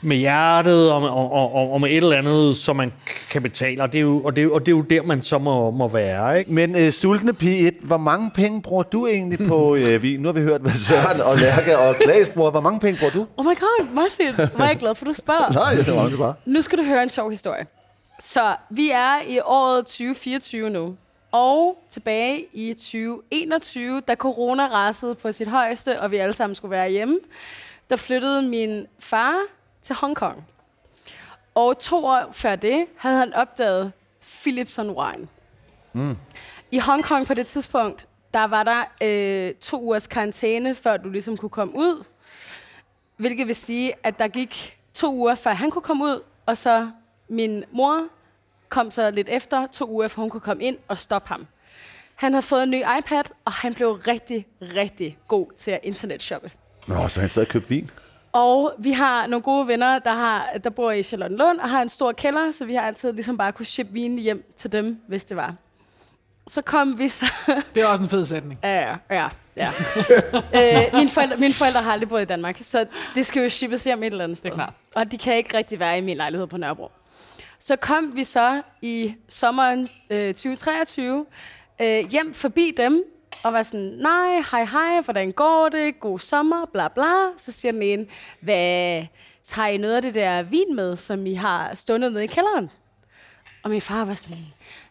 med 0.05 0.17
hjertet 0.17 0.91
og 0.91 1.01
med, 1.01 1.09
og, 1.09 1.31
og, 1.31 1.73
og 1.73 1.81
med 1.81 1.89
et 1.89 1.97
eller 1.97 2.17
andet, 2.17 2.57
som 2.57 2.75
man 2.75 2.93
kan 3.31 3.41
betale, 3.41 3.83
og 3.83 3.93
det 3.93 3.97
er 3.97 4.01
jo, 4.01 4.21
og 4.23 4.35
det 4.35 4.43
er, 4.43 4.49
og 4.49 4.59
det 4.59 4.67
er 4.67 4.75
jo 4.75 4.81
der, 4.81 5.03
man 5.03 5.21
så 5.21 5.37
må, 5.37 5.71
må 5.71 5.87
være, 5.87 6.39
ikke? 6.39 6.53
Men 6.53 6.75
øh, 6.75 6.91
sultne 6.91 7.33
pige 7.33 7.67
1, 7.67 7.73
hvor 7.81 7.97
mange 7.97 8.31
penge 8.35 8.61
bruger 8.61 8.83
du 8.83 9.07
egentlig 9.07 9.47
på 9.47 9.75
øh, 9.79 10.01
vin? 10.03 10.19
Nu 10.19 10.27
har 10.27 10.33
vi 10.33 10.41
hørt, 10.41 10.61
hvad 10.61 10.71
Søren 10.71 11.21
og 11.21 11.37
Lærke 11.37 11.77
og 11.77 11.95
Klaas 11.95 12.29
bruger. 12.29 12.51
Hvor 12.51 12.61
mange 12.61 12.79
penge 12.79 12.99
bruger 12.99 13.11
du? 13.13 13.25
Oh 13.37 13.45
my 13.45 13.59
god, 13.59 13.93
Martin, 13.95 14.35
hvor 14.55 14.63
er 14.65 14.67
jeg 14.67 14.77
glad 14.77 14.95
for, 14.95 15.05
du 15.05 15.13
spørger. 15.13 15.53
Nej, 15.53 15.73
det 15.73 15.95
var 15.95 16.09
det 16.09 16.17
bare. 16.17 16.33
Nu 16.45 16.61
skal 16.61 16.77
du 16.77 16.83
høre 16.83 17.03
en 17.03 17.09
sjov 17.09 17.29
historie. 17.29 17.65
Så 18.19 18.55
vi 18.69 18.89
er 18.89 19.21
i 19.27 19.39
året 19.39 19.85
2024 19.85 20.69
nu. 20.69 20.97
Og 21.31 21.83
tilbage 21.89 22.45
i 22.53 22.73
2021, 22.73 24.01
da 24.01 24.15
corona 24.15 24.67
rasede 24.67 25.15
på 25.15 25.31
sit 25.31 25.47
højeste, 25.47 26.01
og 26.01 26.11
vi 26.11 26.17
alle 26.17 26.33
sammen 26.33 26.55
skulle 26.55 26.71
være 26.71 26.89
hjemme, 26.89 27.19
der 27.89 27.95
flyttede 27.95 28.41
min 28.41 28.87
far 28.99 29.35
til 29.81 29.95
Hongkong. 29.95 30.47
Og 31.55 31.79
to 31.79 32.05
år 32.05 32.29
før 32.31 32.55
det 32.55 32.85
havde 32.97 33.17
han 33.17 33.33
opdaget 33.33 33.91
Philipson 34.41 34.89
Wine. 34.89 35.27
Mm. 35.93 36.17
I 36.71 36.79
Hongkong 36.79 37.27
på 37.27 37.33
det 37.33 37.47
tidspunkt, 37.47 38.07
der 38.33 38.43
var 38.43 38.63
der 38.63 38.83
øh, 39.03 39.53
to 39.55 39.81
ugers 39.81 40.07
karantæne, 40.07 40.75
før 40.75 40.97
du 40.97 41.09
ligesom 41.09 41.37
kunne 41.37 41.49
komme 41.49 41.75
ud. 41.75 42.03
Hvilket 43.17 43.47
vil 43.47 43.55
sige, 43.55 43.93
at 44.03 44.19
der 44.19 44.27
gik 44.27 44.77
to 44.93 45.13
uger, 45.13 45.35
før 45.35 45.53
han 45.53 45.71
kunne 45.71 45.81
komme 45.81 46.03
ud, 46.03 46.21
og 46.45 46.57
så 46.57 46.89
min 47.33 47.63
mor 47.71 48.03
kom 48.69 48.91
så 48.91 49.11
lidt 49.11 49.29
efter, 49.29 49.67
to 49.67 49.89
uger, 49.89 50.07
før 50.07 50.21
hun 50.21 50.29
kunne 50.29 50.41
komme 50.41 50.63
ind 50.63 50.77
og 50.87 50.97
stoppe 50.97 51.27
ham. 51.27 51.47
Han 52.15 52.33
havde 52.33 52.41
fået 52.41 52.63
en 52.63 52.69
ny 52.69 52.83
iPad, 52.99 53.23
og 53.45 53.51
han 53.51 53.73
blev 53.73 53.91
rigtig, 53.91 54.47
rigtig 54.61 55.17
god 55.27 55.47
til 55.57 55.71
at 55.71 55.79
internetshoppe. 55.83 56.51
Nå, 56.87 57.07
så 57.07 57.19
han 57.19 57.29
stadig 57.29 57.47
købt 57.47 57.69
vin. 57.69 57.89
Og 58.31 58.73
vi 58.77 58.91
har 58.91 59.27
nogle 59.27 59.43
gode 59.43 59.67
venner, 59.67 59.99
der, 59.99 60.13
har, 60.13 60.49
der 60.63 60.69
bor 60.69 60.91
i 60.91 61.03
Charlottenlund 61.03 61.59
og 61.59 61.69
har 61.69 61.81
en 61.81 61.89
stor 61.89 62.11
kælder, 62.11 62.51
så 62.51 62.65
vi 62.65 62.73
har 62.73 62.81
altid 62.81 63.13
ligesom 63.13 63.37
bare 63.37 63.51
kunne 63.51 63.65
shippe 63.65 63.93
vin 63.93 64.19
hjem 64.19 64.53
til 64.55 64.71
dem, 64.71 65.01
hvis 65.07 65.25
det 65.25 65.37
var. 65.37 65.55
Så 66.47 66.61
kom 66.61 66.99
vi 66.99 67.09
så... 67.09 67.25
Det 67.75 67.83
er 67.83 67.87
også 67.87 68.03
en 68.03 68.09
fed 68.09 68.25
sætning. 68.25 68.59
Ja, 68.63 68.81
ja, 68.81 68.97
ja. 69.09 69.27
ja. 69.57 69.67
øh, 70.87 70.99
mine, 70.99 71.09
forældre, 71.09 71.37
mine 71.37 71.53
forældre 71.53 71.81
har 71.81 71.91
aldrig 71.91 72.09
boet 72.09 72.21
i 72.21 72.25
Danmark, 72.25 72.57
så 72.61 72.85
det 73.15 73.25
skal 73.25 73.43
jo 73.43 73.49
shippes 73.49 73.83
hjem 73.83 74.03
et 74.03 74.05
eller 74.05 74.23
andet 74.23 74.37
sted. 74.37 74.51
Det 74.51 74.59
er 74.59 74.63
klart. 74.63 74.73
Og 74.95 75.11
de 75.11 75.17
kan 75.17 75.35
ikke 75.35 75.57
rigtig 75.57 75.79
være 75.79 75.97
i 75.97 76.01
min 76.01 76.17
lejlighed 76.17 76.47
på 76.47 76.57
Nørrebro. 76.57 76.91
Så 77.65 77.75
kom 77.75 78.15
vi 78.15 78.23
så 78.23 78.61
i 78.81 79.15
sommeren 79.29 79.89
øh, 80.09 80.33
2023 80.33 81.25
øh, 81.81 82.09
hjem 82.09 82.33
forbi 82.33 82.73
dem, 82.77 83.03
og 83.43 83.53
var 83.53 83.63
sådan, 83.63 83.97
nej, 83.99 84.43
hej 84.51 84.65
hej, 84.65 85.01
hvordan 85.01 85.31
går 85.31 85.69
det, 85.69 85.99
god 85.99 86.19
sommer, 86.19 86.65
bla 86.65 86.87
bla. 86.87 87.37
Så 87.37 87.51
siger 87.51 87.71
den 87.71 87.81
ene, 87.81 88.05
hvad, 88.39 89.05
tager 89.47 89.67
I 89.67 89.77
noget 89.77 89.95
af 89.95 90.01
det 90.01 90.13
der 90.13 90.41
vin 90.41 90.75
med, 90.75 90.97
som 90.97 91.25
I 91.25 91.33
har 91.33 91.75
stundet 91.75 92.11
nede 92.11 92.23
i 92.23 92.27
kælderen? 92.27 92.69
Og 93.63 93.69
min 93.69 93.81
far 93.81 94.05
var 94.05 94.13
sådan, 94.13 94.37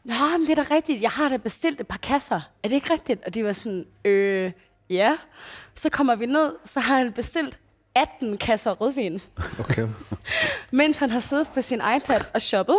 Nå, 0.04 0.38
men 0.38 0.46
det 0.46 0.58
er 0.58 0.64
da 0.64 0.74
rigtigt, 0.74 1.02
jeg 1.02 1.10
har 1.10 1.28
da 1.28 1.36
bestilt 1.36 1.80
et 1.80 1.86
par 1.86 1.98
kasser. 1.98 2.40
Er 2.62 2.68
det 2.68 2.74
ikke 2.74 2.92
rigtigt? 2.92 3.24
Og 3.26 3.34
de 3.34 3.44
var 3.44 3.52
sådan, 3.52 3.86
øh, 4.04 4.52
ja. 4.90 5.16
Så 5.74 5.90
kommer 5.90 6.14
vi 6.14 6.26
ned, 6.26 6.52
så 6.64 6.80
har 6.80 6.96
han 6.96 7.12
bestilt 7.12 7.58
18 7.94 8.38
kasser 8.38 8.70
rødvin. 8.70 9.20
Okay. 9.60 9.88
mens 10.70 10.96
han 10.96 11.10
har 11.10 11.20
siddet 11.20 11.50
på 11.54 11.62
sin 11.62 11.78
iPad 11.96 12.20
og 12.34 12.42
shoppet. 12.42 12.78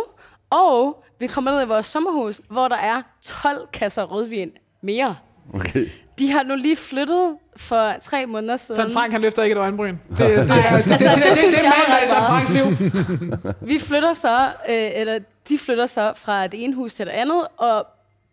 Og 0.50 1.04
vi 1.18 1.26
kommer 1.26 1.50
ned 1.50 1.62
i 1.62 1.66
vores 1.66 1.86
sommerhus, 1.86 2.40
hvor 2.48 2.68
der 2.68 2.76
er 2.76 3.02
12 3.22 3.68
kasser 3.72 4.02
rødvin 4.04 4.50
mere. 4.82 5.16
Okay. 5.54 5.88
De 6.18 6.30
har 6.30 6.42
nu 6.42 6.54
lige 6.54 6.76
flyttet 6.76 7.36
for 7.56 7.94
tre 8.02 8.26
måneder 8.26 8.56
siden. 8.56 8.76
Søren 8.76 8.92
Frank, 8.92 9.12
han 9.12 9.20
løfter 9.20 9.42
ikke 9.42 9.52
et 9.52 9.58
øjenbryn. 9.58 9.96
Det, 10.10 10.18
det, 10.18 10.28
det, 10.28 10.38
det, 10.38 10.48
det, 10.48 10.64
Altså, 10.64 10.90
det, 10.92 11.00
det 11.00 11.08
det, 11.16 11.24
det, 11.24 11.36
synes 11.36 11.54
det, 11.54 11.62
jeg 11.64 11.72
det, 11.86 12.08
det, 12.08 12.16
var 12.16 12.26
Søren 12.26 12.26
Franks 12.26 12.50
liv. 12.50 13.68
Vi 13.68 13.78
flytter 13.78 14.14
så, 14.14 14.46
øh, 14.68 14.90
eller 14.94 15.18
de 15.48 15.58
flytter 15.58 15.86
så 15.86 16.12
fra 16.16 16.46
det 16.46 16.64
ene 16.64 16.74
hus 16.74 16.94
til 16.94 17.06
det 17.06 17.12
andet, 17.12 17.46
og 17.56 17.86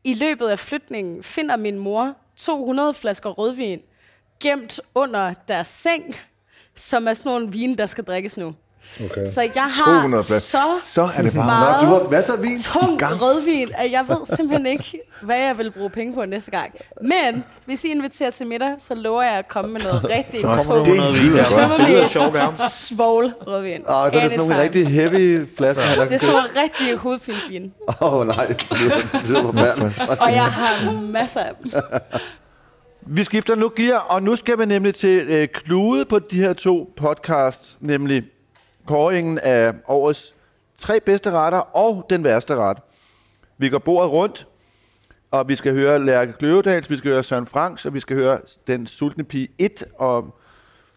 i 0.03 0.13
løbet 0.13 0.47
af 0.47 0.59
flytningen 0.59 1.23
finder 1.23 1.57
min 1.57 1.79
mor 1.79 2.13
200 2.35 2.93
flasker 2.93 3.29
rødvin 3.29 3.81
gemt 4.43 4.79
under 4.95 5.33
deres 5.47 5.67
seng, 5.67 6.15
som 6.75 7.07
er 7.07 7.13
sådan 7.13 7.29
nogle 7.31 7.51
vine, 7.51 7.75
der 7.77 7.85
skal 7.87 8.03
drikkes 8.03 8.37
nu. 8.37 8.53
okay. 9.05 9.33
Så 9.33 9.41
jeg 9.41 9.69
200 9.85 10.23
har 10.23 10.39
så, 10.39 10.57
Så 10.85 11.01
er 11.15 11.21
det 11.21 11.33
bare 11.33 11.45
meget 11.45 11.81
Du 11.81 11.85
har 11.85 12.09
masser 12.09 12.33
af 12.33 12.41
vin. 12.43 12.57
tung 12.61 13.01
rødvin, 13.21 13.69
at 13.75 13.91
jeg 13.91 14.05
ved 14.07 14.35
simpelthen 14.35 14.65
ikke, 14.65 14.99
hvad 15.21 15.37
jeg 15.37 15.57
vil 15.57 15.71
bruge 15.71 15.89
penge 15.89 16.13
på 16.13 16.25
næste 16.25 16.51
gang. 16.51 16.75
Men 17.01 17.43
hvis 17.65 17.83
I 17.83 17.87
inviterer 17.87 18.29
til 18.31 18.47
middag, 18.47 18.71
så 18.87 18.95
lover 18.95 19.21
jeg 19.23 19.33
at 19.33 19.47
komme 19.47 19.71
med 19.71 19.81
noget 19.81 20.09
rigtig 20.17 20.41
tungt. 20.41 20.87
vin? 20.87 20.95
Det 21.01 21.13
lyder 21.13 22.37
ja. 22.37 22.55
Svogl 22.69 23.33
rødvin. 23.47 23.81
Og 23.87 24.11
så 24.11 24.17
er 24.17 24.21
det 24.21 24.31
sådan 24.31 24.47
nogle 24.47 24.61
rigtig 24.63 24.87
heavy 24.87 25.47
flasker. 25.57 25.83
der 25.95 26.03
Det 26.03 26.13
er 26.13 26.17
sådan 26.19 26.35
nogle 26.35 26.49
rigtige 26.63 26.97
hovedpinsvin. 26.97 27.73
Åh 28.01 28.13
oh, 28.13 28.27
nej, 28.27 28.45
det 28.45 28.67
lyder 29.29 29.41
forfærdeligt. 29.41 30.01
Og 30.21 30.33
jeg 30.33 30.45
har 30.45 30.91
masser 31.01 31.39
af 31.39 31.51
dem. 31.63 31.71
Vi 33.05 33.23
skifter 33.23 33.55
nu 33.55 33.71
gear, 33.75 33.99
og 33.99 34.23
nu 34.23 34.35
skal 34.35 34.59
vi 34.59 34.65
nemlig 34.65 34.95
til 34.95 35.27
øh, 35.29 35.47
klude 35.47 36.05
på 36.05 36.19
de 36.19 36.37
her 36.37 36.53
to 36.53 36.93
podcasts, 36.95 37.77
nemlig 37.79 38.23
kåringen 38.85 39.39
af 39.39 39.73
årets 39.87 40.35
tre 40.77 40.99
bedste 40.99 41.31
retter 41.31 41.59
og 41.59 42.05
den 42.09 42.23
værste 42.23 42.55
ret. 42.55 42.77
Vi 43.57 43.69
går 43.69 43.77
bordet 43.77 44.11
rundt, 44.11 44.47
og 45.31 45.47
vi 45.47 45.55
skal 45.55 45.73
høre 45.73 46.05
Lærke 46.05 46.33
Kløvedals, 46.33 46.89
vi 46.89 46.97
skal 46.97 47.11
høre 47.11 47.23
Søren 47.23 47.45
Franks, 47.45 47.85
og 47.85 47.93
vi 47.93 47.99
skal 47.99 48.15
høre 48.15 48.39
Den 48.67 48.87
Sultne 48.87 49.23
Pige 49.23 49.47
1, 49.57 49.83
og 49.97 50.39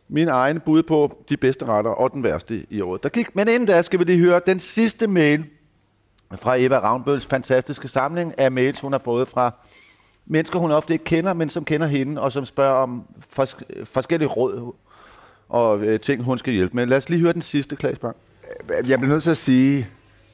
min 0.09 0.29
egen 0.29 0.61
bud 0.61 0.83
på 0.83 1.25
de 1.29 1.37
bedste 1.37 1.64
retter 1.64 1.90
og 1.90 2.12
den 2.12 2.23
værste 2.23 2.67
i 2.71 2.81
året. 2.81 3.03
Der 3.03 3.09
gik, 3.09 3.37
men 3.37 3.49
inden 3.49 3.67
da 3.67 3.83
skal 3.83 3.99
vi 3.99 4.05
lige 4.05 4.19
høre 4.19 4.40
den 4.47 4.59
sidste 4.59 5.07
mail 5.07 5.45
fra 6.35 6.57
Eva 6.59 6.79
Ravnbøls 6.79 7.27
fantastiske 7.27 7.88
samling 7.88 8.38
af 8.38 8.53
mails, 8.53 8.81
hun 8.81 8.93
har 8.93 8.99
fået 8.99 9.29
fra 9.29 9.53
mennesker, 10.26 10.58
hun 10.58 10.70
ofte 10.70 10.92
ikke 10.92 11.04
kender, 11.04 11.32
men 11.34 11.50
som 11.50 11.64
kender 11.64 11.87
hende, 11.87 12.20
og 12.20 12.32
som 12.32 12.44
spørger 12.44 12.74
om 12.74 13.02
fors- 13.38 13.84
forskellige 13.84 14.28
råd 14.28 14.74
og 15.48 15.80
øh, 15.80 16.00
ting, 16.00 16.22
hun 16.22 16.38
skal 16.38 16.52
hjælpe 16.52 16.76
med. 16.76 16.87
Lad 16.87 16.96
os 16.96 17.08
lige 17.08 17.20
høre 17.20 17.32
den 17.32 17.42
sidste, 17.42 17.76
Klaas 17.76 17.98
Bang. 17.98 18.16
Jeg 18.87 18.98
bliver 18.98 19.12
nødt 19.12 19.22
til 19.22 19.30
at 19.30 19.37
sige, 19.37 19.87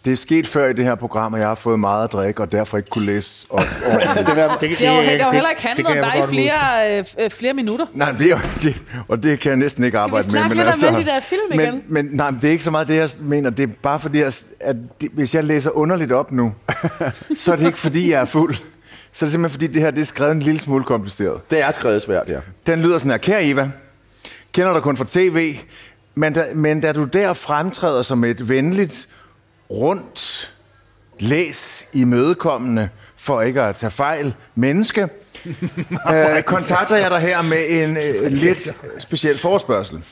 det 0.05 0.13
er 0.13 0.17
sket 0.17 0.47
før 0.47 0.69
i 0.69 0.73
det 0.73 0.85
her 0.85 0.95
program, 0.95 1.35
at 1.35 1.41
jeg 1.41 1.49
har 1.49 1.55
fået 1.55 1.81
meget 1.81 2.05
at 2.05 2.13
drikke, 2.13 2.43
og 2.43 2.53
derfor 2.53 2.77
ikke 2.77 2.91
kunne 2.91 3.07
læse. 3.07 3.47
Og, 3.51 3.57
og, 3.59 3.63
Det, 4.17 4.27
Det 4.27 4.27
har 4.27 4.45
jo, 4.53 4.59
det 4.61 5.21
har 5.21 5.27
jo 5.27 5.33
heller 5.33 5.51
ikke 5.51 5.63
handlet 5.63 5.87
kan 5.87 6.05
om 6.05 6.11
dig 6.13 6.21
i 6.25 6.27
flere, 6.27 6.99
øh, 6.99 7.05
øh, 7.19 7.31
flere 7.31 7.55
minutter. 7.55 7.87
nej, 7.93 8.13
det 8.19 8.33
er, 8.33 8.39
det, 8.63 8.83
og 9.09 9.23
det 9.23 9.41
kan 9.41 9.51
jeg 9.51 9.59
næsten 9.59 9.85
ikke 9.85 9.99
arbejde 9.99 10.27
med. 10.27 10.33
snakke 10.33 10.57
lidt 10.57 10.69
om 10.69 10.75
alle 10.87 10.99
de 10.99 11.05
der 11.05 11.21
film 11.21 11.41
men, 11.51 11.61
igen? 11.61 11.83
Men 11.89 12.09
nej, 12.13 12.31
det 12.31 12.45
er 12.45 12.51
ikke 12.51 12.65
så 12.65 12.71
meget 12.71 12.89
det, 12.89 12.97
jeg 12.97 13.11
mener. 13.21 13.51
Det 13.51 13.63
er 13.63 13.73
bare 13.83 14.01
fordi, 14.01 14.19
jeg, 14.19 14.33
at 14.61 14.77
det, 15.01 15.11
hvis 15.13 15.35
jeg 15.35 15.45
læser 15.45 15.71
underligt 15.71 16.13
op 16.13 16.33
nu, 16.33 16.53
så 17.37 17.53
er 17.53 17.57
det 17.57 17.67
ikke 17.67 17.79
fordi, 17.79 18.11
jeg 18.11 18.21
er 18.21 18.25
fuld. 18.25 18.55
Så 19.13 19.25
er 19.25 19.27
det 19.27 19.33
simpelthen 19.33 19.51
fordi, 19.61 19.67
det 19.67 19.83
her 19.83 19.91
det 19.91 20.01
er 20.01 20.05
skrevet 20.05 20.33
en 20.33 20.41
lille 20.41 20.61
smule 20.61 20.85
kompliceret. 20.85 21.51
Det 21.51 21.63
er 21.63 21.71
skrevet 21.71 22.03
svært, 22.03 22.29
ja. 22.29 22.41
Den 22.67 22.81
lyder 22.81 22.99
sådan 22.99 23.11
her. 23.11 23.19
Kære 23.19 23.45
Eva, 23.45 23.71
kender 24.53 24.73
dig 24.73 24.83
kun 24.83 24.97
fra 24.97 25.05
tv, 25.09 25.57
men 26.15 26.33
da, 26.33 26.45
men 26.55 26.81
da 26.81 26.93
du 26.93 27.05
der 27.05 27.33
fremtræder 27.33 28.03
som 28.03 28.25
et 28.25 28.49
venligt, 28.49 29.09
rundt, 29.71 30.53
læs 31.21 31.87
imødekommende, 31.93 32.89
for 33.17 33.43
ikke 33.43 33.63
at 33.63 33.77
tage 33.77 33.91
fejl, 33.91 34.35
menneske, 34.55 35.03
øh, 36.15 36.43
kontakter 36.43 36.97
jeg 36.97 37.11
dig 37.11 37.21
her 37.21 37.43
med 37.43 37.67
en 37.69 37.97
øh, 37.97 38.33
lidt 38.33 38.75
speciel 38.99 39.39
forespørgsel. 39.39 40.03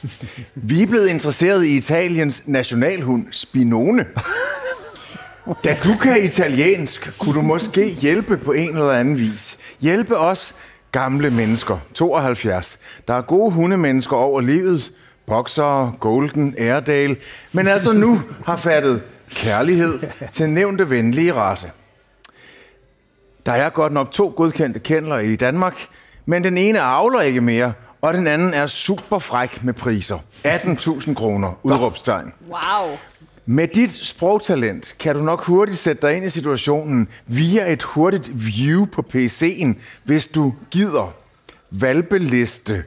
Vi 0.55 0.83
er 0.83 0.87
blevet 0.87 1.09
interesseret 1.09 1.65
i 1.65 1.77
Italiens 1.77 2.43
nationalhund 2.47 3.27
Spinone. 3.31 4.07
Da 5.65 5.77
du 5.85 5.99
kan 6.03 6.25
italiensk, 6.25 7.19
kunne 7.19 7.35
du 7.35 7.43
måske 7.43 7.89
hjælpe 7.89 8.37
på 8.37 8.53
en 8.53 8.69
eller 8.69 8.91
anden 8.91 9.19
vis. 9.19 9.59
Hjælpe 9.81 10.19
os 10.19 10.55
gamle 10.93 11.31
mennesker, 11.31 11.79
72. 11.95 12.79
Der 13.09 13.15
er 13.15 13.23
gode 13.23 13.51
hundemennesker 13.51 14.17
over 14.17 14.41
livet, 14.41 14.93
boxere, 15.27 15.93
golden, 16.01 16.55
airedale, 16.59 17.17
men 17.53 17.69
altså 17.69 17.93
nu 17.93 18.21
har 18.47 18.57
fattet 18.57 19.03
kærlighed 19.31 19.99
til 20.33 20.49
nævnte 20.49 20.91
venlige 20.91 21.35
race. 21.35 21.71
Der 23.47 23.53
er 23.53 23.71
godt 23.71 23.93
nok 23.93 24.11
to 24.13 24.33
godkendte 24.37 24.81
kendler 24.81 25.19
i 25.19 25.37
Danmark, 25.37 25.87
men 26.27 26.45
den 26.45 26.59
ene 26.59 26.81
avler 26.81 27.21
ikke 27.21 27.41
mere, 27.41 27.73
og 28.03 28.15
den 28.15 28.27
anden 28.27 28.55
er 28.55 28.67
super 28.67 29.19
fræk 29.19 29.65
med 29.65 29.75
priser. 29.75 30.19
18.000 30.47 31.15
kroner, 31.15 31.53
udråbstegn. 31.63 32.33
Wow. 32.49 32.99
Med 33.51 33.69
dit 33.69 33.93
sprogtalent 33.93 34.95
kan 34.99 35.15
du 35.17 35.23
nok 35.23 35.45
hurtigt 35.45 35.79
sætte 35.79 36.03
dig 36.03 36.17
ind 36.17 36.25
i 36.25 36.31
situationen 36.31 37.09
via 37.27 37.73
et 37.73 37.83
hurtigt 37.83 38.31
view 38.35 38.87
på 38.87 39.05
PC'en, 39.15 39.75
hvis 40.05 40.27
du 40.27 40.55
gider. 40.71 41.15
Valbeliste. 41.71 42.85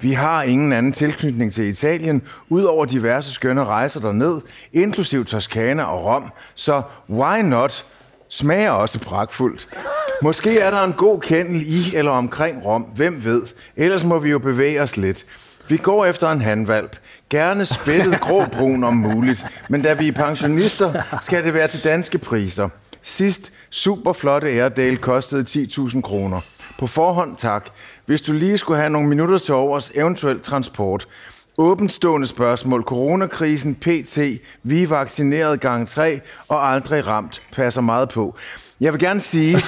Vi 0.00 0.12
har 0.12 0.42
ingen 0.42 0.72
anden 0.72 0.92
tilknytning 0.92 1.52
til 1.52 1.68
Italien, 1.68 2.22
udover 2.48 2.84
diverse 2.84 3.32
skønne 3.32 3.64
rejser 3.64 4.00
derned, 4.00 4.40
inklusiv 4.72 5.24
Toskana 5.24 5.82
og 5.82 6.04
Rom, 6.04 6.32
så 6.54 6.82
why 7.10 7.40
not? 7.40 7.84
Smager 8.28 8.70
også 8.70 9.00
pragtfuldt. 9.00 9.68
Måske 10.22 10.58
er 10.58 10.70
der 10.70 10.84
en 10.84 10.92
god 10.92 11.20
kendel 11.20 11.62
i 11.66 11.96
eller 11.96 12.10
omkring 12.10 12.64
Rom, 12.64 12.82
hvem 12.82 13.24
ved. 13.24 13.42
Ellers 13.76 14.04
må 14.04 14.18
vi 14.18 14.30
jo 14.30 14.38
bevæge 14.38 14.82
os 14.82 14.96
lidt. 14.96 15.26
Vi 15.68 15.76
går 15.76 16.06
efter 16.06 16.30
en 16.30 16.40
handvalp. 16.40 16.96
Gerne 17.34 17.64
spættet 17.66 18.20
gråbrun 18.20 18.84
om 18.84 18.94
muligt. 18.94 19.46
Men 19.68 19.82
da 19.82 19.92
vi 19.94 20.08
er 20.08 20.12
pensionister, 20.12 20.92
skal 21.22 21.44
det 21.44 21.54
være 21.54 21.68
til 21.68 21.84
danske 21.84 22.18
priser. 22.18 22.68
Sidst 23.02 23.52
super 23.70 24.12
flotte 24.12 24.48
Airedale 24.48 24.96
kostede 24.96 25.44
10.000 25.48 26.00
kroner. 26.00 26.40
På 26.78 26.86
forhånd 26.86 27.36
tak. 27.36 27.64
Hvis 28.06 28.22
du 28.22 28.32
lige 28.32 28.58
skulle 28.58 28.80
have 28.80 28.90
nogle 28.90 29.08
minutter 29.08 29.38
til 29.38 29.54
overs, 29.54 29.92
eventuelt 29.94 30.42
transport. 30.42 31.06
Åbenstående 31.58 32.26
spørgsmål. 32.26 32.82
Coronakrisen, 32.82 33.74
PT, 33.74 34.18
vi 34.62 34.82
er 34.82 34.86
vaccineret 34.86 35.60
gang 35.60 35.88
3 35.88 36.20
og 36.48 36.72
aldrig 36.72 37.06
ramt. 37.06 37.42
Passer 37.52 37.80
meget 37.80 38.08
på. 38.08 38.36
Jeg 38.80 38.92
vil 38.92 39.00
gerne 39.00 39.20
sige, 39.20 39.62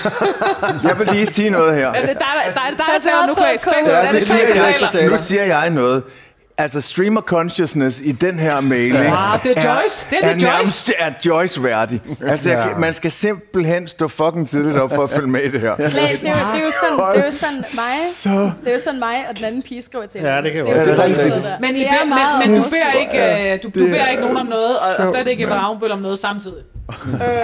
jeg 0.82 0.98
vil 0.98 1.08
lige 1.12 1.26
sige 1.26 1.50
noget 1.50 1.74
her. 1.74 1.88
Er 1.88 2.00
det 2.00 2.08
dig, 2.08 2.16
der, 2.18 2.52
der, 2.52 2.60
der, 2.70 2.76
der 2.76 2.84
Pas 2.92 3.02
taler 3.02 3.26
nu, 3.26 3.34
meget 3.34 3.36
på, 3.36 3.42
Klaas? 3.42 3.60
Klaas, 3.62 3.86
K. 3.86 3.88
er 3.88 3.96
Ja, 3.98 4.04
det 4.04 4.12
det 4.12 4.22
siger 4.26 4.38
Klaas, 4.38 4.56
jeg 4.56 4.62
der 4.62 4.68
ikke, 4.68 4.80
der 4.80 4.90
taler? 4.90 5.02
taler. 5.02 5.10
Nu 5.10 5.22
siger 5.22 5.44
jeg 5.44 5.70
noget. 5.70 6.02
Altså, 6.58 6.80
streamer 6.80 7.20
consciousness 7.20 8.00
i 8.04 8.12
den 8.12 8.38
her 8.38 8.60
mail, 8.60 8.82
ikke, 8.84 8.98
Ah, 8.98 9.42
det 9.42 9.58
er 9.58 9.74
Joyce. 9.74 10.06
Det 10.10 10.18
er 10.22 10.26
det 10.26 10.32
Joyce. 10.42 10.46
nærmest 10.46 10.90
er 10.98 11.12
Joyce 11.26 11.62
værdig. 11.62 12.00
Altså, 12.26 12.50
jeg, 12.50 12.68
kan- 12.68 12.80
man 12.80 12.92
skal 12.92 13.10
simpelthen 13.10 13.88
stå 13.88 14.08
fucking 14.08 14.48
tidligt 14.48 14.76
op 14.78 14.94
for 14.94 15.02
at 15.04 15.10
følge 15.10 15.26
med 15.28 15.40
i 15.40 15.48
det 15.50 15.60
her. 15.60 15.74
Klaas, 15.76 15.92
det 15.94 16.02
er 16.02 16.10
jo, 16.12 16.18
det 16.20 16.28
er 16.28 16.66
jo 16.66 16.72
sådan, 16.80 17.14
det 17.14 17.20
er 17.22 17.26
jo 17.26 17.32
sådan 17.32 17.56
mig. 17.56 17.96
Så, 18.14 18.30
Det 18.64 18.68
er 18.68 18.72
jo 18.72 18.78
sådan 18.84 18.98
mig 19.00 19.16
og 19.30 19.36
den 19.36 19.44
anden 19.44 19.62
pige 19.62 19.82
skriver 19.82 20.06
til 20.06 20.20
Ja, 20.20 20.42
det 20.42 20.52
kan 20.52 20.64
det 20.64 20.70
jeg 20.70 20.78
er 20.78 20.84
jo 20.84 20.90
Ja, 20.90 21.06
det 21.24 21.46
er. 21.46 21.60
Men, 21.60 21.76
I 21.76 21.78
Det 21.78 21.86
er 21.88 22.04
men, 22.04 22.48
men 22.50 22.58
du 22.58 22.64
også- 22.64 22.70
beder 22.70 22.92
ikke, 23.00 23.52
øh, 23.54 23.62
du, 23.62 23.68
du 23.80 23.86
beder 23.86 24.08
ikke 24.08 24.22
nogen 24.22 24.36
om 24.36 24.46
noget, 24.46 24.78
og, 24.78 25.06
og 25.06 25.14
slet 25.14 25.26
ikke 25.28 25.50
Ravnbøl 25.50 25.90
om 25.92 25.98
noget 25.98 26.18
samtidig. 26.18 26.62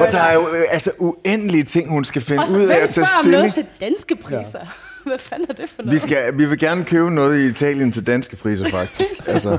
og 0.00 0.12
der 0.12 0.22
er 0.22 0.34
jo 0.34 0.48
øh, 0.48 0.62
altså 0.70 0.90
uendelige 0.98 1.64
ting, 1.64 1.88
hun 1.90 2.04
skal 2.04 2.22
finde 2.22 2.42
Og 2.42 2.48
så 2.48 2.54
ud 2.56 2.60
af 2.60 2.66
hvem 2.66 2.76
at 2.82 2.90
tage 2.90 3.06
spørger 3.06 3.18
om 3.24 3.26
noget 3.26 3.54
til 3.54 3.64
danske 3.80 4.16
priser? 4.16 4.58
Hvad 5.06 5.18
fanden 5.18 5.46
er 5.50 5.54
det 5.54 5.68
for 5.68 5.82
Vi, 5.82 5.86
noget? 5.86 6.00
skal, 6.00 6.38
vi 6.38 6.44
vil 6.44 6.58
gerne 6.58 6.84
købe 6.84 7.10
noget 7.10 7.40
i 7.40 7.46
Italien 7.46 7.92
til 7.92 8.06
danske 8.06 8.36
priser, 8.36 8.68
faktisk. 8.68 9.10
Altså, 9.26 9.50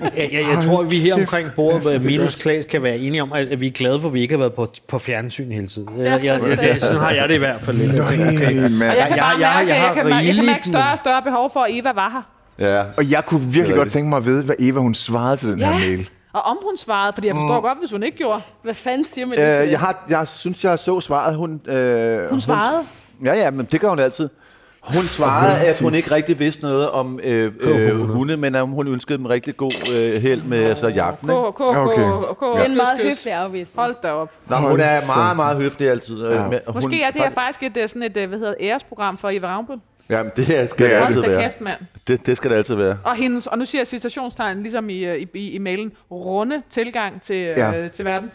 Jeg, 0.00 0.28
jeg, 0.32 0.46
jeg 0.54 0.58
tror, 0.64 0.80
at 0.82 0.90
vi 0.90 0.98
her 1.00 1.14
omkring 1.14 1.48
bordet, 1.56 2.02
minus 2.04 2.34
Klaas, 2.34 2.64
kan 2.64 2.82
være 2.82 2.98
enige 2.98 3.22
om, 3.22 3.32
at 3.32 3.60
vi 3.60 3.66
er 3.66 3.70
glade 3.70 4.00
for, 4.00 4.08
at 4.08 4.14
vi 4.14 4.20
ikke 4.20 4.34
har 4.34 4.38
været 4.38 4.54
på, 4.54 4.68
på 4.88 4.98
fjernsyn 4.98 5.52
hele 5.52 5.66
tiden. 5.68 5.88
Jeg, 5.98 6.04
jeg, 6.24 6.40
jeg, 6.48 6.58
det, 6.60 6.80
sådan 6.82 6.96
har 7.00 7.10
jeg 7.10 7.28
det 7.28 7.34
i 7.34 7.38
hvert 7.38 7.60
fald 7.60 7.76
lidt. 7.76 7.94
Jeg 7.94 8.04
tænker, 8.06 8.26
okay. 8.28 8.40
jeg 8.40 8.70
Jeg- 8.70 8.70
jeg- 8.80 9.36
jeg 9.40 9.48
har 9.52 9.60
jeg 9.62 9.90
kan 9.94 10.06
mærke- 10.06 10.26
jeg 10.26 10.34
kan 10.34 10.46
mærke 10.46 10.68
større 10.68 10.92
og 10.92 10.98
større 10.98 11.22
behov 11.22 11.50
for, 11.52 11.60
at 11.60 11.66
Eva 11.70 11.92
var 11.92 12.10
her. 12.10 12.22
Ja. 12.74 12.84
Og 12.96 13.10
jeg 13.10 13.26
kunne 13.26 13.40
virkelig 13.44 13.76
godt 13.76 13.90
tænke 13.90 14.08
mig 14.08 14.16
at 14.16 14.26
vide, 14.26 14.42
hvad 14.44 14.54
Eva 14.58 14.80
hun 14.80 14.94
svarede 14.94 15.36
til 15.36 15.48
den 15.48 15.58
her 15.58 15.70
Ja. 15.72 15.78
mail. 15.78 16.10
Og 16.32 16.42
om 16.42 16.58
hun 16.62 16.76
svarede, 16.76 17.12
fordi 17.12 17.26
jeg 17.26 17.34
forstår 17.36 17.60
godt, 17.60 17.78
hvis 17.80 17.90
hun 17.92 18.02
ikke 18.02 18.16
gjorde. 18.18 18.40
Hvad 18.62 18.74
fanden 18.74 19.04
siger 19.06 19.26
Melissa? 19.26 19.62
Øh, 19.64 19.70
jeg, 19.70 19.78
har, 19.80 20.04
jeg 20.08 20.28
synes, 20.28 20.64
jeg 20.64 20.78
så 20.78 21.00
svaret. 21.00 21.36
Hun, 21.36 21.60
øh, 21.66 22.30
Hun 22.30 22.40
svarede. 22.40 22.80
Ja, 23.24 23.34
ja, 23.34 23.50
men 23.50 23.68
det 23.72 23.80
gør 23.80 23.88
hun 23.88 23.98
altid. 23.98 24.28
Hun 24.94 25.02
svarede, 25.02 25.66
at 25.66 25.80
hun 25.80 25.94
ikke 25.94 26.10
rigtig 26.10 26.38
vidste 26.38 26.62
noget 26.62 26.90
om 26.90 27.20
øh, 27.22 27.52
øh, 27.60 28.00
hunde, 28.00 28.36
men 28.36 28.54
at 28.54 28.66
hun 28.66 28.88
ønskede 28.88 29.18
dem 29.18 29.26
rigtig 29.26 29.56
god 29.56 29.72
øh, 29.96 30.22
held 30.22 30.42
med 30.42 30.64
altså, 30.64 30.88
jagten. 30.88 31.30
Ikke? 31.30 31.42
K, 31.52 31.54
K, 31.54 31.60
Okay. 31.60 32.02
K, 32.34 32.56
det 32.56 32.60
er 32.60 32.64
en 32.64 32.76
meget 32.76 33.00
høflig 33.02 33.32
afvisning. 33.32 33.80
Hold 33.80 33.94
da 34.02 34.10
op. 34.12 34.30
Nå, 34.48 34.56
hun 34.56 34.80
er 34.80 35.00
meget, 35.06 35.36
meget 35.36 35.56
høflig 35.56 35.90
altid. 35.90 36.24
øh, 36.24 36.32
Ja. 36.34 36.48
men 36.48 36.58
hun- 36.66 36.74
Måske 36.74 37.02
er 37.02 37.10
det 37.10 37.20
her 37.22 37.30
faktisk 37.30 37.62
et, 37.62 37.76
øh, 37.76 37.88
sådan 37.88 38.02
et 38.02 38.16
øh, 38.16 38.28
hvad 38.28 38.38
hedder, 38.38 38.54
æresprogram 38.60 39.18
for 39.18 39.30
Eva 39.32 39.46
Ravnbøl. 39.46 39.76
Jamen, 40.10 40.32
det 40.36 40.44
her 40.46 40.66
skal 40.66 40.86
Det 40.86 40.92
det, 40.94 41.00
er 41.02 41.04
altid 41.06 41.20
være. 41.20 41.42
kæft, 41.42 41.60
mand. 41.60 41.78
Det, 42.08 42.26
det 42.26 42.36
skal 42.36 42.50
det 42.50 42.56
altid 42.56 42.74
være. 42.74 42.98
Og, 43.04 43.16
hendes, 43.16 43.46
og 43.46 43.58
nu 43.58 43.64
siger 43.64 43.80
jeg 43.80 43.86
citationstegn, 43.86 44.62
ligesom 44.62 44.88
i, 44.90 45.04
øh, 45.04 45.16
i, 45.16 45.26
i, 45.34 45.50
i 45.50 45.58
mailen, 45.58 45.92
runde 46.10 46.62
tilgang 46.70 47.22
til, 47.22 47.36
Ja. 47.36 47.78
øh, 47.78 47.90
til 47.90 48.04
verden. 48.04 48.30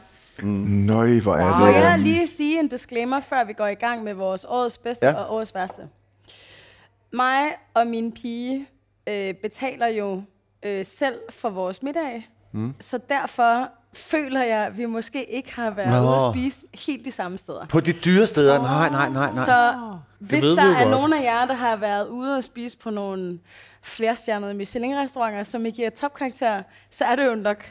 Nøj, 0.88 1.20
hvor 1.20 1.36
er 1.36 1.60
Må 1.60 1.68
det. 1.68 1.74
jeg 1.74 2.00
lige 2.00 2.28
sige 2.38 2.60
en 2.60 2.68
disclaimer, 2.68 3.20
før 3.30 3.44
vi 3.46 3.54
går 3.54 3.68
i 3.68 3.74
gang 3.74 4.04
med 4.04 4.14
vores 4.14 4.46
årets 4.50 4.78
bedste 4.78 5.08
ja. 5.08 5.14
og 5.14 5.36
årets 5.36 5.56
værste? 5.56 5.82
Mig 7.14 7.56
og 7.74 7.88
min 7.88 8.12
pige 8.12 8.68
øh, 9.08 9.34
betaler 9.34 9.88
jo 9.88 10.24
øh, 10.66 10.86
selv 10.86 11.20
for 11.30 11.50
vores 11.50 11.84
middag, 11.84 12.30
mm. 12.52 12.74
så 12.80 13.00
derfor 13.10 13.70
føler 13.94 14.44
jeg, 14.44 14.66
at 14.66 14.78
vi 14.78 14.86
måske 14.86 15.24
ikke 15.24 15.56
har 15.56 15.72
været 15.72 16.02
Nå. 16.02 16.08
ude 16.08 16.16
at 16.16 16.22
spise 16.34 16.58
helt 16.88 17.06
de 17.06 17.12
samme 17.12 17.38
steder. 17.38 17.66
På 17.66 17.80
de 17.80 17.94
dyre 17.94 18.28
steder? 18.28 18.62
Nej, 18.62 18.90
nej, 18.90 19.10
nej, 19.10 19.34
nej. 19.34 19.46
Så 19.46 19.76
hvis 20.20 20.44
ved 20.44 20.50
vi 20.50 20.56
der 20.56 20.76
er 20.76 20.80
godt. 20.80 20.92
nogen 20.92 21.14
af 21.14 21.24
jer, 21.24 21.46
der 21.46 21.54
har 21.54 21.76
været 21.76 22.08
ude 22.08 22.38
at 22.38 22.44
spise 22.44 22.78
på 22.78 22.90
nogle 22.90 23.40
flerstjernede 23.82 24.54
Michelin-restauranter, 24.54 25.44
som 25.44 25.66
I 25.66 25.72
giver 25.72 25.90
topkarakter, 25.90 26.64
så 26.92 27.06
er 27.06 27.16
det 27.16 27.26
jo 27.26 27.36
nok 27.36 27.66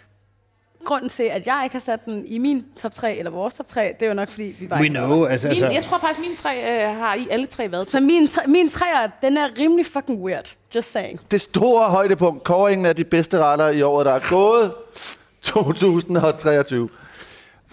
grunden 0.84 1.08
til, 1.10 1.22
at 1.22 1.46
jeg 1.46 1.60
ikke 1.64 1.74
har 1.74 1.80
sat 1.80 2.04
den 2.04 2.24
i 2.26 2.38
min 2.38 2.64
top 2.82 2.94
3, 2.94 3.16
eller 3.16 3.30
vores 3.30 3.54
top 3.54 3.66
3, 3.66 3.94
det 4.00 4.04
er 4.06 4.08
jo 4.08 4.14
nok, 4.14 4.28
fordi 4.28 4.56
vi 4.60 4.66
bare 4.66 4.78
We 4.80 4.84
ikke 4.84 4.94
know, 4.98 5.24
altså, 5.24 5.46
Min, 5.48 5.50
altså 5.50 5.68
jeg 5.68 5.84
tror 5.84 5.98
faktisk, 5.98 6.20
mine 6.20 6.36
tre 6.36 6.84
øh, 6.90 6.96
har 6.96 7.14
I 7.14 7.26
alle 7.30 7.46
tre 7.46 7.72
været 7.72 7.90
Så 7.90 8.00
min, 8.00 8.28
tre- 8.28 8.46
min 8.46 8.68
træer, 8.68 9.08
den 9.22 9.36
er 9.36 9.46
rimelig 9.58 9.86
fucking 9.86 10.22
weird. 10.22 10.54
Just 10.74 10.92
saying. 10.92 11.20
Det 11.30 11.40
store 11.40 11.84
højdepunkt, 11.88 12.44
kåringen 12.44 12.86
af 12.86 12.96
de 12.96 13.04
bedste 13.04 13.38
retter 13.38 13.68
i 13.68 13.82
året, 13.82 14.06
der 14.06 14.12
er 14.12 14.20
gået 14.30 14.72
2023. 15.42 16.88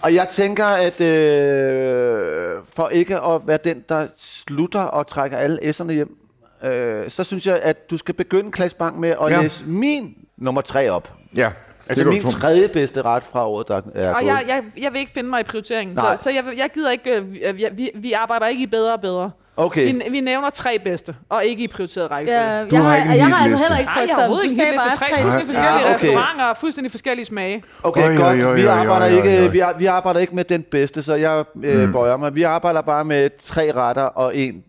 Og 0.02 0.14
jeg 0.14 0.28
tænker, 0.28 0.66
at 0.66 1.00
øh, 1.00 2.56
for 2.74 2.88
ikke 2.88 3.16
at 3.20 3.40
være 3.46 3.58
den, 3.64 3.84
der 3.88 4.06
slutter 4.18 4.80
og 4.80 5.06
trækker 5.06 5.38
alle 5.38 5.58
S'erne 5.62 5.92
hjem, 5.92 6.16
øh, 6.64 7.10
så 7.10 7.24
synes 7.24 7.46
jeg, 7.46 7.60
at 7.62 7.90
du 7.90 7.96
skal 7.96 8.14
begynde, 8.14 8.50
Klaas 8.52 8.74
Bang, 8.74 9.00
med 9.00 9.08
at 9.08 9.16
Ja. 9.20 9.28
ja. 9.36 9.42
læse 9.42 9.64
min 9.66 10.14
nummer 10.38 10.60
tre 10.60 10.90
op. 10.90 11.12
Ja, 11.36 11.50
Altså 11.90 12.04
min 12.04 12.22
tro. 12.22 12.30
tredje 12.30 12.68
bedste 12.68 13.02
ret 13.02 13.22
fra 13.32 13.48
året, 13.48 13.68
der 13.68 13.80
er 13.94 14.14
Og 14.14 14.26
jeg, 14.26 14.44
jeg, 14.48 14.62
jeg 14.82 14.92
vil 14.92 15.00
ikke 15.00 15.12
finde 15.12 15.30
mig 15.30 15.40
i 15.40 15.44
prioriteringen, 15.44 15.96
Nej. 15.96 16.16
så, 16.16 16.22
så 16.22 16.30
jeg, 16.30 16.44
jeg 16.56 16.70
gider 16.74 16.90
ikke, 16.90 17.10
øh, 17.10 17.32
vi, 17.32 17.38
øh, 17.44 17.76
vi, 17.78 17.90
vi 17.94 18.12
arbejder 18.12 18.46
ikke 18.46 18.62
i 18.62 18.66
bedre 18.66 18.92
og 18.92 19.00
bedre. 19.00 19.30
Okay. 19.56 19.84
Vi, 19.94 20.02
vi 20.10 20.20
nævner 20.20 20.50
tre 20.50 20.78
bedste, 20.84 21.14
og 21.28 21.44
ikke 21.44 21.64
i 21.64 21.68
prioriteret 21.68 22.10
rækkefølge. 22.10 22.40
Ja, 22.42 22.64
Du 22.64 22.68
jeg 22.76 22.84
har 22.84 22.96
ikke 22.96 23.10
en 23.12 23.16
jeg 23.16 23.26
har 23.26 23.44
altså 23.44 23.64
heller 23.64 23.78
ikke 23.78 23.90
fået 23.96 24.06
jeg 24.08 24.14
har 24.14 24.20
overhovedet 24.22 24.50
ikke 24.50 24.64
helt 24.64 24.80
til 24.82 24.98
tre 24.98 25.06
fuldstændig 25.22 25.46
forskellige 25.46 25.80
Ja, 25.88 25.94
okay. 25.94 26.06
restauranter 26.06 26.44
og 26.44 26.56
fuldstændig 26.56 26.90
forskellige 26.90 27.26
smage. 27.26 27.62
Okay, 27.82 28.08
Oj, 28.08 28.16
godt. 28.16 28.56
vi, 28.56 28.64
arbejder 28.66 29.06
ikke, 29.06 29.52
vi, 29.52 29.62
vi 29.78 29.86
arbejder 29.86 30.20
ikke 30.20 30.34
med 30.36 30.44
den 30.44 30.62
bedste, 30.62 31.02
så 31.02 31.14
jeg 31.14 31.44
øh, 31.62 31.86
mm. 31.86 31.92
bøjer 31.92 32.16
mig. 32.16 32.34
Vi 32.34 32.42
arbejder 32.42 32.80
bare 32.80 33.04
med 33.04 33.30
tre 33.42 33.72
retter 33.74 34.02
og 34.02 34.36
en 34.36 34.64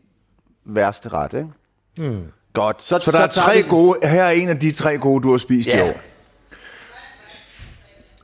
værste 0.65 1.09
ret, 1.09 1.33
ikke? 1.33 1.47
Mm. 2.11 2.21
Godt. 2.53 2.83
Så, 2.83 2.99
Så 2.99 3.11
der 3.11 3.19
er 3.19 3.27
tre 3.27 3.55
vi- 3.57 3.63
gode. 3.69 3.99
Her 4.07 4.23
er 4.23 4.31
en 4.31 4.49
af 4.49 4.59
de 4.59 4.71
tre 4.71 4.97
gode, 4.97 5.23
du 5.23 5.31
har 5.31 5.37
spist 5.37 5.69
Ja. 5.69 5.85
i 5.85 5.89
år. 5.89 5.93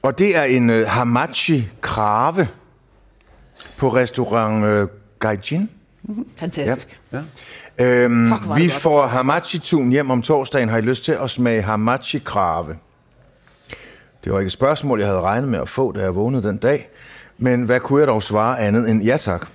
Og 0.08 0.20
det 0.20 0.36
er 0.36 0.44
en 0.44 0.70
uh, 0.70 0.76
hamachi 0.88 1.70
krave 1.82 2.48
på 3.78 3.90
restaurant 3.90 4.66
uh, 4.66 4.90
Gaijin. 5.20 5.70
Fantastisk. 6.38 7.00
Øhm, 7.78 8.32
Fuck, 8.32 8.46
hvor 8.46 8.56
er 8.56 8.60
vi 8.60 8.64
godt. 8.64 8.74
får 8.74 9.08
hamachi-tun 9.08 9.90
hjem 9.90 10.12
om 10.12 10.22
torsdagen. 10.22 10.70
Har 10.70 10.78
I 10.78 10.82
lyst 10.82 11.04
til 11.04 11.12
at 11.12 11.30
smage 11.30 11.62
hamachi-krave? 11.62 12.76
Det 14.24 14.34
var 14.34 14.40
ikke 14.40 14.48
et 14.48 14.54
spørgsmål, 14.54 15.00
jeg 15.00 15.08
havde 15.08 15.22
regnet 15.22 15.50
med 15.50 15.60
at 15.60 15.70
få, 15.70 15.92
da 15.92 16.02
jeg 16.02 16.16
vågnede 16.16 16.44
den 16.48 16.58
dag. 16.58 16.90
Men 17.38 17.64
hvad 17.64 17.80
kunne 17.80 18.00
jeg 18.00 18.08
dog 18.08 18.24
svare 18.24 18.60
andet 18.60 18.90
end 18.90 19.04
ja 19.04 19.18
tak? 19.18 19.48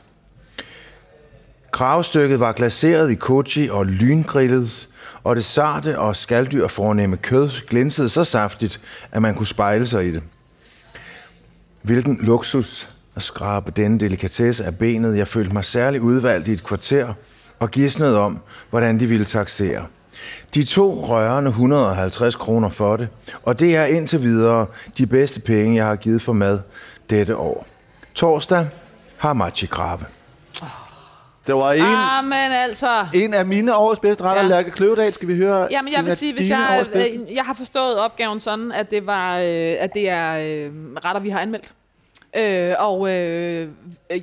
Kravstykket 1.71 2.41
var 2.41 2.53
glaseret 2.53 3.11
i 3.11 3.15
koji 3.15 3.69
og 3.71 3.87
lyngrillet, 3.87 4.89
og 5.25 5.37
det 5.37 5.45
sarte 5.45 5.99
og 5.99 6.17
skalddyr 6.17 6.67
fornemme 6.67 7.17
kød 7.17 7.51
glinsede 7.69 8.09
så 8.09 8.25
saftigt, 8.25 8.81
at 9.13 9.23
man 9.23 9.35
kunne 9.35 9.47
spejle 9.47 9.87
sig 9.87 10.07
i 10.07 10.13
det. 10.13 10.23
Hvilken 11.83 12.19
luksus 12.21 12.89
at 13.17 13.23
skrabe 13.23 13.71
denne 13.71 14.01
delikatesse 14.01 14.65
af 14.65 14.79
benet. 14.79 15.19
Jeg 15.19 15.29
følte 15.29 15.53
mig 15.53 15.65
særligt 15.65 16.03
udvalgt 16.03 16.49
i 16.49 16.53
et 16.53 16.65
kvarter 16.65 17.15
og 17.61 17.71
gidsnede 17.71 18.21
om, 18.21 18.41
hvordan 18.71 19.01
de 19.01 19.07
ville 19.07 19.25
taxere. 19.25 19.87
De 20.55 20.65
to 20.65 21.07
rørende 21.09 21.49
150 21.49 22.37
kroner 22.37 22.69
for 22.69 22.97
det, 22.97 23.09
og 23.43 23.61
det 23.61 23.77
er 23.77 23.85
indtil 23.85 24.23
videre 24.23 24.67
de 24.99 25.07
bedste 25.07 25.41
penge, 25.41 25.77
jeg 25.77 25.87
har 25.87 25.97
givet 25.97 26.23
for 26.23 26.33
mad 26.33 26.61
dette 27.11 27.37
år. 27.37 27.67
Torsdag 28.15 28.69
har 29.17 29.33
machi 29.33 29.67
krabbe. 29.67 30.07
Det 31.47 31.55
var 31.55 31.73
en, 31.73 31.83
Ah, 31.83 32.25
men 32.25 32.35
altså... 32.35 33.07
en 33.15 33.35
af 33.35 33.47
mine 33.47 33.77
årets 33.77 34.01
bedste 34.01 34.25
retter. 34.25 34.43
Ja. 34.43 34.49
Lærke 34.49 34.71
Kløvedal, 34.71 35.15
skal 35.15 35.29
vi 35.29 35.37
høre 35.37 35.69
Jamen, 35.71 35.93
jeg 35.93 36.05
vil 36.05 36.17
sige, 36.17 36.35
hvis 36.35 36.51
jeg, 36.51 36.85
bedste? 36.93 37.11
øh, 37.11 37.35
jeg 37.35 37.45
har 37.45 37.55
forstået 37.55 37.99
opgaven 38.01 38.41
sådan, 38.41 38.73
at 38.73 38.91
det, 38.91 39.07
var, 39.07 39.39
øh, 39.39 39.75
at 39.79 39.95
det 39.95 40.09
er 40.09 40.33
øh, 40.33 40.71
retter, 41.05 41.21
vi 41.21 41.29
har 41.31 41.41
anmeldt. 41.41 41.73
Øh, 42.37 42.75
og 42.79 43.11
øh, 43.13 43.69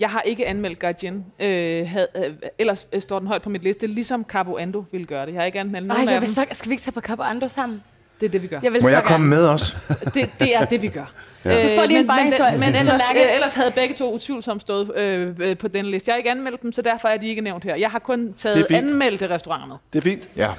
jeg 0.02 0.10
har 0.10 0.22
ikke 0.22 0.48
anmeldt 0.48 0.80
Guardian. 0.80 1.26
Øh, 1.40 1.96
øh, 2.16 2.24
ellers 2.60 2.88
øh, 2.94 3.02
står 3.02 3.20
den 3.20 3.28
højt 3.28 3.42
på 3.42 3.50
mit 3.50 3.64
liste, 3.64 3.88
ligesom 3.88 4.24
Cabo 4.24 4.58
Ando 4.58 4.84
ville 4.92 5.06
gøre 5.08 5.26
det. 5.26 5.34
Jeg 5.34 5.42
har 5.42 5.46
ikke 5.46 5.60
anmeldt 5.60 5.88
Ej, 5.88 5.94
nogen 5.96 6.08
jeg 6.10 6.16
af 6.16 6.22
vil 6.22 6.28
dem. 6.28 6.34
så, 6.34 6.46
skal 6.52 6.70
vi 6.70 6.74
ikke 6.74 6.84
tage 6.84 6.92
på 6.94 7.02
Capo 7.02 7.22
Ando 7.24 7.48
sammen? 7.48 7.84
Det 8.20 8.26
er 8.26 8.30
det, 8.30 8.42
vi 8.42 8.48
gør. 8.48 8.60
Jeg 8.64 8.74
vil 8.74 8.82
Må 8.82 8.90
jeg 8.90 9.04
komme 9.04 9.26
gerne. 9.28 9.30
med 9.30 9.46
også? 9.48 9.76
Det, 10.14 10.30
det 10.40 10.56
er 10.56 10.66
det, 10.66 10.82
vi 10.82 10.88
gør. 10.88 11.06
Du 11.44 11.50
får 11.50 11.86
lige 11.86 12.00
en 12.00 12.08
men, 12.08 12.16
men, 12.24 12.34
så- 12.34 12.52
men 12.60 12.76
ellers, 12.76 13.58
øh, 13.58 13.62
havde 13.62 13.72
begge 13.76 13.96
to 13.96 14.14
utvivlsomt 14.14 14.62
stået 14.62 14.96
øh, 14.98 15.36
øh, 15.40 15.58
på 15.58 15.68
den 15.68 15.86
liste. 15.86 16.10
Jeg 16.10 16.14
har 16.14 16.18
ikke 16.18 16.32
anmeldt 16.32 16.62
dem, 16.62 16.72
så 16.72 16.82
derfor 16.82 17.08
er 17.08 17.18
de 17.18 17.28
ikke 17.28 17.42
nævnt 17.42 17.64
her. 17.64 17.76
Jeg 17.76 17.92
har 17.92 18.00
kun 18.00 18.34
taget 18.34 18.72
anmeldte 18.72 19.30
restauranter 19.30 19.68
med. 19.68 19.76
Det 19.94 20.00
er 20.00 20.04
fint. 20.04 20.30
Ja. 20.36 20.50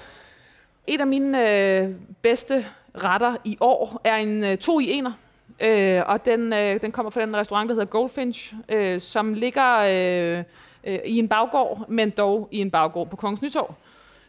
En 0.87 1.01
af 1.01 1.07
mine 1.07 1.51
øh, 1.51 1.89
bedste 2.23 2.67
retter 3.05 3.35
i 3.45 3.57
år 3.61 4.01
er 4.05 4.17
en 4.17 4.45
øh, 4.45 4.59
to 4.59 4.81
i 4.81 4.91
ener. 4.91 5.13
Øh, 5.61 6.03
og 6.07 6.25
den, 6.25 6.53
øh, 6.53 6.81
den 6.81 6.93
kommer 6.93 7.11
fra 7.11 7.21
den 7.21 7.37
restaurant, 7.37 7.69
der 7.69 7.75
hedder 7.75 7.87
Goldfinch, 7.87 8.55
øh, 8.69 9.01
som 9.01 9.35
ligger 9.35 9.77
øh, 9.79 10.45
øh, 10.85 10.99
i 11.07 11.19
en 11.19 11.29
baggård, 11.29 11.85
men 11.89 12.11
dog 12.11 12.49
i 12.53 12.59
en 12.59 12.71
baggård 12.71 13.09
på 13.11 13.17
Kongens 13.17 13.43
Nytorv. 13.43 13.75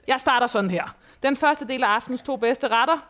Jeg 0.08 0.16
starter 0.20 0.48
sådan 0.48 0.72
her. 0.72 0.96
Den 1.24 1.36
første 1.36 1.68
del 1.68 1.84
af 1.84 1.88
aftens 1.88 2.22
to 2.22 2.36
bedste 2.36 2.68
retter 2.68 3.06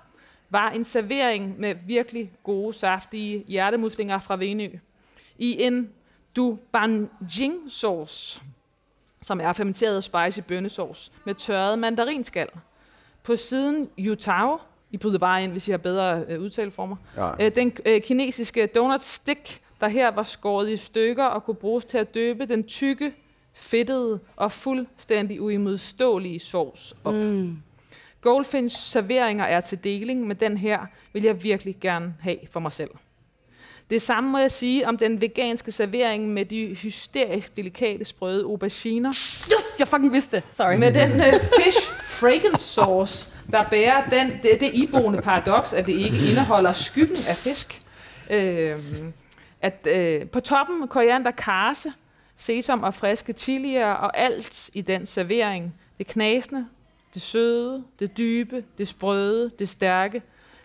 var 0.52 0.70
en 0.70 0.84
servering 0.84 1.60
med 1.60 1.76
virkelig 1.88 2.32
gode, 2.44 2.74
saftige 2.74 3.44
hjertemuslinger 3.48 4.20
fra 4.20 4.36
Venø 4.36 4.68
i 5.38 5.62
en 5.62 5.90
du 6.36 6.58
banjing 6.72 7.54
sauce, 7.72 8.42
som 9.22 9.40
er 9.42 9.54
fermenteret 9.54 10.04
spicy 10.04 10.40
bønnesauce 10.48 11.12
med 11.26 11.36
tørret 11.36 11.80
mandarinskal. 11.80 12.48
På 13.24 13.36
siden 13.36 13.90
Yutao, 14.00 14.58
I 14.92 14.98
bryder 14.98 15.18
bare 15.20 15.44
ind, 15.44 15.52
hvis 15.52 15.68
I 15.68 15.72
har 15.72 15.78
bedre 15.78 16.24
øh, 16.28 16.42
udtaleformer, 16.42 16.96
Ja. 17.18 17.46
øh, 17.46 17.56
den 17.56 17.74
øh, 17.86 18.02
kinesiske 18.02 18.68
donut 18.68 19.04
stick, 19.04 19.62
der 19.82 19.88
her 19.88 20.12
var 20.12 20.24
skåret 20.24 20.70
i 20.70 20.78
stykker 20.78 21.26
og 21.26 21.44
kunne 21.46 21.56
bruges 21.56 21.86
til 21.86 21.98
at 21.98 22.16
døbe 22.16 22.46
den 22.46 22.64
tykke, 22.64 23.14
fedtede 23.54 24.20
og 24.36 24.52
fuldstændig 24.52 25.42
uimodståelige 25.42 26.40
sovs 26.40 26.94
op. 27.04 27.14
Mm. 27.14 27.58
Goldfinch 28.22 28.78
serveringer 28.78 29.46
er 29.46 29.60
til 29.60 29.84
deling, 29.84 30.28
men 30.28 30.38
den 30.38 30.58
her 30.58 30.80
vil 31.14 31.24
jeg 31.24 31.44
virkelig 31.44 31.76
gerne 31.82 32.14
have 32.20 32.38
for 32.52 32.60
mig 32.60 32.72
selv. 32.72 32.92
Det 33.90 34.02
samme 34.02 34.30
må 34.30 34.38
jeg 34.38 34.52
sige 34.52 34.88
om 34.88 34.98
den 34.98 35.22
veganske 35.22 35.72
servering 35.72 36.30
med 36.30 36.46
de 36.46 36.66
hysterisk 36.66 37.56
delikate 37.56 38.06
sprøde 38.06 38.44
auberginer. 38.44 39.10
Yes, 39.10 39.80
jeg 39.80 39.88
fucking 39.88 40.14
vidste 40.14 40.36
det. 40.36 40.44
Sorry. 40.54 40.76
Med 40.76 40.94
den 40.94 41.12
uh, 41.12 41.42
fish 41.64 41.92
fragrance 41.92 42.66
sauce, 42.66 43.38
der 43.52 43.64
bærer 43.70 44.10
den, 44.10 44.32
det, 44.44 44.60
det 44.60 44.72
iboende 44.74 45.22
paradoks, 45.22 45.74
at 45.74 45.86
det 45.86 45.94
ikke 45.94 46.18
indeholder 46.30 46.74
skyggen 46.74 47.18
af 47.28 47.36
fisk. 47.36 47.82
Øhm, 48.32 49.14
at 49.62 49.88
øh, 49.90 50.28
på 50.28 50.40
toppen 50.40 50.88
koriander, 50.88 51.32
karse, 51.32 51.94
sesam 52.36 52.84
og 52.84 52.94
friske 52.94 53.34
chilier 53.34 53.92
og 53.92 54.18
alt 54.18 54.70
i 54.74 54.82
den 54.82 55.06
servering. 55.06 55.74
Det 55.98 56.08
knasende, 56.08 56.66
det 57.14 57.22
søde, 57.22 57.84
det 58.00 58.18
dybe, 58.18 58.64
det 58.78 58.88
sprøde, 58.88 59.52
det 59.60 59.70
stærke, 59.70 60.22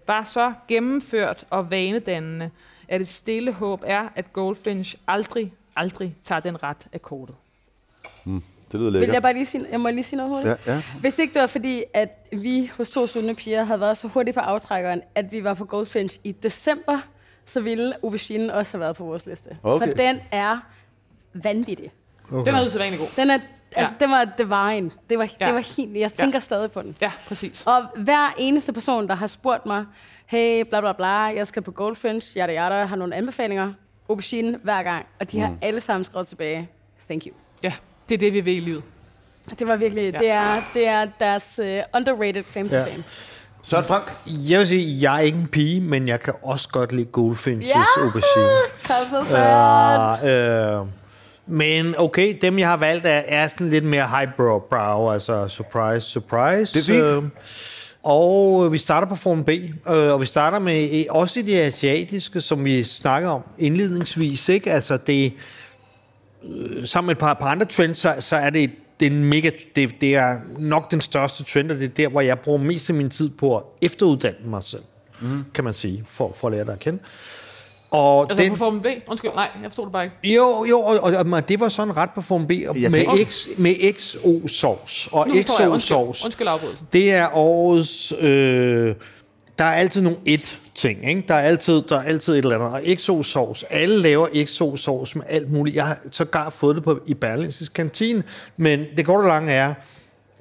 var 0.07 0.25
så 0.25 0.53
gennemført 0.69 1.45
og 1.51 1.71
vanedannende, 1.71 2.51
at 2.89 3.01
et 3.01 3.09
stille 3.09 3.53
håb 3.53 3.83
er, 3.87 4.09
at 4.15 4.33
Goldfinch 4.33 4.97
aldrig, 5.07 5.53
aldrig 5.77 6.17
tager 6.23 6.41
den 6.41 6.63
ret 6.63 6.87
af 6.93 7.03
kortet. 7.03 7.37
Det 8.73 8.81
lyder 8.81 8.91
Vil 8.91 8.93
lækkert. 8.93 9.15
jeg 9.15 9.23
bare 9.23 9.33
lige 9.33 9.47
sige, 9.47 9.67
jeg 9.71 9.81
må 9.81 9.89
lige 9.89 10.05
sige 10.05 10.17
noget 10.17 10.31
hurtigt? 10.31 10.67
Ja, 10.67 10.75
ja. 10.75 10.83
Hvis 11.01 11.19
ikke 11.19 11.35
det 11.35 11.41
var 11.41 11.47
fordi, 11.47 11.85
at 11.95 12.27
vi 12.33 12.71
hos 12.77 12.91
to 12.91 13.07
sultne 13.07 13.35
piger 13.35 13.65
havde 13.65 13.81
været 13.81 13.97
så 13.97 14.09
hurtigt 14.09 14.35
på 14.35 14.41
aftrækkeren, 14.41 15.03
at 15.15 15.33
vi 15.33 15.45
var 15.45 15.55
på 15.55 15.65
Goldfinch 15.65 16.21
i 16.25 16.33
december 16.33 17.01
så 17.47 17.61
ville 17.61 17.95
auberginen 18.03 18.51
også 18.51 18.73
have 18.73 18.81
været 18.81 18.97
på 18.97 19.05
vores 19.05 19.27
liste. 19.27 19.57
Okay. 19.63 19.87
For 19.87 19.95
den 19.95 20.21
er 20.33 20.59
vanvittig. 21.33 21.93
Den 22.31 22.55
er 22.55 22.67
usædvanlig 22.67 22.99
god. 22.99 23.09
Den 23.17 23.31
er, 23.31 23.39
altså, 23.77 23.95
Ja. 24.01 24.05
det 24.07 24.11
var 24.11 24.25
divine. 24.39 24.91
Det 25.11 25.19
var, 25.19 25.29
Ja. 25.41 25.47
det 25.47 25.55
var 25.55 25.77
helt, 25.77 25.97
jeg 25.99 26.13
tænker 26.13 26.41
stadig 26.41 26.71
på 26.73 26.83
den. 26.83 26.97
Ja, 27.01 27.13
præcis. 27.29 27.63
Og 27.67 27.83
hver 27.97 28.35
eneste 28.39 28.73
person, 28.73 29.09
der 29.09 29.15
har 29.15 29.27
spurgt 29.27 29.67
mig, 29.67 29.85
hey, 30.27 30.65
bla 30.71 30.81
bla 30.81 30.93
bla, 30.93 31.09
jeg 31.09 31.47
skal 31.47 31.63
på 31.63 31.71
Goldfinch, 31.71 32.37
yada 32.37 32.53
yada, 32.55 32.85
har 32.85 32.97
nogle 32.97 33.15
anbefalinger, 33.17 33.73
aubergine 34.09 34.59
hver 34.63 34.83
gang. 34.83 35.07
Og 35.21 35.33
de 35.33 35.41
har 35.41 35.49
Mm. 35.49 35.59
alle 35.63 35.81
sammen 35.81 36.05
skrevet 36.05 36.27
tilbage, 36.27 36.69
thank 37.09 37.23
you. 37.27 37.33
Ja, 37.63 37.73
det 38.09 38.15
er 38.15 38.19
det, 38.19 38.33
vi 38.33 38.41
vil 38.41 38.57
i 38.57 38.61
livet. 38.61 38.83
Det 39.59 39.67
var 39.67 39.77
virkelig, 39.77 40.13
ja. 40.13 40.19
det, 40.19 40.31
er, 40.31 40.63
det 40.75 40.87
er 40.89 41.07
deres 41.21 41.61
uh, 41.63 41.67
underrated 41.95 42.43
claim 42.51 42.69
to 42.69 42.77
Ja. 42.77 42.83
fame. 42.85 43.05
Søren 43.63 43.85
Frank, 43.85 44.17
Jeg 44.51 44.59
vil 44.59 44.69
sige, 44.69 45.03
jeg 45.03 45.15
er 45.15 45.19
ikke 45.21 45.39
en 45.39 45.47
pige, 45.49 45.81
men 45.81 46.09
jeg 46.09 46.21
kan 46.21 46.35
også 46.43 46.69
godt 46.69 46.93
lide 46.93 47.05
Goldfinches 47.07 47.75
Ja! 47.77 47.83
aubergine. 48.03 48.49
Kom 48.87 48.97
så 49.11 49.25
sandt. 49.31 50.81
Uh, 50.81 50.83
uh, 50.83 50.89
men 51.47 51.95
okay, 51.99 52.39
dem 52.43 52.59
jeg 52.59 52.69
har 52.69 52.77
valgt 52.77 53.07
er, 53.07 53.23
er 53.27 53.49
sådan 53.49 53.71
lidt 53.71 53.85
mere 53.85 54.09
highbrow, 54.09 54.59
brow, 54.59 55.11
altså 55.11 55.49
surprise, 55.49 56.07
surprise. 56.07 56.79
Det 56.79 56.89
er 56.89 57.21
fint. 57.21 57.25
Øh, 57.25 57.31
og 58.03 58.73
vi 58.73 58.79
starter 58.79 59.09
på 59.09 59.17
form 59.17 59.45
B, 59.45 59.49
øh, 59.49 60.13
og 60.13 60.21
vi 60.21 60.27
starter 60.27 60.59
med 60.59 61.05
også 61.11 61.43
det 61.43 61.55
asiatiske, 61.55 62.41
som 62.41 62.65
vi 62.65 62.85
snakkede 62.85 63.33
om 63.33 63.43
indledningsvis. 63.59 64.49
Ikke? 64.49 64.73
Altså 64.73 64.97
det, 64.97 65.33
øh, 66.45 66.85
sammen 66.85 67.07
med 67.07 67.15
et 67.15 67.19
par, 67.19 67.35
par 67.35 67.47
andre 67.47 67.67
trends, 67.67 67.99
så, 67.99 68.15
så 68.21 68.37
er 68.37 68.51
det, 68.51 68.71
det, 69.01 69.07
er 69.07 69.11
mega, 69.11 69.51
det, 69.77 69.95
det 70.01 70.15
er 70.15 70.37
nok 70.59 70.91
den 70.91 71.01
største 71.01 71.45
trend, 71.45 71.71
og 71.71 71.79
det 71.79 71.85
er 71.85 71.89
der, 71.89 72.09
hvor 72.09 72.21
jeg 72.21 72.39
bruger 72.39 72.59
mest 72.59 72.91
af 72.91 72.97
min 72.97 73.11
tid 73.11 73.31
på 73.31 73.57
at 73.57 73.63
efteruddanne 73.83 74.49
mig 74.49 74.63
selv, 74.63 74.83
mm. 75.21 75.45
kan 75.55 75.65
man 75.65 75.73
sige, 75.73 76.05
for, 76.07 76.33
for 76.37 76.49
at 76.49 76.53
lære 76.53 76.65
dig 76.65 76.73
at 76.73 76.81
kende. 76.81 76.99
Og 77.97 78.27
Altså 78.31 78.43
den... 78.45 78.53
på 78.53 78.57
Form 78.59 78.81
B? 78.81 78.87
Undskyld, 79.09 79.31
nej, 79.35 79.49
jeg 79.63 79.71
forstod 79.71 79.85
det 79.85 79.93
bare 79.93 80.05
ikke. 80.05 80.17
jo, 80.37 80.65
jo, 80.71 80.81
og, 80.81 81.01
og, 81.01 81.27
og 81.33 81.49
det 81.49 81.61
var 81.61 81.69
sådan 81.69 81.97
ret 81.97 82.11
på 82.15 82.21
Form 82.21 82.47
B 82.47 82.53
og 82.69 82.77
med, 82.77 83.01
ikke- 83.19 83.31
X, 83.31 83.47
med 83.59 83.75
XO-sovs. 83.99 85.09
Og. 85.13 85.21
Undskyld, 85.29 85.45
XO-sovs, 85.45 86.25
undskyld 86.25 86.49
afbrydelsen. 86.49 86.87
det 86.93 87.13
er 87.13 87.29
årets... 87.37 88.13
Øh, 88.21 88.95
der 89.59 89.65
er 89.65 89.75
altid 89.75 90.03
nogle 90.03 90.19
et 90.25 90.61
ting, 90.75 91.09
ikke? 91.09 91.25
Der 91.29 91.35
er 91.35 91.41
altid, 91.41 91.83
der 91.83 91.97
er 91.97 92.03
altid 92.03 92.33
et 92.35 92.39
eller 92.39 92.55
andet. 92.55 92.69
Og 92.73 92.81
XO-sovs, 93.01 93.65
alle 93.71 93.99
laver 93.99 94.27
XO-sovs 94.45 95.15
med 95.17 95.25
alt 95.29 95.53
muligt. 95.53 95.77
Jeg 95.77 95.85
har 95.87 95.99
sågar 96.13 96.51
fået 96.51 96.77
det 96.77 96.85
på, 96.85 97.01
i 97.07 97.15
Berlingses 97.15 97.69
kantine, 97.69 98.23
men 98.57 98.85
det 98.97 99.07
korte 99.07 99.23
og 99.23 99.29
lange 99.29 99.53
er, 99.53 99.75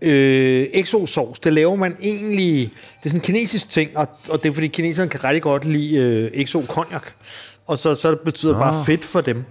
øh, 0.02 0.68
XO-sovs, 0.84 1.40
det 1.40 1.54
laver 1.54 1.76
man 1.76 1.96
egentlig, 2.02 2.72
det 3.00 3.06
er 3.06 3.10
sådan 3.10 3.20
en 3.20 3.24
kinesisk 3.24 3.70
ting, 3.70 3.98
og, 3.98 4.08
og 4.30 4.44
det 4.44 4.50
er 4.50 4.54
fordi 4.54 4.68
kineserne 4.68 5.10
kan 5.10 5.24
rigtig 5.24 5.42
godt 5.42 5.66
lide 5.66 5.98
øh, 5.98 6.46
XO-konjak. 6.46 7.04
Og 7.68 7.78
så, 7.78 7.96
så 7.96 8.16
betyder 8.16 8.52
det 8.52 8.60
bare 8.60 8.86
fedt 8.86 9.06
for 9.06 9.22
dem. 9.22 9.44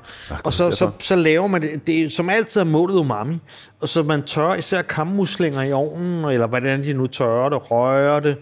Og 0.45 0.53
så, 0.53 0.71
så, 0.71 0.91
så 1.01 1.17
laver 1.17 1.47
man 1.47 1.63
det, 1.63 1.87
det, 1.87 2.13
som 2.13 2.31
altid 2.31 2.61
er 2.61 2.65
målet 2.65 2.95
umami. 2.95 3.39
Og 3.83 3.89
så 3.89 4.03
man 4.03 4.23
tørrer 4.23 4.55
især 4.55 4.83
kammuslinger 4.83 5.63
i 5.63 5.73
ovnen, 5.73 6.25
eller 6.25 6.47
hvordan 6.47 6.83
de 6.83 6.93
nu 6.93 7.07
tørrer 7.07 7.49
det, 7.49 7.71
rører 7.71 8.21
det. 8.21 8.37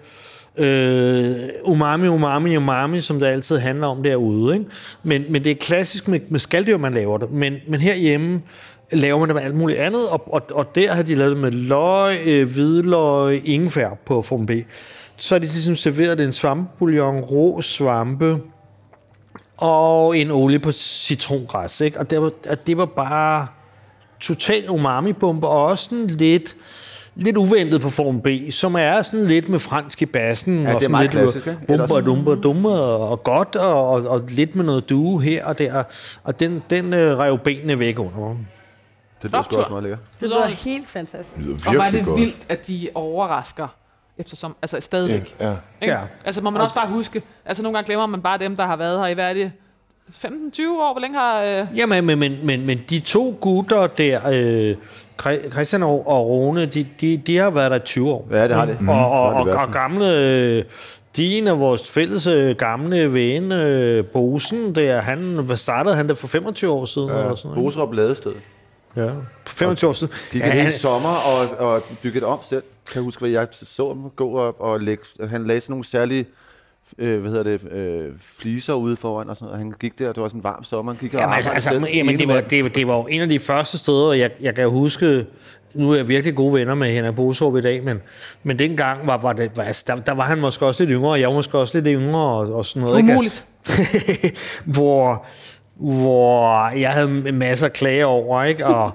Øh, 0.58 1.34
umami, 1.62 2.08
umami, 2.08 2.56
umami, 2.56 3.00
som 3.00 3.20
det 3.20 3.26
altid 3.26 3.56
handler 3.56 3.86
om 3.86 4.02
derude. 4.02 4.54
Ikke? 4.54 4.66
Men, 5.02 5.24
men 5.28 5.44
det 5.44 5.50
er 5.50 5.56
klassisk 5.56 6.08
med, 6.08 6.20
med 6.28 6.40
skalddyr, 6.40 6.76
man 6.76 6.94
laver 6.94 7.18
det. 7.18 7.30
Men, 7.30 7.54
men 7.68 7.80
herhjemme 7.80 8.42
laver 8.92 9.18
man 9.18 9.28
det 9.28 9.34
med 9.34 9.42
alt 9.42 9.56
muligt 9.56 9.78
andet, 9.78 10.08
og, 10.10 10.34
og, 10.34 10.42
og 10.52 10.74
der 10.74 10.92
har 10.92 11.02
de 11.02 11.14
lavet 11.14 11.30
det 11.30 11.40
med 11.40 11.50
løg, 11.50 12.16
øh, 12.26 12.50
hvidløg, 12.52 13.48
ingefær 13.48 13.88
på 14.06 14.22
Form 14.22 14.46
B. 14.46 14.50
Så 15.16 15.34
har 15.34 15.38
de 15.40 15.44
ligesom 15.46 15.76
serveret 15.76 16.20
en 16.20 16.32
svampebouillon, 16.32 17.20
rå 17.20 17.60
svampe, 17.60 18.38
og 19.56 20.16
en 20.16 20.30
olie 20.30 20.58
på 20.58 20.72
citrongræs. 20.72 21.80
Ikke? 21.80 21.98
Og 21.98 22.10
det 22.10 22.22
var, 22.22 22.30
og 22.50 22.66
det 22.66 22.76
var 22.78 22.86
bare 22.86 23.46
total 24.20 24.70
umami-bombe, 24.70 25.46
og 25.48 25.64
også 25.66 25.84
sådan 25.84 26.06
lidt, 26.06 26.56
lidt 27.14 27.36
uventet 27.36 27.80
på 27.80 27.88
Form 27.88 28.20
B, 28.20 28.26
som 28.50 28.74
er 28.74 29.02
sådan 29.02 29.26
lidt 29.26 29.48
med 29.48 29.58
fransk 29.58 30.02
i 30.02 30.06
bassen. 30.06 30.58
det 30.58 30.66
er 30.70 30.74
og 30.74 30.80
sådan 30.80 30.90
meget 30.90 31.04
lidt 31.04 31.12
klassisk, 31.12 31.46
ikke? 31.46 31.58
Bumper, 31.66 31.96
Ellers- 31.96 32.04
dumper, 32.04 32.34
dumper, 32.34 32.70
og 32.70 33.22
godt, 33.24 33.56
og, 33.56 33.88
og, 33.88 34.02
og 34.08 34.22
lidt 34.28 34.56
med 34.56 34.64
noget 34.64 34.90
due 34.90 35.22
her 35.22 35.44
og 35.44 35.58
der. 35.58 35.82
Og 36.24 36.40
den, 36.40 36.62
den 36.70 36.94
øh, 36.94 37.18
rev 37.18 37.38
benene 37.38 37.78
væk 37.78 37.98
under 37.98 38.18
mig. 38.20 38.36
Det 39.22 39.30
lyder 39.30 39.42
sgu 39.42 39.56
også 39.56 39.70
meget 39.70 39.82
lækkert. 39.82 40.00
Det 40.20 40.28
lyder 40.28 40.46
helt 40.46 40.88
fantastisk. 40.88 41.36
Det 41.36 41.44
lyder 41.44 41.56
Og 41.66 41.74
var 41.74 41.82
virkelig 41.82 41.98
det 42.00 42.06
godt. 42.06 42.20
vildt, 42.20 42.36
at 42.48 42.66
de 42.66 42.88
overrasker 42.94 43.68
eftersom, 44.18 44.56
altså 44.62 44.80
stadigvæk. 44.80 45.36
Ja, 45.40 45.48
ja. 45.48 45.54
Ikke? 45.82 45.94
Ja. 45.94 46.00
Altså 46.24 46.40
må 46.42 46.50
man 46.50 46.62
også 46.62 46.74
bare 46.74 46.88
huske, 46.88 47.22
altså 47.46 47.62
nogle 47.62 47.76
gange 47.78 47.86
glemmer 47.86 48.06
man 48.06 48.22
bare 48.22 48.38
dem, 48.38 48.56
der 48.56 48.66
har 48.66 48.76
været 48.76 48.98
her 49.00 49.06
i, 49.06 49.14
hvad 49.14 49.28
er 49.30 49.34
det, 49.34 49.52
15-20 50.10 50.28
år, 50.28 50.92
hvor 50.92 51.00
længe 51.00 51.18
har... 51.18 51.42
Øh, 51.42 51.66
Jamen, 51.78 52.04
men, 52.06 52.18
men, 52.18 52.38
men, 52.46 52.66
men 52.66 52.80
de 52.90 53.00
to 53.00 53.38
gutter 53.40 53.86
der, 53.86 54.20
øh, 54.32 54.76
Chri- 55.22 55.50
Christian 55.50 55.82
og, 55.82 56.06
og 56.08 56.26
Rune, 56.26 56.66
de, 56.66 56.86
de, 57.00 57.16
de 57.16 57.36
har 57.36 57.50
været 57.50 57.70
der 57.70 57.76
i 57.76 57.80
20 57.80 58.10
år. 58.10 58.28
Ja, 58.30 58.48
det 58.48 58.56
har 58.56 58.64
det. 58.64 58.80
Mm. 58.80 58.88
Og, 58.88 58.96
og, 58.96 59.32
har 59.32 59.40
og, 59.40 59.48
og 59.50 59.58
fald. 59.58 59.72
gamle, 59.72 60.18
øh, 60.18 60.64
din 61.16 61.46
og 61.48 61.60
vores 61.60 61.90
fælles 61.90 62.26
øh, 62.26 62.56
gamle 62.56 63.12
ven, 63.12 63.52
øh, 63.52 64.04
Bosen, 64.06 64.74
der, 64.74 65.00
han, 65.00 65.18
hvad 65.18 65.56
startede 65.56 65.94
han 65.94 66.08
der 66.08 66.14
for 66.14 66.26
25 66.26 66.70
år 66.72 66.84
siden? 66.84 67.08
Ja, 67.08 67.14
eller 67.18 67.34
sådan 67.34 67.48
noget? 67.56 67.64
Boserup 67.64 67.92
Ladested. 67.94 68.32
Ja, 68.96 69.10
for 69.46 69.56
25 69.56 69.88
år 69.88 69.92
siden. 69.92 70.12
Gik 70.32 70.40
Ja, 70.40 70.50
hele 70.50 70.62
han, 70.62 70.72
sommer 70.72 71.08
og, 71.08 71.58
og 71.58 71.82
byggede 72.02 72.26
om 72.26 72.38
selv. 72.48 72.62
Kan 72.62 72.94
jeg 72.94 73.02
huske, 73.02 73.20
hvad 73.20 73.30
jeg 73.30 73.46
så 73.52 73.88
ham 73.88 74.10
gå 74.16 74.38
op 74.38 74.56
og 74.60 74.80
lægge. 74.80 75.04
Han 75.28 75.46
lagde 75.46 75.60
sådan 75.60 75.72
nogle 75.72 75.84
særlige 75.84 76.26
øh, 76.98 77.20
hvad 77.20 77.30
hedder 77.30 77.44
det, 77.44 77.72
øh, 77.72 78.12
fliser 78.38 78.74
ude 78.74 78.96
foran 78.96 79.28
og 79.28 79.36
sådan 79.36 79.46
noget. 79.46 79.58
Han 79.58 79.74
gik 79.80 79.98
der, 79.98 80.12
det 80.12 80.22
var 80.22 80.28
sådan 80.28 80.38
en 80.38 80.44
varm 80.44 80.64
sommer. 80.64 80.92
Han 80.92 81.00
gik 81.00 81.14
og 81.14 81.20
Jamen, 81.20 81.34
altså, 81.34 81.50
altså, 81.50 81.68
selv. 81.68 81.84
jamen, 81.94 82.18
det, 82.18 82.28
var, 82.28 82.40
det, 82.40 82.74
det 82.74 82.86
var 82.86 82.96
jo 82.96 83.06
en 83.06 83.20
af 83.20 83.28
de 83.28 83.38
første 83.38 83.78
steder, 83.78 84.12
jeg, 84.12 84.30
jeg 84.40 84.54
kan 84.54 84.68
huske, 84.70 85.26
nu 85.74 85.90
er 85.92 85.96
jeg 85.96 86.08
virkelig 86.08 86.34
gode 86.34 86.54
venner 86.54 86.74
med 86.74 86.92
Henrik 86.92 87.14
Bosorup 87.14 87.56
i 87.56 87.60
dag, 87.60 87.84
men, 87.84 88.00
men 88.42 88.58
dengang 88.58 89.06
var, 89.06 89.16
var 89.16 89.32
det, 89.32 89.50
var, 89.56 89.62
altså, 89.62 89.84
der, 89.86 89.96
der 89.96 90.12
var 90.12 90.24
han 90.24 90.38
måske 90.38 90.66
også 90.66 90.84
lidt 90.84 90.94
yngre, 90.96 91.10
og 91.10 91.20
jeg 91.20 91.28
var 91.28 91.34
måske 91.34 91.58
også 91.58 91.80
lidt 91.80 92.00
yngre 92.00 92.20
og, 92.20 92.54
og 92.54 92.64
sådan 92.64 92.82
noget. 92.82 92.98
ikke? 92.98 93.12
umuligt. 93.12 93.44
hvor, 94.74 95.26
hvor 95.74 96.68
jeg 96.68 96.90
havde 96.90 97.28
en 97.28 97.38
masse 97.38 97.66
at 97.66 97.72
klage 97.72 98.06
over, 98.06 98.44
ikke? 98.44 98.66
Og, 98.66 98.92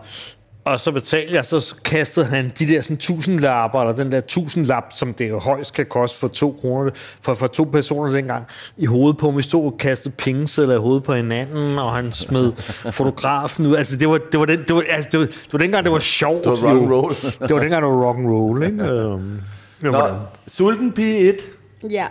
og 0.66 0.80
så 0.80 0.92
betalte 0.92 1.36
jeg, 1.36 1.46
så 1.46 1.76
kastede 1.86 2.26
han 2.26 2.52
de 2.60 2.68
der 2.68 2.82
sådan 2.82 2.96
1000 2.96 3.40
lapper, 3.40 3.82
eller 3.82 3.96
den 3.96 4.12
der 4.12 4.18
1000 4.18 4.66
lap, 4.66 4.84
som 4.96 5.14
det 5.14 5.30
jo 5.30 5.40
højst 5.40 5.74
kan 5.74 5.86
koste 5.86 6.20
for 6.20 6.28
to 6.28 6.58
kroner, 6.62 6.92
for, 7.22 7.34
for 7.34 7.48
to 7.48 7.64
personer 7.64 8.12
dengang, 8.12 8.46
i 8.78 8.86
hovedet 8.86 9.18
på. 9.18 9.32
Vi 9.32 9.42
stod 9.42 9.66
og 9.66 9.78
kastede 9.80 10.16
pengesedler 10.18 10.76
i 10.76 10.78
hovedet 10.78 11.04
på 11.04 11.14
hinanden, 11.14 11.80
og 11.80 11.92
han 11.92 12.12
smed 12.12 12.52
fotografen 12.92 13.66
ud. 13.66 13.76
Altså, 13.76 13.96
det 13.96 14.10
var, 14.10 14.20
det 14.32 14.40
var, 14.40 14.46
den, 14.46 14.60
det 14.68 14.76
var, 14.76 14.84
altså, 14.90 15.10
det 15.12 15.20
var, 15.20 15.26
det 15.26 15.54
var 15.54 15.60
dengang, 15.60 15.84
det 15.84 15.92
var 15.92 16.00
sjovt. 16.00 16.44
Det 16.44 16.52
var 16.52 16.56
rock 16.56 16.82
and 16.82 16.88
jo. 16.90 17.02
roll. 17.02 17.14
det 17.48 17.56
var 17.56 17.62
dengang, 17.62 17.84
det 17.84 17.92
var 17.92 18.08
rock 18.08 18.18
and 18.18 18.28
roll, 18.28 18.64
ikke? 18.64 18.84
Øhm, 18.84 19.42
Nå, 19.82 20.10
Sulten 20.48 20.92
Pige 20.92 21.30
1. 21.30 21.36
Ja. 21.92 22.06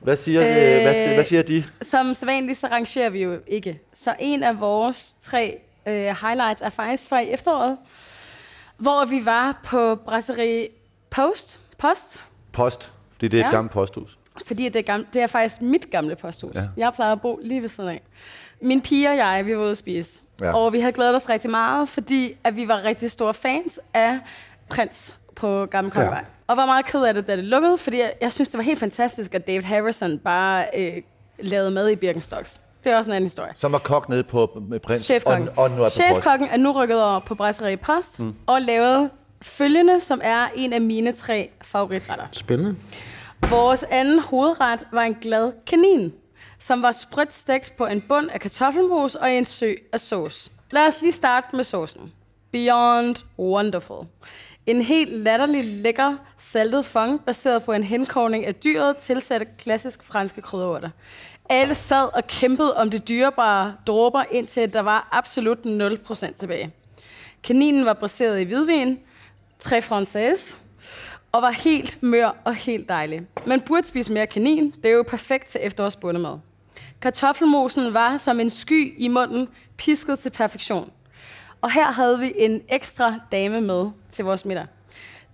Hvad 0.00 0.16
siger, 0.16 0.40
øh, 0.40 0.46
hvad, 0.82 0.94
siger- 0.94 1.14
hvad 1.14 1.24
siger 1.24 1.42
de? 1.42 1.64
Som 1.82 2.14
sædvanligt, 2.14 2.58
så 2.58 2.66
rangerer 2.66 3.10
vi 3.10 3.22
jo 3.22 3.38
ikke. 3.46 3.80
Så 3.94 4.14
en 4.18 4.42
af 4.42 4.60
vores 4.60 5.14
tre 5.20 5.58
øh, 5.86 5.94
highlights 5.94 6.62
er 6.62 6.68
faktisk 6.68 7.08
fra 7.08 7.20
i 7.20 7.30
efteråret, 7.30 7.76
hvor 8.76 9.04
vi 9.04 9.24
var 9.24 9.60
på 9.64 9.94
Brasserie 9.94 10.68
Post, 11.10 11.58
Post, 11.78 12.20
Post. 12.52 12.92
Fordi 13.12 13.28
det 13.28 13.40
er 13.40 13.44
et 13.44 13.46
Ja. 13.46 13.50
gammelt 13.54 13.72
posthus. 13.72 14.18
fordi 14.46 14.64
det 14.68 14.76
er, 14.76 14.82
gamle, 14.82 15.06
det 15.12 15.22
er 15.22 15.26
faktisk 15.26 15.60
mit 15.60 15.90
gamle 15.90 16.16
posthus. 16.16 16.54
Ja. 16.54 16.60
Jeg 16.76 16.92
plejer 16.94 17.12
at 17.12 17.20
bo 17.20 17.40
lige 17.42 17.62
ved 17.62 17.68
siden 17.68 17.90
af. 17.90 18.02
Min 18.62 18.80
pige 18.80 19.08
og 19.10 19.16
jeg, 19.16 19.46
vi 19.46 19.56
var 19.56 19.62
ude 19.62 19.70
at 19.70 19.76
spise. 19.76 20.20
Ja. 20.40 20.52
Og 20.56 20.72
vi 20.72 20.80
havde 20.80 20.92
glædet 20.92 21.16
os 21.16 21.28
rigtig 21.28 21.50
meget, 21.50 21.88
fordi 21.88 22.32
at 22.44 22.56
vi 22.56 22.68
var 22.68 22.84
rigtig 22.84 23.10
store 23.10 23.34
fans 23.34 23.80
af 23.94 24.18
Prins 24.68 25.19
på 25.40 25.66
Gamle 25.66 25.90
Kongevej. 25.90 26.18
Ja. 26.18 26.24
Og 26.46 26.56
var 26.56 26.66
meget 26.66 26.86
ked 26.86 27.02
af 27.02 27.14
det, 27.14 27.26
da 27.26 27.36
det 27.36 27.44
lukkede, 27.44 27.78
fordi 27.78 27.98
jeg, 27.98 28.12
jeg 28.20 28.32
synes, 28.32 28.48
det 28.48 28.58
var 28.58 28.64
helt 28.64 28.78
fantastisk, 28.78 29.34
at 29.34 29.46
David 29.46 29.62
Harrison 29.62 30.18
bare 30.18 30.66
øh, 30.76 31.02
lavede 31.38 31.70
mad 31.70 31.88
i 31.88 31.96
Birkenstocks. 31.96 32.60
Det 32.84 32.92
er 32.92 32.96
også 32.96 33.10
en 33.10 33.14
anden 33.14 33.26
historie. 33.26 33.52
Som 33.56 33.72
var 33.72 33.78
kok 33.78 34.08
nede 34.08 34.24
på 34.24 34.62
med 34.68 34.80
prins. 34.80 35.02
Chefkokken. 35.02 35.48
Og, 35.48 35.58
og 35.58 35.70
nu 35.70 35.82
er. 35.82 35.88
Chefkokken 35.88 36.48
er 36.48 36.56
nu 36.56 36.72
rykket 36.72 37.02
over 37.02 37.20
på 37.20 37.34
Brasserie 37.34 37.76
Post 37.76 38.20
mm. 38.20 38.34
og 38.46 38.62
lavet 38.62 39.10
følgende, 39.42 40.00
som 40.00 40.20
er 40.22 40.46
en 40.54 40.72
af 40.72 40.80
mine 40.80 41.12
tre 41.12 41.50
favoritretter. 41.62 42.26
Spændende. 42.32 42.76
Vores 43.48 43.84
anden 43.90 44.20
hovedret 44.20 44.86
var 44.92 45.02
en 45.02 45.14
glad 45.14 45.52
kanin, 45.66 46.12
som 46.58 46.82
var 46.82 46.92
sprødt 46.92 47.34
stegt 47.34 47.74
på 47.78 47.86
en 47.86 48.00
bund 48.08 48.30
af 48.30 48.40
kartoffelmos 48.40 49.14
og 49.14 49.32
en 49.32 49.44
sø 49.44 49.72
af 49.92 50.00
sauce. 50.00 50.50
Lad 50.70 50.86
os 50.86 51.02
lige 51.02 51.12
starte 51.12 51.56
med 51.56 51.64
saucen. 51.64 52.12
Beyond 52.52 53.16
Wonderful. 53.38 54.06
En 54.66 54.82
helt 54.82 55.12
latterlig 55.12 55.64
lækker 55.64 56.16
saltet 56.38 56.86
fong, 56.86 57.24
baseret 57.24 57.64
på 57.64 57.72
en 57.72 57.84
henkogning 57.84 58.46
af 58.46 58.54
dyret, 58.54 58.96
tilsat 58.96 59.56
klassisk 59.58 60.02
franske 60.02 60.40
krydderurter. 60.40 60.90
Alle 61.48 61.74
sad 61.74 62.16
og 62.16 62.26
kæmpede 62.26 62.76
om 62.76 62.90
det 62.90 63.08
dyrebare 63.08 63.74
dråber, 63.86 64.24
indtil 64.30 64.72
der 64.72 64.80
var 64.80 65.08
absolut 65.12 65.58
0% 65.58 66.32
tilbage. 66.38 66.70
Kaninen 67.42 67.84
var 67.84 67.92
baseret 67.92 68.40
i 68.40 68.44
hvidvin, 68.44 68.98
tre 69.58 69.78
française, 69.78 70.56
og 71.32 71.42
var 71.42 71.50
helt 71.50 72.02
mør 72.02 72.36
og 72.44 72.54
helt 72.54 72.88
dejlig. 72.88 73.22
Man 73.46 73.60
burde 73.60 73.86
spise 73.86 74.12
mere 74.12 74.26
kanin. 74.26 74.74
Det 74.82 74.90
er 74.90 74.94
jo 74.94 75.02
perfekt 75.02 75.48
til 75.48 75.60
efterårsbundemad. 75.62 76.38
Kartoffelmosen 77.00 77.94
var 77.94 78.16
som 78.16 78.40
en 78.40 78.50
sky 78.50 78.94
i 78.98 79.08
munden, 79.08 79.48
pisket 79.76 80.18
til 80.18 80.30
perfektion. 80.30 80.90
Og 81.60 81.72
her 81.72 81.92
havde 81.92 82.18
vi 82.18 82.32
en 82.36 82.62
ekstra 82.68 83.14
dame 83.32 83.60
med 83.60 83.86
til 84.10 84.24
vores 84.24 84.44
middag. 84.44 84.66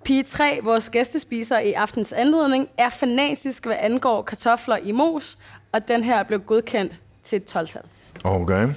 Pige 0.04 0.22
3, 0.22 0.60
vores 0.62 0.90
gæstespiser 0.90 1.58
i 1.58 1.72
aftens 1.72 2.12
anledning, 2.12 2.68
er 2.78 2.88
fanatisk, 2.88 3.66
hvad 3.66 3.76
angår 3.80 4.22
kartofler 4.22 4.76
i 4.76 4.92
mos, 4.92 5.38
og 5.72 5.88
den 5.88 6.04
her 6.04 6.22
blev 6.22 6.40
godkendt 6.40 6.92
til 7.22 7.36
et 7.36 7.56
12-tal. 7.56 7.82
Okay. 8.24 8.68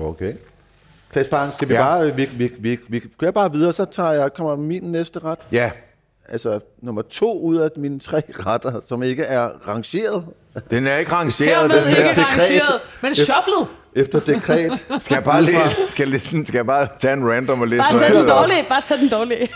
Okay. 0.00 0.34
Klaas 1.12 1.28
Bang, 1.28 1.52
skal 1.52 1.68
vi 1.68 1.74
Ja. 1.74 1.80
bare, 1.82 2.14
vi, 2.16 2.24
vi, 2.24 2.50
vi, 2.58 2.78
vi 2.88 3.02
kører 3.18 3.30
bare 3.30 3.52
videre, 3.52 3.72
så 3.72 3.84
tager 3.84 4.12
jeg, 4.12 4.32
kommer 4.34 4.56
min 4.56 4.82
næste 4.82 5.18
ret. 5.18 5.38
Ja, 5.52 5.70
Altså 6.28 6.60
nummer 6.80 7.02
to 7.02 7.40
ud 7.40 7.56
af 7.56 7.68
mine 7.76 8.00
tre 8.00 8.22
retter, 8.28 8.80
som 8.86 9.02
ikke 9.02 9.22
er 9.22 9.68
rangeret 9.68 10.24
den 10.70 10.86
er 10.86 10.96
ikke 10.96 11.12
rangeret, 11.12 11.48
Hermed 11.70 11.80
den 11.80 11.88
ikke 11.88 12.22
rangeret, 12.22 12.80
men 13.02 13.14
shufflet. 13.14 13.68
Efter 13.96 14.20
dekret. 14.20 14.84
Skal 15.00 15.14
jeg 15.14 15.24
bare, 15.24 15.42
læse, 15.42 15.76
skal, 15.88 16.02
jeg, 16.02 16.12
læse, 16.12 16.46
skal 16.46 16.58
jeg 16.58 16.66
bare 16.66 16.88
tage 16.98 17.14
en 17.14 17.30
random 17.30 17.60
og 17.60 17.68
læse 17.68 17.82
Bare 17.82 17.92
noget 17.92 18.06
tag 18.06 18.18
den 18.20 18.28
dårlige, 18.28 18.64
bare 18.68 18.82
tag 18.88 18.98
den 18.98 19.08
dårlige. 19.08 19.48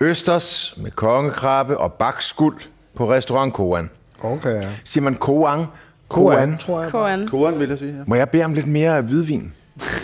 Østers 0.10 0.74
med 0.76 0.90
kongekrabbe 0.90 1.78
og 1.78 1.92
bakskuld 1.92 2.60
på 2.94 3.12
restaurant 3.12 3.54
Koan. 3.54 3.90
Okay. 4.22 4.62
Siger 4.84 5.04
man 5.04 5.14
Koan? 5.14 5.64
Koan. 6.08 6.58
tror 6.58 6.82
jeg. 6.82 6.90
Koan. 6.90 7.28
Koren, 7.28 7.58
vil 7.60 7.68
jeg 7.68 7.78
sige. 7.78 7.90
Ja. 7.96 8.02
Må 8.06 8.14
jeg 8.14 8.28
bede 8.28 8.44
om 8.44 8.54
lidt 8.54 8.66
mere 8.66 9.02
hvidvin? 9.02 9.52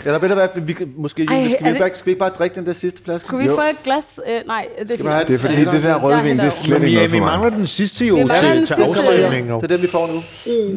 Eller 0.05 0.19
ved 0.19 0.29
du 0.29 0.35
hvad, 0.35 0.47
vi 0.55 0.75
måske, 0.97 1.21
Ej, 1.29 1.47
skal, 1.49 1.65
vi 1.65 1.69
det- 1.71 1.79
bare, 1.79 1.89
skal 1.95 2.05
vi 2.05 2.11
ikke 2.11 2.19
bare 2.19 2.29
drikke 2.29 2.55
den 2.55 2.65
der 2.65 2.73
sidste 2.73 3.03
flaske? 3.03 3.27
Kunne 3.27 3.43
vi 3.43 3.49
få 3.49 3.61
et 3.61 3.83
glas? 3.83 4.19
Øh, 4.27 4.41
nej, 4.47 4.67
det 4.79 4.91
er 4.91 4.97
fint. 4.97 5.09
vi 5.09 5.13
Det 5.27 5.29
er 5.33 5.37
fordi, 5.47 5.65
det 5.65 5.83
der 5.83 5.95
rødvin, 5.95 6.37
det 6.37 6.45
er 6.45 6.49
slet 6.49 6.79
Men 6.79 6.87
ikke 6.87 6.95
noget 6.95 7.09
for 7.09 7.15
vi 7.15 7.19
mig. 7.19 7.27
mangler 7.31 7.49
den 7.49 7.67
sidste 7.67 8.05
jo 8.05 8.15
Vi 8.15 8.21
til, 8.41 8.65
til 8.65 8.73
afstemningen. 8.73 9.55
Det 9.55 9.63
er 9.63 9.67
den, 9.67 9.81
vi 9.81 9.87
får 9.87 10.07
nu. 10.07 10.13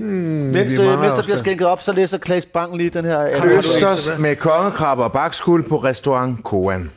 Mm, 0.01 0.07
mens, 0.07 0.73
vi 0.73 0.77
øh, 0.77 1.01
mens 1.01 1.13
der 1.15 1.23
bliver 1.23 1.37
skænket 1.37 1.67
op, 1.67 1.83
så 1.83 1.93
læser 1.93 2.19
Klaas 2.19 2.47
Bang 2.47 2.77
lige 2.77 2.91
den 2.91 3.05
her. 3.05 3.45
Østers 3.59 4.11
med 4.19 4.37
kongekrabbe 4.37 5.03
og 5.05 5.13
bakskuld 5.13 5.65
på 5.69 5.77
restaurant 5.77 6.45
Koan. 6.45 6.91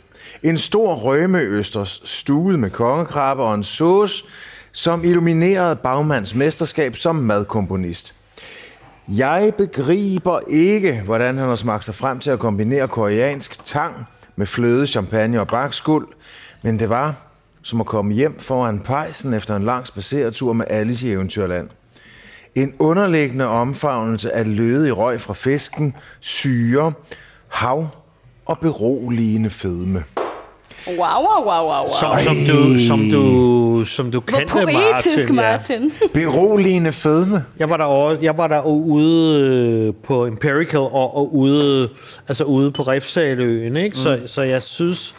En 0.43 0.58
stor 0.58 0.96
rømeøsters 0.96 2.02
stuet 2.06 2.60
med 2.60 2.70
kongekrabbe 2.70 3.43
og 3.43 3.56
en 3.56 3.64
sauce, 3.64 4.24
som 4.72 5.04
illuminerede 5.04 5.76
bagmands 5.76 6.36
mesterskab 6.36 6.96
som 6.96 7.16
madkomponist. 7.16 8.14
Jeg 9.08 9.53
begriber 9.58 10.39
ikke, 10.47 11.01
hvordan 11.06 11.38
han 11.38 11.47
har 11.47 11.56
smagt 11.56 11.86
sig 11.86 11.95
frem 11.95 12.20
til 12.20 12.30
at 12.30 12.39
kombinere 12.39 12.88
koreansk 12.88 13.66
tang 13.66 13.95
med 14.36 14.45
fløde, 14.45 14.88
champagne 14.88 15.39
og 15.39 15.47
bakskuld, 15.47 16.08
men 16.64 16.80
det 16.80 16.89
var 16.89 17.16
som 17.62 17.82
at 17.82 17.86
komme 17.86 18.14
hjem 18.14 18.39
foran 18.39 18.80
pejsen 18.80 19.34
efter 19.34 19.56
en 19.56 19.64
lang 19.64 19.88
spaceretur 19.88 20.53
med 20.53 20.66
Alice 20.70 21.08
i 21.08 21.12
Eventyrland. 21.12 21.70
En 22.56 22.74
underliggende 22.80 23.47
omfavnelse 23.47 24.32
af 24.32 24.56
lødig 24.56 24.97
røg 24.97 25.22
fra 25.22 25.34
fisken, 25.34 25.95
syre, 26.20 26.93
hav 27.47 27.88
og 28.45 28.60
beroligende 28.60 29.49
fedme. 29.49 30.03
Wow, 30.88 30.97
wow, 30.97 31.45
wow, 31.45 31.65
wow, 31.65 31.83
wow. 31.83 31.88
Som, 31.99 32.19
som, 32.19 32.36
du, 32.47 32.79
som, 32.79 32.99
du, 33.09 33.86
som 33.86 34.11
du 34.11 34.19
Hvor 34.19 34.38
kendte 34.38 34.53
poetisk, 34.53 35.29
Martin. 35.29 35.83
Ja. 35.83 35.89
Martin. 35.89 36.09
Beroligende 36.13 36.91
fedme? 36.91 37.43
Jeg 37.59 37.69
var 37.69 37.77
der 37.77 37.86
også, 37.86 38.21
jeg 38.21 38.38
var 38.38 38.47
der 38.47 38.61
ude 38.65 39.39
øh, 39.39 39.93
på 40.03 40.25
Empirical 40.25 40.79
og, 40.79 41.17
og 41.17 41.36
ude, 41.36 41.89
altså 42.27 42.43
ude 42.43 42.71
på 42.71 42.83
Refsaløen, 42.83 43.77
ikke? 43.77 43.97
Så, 43.97 44.19
så 44.25 44.41
jeg 44.41 44.63
synes, 44.63 45.15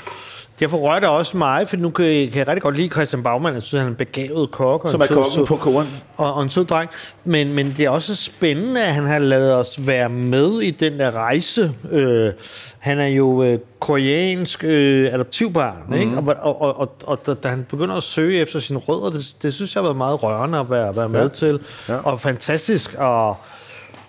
derfor 0.61 0.77
rører 0.77 1.01
det 1.01 1.09
også 1.09 1.37
mig, 1.37 1.69
for 1.69 1.77
nu 1.77 1.91
kan 1.91 2.05
jeg, 2.05 2.31
kan 2.31 2.39
jeg 2.39 2.49
rigtig 2.49 2.63
godt 2.63 2.77
lide 2.77 2.89
Christian 2.89 3.23
Baumann. 3.23 3.55
Jeg 3.55 3.63
synes, 3.63 3.81
han 3.81 3.89
er 3.89 3.91
en 3.91 3.97
begavet 3.97 4.51
kok. 4.51 4.85
Og 4.85 4.91
Som 4.91 5.01
er 5.01 5.07
kokken 5.07 5.47
på 5.47 5.57
koren. 5.57 5.89
og, 6.17 6.35
og 6.35 6.43
en 6.43 6.51
sød 6.51 6.65
dreng. 6.65 6.91
Men, 7.25 7.53
men 7.53 7.75
det 7.77 7.85
er 7.85 7.91
også 7.91 8.17
spændende, 8.17 8.85
at 8.85 8.95
han 8.95 9.07
har 9.07 9.19
lavet 9.19 9.55
os 9.55 9.87
være 9.87 10.09
med 10.09 10.61
i 10.61 10.71
den 10.71 10.99
der 10.99 11.11
rejse. 11.11 11.75
Øh, 11.91 12.33
han 12.79 12.99
er 12.99 13.07
jo 13.07 13.43
øh, 13.43 13.59
koreansk 13.81 14.65
øh, 14.65 15.15
adoptivbarn, 15.15 15.77
mm. 15.89 15.95
ikke? 15.95 16.17
Og, 16.17 16.37
og, 16.41 16.63
og, 16.63 16.81
og, 16.81 16.97
og 17.07 17.27
da, 17.27 17.35
da 17.35 17.49
han 17.49 17.67
begynder 17.71 17.95
at 17.95 18.03
søge 18.03 18.41
efter 18.41 18.61
sine 18.61 18.79
rødder, 18.79 19.11
det, 19.11 19.37
det 19.43 19.55
synes 19.55 19.75
jeg 19.75 19.81
har 19.81 19.87
været 19.87 19.97
meget 19.97 20.23
rørende 20.23 20.59
at 20.59 20.71
være, 20.71 20.97
være 20.97 21.09
med 21.09 21.23
ja. 21.23 21.29
til. 21.29 21.61
Ja. 21.89 21.97
Og 21.97 22.21
fantastisk 22.21 22.95
at 23.01 23.35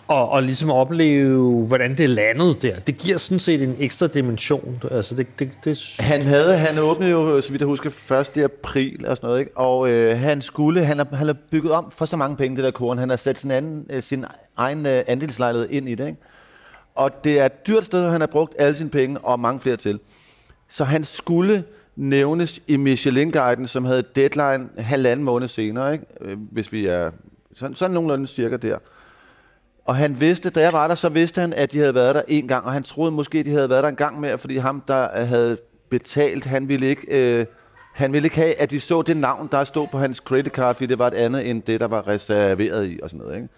og, 0.08 0.30
og 0.30 0.44
ligesom 0.44 0.72
opleve, 0.72 1.68
hvordan 1.68 1.98
det 1.98 2.10
landede 2.10 2.54
der. 2.54 2.80
Det 2.80 2.98
giver 2.98 3.18
sådan 3.18 3.40
set 3.40 3.64
en 3.64 3.76
ekstra 3.80 4.08
dimension. 4.08 4.82
Altså 4.92 5.16
det, 5.16 5.40
det, 5.40 5.60
det, 5.66 5.96
Han 6.00 6.22
havde, 6.22 6.58
han 6.58 6.80
åbnede 6.80 7.12
jo, 7.12 7.42
så 7.42 7.52
vidt 7.52 7.62
jeg 7.62 7.68
husker, 7.68 8.12
1. 8.38 8.44
april 8.44 9.08
og 9.08 9.18
sådan 9.18 9.28
noget, 9.28 9.40
ikke? 9.40 9.58
Og 9.58 9.90
øh, 9.90 10.20
han 10.20 10.42
skulle, 10.42 10.86
han 10.86 10.98
har, 10.98 11.08
han 11.14 11.28
har 11.28 11.36
bygget 11.52 11.72
om 11.72 11.92
for 11.92 12.06
så 12.06 12.18
mange 12.18 12.38
penge, 12.38 12.56
det 12.56 12.64
der 12.64 12.72
koren. 12.72 13.00
Han 13.00 13.10
har 13.10 13.16
sat 13.16 13.38
sin, 13.38 13.52
anden, 13.52 13.86
øh, 13.90 14.04
sin 14.04 14.26
egen 14.58 14.86
øh, 14.86 15.04
andelslejlighed 15.08 15.70
ind 15.70 15.90
i 15.90 15.96
det, 15.96 16.08
ikke? 16.08 16.20
Og 16.96 17.24
det 17.24 17.40
er 17.40 17.46
et 17.46 17.68
dyrt 17.68 17.86
sted, 17.86 18.10
han 18.10 18.22
har 18.22 18.28
brugt 18.28 18.56
alle 18.60 18.76
sine 18.76 18.90
penge, 18.90 19.20
og 19.20 19.40
mange 19.40 19.60
flere 19.60 19.78
til. 19.78 20.00
Så 20.70 20.84
han 20.84 21.04
skulle 21.04 21.64
nævnes 21.96 22.62
i 22.68 22.78
Michelin-guiden, 22.78 23.68
som 23.68 23.86
havde 23.86 24.04
deadline 24.16 24.70
halvanden 24.78 25.24
måned 25.24 25.48
senere, 25.48 25.94
ikke? 25.94 26.06
Øh, 26.22 26.38
hvis 26.52 26.72
vi 26.72 26.86
er 26.86 27.12
sådan, 27.56 27.76
sådan 27.76 27.94
nogenlunde 27.94 28.28
cirka 28.28 28.58
der. 28.58 28.78
Og 29.88 29.96
han 29.96 30.22
vidste, 30.22 30.50
da 30.50 30.62
jeg 30.62 30.74
var 30.74 30.88
der, 30.88 30.96
så 30.96 31.10
vidste 31.10 31.42
han, 31.42 31.54
at 31.54 31.72
de 31.72 31.78
havde 31.78 31.96
været 31.96 32.16
der 32.16 32.22
en 32.28 32.48
gang, 32.48 32.66
og 32.66 32.74
han 32.74 32.84
troede 32.84 33.12
måske, 33.12 33.44
de 33.44 33.52
havde 33.52 33.70
været 33.70 33.84
der 33.84 33.90
en 33.90 33.96
gang 33.96 34.20
mere, 34.20 34.38
fordi 34.38 34.58
ham, 34.58 34.84
der 34.88 35.20
øh, 35.20 35.28
havde 35.28 35.58
betalt, 35.90 36.46
han 36.46 36.68
ville 36.68 36.88
ikke, 36.88 37.40
øh, 37.40 37.46
han 37.94 38.14
ville 38.14 38.26
ikke 38.26 38.36
have, 38.36 38.56
at 38.56 38.72
de 38.72 38.80
så 38.80 39.02
det 39.02 39.18
navn, 39.18 39.50
der 39.52 39.64
stod 39.64 39.88
på 39.92 39.98
hans 39.98 40.18
credit 40.18 40.54
card, 40.54 40.76
fordi 40.76 40.86
det 40.86 41.00
var 41.00 41.08
et 41.08 41.14
andet 41.14 41.50
end 41.50 41.64
det, 41.64 41.80
der 41.80 41.88
var 41.88 42.08
reserveret 42.08 42.90
i 42.90 43.00
og 43.04 43.10
sådan 43.10 43.26
noget. 43.26 43.36
Ikke? 43.36 43.50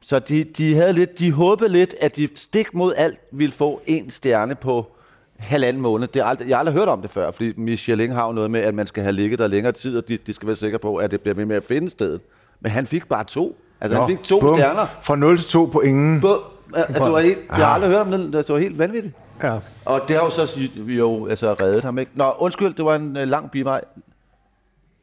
Så 0.00 0.18
de, 0.18 0.44
de, 0.44 0.74
havde 0.74 0.92
lidt, 0.92 1.18
de 1.18 1.32
håbede 1.32 1.72
lidt, 1.72 1.94
at 2.00 2.16
de 2.16 2.28
stik 2.34 2.74
mod 2.74 2.94
alt 2.96 3.20
ville 3.32 3.52
få 3.52 3.82
en 3.86 4.10
stjerne 4.10 4.54
på 4.54 4.86
halvanden 5.38 5.82
måned. 5.82 6.08
Det 6.08 6.20
er 6.20 6.24
aldrig, 6.24 6.48
jeg 6.48 6.56
har 6.56 6.58
aldrig 6.58 6.74
hørt 6.74 6.88
om 6.88 7.02
det 7.02 7.10
før, 7.10 7.30
fordi 7.30 7.52
Michelin 7.56 8.10
har 8.10 8.26
jo 8.26 8.32
noget 8.32 8.50
med, 8.50 8.60
at 8.60 8.74
man 8.74 8.86
skal 8.86 9.02
have 9.02 9.12
ligget 9.12 9.38
der 9.38 9.46
længere 9.46 9.72
tid, 9.72 9.96
og 9.96 10.08
de, 10.08 10.16
de 10.16 10.32
skal 10.32 10.46
være 10.46 10.56
sikre 10.56 10.78
på, 10.78 10.96
at 10.96 11.10
det 11.10 11.20
bliver 11.20 11.34
ved 11.34 11.44
med 11.44 11.56
at 11.56 11.64
finde 11.64 11.88
stedet. 11.88 12.20
Men 12.60 12.72
han 12.72 12.86
fik 12.86 13.08
bare 13.08 13.24
to. 13.24 13.56
Altså, 13.80 13.98
han 13.98 14.08
fik 14.08 14.22
to 14.22 14.40
bum. 14.40 14.54
stjerner. 14.54 14.86
Fra 15.02 15.16
0 15.16 15.38
til 15.38 15.46
2 15.48 15.64
på 15.64 15.80
ingen. 15.80 16.20
Bum. 16.20 16.38
Altså, 16.74 17.04
det 17.04 17.12
var 17.12 17.20
helt, 17.20 17.38
jeg 17.48 17.56
har 17.56 17.74
aldrig 17.74 17.90
hørt 17.90 18.00
om 18.06 18.12
det. 18.12 18.32
Det 18.32 18.48
var 18.48 18.58
helt 18.58 18.78
vanvittigt. 18.78 19.14
ja. 19.42 19.58
Og 19.84 20.00
det 20.08 20.16
har 20.16 20.24
jo 20.24 20.30
så 20.30 20.70
jo 20.76 21.26
altså, 21.26 21.54
reddet 21.54 21.84
ham, 21.84 21.98
ikke? 21.98 22.12
Nå, 22.14 22.32
undskyld, 22.38 22.74
det 22.74 22.84
var 22.84 22.94
en 22.94 23.16
uh, 23.16 23.22
lang 23.22 23.50
bivej. 23.50 23.80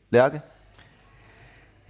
Lærke? 0.09 0.41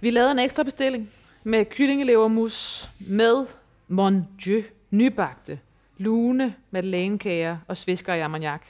Vi 0.00 0.10
lavede 0.10 0.32
en 0.32 0.38
ekstra 0.38 0.62
bestilling 0.62 1.10
med 1.44 1.64
kyllingelevermus 1.64 2.90
med 2.98 3.46
Mon 3.88 4.26
Dieu 4.44 4.62
nybagte, 4.90 5.58
lune, 5.98 6.54
madeleinekager 6.70 7.56
og 7.68 7.76
svisker 7.76 8.14
i 8.14 8.20
ammoniak. 8.20 8.62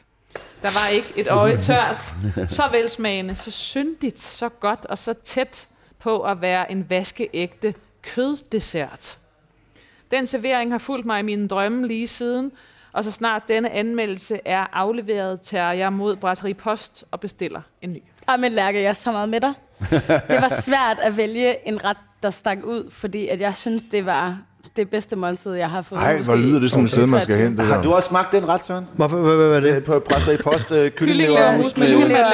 Der 0.62 0.68
var 0.68 0.88
ikke 0.88 1.12
et 1.16 1.28
øje 1.28 1.56
tørt. 1.68 2.14
Så 2.48 2.62
velsmagende, 2.72 3.36
så 3.36 3.50
syndigt, 3.50 4.20
så 4.20 4.48
godt 4.48 4.86
og 4.86 4.98
så 4.98 5.12
tæt 5.12 5.68
på 5.98 6.20
at 6.20 6.40
være 6.40 6.72
en 6.72 6.90
vaskeægte 6.90 7.74
køddessert. 8.02 9.18
Den 10.10 10.26
servering 10.26 10.70
har 10.70 10.78
fulgt 10.78 11.06
mig 11.06 11.20
i 11.20 11.22
mine 11.22 11.48
drømme 11.48 11.86
lige 11.88 12.06
siden, 12.06 12.52
og 12.92 13.04
så 13.04 13.10
snart 13.10 13.42
denne 13.48 13.70
anmeldelse 13.70 14.40
er 14.44 14.66
afleveret, 14.72 15.40
tager 15.40 15.72
jeg 15.72 15.92
mod 15.92 16.16
Brasserie 16.16 16.54
Post 16.54 17.04
og 17.10 17.20
bestiller 17.20 17.60
en 17.82 17.92
ny. 17.92 18.02
Ej, 18.28 18.36
men 18.36 18.52
Lærke, 18.52 18.82
jeg 18.82 18.88
er 18.88 18.92
så 18.92 19.12
meget 19.12 19.28
med 19.28 19.40
dig. 19.40 19.52
Det 20.30 20.42
var 20.42 20.60
svært 20.60 20.98
at 21.02 21.16
vælge 21.16 21.68
en 21.68 21.84
ret, 21.84 21.96
der 22.22 22.30
stak 22.30 22.58
ud, 22.64 22.90
fordi 22.90 23.28
at 23.28 23.40
jeg 23.40 23.56
synes, 23.56 23.82
det 23.90 24.06
var 24.06 24.38
det 24.76 24.90
bedste 24.90 25.16
måltid, 25.16 25.52
jeg 25.52 25.70
har 25.70 25.82
fået. 25.82 25.98
Ej, 25.98 26.22
hvor 26.22 26.36
lyder 26.36 26.60
det 26.60 26.70
som 26.70 26.84
et 26.84 26.90
sted, 26.90 27.06
man 27.06 27.22
skal 27.22 27.34
23. 27.34 27.48
hen. 27.48 27.58
Det 27.58 27.66
Har 27.66 27.82
du 27.82 27.92
også 27.92 28.08
smagt 28.08 28.32
den 28.32 28.48
ret, 28.48 28.66
Søren? 28.66 28.86
Hvorfor, 28.96 29.16
hvad, 29.18 29.36
hvad, 29.36 29.60
hvad 29.60 29.70
er 29.70 29.74
det? 29.74 29.84
På 29.84 29.98
Brasserie 30.10 30.38
Post, 30.38 30.66
Kyllingelever 30.68 31.44
og 31.46 31.58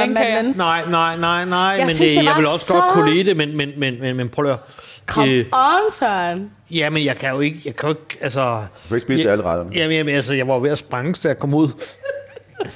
madeleines. 0.09 0.57
Nej, 0.57 0.85
nej, 0.91 1.17
nej, 1.17 1.45
nej, 1.45 1.59
Jeg 1.59 1.87
men 1.87 1.95
synes, 1.95 2.11
det, 2.11 2.19
det 2.19 2.25
jeg 2.25 2.35
vil 2.37 2.47
også 2.47 2.67
så- 2.67 2.73
godt 2.73 2.85
kunne 2.93 3.11
lide 3.15 3.25
det, 3.25 3.37
men, 3.37 3.57
men, 3.57 3.73
men, 3.77 4.01
men, 4.01 4.17
men 4.17 4.29
prøv 4.29 4.47
at. 4.47 4.59
Kom 5.07 5.29
Øh, 5.29 5.45
on, 5.53 5.93
Søren. 5.99 6.51
ja, 6.71 6.91
men 6.91 7.05
jeg 7.05 7.17
kan 7.17 7.31
jo 7.31 7.41
ikke, 7.41 7.61
jeg 7.65 7.77
kan 7.77 7.89
jo 7.89 7.95
ikke, 7.95 8.19
altså... 8.25 8.41
Du 8.61 8.89
kan 8.89 8.97
ikke 8.97 9.05
spise 9.07 9.23
Ja, 9.23 9.31
alle 9.33 9.45
retterne. 9.45 9.71
Jamen, 9.75 9.97
jamen, 9.97 10.15
altså, 10.15 10.35
jeg 10.35 10.49
var 10.49 10.59
ved 10.59 10.71
at 10.71 10.79
sprænge, 10.79 11.13
da 11.15 11.29
jeg 11.29 11.39
kom 11.39 11.55
ud. 11.55 11.69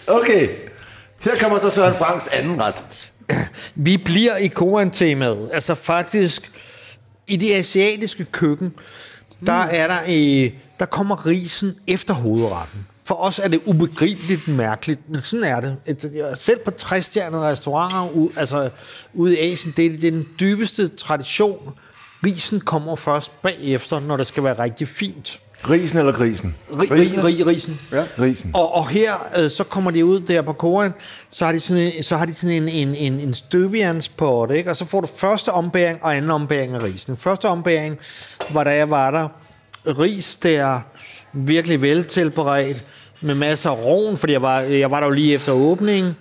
Okay. 0.07 0.49
Her 1.21 1.33
kommer 1.41 1.59
så 1.61 1.71
Søren 1.71 1.95
Franks 1.95 2.27
anden 2.27 2.61
ret. 2.63 3.13
Vi 3.75 3.97
bliver 3.97 4.37
i 4.37 4.47
Koran-temaet. 4.47 5.51
Altså 5.53 5.75
faktisk, 5.75 6.51
i 7.27 7.37
det 7.37 7.55
asiatiske 7.55 8.25
køkken, 8.25 8.75
der 9.47 9.53
er 9.53 9.87
der, 9.87 9.99
øh, 10.09 10.51
der 10.81 10.87
kommer 10.87 11.27
risen 11.27 11.77
efter 11.87 12.15
hovedretten. 12.15 12.87
For 13.05 13.15
os 13.15 13.39
er 13.39 13.49
det 13.49 13.61
ubegribeligt 13.65 14.49
mærkeligt, 14.49 15.01
men 15.11 15.23
sådan 15.23 15.45
er 15.47 15.61
det. 15.61 15.77
Et- 15.87 16.35
Selv 16.39 16.59
på 16.65 16.71
træstjernede 16.71 17.43
restauranter 17.43 18.29
altså, 18.37 18.71
ude 19.15 19.39
i 19.39 19.53
Asien, 19.53 19.75
det 19.77 19.87
er, 19.87 19.91
det 19.91 20.05
er 20.05 20.11
den 20.11 20.27
dybeste 20.41 20.89
tradition. 20.89 21.75
Risen 22.25 22.61
kommer 22.61 22.97
først 22.97 23.43
bagefter, 23.43 24.01
når 24.01 24.17
det 24.17 24.27
skal 24.27 24.45
være 24.45 24.59
rigtig 24.59 24.89
fint. 24.89 25.41
Risen 25.71 25.99
eller 25.99 26.13
grisen? 26.13 26.55
Ri, 26.73 26.87
ri, 26.91 27.21
ri, 27.23 27.43
risen. 27.43 27.81
Ja. 27.93 28.05
Risen. 28.21 28.51
Og, 28.55 28.75
og 28.75 28.89
her, 28.89 29.13
øh, 29.39 29.51
så 29.51 29.65
kommer 29.65 29.91
de 29.91 30.05
ud 30.05 30.21
der 30.21 30.43
på 30.43 30.53
koren, 30.53 30.95
så 31.31 31.45
har 31.45 31.53
de 31.53 31.61
sådan 31.61 31.83
en, 31.83 32.03
så 32.03 32.17
har 32.17 32.27
de 32.27 32.35
sådan 32.35 32.57
en, 32.57 32.69
en, 32.69 32.95
en, 32.95 33.21
en 33.21 33.35
støvjernsport, 33.35 34.51
ikke? 34.51 34.71
Og 34.71 34.77
så 34.77 34.85
får 34.85 35.01
du 35.01 35.07
første 35.17 35.49
ombæring 35.49 35.99
og 36.03 36.17
anden 36.17 36.31
ombæring 36.31 36.75
af 36.75 36.83
risen. 36.83 37.17
Første 37.17 37.49
ombæring 37.49 37.99
var, 38.51 38.65
da 38.65 38.75
jeg 38.75 38.91
var 38.91 39.11
der, 39.11 39.29
ris 39.87 40.37
der, 40.37 40.81
virkelig 41.33 41.83
veltilberedt, 41.83 42.85
med 43.21 43.35
masser 43.35 43.71
af 43.71 43.77
rovn, 43.85 44.17
fordi 44.17 44.33
jeg 44.33 44.43
var, 44.43 44.61
jeg 44.61 44.91
var 44.91 45.01
der 45.01 45.07
jo 45.07 45.13
lige 45.13 45.35
efter 45.35 45.53
åbningen, 45.53 46.17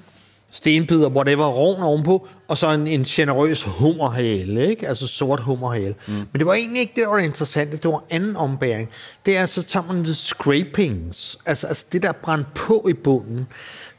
stenbider, 0.52 1.10
whatever, 1.10 1.46
rovn 1.46 1.84
ovenpå, 1.84 2.28
og 2.48 2.58
så 2.58 2.72
en, 2.72 2.88
en 2.88 3.04
generøs 3.04 3.64
hummerhale, 3.64 4.68
ikke? 4.70 4.88
Altså 4.88 5.08
sort 5.08 5.40
hummerhale. 5.40 5.96
Mm. 6.08 6.14
Men 6.14 6.28
det 6.34 6.46
var 6.46 6.54
egentlig 6.54 6.80
ikke 6.80 6.94
det, 6.96 7.04
der 7.04 7.10
var 7.10 7.18
interessant. 7.18 7.84
Det 7.84 7.92
var 7.92 8.04
anden 8.10 8.36
ombæring. 8.36 8.90
Det 9.26 9.38
er 9.38 9.46
så 9.46 9.64
tager 9.64 9.94
man 9.94 10.04
the 10.04 10.14
scrapings, 10.14 11.38
altså, 11.46 11.68
altså 11.68 11.86
det 11.92 12.04
der 12.04 12.12
brændt 12.12 12.54
på 12.54 12.86
i 12.90 12.94
bunden, 12.94 13.48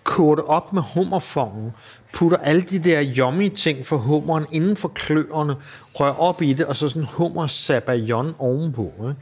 koger 0.05 0.35
det 0.35 0.45
op 0.45 0.73
med 0.73 0.83
hummerfongen, 0.95 1.71
putter 2.13 2.39
alle 2.39 2.61
de 2.61 2.79
der 2.79 3.15
yummy 3.19 3.49
ting 3.49 3.87
for 3.87 3.97
hummeren 3.97 4.47
inden 4.53 4.77
for 4.77 4.89
kløerne, 4.89 5.57
rører 5.95 6.15
op 6.15 6.43
i 6.43 6.53
det, 6.53 6.67
og 6.67 6.77
så 6.77 6.89
sådan 6.89 7.05
hummer 7.05 7.47
sabayon 7.47 8.35
ovenpå. 8.39 8.93
Ikke? 8.99 9.15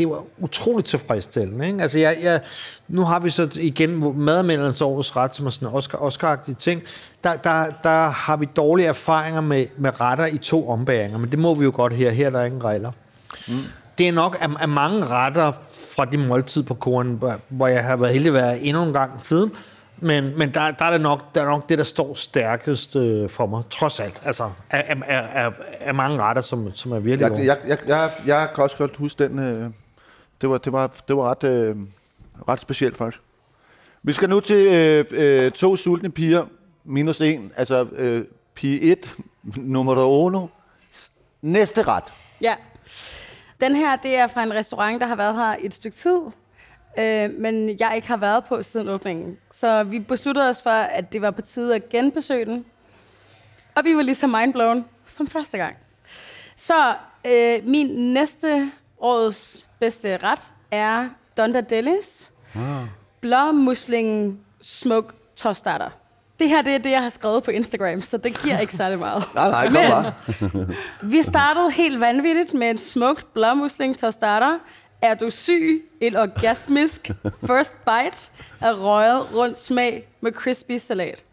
Det 0.00 0.08
var 0.08 0.24
utroligt 0.38 0.88
tilfredsstillende. 0.88 1.66
Ikke? 1.66 1.82
Altså, 1.82 1.98
jeg, 1.98 2.16
jeg, 2.22 2.40
nu 2.88 3.02
har 3.02 3.18
vi 3.18 3.30
så 3.30 3.58
igen 3.60 4.18
madanmelderens 4.24 4.82
årets 4.82 5.16
ret, 5.16 5.34
som 5.34 5.46
er 5.46 5.50
sådan 5.50 5.68
en 5.68 5.74
Oscar, 5.74 5.98
Oscar 5.98 6.36
ting. 6.58 6.82
Der, 7.24 7.36
der, 7.36 7.66
der 7.82 8.08
har 8.08 8.36
vi 8.36 8.48
dårlige 8.56 8.86
erfaringer 8.86 9.40
med, 9.40 9.66
med 9.76 10.00
retter 10.00 10.26
i 10.26 10.38
to 10.38 10.68
ombæringer, 10.68 11.18
men 11.18 11.30
det 11.30 11.38
må 11.38 11.54
vi 11.54 11.64
jo 11.64 11.72
godt 11.74 11.94
her. 11.94 12.10
Her 12.10 12.26
er 12.26 12.30
der 12.30 12.44
ingen 12.44 12.64
regler. 12.64 12.90
Mm. 13.48 13.54
Det 13.98 14.08
er 14.08 14.12
nok 14.12 14.36
af, 14.40 14.48
af 14.60 14.68
mange 14.68 15.04
retter 15.04 15.52
fra 15.96 16.04
de 16.04 16.18
måltid 16.18 16.62
på 16.62 16.74
koren, 16.74 17.22
hvor, 17.48 17.66
jeg 17.66 17.84
har 17.84 17.96
været 17.96 18.12
heldig 18.12 18.28
at 18.28 18.34
være 18.34 18.58
endnu 18.58 18.82
en 18.82 18.92
gang 18.92 19.12
siden, 19.22 19.52
men, 20.02 20.38
men 20.38 20.54
der, 20.54 20.70
der, 20.70 20.84
er 20.84 20.90
det 20.90 21.00
nok, 21.00 21.34
der 21.34 21.40
er 21.40 21.46
nok 21.46 21.68
det, 21.68 21.78
der 21.78 21.84
står 21.84 22.14
stærkest 22.14 22.96
øh, 22.96 23.28
for 23.28 23.46
mig, 23.46 23.62
trods 23.70 24.00
alt. 24.00 24.22
Altså, 24.24 24.50
af, 24.70 24.96
af, 25.06 25.44
af, 25.44 25.52
af 25.80 25.94
mange 25.94 26.18
retter, 26.22 26.42
som, 26.42 26.70
som 26.74 26.92
er 26.92 26.98
virkelig 26.98 27.32
Jeg, 27.32 27.46
jeg, 27.46 27.56
jeg, 27.66 27.78
jeg, 27.86 28.10
jeg 28.26 28.48
kan 28.54 28.64
også 28.64 28.76
godt 28.76 28.96
huske 28.96 29.24
den. 29.28 29.38
Øh, 29.38 29.70
det, 30.40 30.50
var, 30.50 30.58
det, 30.58 30.72
var, 30.72 30.86
det 31.08 31.16
var 31.16 31.30
ret, 31.30 31.44
øh, 31.44 31.76
ret 32.48 32.60
specielt 32.60 32.96
faktisk. 32.96 33.22
Vi 34.02 34.12
skal 34.12 34.28
nu 34.30 34.40
til 34.40 34.66
øh, 34.66 35.04
øh, 35.10 35.52
to 35.52 35.76
sultne 35.76 36.10
piger, 36.10 36.46
minus 36.84 37.20
en. 37.20 37.52
Altså 37.56 37.86
øh, 37.92 38.24
pige 38.54 38.80
1, 38.80 39.14
nummer 39.56 40.42
1. 40.42 40.48
Næste 41.42 41.82
ret. 41.82 42.04
Ja. 42.40 42.54
Den 43.60 43.76
her, 43.76 43.96
det 43.96 44.16
er 44.16 44.26
fra 44.26 44.42
en 44.42 44.54
restaurant, 44.54 45.00
der 45.00 45.06
har 45.06 45.16
været 45.16 45.34
her 45.34 45.56
et 45.60 45.74
stykke 45.74 45.96
tid, 45.96 46.20
øh, 46.98 47.30
men 47.38 47.76
jeg 47.80 47.92
ikke 47.94 48.08
har 48.08 48.16
været 48.16 48.44
på 48.44 48.62
siden 48.62 48.88
åbningen. 48.88 49.38
Så 49.50 49.82
vi 49.84 49.98
besluttede 49.98 50.48
os 50.48 50.62
for, 50.62 50.70
at 50.70 51.12
det 51.12 51.22
var 51.22 51.30
på 51.30 51.42
tide 51.42 51.74
at 51.74 51.88
genbesøge 51.88 52.44
den. 52.44 52.64
Og 53.74 53.84
vi 53.84 53.96
var 53.96 54.02
lige 54.02 54.14
så 54.14 54.26
mindblown 54.26 54.84
som 55.06 55.26
første 55.26 55.58
gang. 55.58 55.76
Så 56.56 56.94
øh, 57.26 57.68
min 57.68 58.12
næste 58.14 58.70
årets 58.98 59.66
bedste 59.80 60.16
ret 60.16 60.52
er 60.70 61.08
Donda 61.36 61.60
Delis. 61.60 62.32
Ah. 62.54 62.86
Blåmusling 63.20 64.40
smoked 64.60 65.14
tostater. 65.36 65.90
Det 66.38 66.48
her 66.48 66.62
det 66.62 66.74
er 66.74 66.78
det, 66.78 66.90
jeg 66.90 67.02
har 67.02 67.10
skrevet 67.10 67.42
på 67.42 67.50
Instagram, 67.50 68.00
så 68.00 68.16
det 68.16 68.42
giver 68.42 68.58
ikke 68.58 68.76
særlig 68.76 68.98
meget. 68.98 69.24
Nej, 69.34 69.50
nej, 69.50 69.64
kom 69.64 69.74
bare. 69.74 70.14
Vi 71.12 71.22
startede 71.22 71.70
helt 71.70 72.00
vanvittigt 72.00 72.54
med 72.54 72.70
en 72.70 72.78
smoked 72.78 73.24
blåmusling 73.34 73.98
tostater. 73.98 74.58
Er 75.02 75.14
du 75.14 75.30
syg? 75.30 75.90
En 76.00 76.16
orgasmisk 76.16 77.10
first 77.46 77.74
bite 77.84 78.30
af 78.60 78.72
røget 78.74 79.34
rundt 79.34 79.58
smag 79.58 80.08
med 80.20 80.32
crispy 80.32 80.78
salat. 80.78 81.24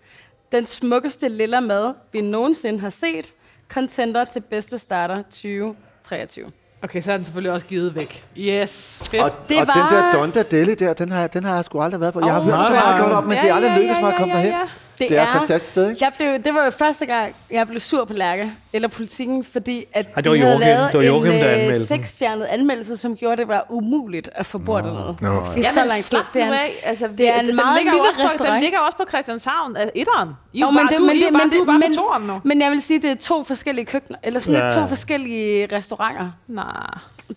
Den 0.52 0.66
smukkeste 0.66 1.30
lilla 1.30 1.60
mad, 1.60 1.94
vi 2.12 2.22
nogensinde 2.22 2.80
har 2.80 2.90
set. 2.90 3.34
Contender 3.70 4.26
til 4.26 4.40
bedste 4.40 4.80
starter 4.80 5.22
2023. 5.22 6.52
Okay, 6.84 7.02
så 7.02 7.12
er 7.12 7.16
den 7.18 7.24
selvfølgelig 7.26 7.52
også 7.52 7.66
givet 7.66 7.96
væk. 7.96 8.24
Yes, 8.38 9.00
fedt. 9.12 9.24
Og, 9.24 9.32
Det 9.50 9.62
og 9.62 9.68
var- 9.68 9.74
den 9.74 9.98
der 10.00 10.12
Donda 10.12 10.42
Deli 10.52 10.76
der, 10.76 10.94
den 10.94 11.12
har, 11.12 11.28
den 11.28 11.44
har 11.44 11.56
jeg 11.56 11.66
sgu 11.66 11.82
aldrig 11.82 12.02
været 12.02 12.14
på. 12.14 12.20
Jeg 12.20 12.34
har 12.34 12.40
Åh, 12.40 12.46
hørt 12.46 12.66
så 12.68 12.74
meget 12.74 13.02
godt 13.04 13.14
om, 13.14 13.24
men 13.24 13.34
Ja, 13.34 13.42
det 13.42 13.50
er 13.50 13.54
aldrig 13.54 13.70
ja, 13.72 13.76
lykkedes 13.78 13.98
ja, 13.98 14.02
mig 14.02 14.12
at 14.14 14.18
komme 14.20 14.34
ja, 14.38 14.40
derhen. 14.42 14.52
ja. 14.54 14.68
Det 15.00 15.18
er 15.18 15.24
et 15.24 15.30
fantastisk 15.30 15.70
sted, 15.70 15.90
ikke? 15.90 16.04
Jeg 16.06 16.12
blev, 16.18 16.44
det 16.44 16.54
var 16.54 16.66
jo 16.66 16.72
første 16.72 17.06
gang, 17.06 17.36
jeg 17.52 17.68
blev 17.68 17.80
sur 17.80 18.06
på 18.06 18.14
Lærke, 18.14 18.52
eller 18.74 18.88
politikken, 18.88 19.44
fordi 19.44 19.86
at 19.94 20.06
Ej, 20.16 20.22
det 20.22 20.30
var 20.32 20.36
de 20.36 20.42
havde 20.42 20.52
Joachim. 20.54 20.68
lavet 20.68 20.92
Det 20.92 21.00
var 21.00 21.06
Joachim, 21.06 21.34
en 21.34 21.40
der 21.42 21.48
øh, 21.48 21.54
anmeldte 21.60 21.80
den. 21.80 21.88
seksstjernet 21.88 22.46
anmeldelse, 22.46 22.98
som 22.98 23.16
gjorde, 23.16 23.32
at 23.32 23.38
det 23.38 23.48
var 23.48 23.66
umuligt 23.70 24.30
at 24.36 24.46
få 24.46 24.58
bord 24.58 24.84
dernede. 24.84 25.16
Nå. 25.22 25.44
I 25.58 25.64
så 25.64 25.70
lang 25.76 25.90
tid. 25.92 26.02
slap 26.04 26.26
Det 26.34 26.42
er 26.42 26.48
en- 26.48 26.54
af. 26.54 26.76
Altså, 26.84 27.08
det 27.18 27.30
er 27.30 27.40
en 27.40 27.48
den 27.48 27.56
meget 27.56 27.84
lille 27.84 28.00
også 28.02 28.14
på, 28.20 28.22
Den 28.22 28.30
restaurant. 28.32 28.64
ligger 28.64 28.80
også 28.80 28.98
på 28.98 29.04
Christianshavn 29.10 29.76
af 29.78 29.92
etteren. 29.96 30.30
I 30.54 30.58
er 30.62 30.66
Jo, 30.66 30.70
men 30.72 30.78
bare, 30.78 30.90
det- 30.90 30.98
du, 31.00 31.04
men 31.04 31.16
I 31.16 31.20
er 31.20 31.24
det- 31.26 31.34
bare, 31.34 31.44
men 31.46 31.50
du 31.52 31.56
er 31.56 31.60
det- 31.60 31.68
bare 31.68 31.80
men- 31.80 31.96
på 32.28 32.34
nu. 32.34 32.42
Men 32.44 32.62
jeg 32.62 32.72
vil 32.72 32.82
sige, 32.82 32.98
at 32.98 33.04
det 33.04 33.12
er 33.12 33.16
to 33.16 33.44
forskellige 33.44 33.86
køkkener, 33.86 34.20
eller 34.24 34.40
sådan 34.40 34.60
Ja. 34.62 34.70
to 34.82 34.88
forskellige 34.88 35.68
restauranter. 35.76 36.32
Nej. 36.48 36.66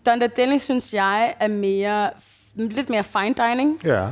Donda 0.07 0.27
Deli 0.27 0.59
synes 0.59 0.93
jeg 0.95 1.35
er 1.41 1.49
mere, 1.49 2.11
lidt 2.55 2.91
mere 2.91 3.05
fine 3.05 3.35
dining, 3.35 3.81
Ja. 3.85 4.07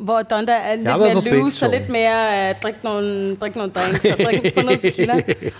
Hvor 0.00 0.22
Donda 0.22 0.52
er 0.52 0.74
lidt 0.74 0.84
mere 0.86 1.38
loose 1.38 1.66
og 1.66 1.72
lidt 1.72 1.88
mere 1.88 2.50
uh, 2.50 2.56
drikke 2.62 2.78
nogle, 2.82 3.36
drikke 3.36 3.58
nogle 3.58 3.72
drinks 3.72 4.04
og 4.04 4.24
drikke, 4.24 4.52
få 4.58 4.62
noget 4.64 4.80
tequila. 4.80 5.14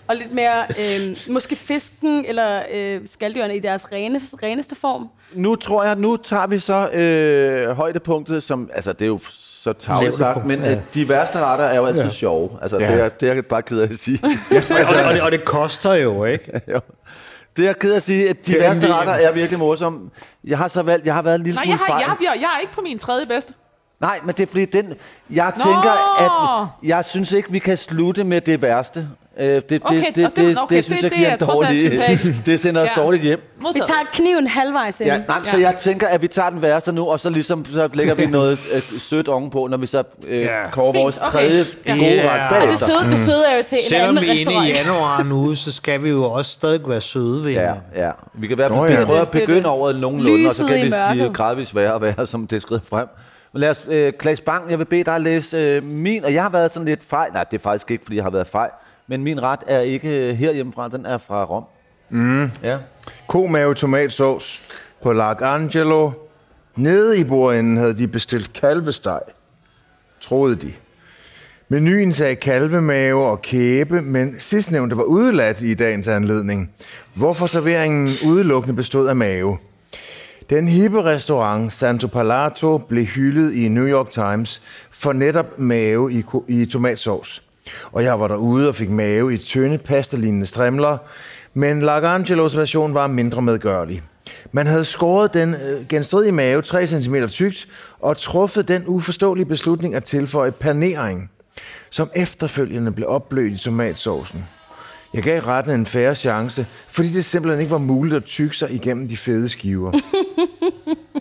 Og 0.08 0.16
lidt 0.16 0.32
mere, 0.34 0.64
øh, 0.78 1.16
måske 1.30 1.56
fisken 1.56 2.24
eller 2.28 2.62
øh, 2.74 3.00
skaldyrene 3.06 3.56
i 3.56 3.58
deres 3.58 3.92
rene, 3.92 4.20
reneste 4.42 4.74
form. 4.74 5.08
Nu 5.34 5.56
tror 5.56 5.84
jeg, 5.84 5.96
nu 5.96 6.16
tager 6.16 6.46
vi 6.46 6.58
så 6.58 6.88
øh, 6.90 7.70
højdepunktet, 7.70 8.42
som, 8.42 8.70
altså 8.74 8.92
det 8.92 9.02
er 9.02 9.06
jo 9.06 9.18
så 9.38 9.72
tavligt 9.72 10.16
sagt, 10.16 10.46
men 10.46 10.60
øh, 10.64 10.76
de 10.94 11.08
værste 11.08 11.38
retter 11.38 11.64
er 11.64 11.76
jo 11.76 11.86
altid 11.86 12.02
Ja. 12.02 12.10
sjove. 12.10 12.50
Altså 12.62 12.78
Ja. 12.78 12.92
det, 12.94 13.04
er, 13.04 13.08
det 13.08 13.28
er 13.28 13.34
jeg 13.34 13.46
bare 13.46 13.62
ked 13.62 13.80
af 13.80 13.88
at 13.90 13.96
sige. 13.98 14.20
Altså, 14.50 14.74
og, 14.74 14.80
det, 14.80 15.04
og, 15.06 15.12
det, 15.14 15.22
og 15.22 15.32
det 15.32 15.44
koster 15.44 15.94
jo, 15.94 16.24
ikke? 16.24 16.60
Jo. 16.74 16.80
det 17.56 17.62
er 17.62 17.66
jeg 17.68 17.78
ked 17.78 17.92
af 17.92 17.96
at 17.96 18.02
sige, 18.02 18.28
at 18.30 18.46
de 18.46 18.58
er 18.58 18.60
værste 18.74 18.94
retter 18.94 19.12
er 19.12 19.32
virkelig 19.32 19.58
morsomme. 19.58 20.10
Jeg 20.44 20.58
har 20.58 20.68
så 20.68 20.82
valgt, 20.82 21.06
jeg 21.06 21.14
har 21.14 21.22
været 21.22 21.34
en 21.34 21.42
lille 21.42 21.54
Nej, 21.56 21.64
smule 21.64 21.72
jeg, 21.72 21.78
har, 21.78 21.86
fejl. 21.86 22.00
jeg, 22.00 22.08
har- 22.28 22.34
jeg, 22.34 22.42
jeg 22.42 22.50
er 22.56 22.60
ikke 22.60 22.72
på 22.72 22.80
min 22.80 22.98
tredje 22.98 23.26
bedste. 23.26 23.52
Nej, 24.00 24.20
men 24.24 24.34
det 24.34 24.42
er 24.42 24.46
fordi, 24.46 24.64
den, 24.64 24.94
jeg 25.30 25.52
Nå! 25.56 25.62
tænker, 25.64 25.90
at 26.24 26.68
jeg 26.88 27.04
synes 27.04 27.32
ikke, 27.32 27.52
vi 27.52 27.58
kan 27.58 27.76
slutte 27.76 28.24
med 28.24 28.40
det 28.40 28.62
værste. 28.62 29.08
Øh, 29.38 29.46
det, 29.46 29.70
det, 29.70 29.80
Okay, 29.84 30.12
det, 30.14 30.26
og 30.26 30.32
det, 30.36 30.58
okay, 30.58 30.76
det 30.76 30.84
synes 30.84 31.00
det- 31.00 31.02
jeg 31.04 31.10
det 31.10 31.18
giver 31.18 31.28
er 31.30 31.32
en 31.32 31.38
trods 31.38 31.68
alt 31.68 31.76
dårlig... 31.78 31.90
sympatisk. 31.92 32.46
det 32.46 32.60
sender 32.60 32.82
os 32.82 32.88
Ja. 32.96 33.02
dårligt 33.02 33.22
hjem. 33.22 33.38
Vi 33.56 33.62
Modtaget. 33.62 33.86
tager 33.86 34.00
kniven 34.12 34.46
halvvejs 34.46 35.00
ind. 35.00 35.08
Ja, 35.08 35.18
nej, 35.28 35.36
ja. 35.44 35.50
Så 35.50 35.56
jeg 35.58 35.76
tænker, 35.76 36.08
at 36.08 36.22
vi 36.22 36.28
tager 36.28 36.50
den 36.50 36.62
værste 36.62 36.92
nu, 36.92 37.06
og 37.08 37.20
så 37.20 37.30
ligesom 37.30 37.64
så 37.64 37.88
lægger 37.94 38.14
vi 38.14 38.26
noget 38.38 38.58
øh, 38.74 38.82
sødt 38.98 39.28
ovenpå, 39.28 39.66
når 39.66 39.76
vi 39.76 39.86
så 39.86 40.02
øh, 40.26 40.40
Ja. 40.40 40.70
kårer 40.70 40.92
Fint, 40.92 41.02
vores 41.02 41.18
okay. 41.18 41.30
tredje 41.30 41.64
Ja. 41.86 41.92
gode 41.92 42.04
Ja. 42.04 42.22
ret 42.34 42.40
Og 42.40 42.50
det 42.56 42.66
bagefter. 42.66 42.86
søde, 42.86 43.10
det 43.10 43.18
søde 43.18 43.44
er 43.52 43.56
jo 43.56 43.62
til 43.68 43.78
en 43.78 43.84
Selvom 43.88 44.08
anden 44.08 44.22
vi 44.24 44.28
er 44.28 44.32
inde 44.32 44.40
restaurant. 44.40 44.68
i 44.68 44.72
januar 44.72 45.22
nu, 45.22 45.54
så 45.54 45.72
skal 45.72 46.02
vi 46.02 46.08
jo 46.10 46.24
også 46.24 46.50
stadig 46.50 46.80
være 46.88 47.00
søde 47.00 47.44
ved 47.44 47.52
Ja, 47.52 47.60
hinanden. 47.60 47.82
ja. 47.96 48.10
Vi 48.34 48.46
kan 48.46 48.54
i 48.54 48.56
hvert 48.56 48.70
Nå, 48.70 48.86
fald 48.86 48.98
ja. 48.98 49.04
prøve 49.04 49.20
at 49.20 49.32
Det 49.32 49.42
er 49.42 49.46
begynde 49.46 49.68
over 49.68 49.92
nogenlunde, 49.92 50.48
og 50.48 50.54
så 50.54 50.62
Lyset 50.62 50.68
kan 50.68 50.86
i 50.86 50.90
det 50.90 51.04
blive 51.12 51.32
gradvist 51.34 51.74
værre 51.74 51.94
og 51.94 52.00
værre, 52.02 52.26
som 52.26 52.46
det 52.46 52.62
skrider 52.62 52.82
frem. 52.90 53.06
Men 53.52 53.60
lad 53.60 53.70
os, 53.70 53.84
øh, 53.88 54.12
Klaas 54.12 54.40
Bang, 54.40 54.70
jeg 54.70 54.78
vil 54.78 54.84
bede 54.84 55.04
dig 55.04 55.14
at 55.14 55.20
læse 55.20 55.56
øh, 55.56 55.84
min, 55.84 56.24
og 56.24 56.34
jeg 56.34 56.42
har 56.42 56.50
været 56.50 56.74
sådan 56.74 56.86
lidt 56.86 57.04
fejl. 57.04 57.32
Nej, 57.32 57.44
det 57.44 57.58
er 57.58 57.62
faktisk 57.62 57.90
ikke, 57.90 58.04
fordi 58.04 58.16
jeg 58.16 58.24
har 58.24 58.30
været 58.30 58.46
fejl. 58.46 58.70
Men 59.06 59.22
min 59.22 59.42
ret 59.42 59.60
er 59.66 59.80
ikke 59.80 60.30
øh, 60.30 60.36
herhjemmefra, 60.36 60.88
den 60.88 61.06
er 61.06 61.18
fra 61.18 61.44
Rom. 61.44 61.64
Mm. 62.10 62.50
Ja. 62.62 62.78
Komave 63.26 63.74
tomatsauce 63.74 64.62
på 65.02 65.12
L'Arcangelo. 65.12 66.10
Nede 66.76 67.18
i 67.18 67.24
bordenden 67.24 67.76
havde 67.76 67.98
de 67.98 68.08
bestilt 68.08 68.52
kalvesteg, 68.52 69.20
troede 70.20 70.56
de. 70.56 70.72
Menuen 71.68 72.12
sagde 72.12 72.36
kalvemave 72.36 73.26
og 73.26 73.42
kæbe, 73.42 74.02
men 74.02 74.36
sidstnævnte 74.38 74.96
var 74.96 75.02
udeladt 75.02 75.62
i 75.62 75.74
dagens 75.74 76.08
anledning. 76.08 76.70
Hvorfor 77.14 77.46
serveringen 77.46 78.14
udelukkende 78.26 78.76
bestod 78.76 79.08
af 79.08 79.16
mave. 79.16 79.58
Den 80.50 80.68
hippe 80.68 81.04
restaurant 81.04 81.72
Santo 81.72 82.06
Palato 82.06 82.78
blev 82.78 83.04
hyldet 83.04 83.54
i 83.54 83.68
New 83.68 83.86
York 83.86 84.10
Times 84.10 84.62
for 84.90 85.12
netop 85.12 85.58
mave 85.58 86.12
i, 86.12 86.24
i 86.48 86.66
tomatsauce. 86.66 87.42
Og 87.92 88.04
jeg 88.04 88.20
var 88.20 88.28
derude 88.28 88.68
og 88.68 88.74
fik 88.74 88.90
mave 88.90 89.34
i 89.34 89.36
tynde 89.36 89.78
pastalignende 89.78 90.46
strimler, 90.46 90.98
men 91.54 91.80
Lagangelos 91.82 92.56
version 92.56 92.94
var 92.94 93.06
mindre 93.06 93.42
medgørlig. 93.42 94.02
Man 94.52 94.66
havde 94.66 94.84
skåret 94.84 95.34
den 95.34 95.54
øh, 95.54 95.88
genstridige 95.88 96.32
mave 96.32 96.62
3 96.62 96.86
cm 96.86 97.16
tykt 97.28 97.68
og 98.00 98.16
truffet 98.16 98.68
den 98.68 98.84
uforståelige 98.86 99.46
beslutning 99.46 99.94
at 99.94 100.04
tilføje 100.04 100.52
panering, 100.52 101.30
som 101.90 102.10
efterfølgende 102.16 102.92
blev 102.92 103.08
opblødt 103.08 103.52
i 103.52 103.58
tomatsaucen. 103.58 104.44
Jeg 105.16 105.24
gav 105.24 105.40
retten 105.42 105.74
en 105.74 105.86
færre 105.86 106.14
chance, 106.14 106.66
fordi 106.88 107.08
det 107.08 107.24
simpelthen 107.24 107.60
ikke 107.60 107.70
var 107.70 107.78
muligt 107.78 108.16
at 108.16 108.24
tykke 108.24 108.56
sig 108.56 108.70
igennem 108.70 109.08
de 109.08 109.16
fede 109.16 109.48
skiver. 109.48 109.92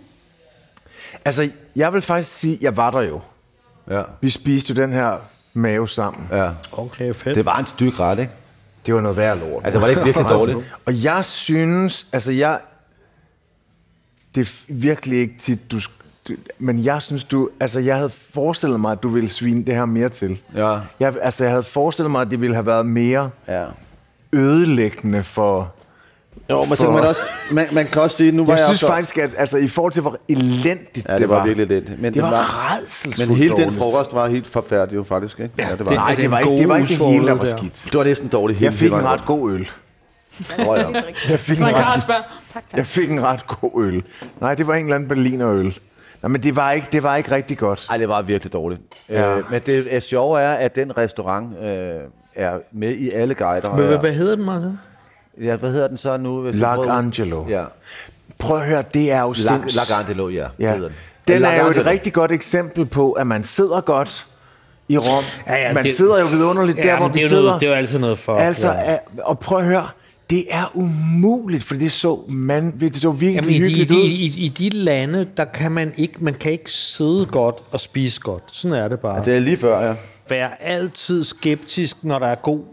altså, 1.25 1.49
jeg 1.75 1.93
vil 1.93 2.01
faktisk 2.01 2.31
sige, 2.33 2.57
jeg 2.61 2.77
var 2.77 2.91
der 2.91 3.01
jo. 3.01 3.21
Ja. 3.89 4.03
Vi 4.21 4.29
spiste 4.29 4.73
jo 4.73 4.81
den 4.81 4.91
her 4.91 5.17
mave 5.53 5.89
sammen. 5.89 6.27
ja. 6.31 6.49
Okay, 6.71 7.13
fedt. 7.13 7.35
Det 7.35 7.45
var 7.45 7.59
en 7.59 7.65
styk 7.65 7.99
ret, 7.99 8.19
ikke? 8.19 8.31
Det 8.85 8.93
var 8.93 9.01
noget 9.01 9.17
værd 9.17 9.39
lort. 9.39 9.63
Ja, 9.63 9.71
det 9.71 9.81
var 9.81 9.87
ikke 9.87 10.03
virkelig 10.03 10.29
dårligt. 10.37 10.57
Og 10.85 11.03
jeg 11.03 11.25
synes, 11.25 12.07
altså 12.11 12.31
jeg... 12.31 12.59
det 14.35 14.41
er 14.41 14.73
virkelig 14.73 15.19
ikke 15.19 15.35
tit, 15.39 15.71
du 15.71 15.79
men 16.59 16.83
jeg 16.83 17.01
synes, 17.01 17.23
du... 17.23 17.49
Altså, 17.59 17.79
jeg 17.79 17.95
havde 17.95 18.09
forestillet 18.09 18.79
mig, 18.79 18.91
at 18.91 19.03
du 19.03 19.09
ville 19.09 19.29
svine 19.29 19.65
det 19.65 19.75
her 19.75 19.85
mere 19.85 20.09
til. 20.09 20.41
Ja. 20.55 20.79
Jeg, 20.99 21.15
altså, 21.21 21.43
jeg 21.43 21.51
havde 21.51 21.63
forestillet 21.63 22.11
mig, 22.11 22.21
at 22.21 22.31
det 22.31 22.41
ville 22.41 22.55
have 22.55 22.65
været 22.65 22.85
mere 22.85 23.29
Ja. 23.47 23.65
Ødelæggende 24.35 25.23
for... 25.23 25.71
Jo, 26.49 26.59
men 26.65 26.69
så 26.69 26.75
For- 26.75 26.83
kan 26.83 26.93
man, 26.93 27.03
også, 27.03 27.21
man, 27.51 27.67
man 27.71 27.85
kan 27.85 28.01
også 28.01 28.17
sige, 28.17 28.31
nu 28.31 28.45
var 28.45 28.53
Jeg 28.53 28.59
jeg, 28.59 28.65
synes 28.67 28.83
også, 28.83 28.93
faktisk, 28.93 29.17
at 29.17 29.29
altså, 29.37 29.57
i 29.57 29.67
forhold 29.67 29.93
til, 29.93 30.01
hvor 30.01 30.17
elendigt 30.29 31.07
Ja, 31.09 31.17
det 31.17 31.29
var 31.29 31.45
virkelig 31.45 31.67
lidt. 31.67 32.01
Men 32.01 32.13
det 32.13 32.21
var, 32.23 32.29
var- 32.29 32.71
rædselsfuldt 32.73 33.29
Men 33.29 33.37
hele 33.37 33.57
den 33.57 33.73
frokost 33.73 34.13
var 34.13 34.27
helt 34.27 34.47
forfærdelig 34.47 34.95
jo 34.97 35.03
faktisk, 35.03 35.39
ikke? 35.39 35.53
Ja, 35.57 35.67
det 35.77 35.85
var. 35.85 35.91
Nej, 35.93 36.09
det 36.11 36.17
det 36.21 36.31
var, 36.31 36.39
ikke, 36.39 36.51
det 36.57 36.69
var 36.69 36.75
ikke 36.77 36.87
det 36.89 37.05
hele, 37.05 37.25
der 37.27 37.33
var 37.33 37.45
skidt. 37.45 37.81
det 37.85 37.93
var 37.97 38.03
næsten 38.03 38.27
dårligt 38.27 38.59
hele 38.59 38.65
Jeg 38.71 38.73
fik 38.79 38.91
en 38.91 39.03
ret 39.03 39.25
god 39.25 39.51
øl. 39.51 39.57
rundt. 39.57 39.73
Tror 40.65 40.75
jeg. 40.75 41.03
Jeg 41.29 41.39
fik, 41.39 41.57
en 41.59 41.65
ret, 41.65 42.03
jeg 42.77 42.87
fik 42.87 43.11
en 43.11 43.23
ret 43.23 43.47
god 43.47 43.83
øl. 43.85 44.03
Nej, 44.41 44.55
det 44.55 44.67
var 44.67 44.73
en 44.75 44.83
eller 44.83 44.95
anden 44.95 45.09
berlinerøl. 45.09 45.65
Nej, 46.21 46.29
men 46.29 46.43
det 46.43 46.55
var 46.55 46.71
ikke, 46.71 46.87
det 46.91 47.03
var 47.03 47.15
ikke 47.15 47.31
rigtig 47.31 47.57
godt. 47.57 47.87
Ej, 47.89 47.97
det 47.97 48.09
var 48.09 48.21
virkelig 48.21 48.53
dårligt. 48.53 48.81
Ja. 49.09 49.21
Ja. 49.31 49.37
Øh, 49.37 49.43
men 49.51 49.61
det 49.65 49.95
er 49.95 49.99
sjove 49.99 50.39
er, 50.41 50.53
at 50.53 50.75
den 50.75 50.97
restaurant 50.97 51.57
øh, 51.59 51.95
er 52.35 52.57
med 52.71 52.91
i 52.95 53.09
alle 53.11 53.33
guider. 53.33 53.69
Hvad, 53.69 53.85
hvad, 53.85 53.97
hvad 53.97 54.13
hedder 54.13 54.35
den, 54.35 54.45
Martin? 54.45 54.79
Ja, 55.41 55.55
hvad 55.55 55.71
hedder 55.71 55.87
den 55.87 55.97
så 55.97 56.17
nu? 56.17 56.41
hvis 56.41 56.53
vi 56.53 56.59
Lac 56.59 56.75
prøver- 56.75 56.91
Angelo. 56.91 57.45
Ja, 57.49 57.63
Prøv 58.39 58.57
at 58.57 58.65
høre, 58.65 58.83
det 58.93 59.11
er 59.11 59.21
jo 59.21 59.33
sinds... 59.33 59.75
Lac 59.75 59.99
Angelo, 59.99 60.29
ja. 60.29 60.47
Ja. 60.59 60.73
den. 60.73 60.91
Den 61.27 61.43
er 61.43 61.63
jo 61.65 61.69
et 61.71 61.85
rigtig 61.85 62.13
godt 62.13 62.31
eksempel 62.31 62.85
på, 62.85 63.11
at 63.11 63.27
man 63.27 63.43
sidder 63.43 63.81
godt 63.81 64.25
i 64.89 64.97
Rom. 64.97 65.23
Ja, 65.47 65.55
ja, 65.67 65.73
man 65.73 65.83
det- 65.83 65.95
sidder 65.95 66.19
jo 66.19 66.25
vidunderligt 66.25 66.77
der, 66.77 66.97
hvor 66.97 67.07
men 67.07 67.13
vi 67.15 67.19
det, 67.19 67.25
er 67.25 67.29
sidder. 67.29 67.43
noget, 67.43 67.61
det 67.61 67.67
er 67.67 67.71
jo 67.71 67.77
altid 67.77 67.99
noget 67.99 68.19
for. 68.19 68.35
Altså, 68.35 68.71
ja. 68.71 68.91
ja. 68.91 68.97
og 69.23 69.39
prøv 69.39 69.57
at 69.59 69.65
høre, 69.65 69.87
det 70.29 70.45
er 70.49 70.71
umuligt, 70.73 71.63
for 71.63 71.75
det 71.75 71.91
så, 71.91 72.19
man, 72.29 72.79
det 72.79 72.95
så 72.95 73.11
virkelig 73.11 73.35
Jamen, 73.35 73.49
i, 73.49 73.53
de, 73.53 73.57
i, 73.57 73.59
hyggeligt 73.69 73.89
de, 73.89 73.95
ud. 73.95 74.03
i, 74.03 74.45
I 74.45 74.47
de 74.49 74.69
lande, 74.69 75.27
der 75.37 75.45
kan 75.45 75.71
man 75.71 75.93
ikke, 75.97 76.13
man 76.19 76.33
kan 76.33 76.51
ikke 76.51 76.71
sidde 76.71 77.25
godt 77.25 77.55
og 77.71 77.79
spise 77.79 78.21
godt. 78.21 78.43
Sådan 78.51 78.77
er 78.77 78.87
det 78.87 78.99
bare. 78.99 79.25
Det 79.25 79.35
er 79.35 79.39
lige 79.39 79.57
før, 79.57 79.79
ja. 79.87 79.95
Vær 80.29 80.47
altid 80.59 81.23
skeptisk, 81.23 82.03
når 82.03 82.19
der 82.19 82.27
er 82.27 82.35
god 82.35 82.63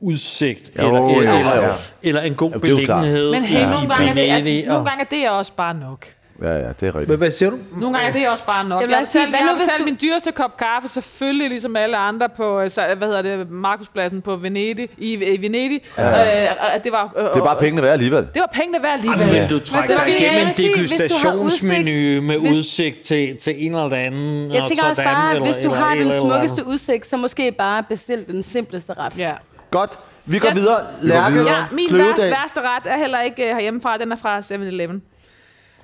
udsigt, 0.00 0.70
Jo, 0.78 0.86
eller, 0.86 1.00
jo, 1.00 1.08
eller, 1.20 1.32
jo. 1.56 1.62
eller, 1.62 1.74
eller 2.02 2.20
en 2.20 2.34
god 2.34 2.52
jo 2.52 2.58
beliggenhed. 2.58 3.30
Men 3.30 3.42
hey, 3.42 3.60
i 3.60 3.70
nogle, 3.70 3.88
gange 3.88 4.26
er 4.28 4.40
det, 4.40 4.58
er, 4.58 4.62
og- 4.70 4.74
nogle 4.74 4.90
gange 4.90 5.04
er 5.04 5.08
det 5.10 5.30
også 5.30 5.52
bare 5.56 5.74
nok. 5.74 6.06
Ja, 6.42 6.52
ja, 6.52 6.68
det 6.68 6.82
er 6.82 6.86
rigtigt. 6.86 7.06
Hvad, 7.06 7.16
hvad 7.16 7.30
siger 7.30 7.50
du? 7.50 7.58
Nogle 7.76 7.98
gange 7.98 8.08
er 8.08 8.12
det 8.12 8.28
også 8.28 8.44
bare 8.44 8.64
nok. 8.68 8.82
Jeg 8.82 8.90
Jeg, 8.90 8.98
har 8.98 9.04
betalt, 9.04 9.28
hvad 9.30 9.38
jeg 9.38 9.44
nu, 9.46 9.48
har 9.50 9.56
hvis 9.56 9.66
betalt 9.66 9.80
du- 9.80 9.84
min 9.84 9.98
dyreste 10.02 10.32
kop 10.32 10.56
kaffe, 10.56 10.88
selvfølgelig 10.88 11.48
ligesom 11.48 11.76
alle 11.76 11.96
andre 11.96 12.28
på, 12.28 12.60
øh, 12.60 12.70
så- 12.70 12.94
hvad 12.98 13.08
hedder 13.08 13.22
det, 13.22 13.50
Markuspladsen 13.50 14.22
på 14.22 14.36
Venedig, 14.36 14.88
i, 14.98 15.12
i 15.14 15.42
Venedig. 15.42 15.80
Ja. 15.98 16.42
Øh, 16.44 16.84
det, 16.84 16.92
var, 16.92 17.12
øh, 17.16 17.24
Det 17.24 17.30
er 17.36 17.44
bare 17.44 17.56
pengene 17.58 17.82
værd 17.82 17.92
alligevel. 17.92 18.26
Det 18.34 18.40
var 18.40 18.50
pengene 18.52 18.82
værd 18.82 18.92
alligevel. 18.92 19.26
Men 19.26 19.48
du 19.48 19.58
trækker 19.58 19.96
dig 20.04 20.20
igennem 20.20 20.48
en 20.48 20.54
degustationsmenu 20.56 22.22
med 22.22 22.38
hvis- 22.38 22.56
udsigt 22.58 23.00
til, 23.00 23.36
til 23.36 23.54
en 23.66 23.74
eller 23.74 23.96
anden. 23.96 24.52
Jeg 24.52 24.64
tænker 24.68 24.84
også 24.84 25.02
bare, 25.04 25.30
eller- 25.34 25.44
hvis 25.44 25.56
du 25.56 25.68
eller- 25.68 25.82
har 25.84 25.90
den 25.90 25.98
eller- 26.00 26.14
eller 26.14 26.28
smukkeste 26.30 26.60
andet. 26.62 26.72
udsigt, 26.72 27.06
så 27.06 27.16
måske 27.16 27.52
bare 27.52 27.82
bestil 27.82 28.24
den 28.28 28.42
simpleste 28.42 28.92
ret. 28.98 29.18
Ja. 29.18 29.32
Godt. 29.70 29.98
Vi 30.26 30.38
går 30.38 30.48
Yes. 30.48 30.56
videre. 30.56 30.80
Lærke, 31.02 31.36
ja, 31.36 31.64
min 31.72 31.86
værste, 31.90 32.22
værste 32.22 32.60
ret 32.60 32.82
er 32.92 32.98
heller 32.98 33.20
ikke 33.20 33.42
herhjemmefra, 33.42 33.98
den 33.98 34.12
er 34.12 34.16
fra 34.16 34.40
7-Eleven. 34.42 35.02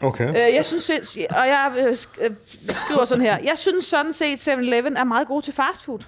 Okay. 0.03 0.29
Øh, 0.29 0.55
jeg 0.55 0.65
synes, 0.65 0.91
og 1.31 1.47
jeg 1.47 1.73
øh, 1.79 1.97
øh, 2.21 2.31
skriver 2.87 3.05
sådan 3.05 3.25
her, 3.25 3.39
jeg 3.39 3.59
synes 3.59 3.85
sådan 3.85 4.13
set, 4.13 4.49
7-Eleven 4.49 4.97
er 4.97 5.05
meget 5.05 5.29
god 5.29 5.43
til 5.43 5.55
fastfood. 5.55 5.99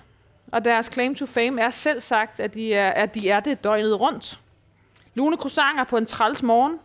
Og 0.53 0.65
deres 0.65 0.91
claim 0.93 1.15
to 1.15 1.27
fame 1.27 1.63
er 1.63 1.71
selv 1.71 2.01
sagt, 2.01 2.41
at 2.41 2.55
de 2.55 2.75
er, 2.75 2.91
at 2.91 3.15
de 3.15 3.29
er 3.29 3.41
det 3.41 3.65
døgnet 3.65 4.01
rundt. 4.01 4.39
Lune 5.15 5.37
croissanter 5.37 5.85
på 5.85 5.97
en 5.97 6.07
træls 6.07 6.43
morgen, 6.43 6.79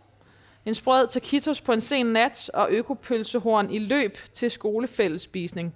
en 0.66 0.74
sprød 0.74 1.08
taquitos 1.08 1.60
på 1.60 1.72
en 1.72 1.80
sen 1.80 2.06
nat, 2.06 2.50
og 2.54 2.68
økopølsehorn 2.70 3.70
i 3.70 3.78
løb 3.78 4.18
til 4.32 4.50
skolefællesspisning. 4.50 5.74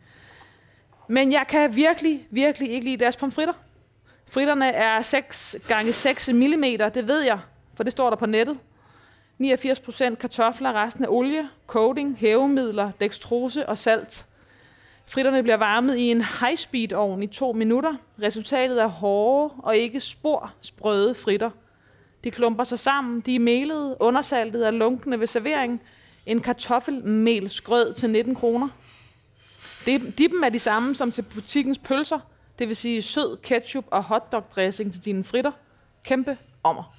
Men 1.09 1.33
jeg 1.33 1.45
kan 1.49 1.77
virkelig, 1.77 2.27
virkelig 2.31 2.71
ikke 2.71 2.85
lide 2.85 2.97
deres 2.97 3.17
pomfritter. 3.17 3.55
Fritterne 4.31 4.73
er 4.73 5.03
6 5.03 5.57
gange 5.69 5.93
6 5.93 6.29
mm, 6.29 6.63
det 6.95 7.09
ved 7.09 7.21
jeg, 7.23 7.39
for 7.75 7.83
det 7.85 7.93
står 7.93 8.11
der 8.11 8.17
på 8.17 8.27
nettet. 8.27 8.59
89% 9.41 10.15
kartofler, 10.15 10.73
resten 10.73 11.05
af 11.05 11.09
olie, 11.11 11.49
coating, 11.67 12.17
hævemidler, 12.19 12.91
dextrose 13.01 13.69
og 13.69 13.79
salt. 13.79 14.27
Fritterne 15.07 15.43
bliver 15.43 15.57
varmet 15.57 15.97
i 15.97 16.11
en 16.11 16.23
high-speed 16.23 16.93
ovn 16.93 17.23
i 17.23 17.27
to 17.27 17.53
minutter. 17.53 17.95
Resultatet 18.23 18.83
er 18.83 18.87
hårde 18.87 19.55
og 19.59 19.77
ikke 19.77 20.01
spor 20.01 20.53
sprøde 20.61 21.15
fritter. 21.15 21.51
De 22.25 22.31
klumper 22.31 22.65
sig 22.65 22.79
sammen, 22.79 23.21
de 23.21 23.35
er 23.35 23.41
melede, 23.41 23.97
undersaltet 24.01 24.67
og 24.67 24.73
lunkende 24.73 25.21
ved 25.21 25.27
servering. 25.27 25.83
En 26.27 26.41
kartoffelmelsgrød 26.41 27.95
til 27.95 28.11
19 28.11 28.35
kroner. 28.35 28.69
Dippen 30.19 30.45
er 30.45 30.49
de 30.49 30.59
samme 30.59 30.95
som 30.95 31.11
til 31.11 31.23
butikkens 31.23 31.79
pølser, 31.79 32.19
det 32.59 32.69
vil 32.69 32.77
sige 32.77 33.03
sød 33.03 33.37
ketchup 33.37 33.85
og 33.91 34.03
hotdog-dressing 34.03 34.93
til 34.93 35.05
dine 35.05 35.25
fritter. 35.25 35.53
Kæmpe 36.05 36.37
ommer. 36.63 36.97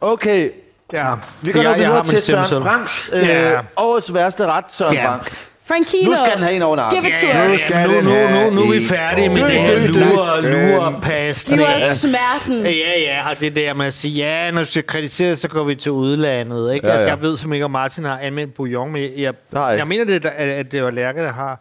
Okay, 0.00 0.50
Ja. 0.92 1.14
vi 1.42 1.52
går 1.52 1.62
nu 1.62 1.68
Jeg- 1.68 1.78
jeg 1.80 1.88
videre 1.90 2.04
til 2.04 2.22
Søren 2.22 2.46
selv. 2.48 2.62
Franks. 2.62 3.10
Øh, 3.12 3.28
Ja. 3.28 3.60
Årets 3.76 4.14
værste 4.14 4.46
ret, 4.46 4.64
Søren 4.72 4.94
Ja. 4.94 5.08
Frank. 5.08 5.32
Frankino! 5.68 6.10
Nu 6.10 6.16
skal 6.16 6.32
den 6.34 6.42
have 6.42 6.54
en 6.56 6.62
over. 6.62 6.90
Give 6.90 7.08
it 7.08 7.14
to 7.20 7.26
Ja, 7.26 7.54
us. 7.54 7.70
ja, 7.70 7.86
nu, 7.86 7.92
nu, 7.92 8.00
nu, 8.00 8.50
nu 8.50 8.60
er 8.62 8.72
vi 8.78 8.86
færdige 8.88 9.28
med 9.28 9.36
det 9.42 9.50
her 9.50 9.86
lure, 9.86 10.42
lure, 10.42 11.00
pas. 11.02 11.44
Giv 11.44 11.62
os 11.62 11.82
smerten. 11.82 12.62
Ja, 12.66 13.00
ja, 13.00 13.30
og 13.30 13.40
det 13.40 13.56
der 13.56 13.74
med 13.74 13.86
at 13.86 13.94
sige, 13.94 14.14
ja, 14.14 14.50
når 14.50 14.60
du 14.60 14.66
skal 14.66 14.86
kritisere, 14.86 15.36
så 15.36 15.48
går 15.48 15.64
vi 15.64 15.74
til 15.74 15.92
udlandet. 15.92 16.74
Ikke? 16.74 16.86
Ja, 16.86 16.92
Ja, 16.92 16.98
Altså, 16.98 17.08
ja. 17.10 17.14
jeg 17.14 17.22
ved 17.22 17.36
som 17.36 17.52
ikke, 17.52 17.64
om 17.64 17.70
Martin 17.70 18.04
har 18.04 18.18
anmeldt 18.18 18.54
bouillon, 18.54 18.92
men 18.92 19.08
jeg, 19.16 19.32
Nej. 19.52 19.62
jeg 19.62 19.86
mener, 19.86 20.04
det, 20.04 20.24
at 20.26 20.48
at 20.48 20.72
det 20.72 20.82
var 20.84 20.90
Lærke, 20.90 21.20
der 21.20 21.32
har. 21.32 21.60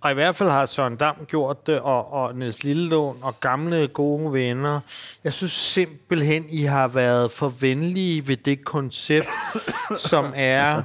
Og 0.00 0.10
i 0.10 0.14
hvert 0.14 0.36
fald 0.36 0.50
har 0.50 0.66
Søren 0.66 0.96
Dam 0.96 1.16
gjort 1.28 1.66
det, 1.66 1.80
og, 1.80 2.12
og 2.12 2.34
Niels 2.34 2.64
Lillelån, 2.64 3.18
og 3.22 3.40
gamle 3.40 3.88
gode 3.88 4.32
venner. 4.32 4.80
Jeg 5.24 5.32
synes 5.32 5.52
simpelthen, 5.52 6.46
I 6.48 6.62
har 6.62 6.88
været 6.88 7.30
for 7.30 7.48
venlige 7.48 8.28
ved 8.28 8.36
det 8.36 8.64
koncept, 8.64 9.28
som 10.10 10.32
er 10.36 10.82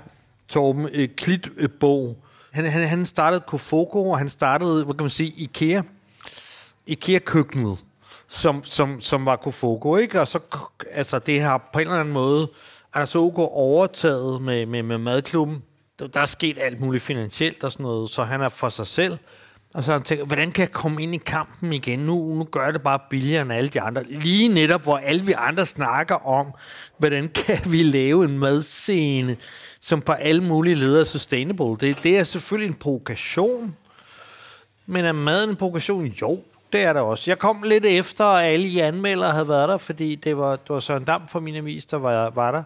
Torben 0.47 0.89
øh, 0.93 1.09
Klitbo. 1.18 2.18
Han, 2.51 2.66
han, 2.66 2.88
han 2.88 3.05
startede 3.05 3.43
Kofogo, 3.47 4.09
og 4.09 4.18
han 4.18 4.30
startede, 4.30 4.86
hvad 4.86 4.95
kan 4.95 5.03
man 5.03 5.09
sige, 5.09 5.34
IKEA. 5.38 5.82
IKEA-køkkenet, 6.88 7.86
som, 8.28 8.64
som, 8.64 9.01
som 9.01 9.26
var 9.26 9.36
Kofogo, 9.36 9.95
ikke? 9.95 10.22
Og 10.22 10.28
så, 10.28 10.39
altså, 10.91 11.20
det 11.20 11.41
har 11.41 11.70
på 11.74 11.80
en 11.80 11.88
eller 11.88 11.99
anden 11.99 12.14
måde, 12.14 12.47
Anders 12.93 13.16
Ågaard 13.16 13.51
overtaget 13.53 14.41
med, 14.41 14.66
med, 14.66 14.84
med 14.84 14.97
madklubben. 14.97 15.64
Der, 16.00 16.08
der 16.08 16.20
er 16.20 16.26
sket 16.26 16.58
alt 16.62 16.80
muligt 16.80 17.04
finansielt 17.04 17.64
og 17.64 17.72
sådan 17.72 17.84
noget, 17.84 18.10
så 18.10 18.24
han 18.24 18.41
er 18.41 18.50
for 18.50 18.70
sig 18.70 18.88
selv. 18.88 19.18
Og 19.74 19.84
så 19.84 19.91
har 19.91 19.98
han 19.98 20.04
tænkt, 20.04 20.28
hvordan 20.28 20.52
kan 20.52 20.62
jeg 20.62 20.72
komme 20.72 21.04
ind 21.04 21.16
i 21.16 21.18
kampen 21.18 21.74
igen? 21.74 22.00
Nu, 22.00 22.36
nu 22.36 22.44
gør 22.44 22.64
jeg 22.64 22.74
det 22.74 22.82
bare 22.82 23.00
billigere 23.10 23.41
end 23.41 23.54
alle 23.54 23.70
de 23.70 23.82
andre. 23.82 24.04
Lige 24.04 24.48
netop, 24.48 24.84
hvor 24.84 24.98
alle 24.98 25.24
vi 25.24 25.34
andre 25.38 25.66
snakker 25.66 26.28
om, 26.28 26.54
hvordan 26.98 27.30
kan 27.36 27.60
vi 27.72 27.84
lave 27.84 28.26
en 28.26 28.39
madscene, 28.39 29.38
som 29.82 30.02
på 30.02 30.12
alle 30.12 30.44
mulige 30.44 30.76
leder 30.76 31.00
er 31.00 31.04
sustainable. 31.04 31.78
Det, 31.88 32.04
det 32.04 32.18
er 32.18 32.24
selvfølgelig 32.24 32.68
en 32.68 32.80
provokation, 32.80 33.78
men 34.86 35.06
er 35.06 35.12
maden 35.12 35.50
en 35.50 35.56
provokation? 35.56 36.06
Jo, 36.06 36.44
det 36.74 36.84
er 36.84 36.94
der 36.94 37.02
også. 37.02 37.32
Jeg 37.32 37.39
kom 37.39 37.64
lidt 37.64 37.86
efter, 37.86 38.26
at 38.26 38.54
alle 38.54 38.68
I 38.68 38.80
anmeldere 38.80 39.32
havde 39.32 39.48
været 39.48 39.70
der, 39.70 39.78
fordi 39.78 40.16
det 40.16 40.38
var, 40.38 40.52
det 40.52 40.70
var 40.70 40.80
Søren 40.80 41.04
Dam 41.04 41.28
fra 41.28 41.39
min 41.39 41.56
avis, 41.56 41.86
der 41.86 41.98
var, 41.98 42.30
var 42.30 42.52
der. 42.52 42.64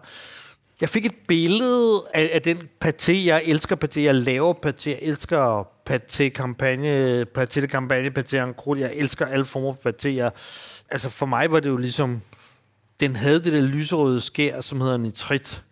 Jeg 0.82 0.90
fik 0.90 1.06
et 1.06 1.16
billede 1.28 2.04
af, 2.14 2.30
af 2.34 2.42
den 2.42 2.58
paté. 2.86 3.12
Jeg 3.26 3.42
elsker 3.46 3.76
paté. 3.86 4.00
Jeg 4.02 4.16
laver 4.16 4.54
paté. 4.66 4.90
Jeg 4.90 5.00
elsker 5.02 5.68
paté-kampagne, 5.90 7.26
paté 7.38 7.62
de 7.62 7.68
kampagne, 7.68 8.12
paté. 8.20 8.36
Jeg 8.80 8.92
elsker 8.96 9.26
alle 9.26 9.46
former 9.46 9.74
for 9.82 9.90
paté. 9.90 10.10
Jeg, 10.10 10.32
altså 10.90 11.10
for 11.10 11.26
mig 11.26 11.52
var 11.52 11.60
det 11.60 11.70
jo 11.70 11.78
ligesom, 11.78 12.22
den 13.00 13.16
havde 13.16 13.44
det 13.44 13.54
der 13.54 13.62
lyserøde 13.62 14.22
skær, 14.22 14.62
som 14.62 14.82
hedder 14.82 14.98
nitrit. 14.98 15.64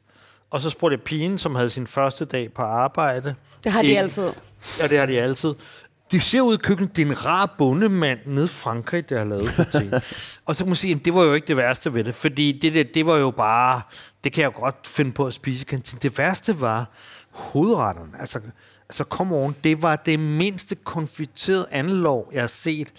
Og 0.49 0.61
så 0.61 0.69
spurgte 0.69 0.93
jeg 0.93 1.01
pigen, 1.01 1.37
som 1.37 1.55
havde 1.55 1.69
sin 1.69 1.87
første 1.87 2.25
dag 2.25 2.53
på 2.53 2.61
arbejde. 2.61 3.35
Det 3.63 3.71
har 3.71 3.81
de 3.81 3.87
Ikke- 3.87 3.99
altid. 3.99 4.29
Ja, 4.79 4.87
det 4.87 4.97
har 4.99 5.05
de 5.05 5.19
altid. 5.21 5.53
De 6.11 6.19
ser 6.19 6.41
ud 6.41 6.53
i 6.53 6.57
køkkenet, 6.57 6.95
det 6.95 7.01
er 7.01 7.05
en 7.05 7.25
rar 7.25 7.55
bondemand 7.57 8.19
nede 8.25 8.45
i 8.45 8.49
Frankrig, 8.49 9.09
der 9.09 9.17
har 9.17 9.25
lavet 9.25 9.47
paté. 9.47 9.99
og 10.45 10.55
så 10.55 10.63
kan 10.63 10.67
man 10.67 10.75
sige, 10.75 10.95
at 10.95 11.05
det 11.05 11.13
var 11.13 11.23
jo 11.23 11.33
ikke 11.33 11.47
det 11.47 11.57
værste 11.57 11.93
ved 11.93 12.03
det, 12.03 12.15
fordi 12.15 12.59
det, 12.61 12.73
det, 12.73 12.93
det 12.93 13.05
var 13.05 13.17
jo 13.17 13.31
bare, 13.31 13.81
det 14.23 14.33
kan 14.33 14.41
jeg 14.41 14.53
jo 14.55 14.59
godt 14.59 14.87
finde 14.87 15.11
på 15.11 15.25
at 15.25 15.33
spise 15.33 15.61
i 15.61 15.65
kantinen. 15.65 15.99
Det 16.01 16.17
værste 16.17 16.61
var 16.61 16.91
hovedretterne. 17.31 18.11
Altså, 18.19 18.39
altså 18.89 19.03
kom 19.03 19.33
on, 19.33 19.55
det 19.63 19.81
var 19.81 19.95
det 19.95 20.19
mindste 20.19 20.75
konfiterede 20.75 21.67
anlov, 21.71 22.29
jeg 22.33 22.41
har 22.41 22.47
set. 22.47 22.93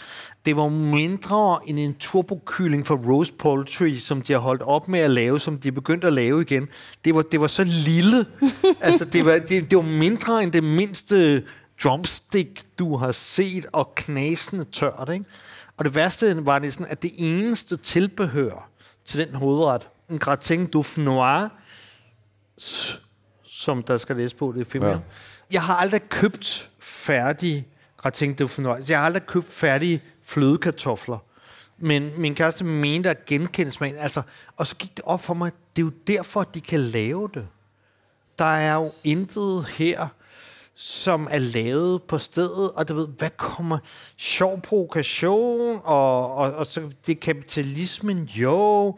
Det 0.46 0.56
var 0.56 0.68
mindre 0.68 1.58
end 1.66 1.78
en 1.78 1.94
turbokylling 1.94 2.86
fra 2.86 2.94
Rose 2.94 3.32
Poultry, 3.32 3.94
som 3.94 4.22
de 4.22 4.32
har 4.32 4.40
holdt 4.40 4.62
op 4.62 4.88
med 4.88 5.00
at 5.00 5.10
lave, 5.10 5.40
som 5.40 5.58
de 5.58 5.68
er 5.68 5.72
begyndt 5.72 6.04
at 6.04 6.12
lave 6.12 6.42
igen. 6.42 6.68
Det 7.04 7.14
var, 7.14 7.22
det 7.22 7.40
var 7.40 7.46
så 7.46 7.64
lille. 7.64 8.26
altså, 8.80 9.04
det 9.04 9.24
var, 9.24 9.32
det, 9.32 9.70
det 9.70 9.76
var 9.76 9.82
mindre 9.82 10.42
end 10.42 10.52
det 10.52 10.64
mindste 10.64 11.42
drumstick, 11.84 12.78
du 12.78 12.96
har 12.96 13.12
set, 13.12 13.66
og 13.72 13.94
knasende 13.94 14.64
tørt, 14.64 15.08
ikke? 15.12 15.24
Og 15.76 15.84
det 15.84 15.94
værste 15.94 16.46
var 16.46 16.70
sådan, 16.70 16.86
at 16.90 17.02
det 17.02 17.12
eneste 17.16 17.76
tilbehør 17.76 18.70
til 19.04 19.26
den 19.26 19.34
hovedret, 19.34 19.88
en 20.10 20.18
gratin 20.18 20.66
du 20.66 20.84
noir, 20.96 21.48
som 23.42 23.82
der 23.82 23.96
skal 23.96 24.16
læse 24.16 24.36
på 24.36 24.54
det 24.56 24.66
film. 24.66 24.84
Ja. 24.84 24.90
Ja. 24.90 24.98
Jeg 25.50 25.62
har 25.62 25.76
aldrig 25.76 26.08
købt 26.08 26.70
færdige 26.78 27.68
gratin 27.96 28.34
de 28.34 28.48
fornøjelse. 28.48 28.92
Jeg 28.92 28.98
har 28.98 29.06
aldrig 29.06 29.26
købt 29.26 29.52
færdige 29.52 30.02
flødekartofler. 30.22 31.18
Men 31.78 32.12
min 32.20 32.34
kæreste 32.34 32.64
mente 32.64 33.10
at 33.10 33.24
genkende 33.24 33.72
smagen. 33.72 33.96
Altså, 33.96 34.22
og 34.56 34.66
så 34.66 34.76
gik 34.76 34.96
det 34.96 35.04
op 35.04 35.20
for 35.20 35.34
mig, 35.34 35.52
det 35.76 35.82
er 35.82 35.86
jo 35.86 35.92
derfor, 36.06 36.42
de 36.42 36.60
kan 36.60 36.80
lave 36.80 37.30
det. 37.34 37.46
Der 38.38 38.44
er 38.44 38.74
jo 38.74 38.92
intet 39.04 39.66
her, 39.66 40.08
som 40.76 41.28
er 41.30 41.38
lavet 41.38 42.02
på 42.02 42.18
stedet, 42.18 42.70
og 42.74 42.88
du 42.88 42.94
ved, 42.94 43.08
hvad 43.18 43.30
kommer? 43.36 43.78
Sjov 44.16 44.60
provokation, 44.60 45.80
og, 45.84 46.34
og, 46.34 46.54
og 46.54 46.66
så 46.66 46.80
det 47.06 47.16
er 47.16 47.20
kapitalismen, 47.20 48.22
jo. 48.24 48.94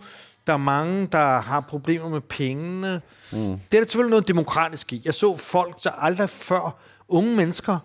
Der 0.46 0.52
er 0.52 0.56
mange, 0.56 1.08
der 1.12 1.40
har 1.40 1.60
problemer 1.60 2.08
med 2.08 2.20
pengene. 2.20 3.00
Mm. 3.32 3.38
Det 3.38 3.78
er 3.78 3.80
der 3.80 3.82
selvfølgelig 3.82 4.10
noget 4.10 4.28
demokratisk 4.28 4.92
i. 4.92 5.02
Jeg 5.04 5.14
så 5.14 5.36
folk, 5.36 5.84
der 5.84 5.90
aldrig 5.90 6.30
før, 6.30 6.78
unge 7.08 7.36
mennesker, 7.36 7.78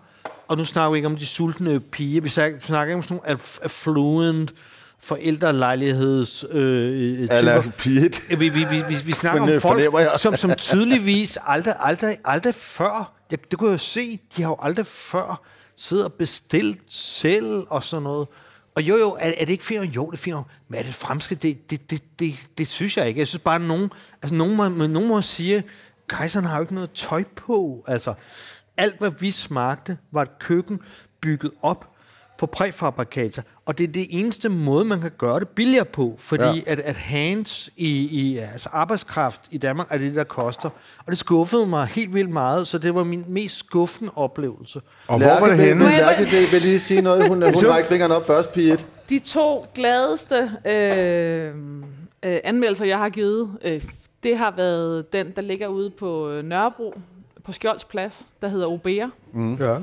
og 0.48 0.56
nu 0.56 0.64
snakker 0.64 0.90
vi 0.90 0.98
ikke 0.98 1.06
om 1.06 1.16
de 1.16 1.26
sultne 1.26 1.80
piger, 1.80 2.20
vi 2.20 2.28
snakker, 2.28 2.82
ikke 2.82 2.94
om 2.94 3.02
sådan 3.02 3.20
nogle 3.24 3.38
aff- 3.40 3.58
affluent 3.62 4.54
forældrelejligheds 5.00 6.44
øh, 6.50 7.22
øh, 7.22 7.28
Vi, 8.30 8.36
vi, 8.36 8.48
vi, 8.48 8.64
vi, 8.88 8.94
vi 9.04 9.12
snakker 9.12 9.42
om 9.42 9.60
folk, 9.60 9.80
som, 10.16 10.36
som 10.36 10.54
tydeligvis 10.54 11.38
aldrig, 11.46 11.74
aldrig, 11.80 12.16
aldrig 12.24 12.54
før, 12.54 13.13
jeg, 13.30 13.50
det 13.50 13.58
kunne 13.58 13.70
jeg 13.70 13.74
jo 13.74 13.78
se, 13.78 14.20
de 14.36 14.42
har 14.42 14.50
jo 14.50 14.56
aldrig 14.60 14.86
før 14.86 15.42
siddet 15.76 16.04
og 16.04 16.12
bestilt 16.12 16.92
selv 16.92 17.66
og 17.70 17.84
sådan 17.84 18.02
noget. 18.02 18.28
Og 18.74 18.82
jo, 18.82 18.96
jo, 18.96 19.10
er, 19.10 19.32
er 19.36 19.44
det 19.44 19.52
ikke 19.52 19.64
fint? 19.64 19.96
Jo, 19.96 20.06
det 20.10 20.18
er 20.18 20.22
fint. 20.22 20.36
Men 20.68 20.78
er 20.78 20.82
det 20.82 20.94
fremskridt? 20.94 21.42
Det, 21.42 21.70
det, 21.70 21.90
det, 21.90 22.02
det, 22.18 22.34
det 22.58 22.68
synes 22.68 22.96
jeg 22.96 23.08
ikke. 23.08 23.18
Jeg 23.18 23.28
synes 23.28 23.42
bare, 23.42 23.54
at 23.54 23.60
nogen, 23.60 23.90
altså 24.22 24.34
nogen, 24.34 24.56
må, 24.56 24.68
nogen 24.68 25.08
må 25.08 25.22
sige, 25.22 25.64
kejseren 26.08 26.46
har 26.46 26.56
jo 26.56 26.62
ikke 26.62 26.74
noget 26.74 26.90
tøj 26.92 27.24
på. 27.36 27.84
Altså, 27.86 28.14
alt, 28.76 28.98
hvad 28.98 29.10
vi 29.10 29.30
smagte, 29.30 29.98
var 30.12 30.22
et 30.22 30.38
køkken 30.38 30.80
bygget 31.20 31.52
op 31.62 31.90
på 32.38 32.46
præfabrikater. 32.46 33.42
Og 33.66 33.78
det 33.78 33.84
er 33.88 33.92
det 33.92 34.06
eneste 34.10 34.48
måde, 34.48 34.84
man 34.84 35.00
kan 35.00 35.10
gøre 35.18 35.40
det 35.40 35.48
billigere 35.48 35.84
på, 35.84 36.14
fordi 36.18 36.44
Ja. 36.44 36.72
at, 36.72 36.80
at 36.80 36.96
hands 36.96 37.70
i, 37.76 37.88
i 38.20 38.38
altså 38.38 38.68
arbejdskraft 38.72 39.40
i 39.50 39.58
Danmark 39.58 39.86
er 39.90 39.98
det, 39.98 40.14
der 40.14 40.24
koster. 40.24 40.68
Og 40.98 41.06
det 41.06 41.18
skuffede 41.18 41.66
mig 41.66 41.86
helt 41.86 42.14
vildt 42.14 42.30
meget, 42.30 42.66
så 42.68 42.78
det 42.78 42.94
var 42.94 43.04
min 43.04 43.24
mest 43.28 43.58
skuffende 43.58 44.12
oplevelse. 44.14 44.80
Og 45.06 45.18
hvor 45.18 45.40
var 45.40 45.46
det 45.48 45.58
henne? 45.58 45.84
Lærke 45.84 46.18
vil, 46.18 46.52
vil 46.52 46.62
lige 46.62 46.80
sige 46.80 47.00
noget. 47.02 47.28
Hun, 47.28 47.42
hun 47.42 47.66
rækker 47.72 47.88
fingeren 47.88 48.12
op 48.12 48.26
først, 48.26 48.52
Piet. 48.52 48.86
De 49.08 49.18
to 49.18 49.66
gladeste 49.74 50.50
øh, 50.66 51.54
øh, 52.22 52.38
anmeldelser, 52.44 52.84
jeg 52.86 52.98
har 52.98 53.08
givet, 53.08 53.50
øh, 53.64 53.82
det 54.22 54.38
har 54.38 54.50
været 54.56 55.12
den, 55.12 55.30
der 55.36 55.42
ligger 55.42 55.66
ude 55.68 55.90
på 55.90 56.30
øh, 56.30 56.44
Nørrebro, 56.44 56.94
på 57.44 57.52
Skjolds 57.52 57.84
Plads, 57.84 58.26
der 58.42 58.48
hedder 58.48 58.66
Obea. 58.66 59.06
Ja. 59.58 59.78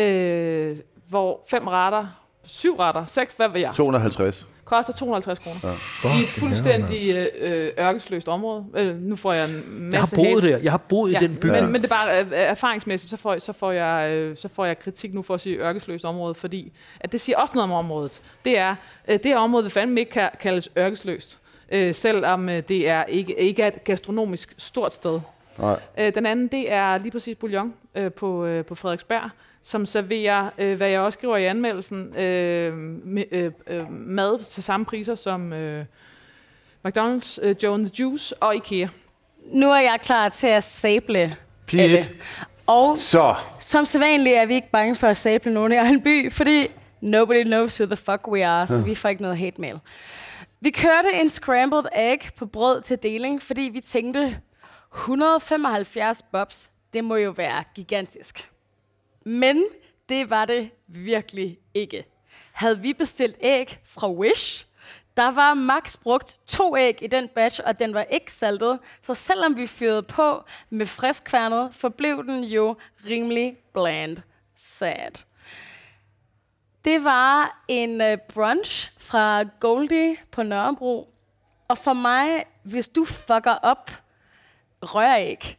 Øh, 0.00 0.76
hvor 1.08 1.40
fem 1.50 1.66
retter, 1.66 2.20
syv 2.46 2.76
retter, 2.76 3.06
seks, 3.06 3.32
hvad 3.36 3.48
ved 3.48 3.60
jeg, 3.60 3.72
250. 3.74 4.46
koster 4.64 4.92
250 4.92 5.38
kroner. 5.38 5.58
Ja. 6.04 6.08
I 6.18 6.22
et 6.22 6.28
fuldstændig 6.28 7.14
øh, 7.14 7.26
øh, 7.40 7.70
ørkesløst 7.78 8.28
område. 8.28 8.64
Øh, 8.76 8.96
nu 8.96 9.16
får 9.16 9.32
jeg 9.32 9.44
en 9.44 9.64
masse 9.80 9.92
Jeg 9.92 10.00
har 10.00 10.10
boet 10.32 10.42
hate. 10.42 10.52
der. 10.54 10.58
Jeg 10.62 10.72
har 10.72 10.78
boet 10.78 11.10
i 11.10 11.14
den 11.14 11.36
bygning. 11.36 11.62
Men, 11.64 11.72
men 11.72 11.82
det 11.82 11.90
er 11.92 11.94
bare 11.94 12.20
øh, 12.20 12.26
erfaringsmæssigt, 12.32 13.10
så 13.10 13.16
får, 13.16 13.38
så, 13.38 13.52
får 13.52 13.72
jeg, 13.72 14.10
øh, 14.10 14.36
så 14.36 14.48
får 14.48 14.64
jeg 14.64 14.78
kritik 14.78 15.14
nu 15.14 15.22
for 15.22 15.34
at 15.34 15.40
sige 15.40 15.56
ørkesløst 15.56 16.04
område, 16.04 16.34
fordi 16.34 16.72
at 17.00 17.12
det 17.12 17.20
siger 17.20 17.38
også 17.38 17.52
noget 17.54 17.64
om 17.64 17.72
området. 17.72 18.20
Det 18.44 18.58
er, 18.58 18.74
øh, 19.08 19.12
det 19.14 19.24
her 19.26 19.36
område 19.38 19.64
vil 19.64 19.70
fandme 19.70 20.00
ikke 20.00 20.26
ka- 20.26 20.36
kaldes 20.36 20.68
ørkesløst, 20.78 21.38
øh, 21.72 21.94
selvom 21.94 22.48
øh, 22.48 22.62
det 22.68 22.88
er 22.88 23.04
ikke, 23.04 23.40
ikke 23.40 23.62
er 23.62 23.66
et 23.66 23.84
gastronomisk 23.84 24.54
stort 24.58 24.92
sted. 24.92 25.20
Nej. 25.58 25.80
Øh, 25.98 26.14
den 26.14 26.26
anden, 26.26 26.46
det 26.48 26.72
er 26.72 26.98
lige 26.98 27.10
præcis 27.10 27.36
Bouillon 27.36 27.74
øh, 27.94 28.12
på, 28.12 28.44
øh, 28.44 28.64
på 28.64 28.74
Frederiksberg, 28.74 29.30
som 29.64 29.86
serverer, 29.86 30.50
øh, 30.58 30.76
hvad 30.76 30.88
jeg 30.88 31.00
også 31.00 31.16
skriver 31.16 31.36
i 31.36 31.44
anmeldelsen, 31.44 32.16
øh, 32.16 32.74
med, 33.04 33.24
øh, 33.32 33.52
øh, 33.66 33.90
mad 33.90 34.44
til 34.44 34.62
samme 34.62 34.86
priser 34.86 35.14
som 35.14 35.52
øh, 35.52 35.84
McDonald's, 36.88 37.38
øh, 37.42 37.56
Joe 37.62 37.74
and 37.74 37.86
the 37.86 37.92
Juice 38.00 38.42
og 38.42 38.54
IKEA. 38.56 38.88
Nu 39.46 39.70
er 39.70 39.80
jeg 39.80 39.98
klar 40.02 40.28
til 40.28 40.46
at 40.46 40.64
sable 40.64 41.36
alle. 41.72 42.04
Og 42.66 42.98
Så, 42.98 43.34
som 43.60 43.84
sædvanligt 43.84 44.36
er 44.36 44.46
vi 44.46 44.54
ikke 44.54 44.70
bange 44.70 44.94
for 44.94 45.06
at 45.06 45.16
sable 45.16 45.52
nogen 45.54 45.72
i 45.72 45.76
egen 45.76 46.02
by, 46.02 46.32
fordi 46.32 46.66
nobody 47.00 47.42
knows 47.42 47.80
who 47.80 47.86
the 47.86 47.96
fuck 47.96 48.28
we 48.28 48.46
are, 48.46 48.66
så 48.66 48.80
vi 48.82 48.94
får 48.94 49.08
ikke 49.08 49.22
noget 49.22 49.38
hate 49.38 49.60
mail. 49.60 49.78
Vi 50.60 50.70
kørte 50.70 51.08
en 51.20 51.30
scrambled 51.30 51.84
egg 51.94 52.20
på 52.36 52.46
brød 52.46 52.82
til 52.82 52.98
deling, 53.02 53.42
fordi 53.42 53.70
vi 53.72 53.80
tænkte, 53.80 54.40
175 54.94 56.22
bobs, 56.32 56.70
det 56.94 57.04
må 57.04 57.16
jo 57.16 57.30
være 57.30 57.64
gigantisk. 57.74 58.48
Men 59.24 59.64
det 60.08 60.30
var 60.30 60.44
det 60.44 60.70
virkelig 60.86 61.58
ikke. 61.74 62.04
Havde 62.52 62.80
vi 62.80 62.92
bestilt 62.92 63.36
æg 63.40 63.80
fra 63.84 64.10
Wish, 64.10 64.66
der 65.16 65.30
var 65.30 65.54
max 65.54 65.96
brugt 65.96 66.40
to 66.46 66.76
æg 66.76 67.02
i 67.02 67.06
den 67.06 67.28
batch, 67.28 67.60
og 67.64 67.78
den 67.78 67.94
var 67.94 68.02
ikke 68.02 68.32
saltet. 68.32 68.78
Så 69.02 69.14
selvom 69.14 69.56
vi 69.56 69.66
fyrede 69.66 70.02
på 70.02 70.44
med 70.70 70.86
friskværnet, 70.86 71.74
forblev 71.74 72.26
den 72.26 72.44
jo 72.44 72.76
rimelig 73.06 73.56
bland. 73.72 74.16
Sad. 74.56 75.24
Det 76.84 77.04
var 77.04 77.62
en 77.68 78.00
øh, 78.00 78.18
brunch 78.34 78.92
fra 78.98 79.42
Goldie 79.60 80.16
på 80.30 80.42
Nørrebro. 80.42 81.14
Og 81.68 81.78
for 81.78 81.92
mig, 81.92 82.44
hvis 82.62 82.88
du 82.88 83.04
fucker 83.04 83.54
op 83.62 83.90
rør 84.82 85.14
ikke 85.14 85.58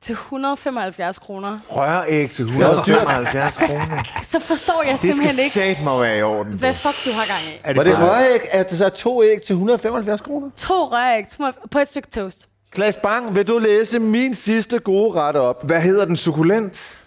til 0.00 0.12
175 0.12 1.18
kroner, 1.18 1.58
røræg 1.70 2.30
til 2.30 2.44
175 2.44 3.56
kroner. 3.66 4.22
så 4.24 4.38
forstår 4.40 4.82
jeg 4.82 4.92
Det 4.92 5.00
skal 5.00 5.12
simpelthen 5.12 5.38
ikke, 5.44 5.54
sat 5.54 5.84
mig 5.84 6.00
være 6.00 6.18
i 6.18 6.22
orden. 6.22 6.52
hvad 6.52 6.74
fuck 6.74 7.04
du 7.04 7.10
har 7.10 7.26
gang 7.26 7.54
i. 7.54 7.60
Er 7.64 7.74
Var 7.74 7.82
det 7.82 7.98
røræg, 7.98 8.54
at 8.54 8.70
det 8.70 8.78
så 8.78 8.84
er 8.84 8.88
to 8.88 9.22
æg 9.24 9.42
til 9.42 9.52
175 9.52 10.20
kroner? 10.20 10.50
To 10.56 10.74
røræg 10.74 11.24
på 11.70 11.78
et 11.78 11.88
stykke 11.88 12.08
toast. 12.10 12.48
Klaas 12.70 12.96
Bang, 12.96 13.34
vil 13.34 13.46
du 13.48 13.58
læse 13.58 13.98
min 13.98 14.34
sidste 14.34 14.78
gode 14.78 15.12
ret 15.20 15.36
op? 15.36 15.66
Hvad 15.66 15.80
hedder 15.80 16.04
den? 16.04 16.16
Sukulent? 16.16 16.98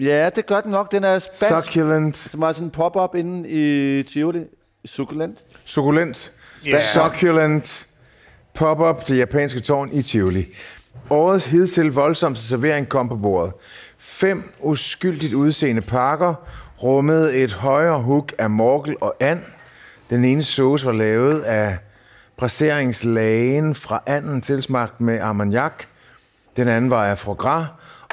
Ja, 0.00 0.28
det 0.36 0.46
gør 0.46 0.60
den 0.60 0.70
nok. 0.70 0.92
Den 0.92 1.04
er 1.04 1.18
spansk. 1.18 1.66
Succulent. 1.66 2.16
Som 2.16 2.40
var 2.40 2.52
sådan 2.52 2.66
en 2.66 2.70
pop-up 2.70 3.14
inde 3.14 3.48
i 3.48 4.02
Tivoli. 4.02 4.40
Succulent. 4.84 5.38
Sukulent. 5.64 6.32
Ja. 6.66 6.80
Succulent. 6.92 7.86
Pop-up 8.54 9.08
det 9.08 9.18
japanske 9.18 9.60
tårn 9.60 9.88
i 9.92 10.02
Tivoli. 10.02 10.46
Årets 11.10 11.46
hidtil 11.46 11.92
voldsomste 11.92 12.48
servering 12.48 12.88
kom 12.88 13.08
på 13.08 13.16
bordet. 13.16 13.52
Fem 13.98 14.52
uskyldigt 14.60 15.34
udseende 15.34 15.82
pakker 15.82 16.34
rummede 16.82 17.36
et 17.36 17.52
højere 17.52 18.02
hug 18.02 18.28
af 18.38 18.50
morkel 18.50 18.96
og 19.00 19.14
and. 19.20 19.40
Den 20.10 20.24
ene 20.24 20.42
sauce 20.42 20.86
var 20.86 20.92
lavet 20.92 21.40
af 21.40 21.76
presseringslagen 22.36 23.74
fra 23.74 24.02
anden 24.06 24.40
tilsmagt 24.40 25.00
med 25.00 25.20
armagnac. 25.20 25.72
Den 26.56 26.68
anden 26.68 26.90
var 26.90 27.04
af 27.04 27.18
foie 27.18 27.36
gras, 27.36 27.66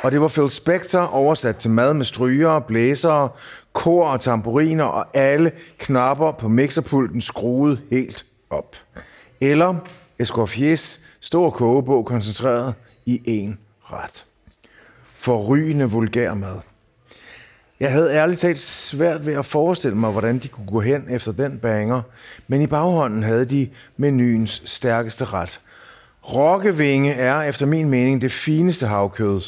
og 0.04 0.12
det 0.12 0.22
var 0.22 0.28
Phil 0.28 0.50
Spector 0.50 1.00
oversat 1.00 1.56
til 1.56 1.72
mad 1.72 1.94
med 1.94 2.06
stryger, 2.06 2.60
blæsere, 2.60 3.30
kor 3.74 4.08
og 4.08 4.22
tamburiner, 4.22 4.84
og 4.84 5.06
alle 5.14 5.52
knapper 5.78 6.32
på 6.32 6.48
mixerpulten 6.48 7.22
skruet 7.22 7.82
helt 7.92 8.26
op. 8.50 8.76
Eller 9.42 9.76
Escoffiers 10.20 11.01
stor 11.22 11.50
kogebog 11.50 12.06
koncentreret 12.06 12.74
i 13.06 13.22
én 13.28 13.58
ret. 13.94 14.26
Forrygende 15.16 15.86
vulgær 15.86 16.34
mad. 16.34 16.60
Jeg 17.80 17.92
havde 17.92 18.12
ærligt 18.12 18.40
talt 18.40 18.60
svært 18.60 19.26
ved 19.26 19.34
at 19.34 19.46
forestille 19.46 19.98
mig, 19.98 20.12
hvordan 20.12 20.40
de 20.40 20.48
kunne 20.48 20.68
gå 20.68 20.80
hen 20.80 21.06
efter 21.10 21.32
den 21.32 21.60
banger, 21.60 22.02
men 22.48 22.62
i 22.62 22.68
baghånden 22.68 23.24
havde 23.24 23.46
de 23.46 23.70
menuens 23.98 24.62
stærkeste 24.66 25.26
ret. 25.26 25.62
Rokkevinge 26.24 27.14
er 27.14 27.42
efter 27.42 27.66
min 27.66 27.90
mening 27.90 28.22
det 28.22 28.32
fineste 28.32 28.88
havkød, 28.88 29.42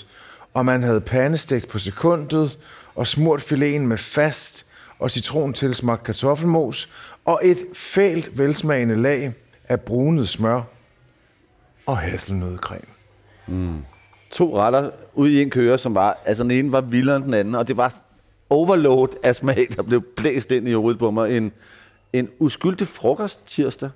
og 0.53 0.65
man 0.65 0.83
havde 0.83 1.01
pandestegt 1.01 1.67
på 1.67 1.79
sekundet 1.79 2.59
og 2.95 3.07
smurt 3.07 3.41
filéen 3.51 3.79
med 3.79 3.97
fast 3.97 4.65
og 4.99 5.11
citrontilsmagt 5.11 6.03
kartoffelmos 6.03 6.89
og 7.25 7.39
et 7.43 7.57
fælt 7.73 8.37
velsmagende 8.37 8.95
lag 8.95 9.33
af 9.69 9.81
brunet 9.81 10.29
smør 10.29 10.61
og 11.85 11.97
hasselnødcreme. 11.97 12.85
To 14.31 14.57
retter 14.57 14.89
ude 15.13 15.33
i 15.33 15.41
en 15.41 15.49
køre, 15.49 15.77
som 15.77 15.95
var... 15.95 16.17
Altså, 16.25 16.43
den 16.43 16.51
ene 16.51 16.71
var 16.71 16.81
vildere 16.81 17.15
end 17.15 17.25
den 17.25 17.33
anden, 17.33 17.55
og 17.55 17.67
det 17.67 17.77
var 17.77 17.93
overload 18.49 19.07
af 19.23 19.35
smag, 19.35 19.67
der 19.75 19.83
blev 19.83 20.01
blæst 20.15 20.51
ind 20.51 20.67
i 20.67 20.73
hovedet 20.73 20.99
på 20.99 21.11
mig. 21.11 21.37
En, 21.37 21.51
en 22.13 22.29
uskyldig 22.39 22.87
frokost 22.87 23.39
tirsdag 23.47 23.89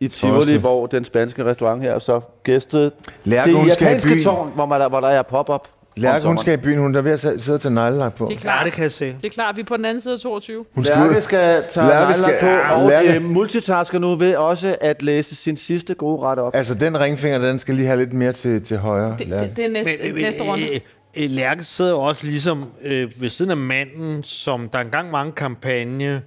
i 0.00 0.08
Tivoli, 0.08 0.56
hvor 0.56 0.86
den 0.86 1.04
spanske 1.04 1.44
restaurant 1.44 1.82
her 1.82 1.98
så 1.98 2.20
gæstede 2.44 2.90
Lærke, 3.24 3.52
det 3.52 3.66
japanske 3.66 4.08
byen. 4.08 4.22
tårn, 4.22 4.52
hvor, 4.54 4.66
man, 4.66 4.80
der, 4.80 4.88
hvor 4.88 5.00
der 5.00 5.08
er 5.08 5.22
pop-up. 5.22 5.68
Lærke, 5.96 6.26
hun 6.26 6.38
skal 6.38 6.54
i 6.54 6.56
byen, 6.56 6.78
hun 6.78 6.94
er 6.96 7.00
ved 7.00 7.12
at 7.12 7.20
sidde 7.20 7.58
til 7.58 7.72
neglelak 7.72 8.14
på. 8.14 8.24
Det 8.24 8.30
er 8.32 8.34
Ja, 8.36 8.40
klart. 8.40 8.64
det 8.66 8.72
kan 8.74 8.82
jeg 8.82 8.92
se. 8.92 9.06
Det 9.06 9.24
er 9.24 9.28
klart, 9.30 9.56
vi 9.56 9.60
er 9.60 9.64
på 9.64 9.76
den 9.76 9.84
anden 9.84 10.00
side 10.00 10.14
af 10.14 10.20
22. 10.20 10.64
Hun 10.74 10.84
skal 10.84 10.96
Lærke 10.98 11.16
ud. 11.16 11.20
skal 11.20 11.64
tage 11.70 11.86
Lærke 11.86 12.00
Lærke 12.04 12.14
skal- 12.14 12.36
på, 12.40 12.46
ja, 12.46 12.74
og 12.82 12.88
Lærke- 12.90 13.14
øh, 13.14 13.22
multitasker 13.22 13.98
nu 13.98 14.14
ved 14.16 14.36
også 14.36 14.76
at 14.80 15.02
læse 15.02 15.36
sin 15.36 15.56
sidste 15.56 15.94
gode 15.94 16.20
ret 16.22 16.38
op. 16.38 16.54
Altså, 16.56 16.74
den 16.74 17.00
ringfinger, 17.00 17.38
den 17.38 17.58
skal 17.58 17.74
lige 17.74 17.86
have 17.86 17.98
lidt 17.98 18.12
mere 18.12 18.32
til, 18.32 18.62
til 18.62 18.78
højre. 18.78 19.16
Det, 19.18 19.28
Lærke. 19.28 19.48
det, 19.48 19.56
det 19.56 19.64
er 19.64 19.68
næste, 19.68 20.12
næste 20.12 20.42
runde. 20.42 20.68
Øh, 20.74 20.80
øh, 21.16 21.30
Lærke 21.30 21.64
sidder 21.64 21.90
jo 21.90 21.98
også 22.00 22.26
ligesom 22.26 22.64
øh, 22.84 23.10
ved 23.22 23.28
siden 23.30 23.50
af 23.50 23.56
manden, 23.56 24.22
som 24.22 24.68
der 24.68 24.78
engang 24.78 25.12
var 25.12 25.22
en 25.22 25.32
kampagne, 25.32 26.22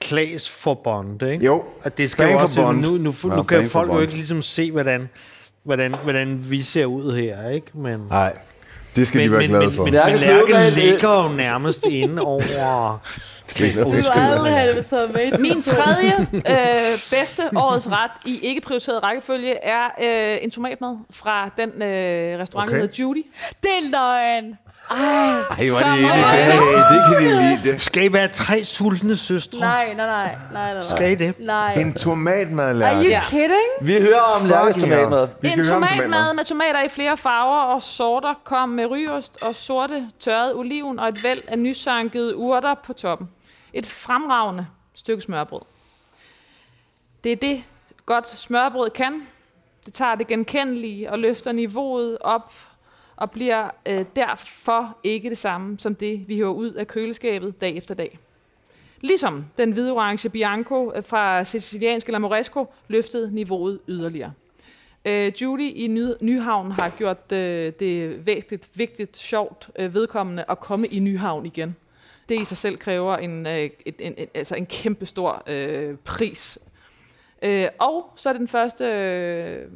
Klaas 0.00 0.50
for 0.50 0.74
Bond, 0.84 1.22
ikke? 1.22 1.44
Jo, 1.44 1.64
At 1.84 1.98
det 1.98 2.10
skal 2.10 2.32
jo 2.32 2.38
for 2.38 2.44
også, 2.46 2.62
Bond. 2.62 2.80
nu, 2.80 2.90
nu, 2.90 3.14
Ja, 3.24 3.36
nu 3.36 3.42
kan 3.42 3.62
for 3.62 3.68
folk 3.68 3.92
jo 3.92 4.00
ikke 4.00 4.14
ligesom 4.14 4.42
se, 4.42 4.72
hvordan, 4.72 5.08
hvordan, 5.64 5.94
hvordan 6.02 6.44
vi 6.50 6.62
ser 6.62 6.86
ud 6.86 7.12
her, 7.16 7.48
ikke? 7.50 7.66
Men, 7.74 8.00
Nej, 8.10 8.32
det 8.98 9.06
skal 9.06 9.20
de 9.20 9.30
være 9.32 9.40
men, 9.40 9.48
glade 9.48 9.64
men, 9.64 9.72
for. 9.74 9.84
men, 9.84 9.94
Lærke 9.94 10.12
men 10.12 10.20
Lærke 10.20 10.46
Kløvedal, 10.46 10.72
ligger 10.72 11.22
jo 11.22 11.28
nærmest 11.28 11.84
inde 11.84 12.22
over... 12.22 13.00
Min 15.38 15.62
tredje 15.62 16.12
øh, 16.32 16.98
bedste 17.10 17.42
årets 17.56 17.88
ret 17.90 18.10
i 18.26 18.38
ikke 18.42 18.60
prioriteret 18.60 19.02
rækkefølge 19.02 19.54
er 19.64 19.84
øh, 19.84 20.38
en 20.42 20.50
tomatmad 20.50 20.96
fra 21.10 21.50
den 21.58 21.82
øh, 21.82 22.38
restaurant, 22.40 22.68
Okay. 22.68 22.76
der 22.76 22.80
hedder 22.80 23.02
Judy. 23.02 23.26
Det 23.62 23.70
er 23.70 23.90
løgn. 23.90 24.58
Ej, 24.90 24.96
Ej, 24.98 25.68
hvor 25.68 25.78
er 25.78 25.94
det 25.94 26.02
man- 26.02 26.12
Hey, 26.18 26.78
det 26.94 27.02
kan 27.08 27.22
de 27.22 27.42
lide. 27.62 27.72
Det. 27.72 27.82
Skal 27.82 28.04
I 28.04 28.12
være 28.12 28.28
tre 28.28 28.64
sultne 28.64 29.16
søstre? 29.16 29.60
nej, 29.60 29.94
nej, 29.94 30.06
nej, 30.06 30.36
nej, 30.52 30.72
nej. 30.74 30.82
Skal 30.82 31.12
I 31.12 31.14
det? 31.14 31.34
Nej. 31.38 31.74
En 31.74 31.94
tomatmad, 31.94 32.64
Are 32.66 32.74
Lærke. 32.74 32.96
you 32.96 33.04
Ja. 33.08 33.20
kidding? 33.30 33.68
Vi 33.82 34.00
hører 34.00 34.20
om 34.20 34.46
Lærkes 34.48 34.82
tomatmad. 34.82 35.28
Vi 35.42 35.48
skal 35.48 35.58
en 35.60 35.66
tomatmad 35.66 36.34
med 36.34 36.44
tomater 36.44 36.82
i 36.82 36.88
flere 36.88 37.16
farver 37.16 37.58
og 37.74 37.82
sorter 37.82 38.34
kom 38.44 38.68
med 38.68 38.86
ryost 38.90 39.42
og 39.42 39.54
sorte 39.54 40.06
tørret 40.20 40.54
oliven 40.54 40.98
og 40.98 41.08
et 41.08 41.24
væld 41.24 41.42
af 41.48 41.58
nysankede 41.58 42.36
urter 42.36 42.74
på 42.86 42.92
toppen. 42.92 43.28
Et 43.72 43.86
fremragende 43.86 44.66
stykke 44.94 45.22
smørbrød. 45.22 45.60
Det 47.24 47.32
er 47.32 47.36
det, 47.36 47.62
godt 48.06 48.38
smørbrød 48.38 48.90
kan. 48.90 49.22
Det 49.86 49.94
tager 49.94 50.14
det 50.14 50.26
genkendelige 50.26 51.10
og 51.12 51.18
løfter 51.18 51.52
niveauet 51.52 52.18
op 52.20 52.52
og 53.18 53.30
bliver 53.30 53.70
øh, 53.86 54.04
derfor 54.16 54.96
ikke 55.04 55.30
det 55.30 55.38
samme 55.38 55.78
som 55.78 55.94
det, 55.94 56.28
vi 56.28 56.38
hører 56.38 56.50
ud 56.50 56.72
af 56.72 56.86
køleskabet 56.86 57.60
dag 57.60 57.76
efter 57.76 57.94
dag. 57.94 58.18
Ligesom 59.00 59.44
den 59.58 59.72
hvide 59.72 59.92
orange 59.92 60.28
Bianco 60.28 60.92
øh, 60.94 61.04
fra 61.04 61.44
sicilianske 61.44 62.12
Lamoresco 62.12 62.66
løftede 62.88 63.34
niveauet 63.34 63.78
yderligere. 63.88 64.32
Øh, 65.04 65.42
Judy 65.42 65.72
i 65.74 65.86
Ny- 65.86 66.16
Nyhavn 66.20 66.72
har 66.72 66.88
gjort 66.88 67.32
øh, 67.32 67.72
det 67.80 68.26
vægtigt, 68.26 68.70
vigtigt, 68.74 69.16
sjovt, 69.16 69.70
øh, 69.78 69.94
vedkommende 69.94 70.44
at 70.48 70.60
komme 70.60 70.86
i 70.86 70.98
Nyhavn 70.98 71.46
igen. 71.46 71.76
Det 72.28 72.40
i 72.40 72.44
sig 72.44 72.56
selv 72.56 72.76
kræver 72.76 73.16
en, 73.16 73.46
øh, 73.46 73.58
et, 73.58 73.94
en, 73.98 74.14
en, 74.16 74.28
altså 74.34 74.54
en 74.54 74.66
kæmpe 74.66 75.06
stor 75.06 75.42
øh, 75.46 75.96
pris. 76.04 76.58
Øh, 77.42 77.68
og 77.78 78.12
så 78.16 78.28
er 78.28 78.32
det 78.32 78.40
den 78.40 78.48
første 78.48 78.84
øh, 78.84 79.66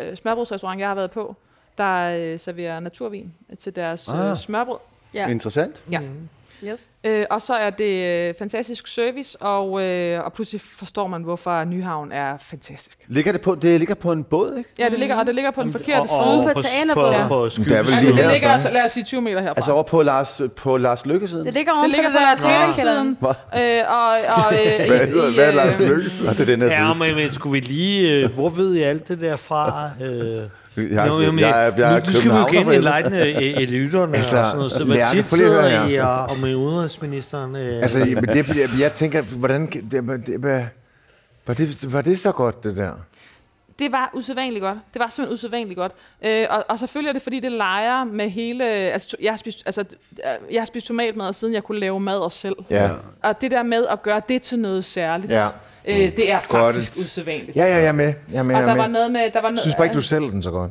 øh, 0.00 0.16
smørbrødsrestaurant, 0.16 0.80
jeg 0.80 0.88
har 0.88 0.94
været 0.94 1.10
på, 1.10 1.36
der 1.78 2.18
øh, 2.32 2.40
serverer 2.40 2.80
naturvin 2.80 3.32
til 3.58 3.76
deres 3.76 4.08
Ah. 4.08 4.30
øh, 4.30 4.36
smørbrød. 4.36 4.78
Ja. 5.14 5.28
Interessant. 5.28 5.84
Ja. 5.90 6.00
Yes. 6.64 6.80
Øh, 7.04 7.24
og 7.30 7.42
så 7.42 7.54
er 7.54 7.70
det 7.70 8.04
øh, 8.28 8.34
fantastisk 8.38 8.86
service, 8.86 9.36
og, 9.42 9.82
øh, 9.82 10.24
og 10.24 10.32
pludselig 10.32 10.60
forstår 10.60 11.06
man, 11.06 11.22
hvorfor 11.22 11.64
Nyhavn 11.64 12.12
er 12.12 12.36
fantastisk. 12.50 12.98
Ligger 13.08 13.32
det 13.32 13.40
på, 13.40 13.54
det 13.54 13.78
ligger 13.78 13.94
på 13.94 14.12
en 14.12 14.24
båd, 14.24 14.56
ikke? 14.58 14.70
Ja, 14.78 14.88
det 14.88 14.98
ligger, 14.98 15.16
og 15.16 15.26
det 15.26 15.34
ligger 15.34 15.50
på 15.50 15.62
den 15.62 15.72
forkerte 15.72 16.00
Og- 16.00 16.08
side. 16.08 16.20
og 16.20 16.38
Ude 16.38 16.46
på 16.46 16.52
på, 16.54 16.62
Teanerbåden. 16.62 17.14
på, 17.22 17.28
på 17.28 17.48
skyldes- 17.48 17.70
vel 17.70 17.76
Altså, 17.78 18.06
det 18.06 18.14
her, 18.14 18.30
ligger, 18.32 18.48
så. 18.48 18.52
altså, 18.52 18.70
lad 18.70 18.84
os 18.84 18.90
sige 18.90 19.04
20 19.04 19.20
meter 19.22 19.40
herfra. 19.40 19.54
Altså 19.56 19.72
over 19.72 19.82
på 19.82 20.02
Lars, 20.02 20.40
på 20.56 20.76
Lars 20.76 21.06
Lykkesiden? 21.06 21.46
Det 21.46 21.54
ligger 21.54 21.72
det 21.72 21.78
oven 21.78 21.90
ligger 21.90 22.08
på 22.08 22.12
på 22.12 22.18
det 22.18 22.26
der 22.28 22.36
Titanic-siden. 22.36 23.16
træningskælderen. 23.20 23.78
Øh, 23.80 23.90
og, 23.90 24.08
og, 24.36 24.52
øh, 24.52 24.86
Hvad, 24.88 25.06
i- 25.30 25.34
hvad 25.34 25.44
er 25.44 25.50
øh, 25.50 25.56
Lars 25.56 25.80
Lykkes? 25.80 26.22
Nå, 26.24 26.30
det 26.30 26.40
er 26.40 26.44
den 26.44 26.62
her 26.62 26.68
Ja, 26.68 26.86
side. 26.92 26.98
men, 26.98 27.14
men 27.16 27.30
skulle 27.30 27.52
vi 27.52 27.60
lige... 27.66 28.12
Øh, 28.12 28.34
hvor 28.34 28.48
ved 28.48 28.74
I 28.74 28.82
alt 28.82 29.08
det 29.08 29.20
der 29.20 29.36
fra? 29.36 29.90
Øh, 30.02 30.42
Jeg, 30.76 31.06
Nå, 31.08 31.20
jamen, 31.20 31.40
jeg 31.40 31.72
jeg 31.76 31.94
er 31.94 32.00
nu, 32.00 32.06
nu 32.06 32.12
skal 32.12 32.30
vi 32.30 32.36
jo 32.36 32.46
gennem 32.50 32.72
i 32.72 33.62
øh, 33.62 33.68
lytterne 33.78 34.16
Altså, 34.16 34.36
og 34.38 34.44
sådan 34.44 34.56
noget. 34.56 34.72
Så 34.72 34.84
hvad 34.84 34.96
tit 35.12 35.26
sidder 35.26 35.86
I 35.88 35.96
og, 35.96 36.10
og 36.22 36.38
med 36.42 36.54
udenrigsministeren? 37.00 37.56
Øh, 37.56 37.82
Altså, 37.82 37.98
men 37.98 38.24
det, 38.24 38.48
jeg, 38.48 38.68
jeg 38.80 38.92
tænker, 38.92 39.22
hvordan... 39.22 39.66
Det, 39.66 39.92
det, 39.92 40.06
var, 40.42 40.66
var, 41.46 41.54
det, 41.54 41.92
var 41.92 42.02
det 42.02 42.18
så 42.18 42.32
godt, 42.32 42.64
det 42.64 42.76
der? 42.76 42.92
det 43.78 43.92
var 43.92 44.10
usædvanligt 44.14 44.62
godt. 44.62 44.78
Det 44.94 45.00
var 45.00 45.08
simpelthen 45.08 45.34
usædvanligt 45.34 45.78
godt. 45.78 45.92
Øh, 46.24 46.46
og, 46.50 46.64
og 46.68 46.78
selvfølgelig 46.78 47.08
er 47.08 47.12
det, 47.12 47.22
fordi 47.22 47.40
det 47.40 47.52
leger 47.52 48.04
med 48.04 48.30
hele... 48.30 48.64
Altså, 48.64 49.08
to- 49.08 49.16
jeg 49.22 49.32
har 49.32 49.36
spist, 49.36 49.62
altså, 49.66 49.80
øh, 49.80 50.54
jeg 50.54 50.60
har 50.60 50.64
spist 50.64 50.86
tomatmad, 50.86 51.32
siden 51.32 51.54
jeg 51.54 51.62
kunne 51.64 51.78
lave 51.80 52.00
mad 52.00 52.18
også 52.18 52.38
selv. 52.38 52.56
Ja. 52.70 52.90
Og 53.22 53.40
det 53.40 53.50
der 53.50 53.62
med 53.62 53.86
at 53.86 54.02
gøre 54.02 54.22
det 54.28 54.42
til 54.42 54.58
noget 54.58 54.84
særligt, 54.84 55.32
Ja. 55.32 55.48
øh, 55.84 55.96
det 55.96 56.30
er 56.32 56.38
Godt. 56.48 56.64
faktisk 56.64 56.92
usædvanligt. 56.96 57.56
Ja, 57.56 57.64
ja, 57.64 57.74
jeg 57.76 57.84
er 57.86 57.92
med. 57.92 58.14
Jeg 58.32 58.38
er 58.38 58.42
med, 58.42 58.54
Og 58.54 58.60
jeg 58.60 58.66
der 58.68 58.72
er 58.74 58.76
var 58.76 58.86
med. 58.86 58.92
noget 58.92 59.10
med... 59.12 59.20
Der 59.20 59.30
var 59.32 59.40
Jeg 59.40 59.42
noget, 59.42 59.60
synes 59.60 59.74
bare 59.74 59.86
ikke, 59.86 59.94
du 59.96 60.02
sælger 60.02 60.30
den 60.30 60.42
så 60.42 60.50
godt. 60.50 60.70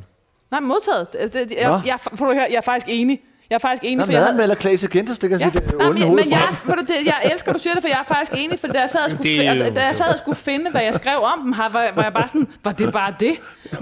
Nej, 0.51 0.59
modtaget. 0.59 1.07
Det, 1.13 1.33
det, 1.33 1.51
jeg, 1.61 1.81
jeg, 1.85 1.99
får 2.15 2.25
du 2.25 2.33
høre, 2.33 2.47
jeg 2.49 2.57
er 2.57 2.61
faktisk 2.61 2.87
enig. 2.89 3.21
Jeg 3.51 3.57
er 3.57 3.59
faktisk 3.67 3.83
enig, 3.83 3.97
Der 3.99 4.05
for 4.05 4.11
jeg 4.11 4.19
er 4.19 4.23
havde... 4.23 4.37
madmelder 4.37 4.55
Klaas 4.55 4.79
det 4.81 4.89
kan 4.91 5.05
jeg 5.31 5.31
Ja, 5.31 5.37
sige, 5.37 5.51
det 5.51 5.77
nej, 5.77 5.87
onde 5.87 5.99
men, 5.99 6.15
men 6.15 6.23
for 6.23 6.29
jeg, 6.29 6.47
du, 6.79 6.81
det, 6.91 6.97
jeg 7.11 7.17
elsker, 7.31 7.49
du 7.53 7.59
siger 7.59 7.73
det, 7.73 7.83
for 7.83 7.87
jeg 7.95 7.99
er 8.05 8.13
faktisk 8.15 8.31
enig, 8.43 8.59
for 8.59 8.67
da 8.67 8.79
jeg 8.85 8.89
sad 8.89 8.99
og 9.05 9.11
skulle, 9.11 9.29
Det 9.29 9.65
jo- 9.67 9.73
da 9.79 9.81
jeg 9.89 9.95
sad 9.95 10.05
og 10.13 10.19
skulle 10.23 10.39
finde, 10.49 10.65
hvad 10.71 10.81
jeg 10.89 10.95
skrev 11.01 11.19
om 11.33 11.39
dem, 11.45 11.53
her, 11.53 11.67
var, 11.75 11.83
var 11.97 12.03
jeg 12.03 12.13
bare 12.19 12.27
sådan, 12.27 12.47
var 12.65 12.71
det 12.71 12.87
bare 12.99 13.13
det? 13.19 13.33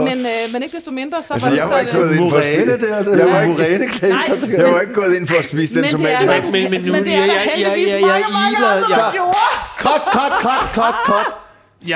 Men, 0.07 0.17
øh, 0.31 0.43
men 0.53 0.63
ikke 0.63 0.77
desto 0.77 0.91
mindre, 0.91 1.17
så 1.23 1.33
Altså, 1.33 1.47
var 1.47 1.51
det 1.53 1.57
jeg 1.61 1.67
så... 1.67 1.73
var 1.73 1.79
ikke 1.79 1.93
gået 1.99 2.15
ind 2.15 2.29
for 2.29 2.37
at 2.37 2.43
spise. 2.45 2.65
der, 2.71 2.77
det 2.77 3.19
Jeg 3.19 3.27
er 3.27 3.31
var 3.33 3.41
ikke- 3.41 3.87
Klaas. 3.97 4.13
Der- 4.41 4.57
Jeg 4.63 4.73
var 4.73 4.79
ikke 4.85 4.93
gået 4.93 5.13
ind 5.17 5.27
for 5.27 5.37
at 5.43 5.45
spise 5.45 5.73
den 5.73 5.81
men 5.81 5.83
det 5.83 5.91
tomat. 5.91 6.13
er 6.13 6.19
Men, 6.19 6.29
der, 6.29 6.41
men- 6.51 6.71
men 6.71 6.81
nu- 6.81 6.91
men 6.91 7.03
det 7.03 7.13
er 7.15 7.25
der 7.25 7.39
heldigvis 7.49 7.91
mange, 8.01 8.07
mange 8.39 8.57
andre, 8.57 8.69
der 8.95 9.11
gjorde. 9.17 9.37
Cut, 9.85 10.03
cut, 10.15 10.33
cut, 10.45 10.63
cut, 10.77 10.95
cut. 11.09 11.29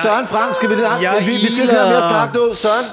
Søren 0.03 0.28
Frank, 0.28 0.55
skal 0.55 0.69
vi, 0.69 0.76
Jeg 0.82 1.15
vi, 1.28 1.32
vi 1.32 1.51
skal 1.51 1.63
iler- 1.63 1.74
høre 1.74 1.89
mere 1.89 2.01
snak 2.11 2.30
nu. 2.36 2.53
Søren, 2.65 2.86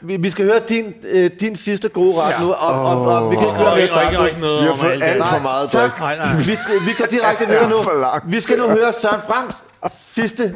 vi, 0.00 0.16
vi 0.16 0.30
skal 0.30 0.44
høre 0.44 0.58
din, 0.68 0.94
øh, 1.02 1.30
din 1.40 1.56
sidste 1.56 1.88
gode 1.88 2.14
ret 2.22 2.40
nu, 2.40 2.52
og, 2.52 2.84
og, 2.84 3.06
og, 3.06 3.30
vi 3.30 3.36
kan 3.36 3.44
ikke 3.44 3.56
høre 3.56 3.66
og, 3.68 3.72
mere 3.76 3.82
ikke- 3.82 3.94
og, 3.94 4.00
snak 4.00 4.12
ikke- 4.12 4.16
nu. 4.16 4.20
og 4.22 4.28
ikke 4.28 4.40
noget 4.40 4.60
vi 4.62 4.66
har 4.66 4.74
fået 4.74 5.02
alt 5.02 5.24
for 5.26 5.38
meget 5.38 5.70
Tak. 5.70 5.90
drik. 5.90 6.00
Nej, 6.00 6.16
nej. 6.16 6.36
Vi, 6.36 6.42
skal, 6.42 6.74
vi 6.86 6.92
går 6.98 7.06
direkte 7.06 7.46
videre 7.46 7.68
nu. 7.74 7.76
Vi 8.30 8.40
skal 8.40 8.58
nu 8.58 8.68
høre 8.68 8.92
Søren 8.92 9.20
Franks 9.26 9.64
sidste 9.88 10.54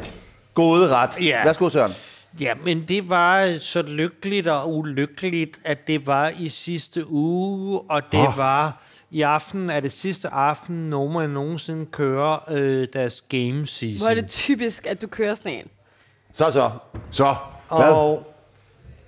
gode 0.53 0.87
ret. 0.89 1.09
Ja. 1.21 1.43
Værsgo, 1.45 1.69
Søren. 1.69 1.91
Ja, 2.41 2.53
men 2.65 2.85
det 2.87 3.09
var 3.09 3.57
så 3.59 3.81
lykkeligt 3.81 4.47
og 4.47 4.73
ulykkeligt, 4.77 5.59
at 5.65 5.87
det 5.87 6.07
var 6.07 6.31
i 6.39 6.49
sidste 6.49 7.11
uge, 7.11 7.79
og 7.89 8.01
det 8.11 8.27
oh. 8.27 8.37
var 8.37 8.81
i 9.11 9.21
aften, 9.21 9.69
er 9.69 9.79
det 9.79 9.91
sidste 9.91 10.27
aften, 10.27 10.75
Noma 10.89 11.27
nogensinde 11.27 11.85
kører 11.85 12.37
øh, 12.51 12.87
deres 12.93 13.21
game 13.29 13.67
season. 13.67 13.99
Hvor 13.99 14.09
er 14.09 14.13
det 14.21 14.27
typisk, 14.27 14.87
at 14.87 15.01
du 15.01 15.07
kører 15.07 15.35
sådan 15.35 15.51
en. 15.53 15.65
Så, 16.33 16.51
så. 16.51 16.69
Så, 17.11 17.35
hvad? 17.75 17.79
og 17.91 18.28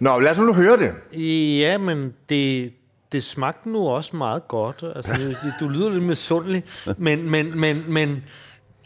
Nå, 0.02 0.20
lad 0.20 0.32
os 0.32 0.38
nu 0.38 0.54
høre 0.54 0.78
det. 0.78 1.20
ja, 1.60 1.78
men 1.78 2.14
det, 2.30 2.74
det 3.12 3.24
smagte 3.24 3.70
nu 3.70 3.88
også 3.88 4.16
meget 4.16 4.48
godt. 4.48 4.84
Altså, 4.96 5.14
det- 5.14 5.38
du 5.60 5.70
lyder 5.70 5.90
lidt 5.90 6.04
misundelig, 6.04 6.64
men, 6.98 7.30
men, 7.30 7.60
men, 7.60 7.84
men 7.88 8.24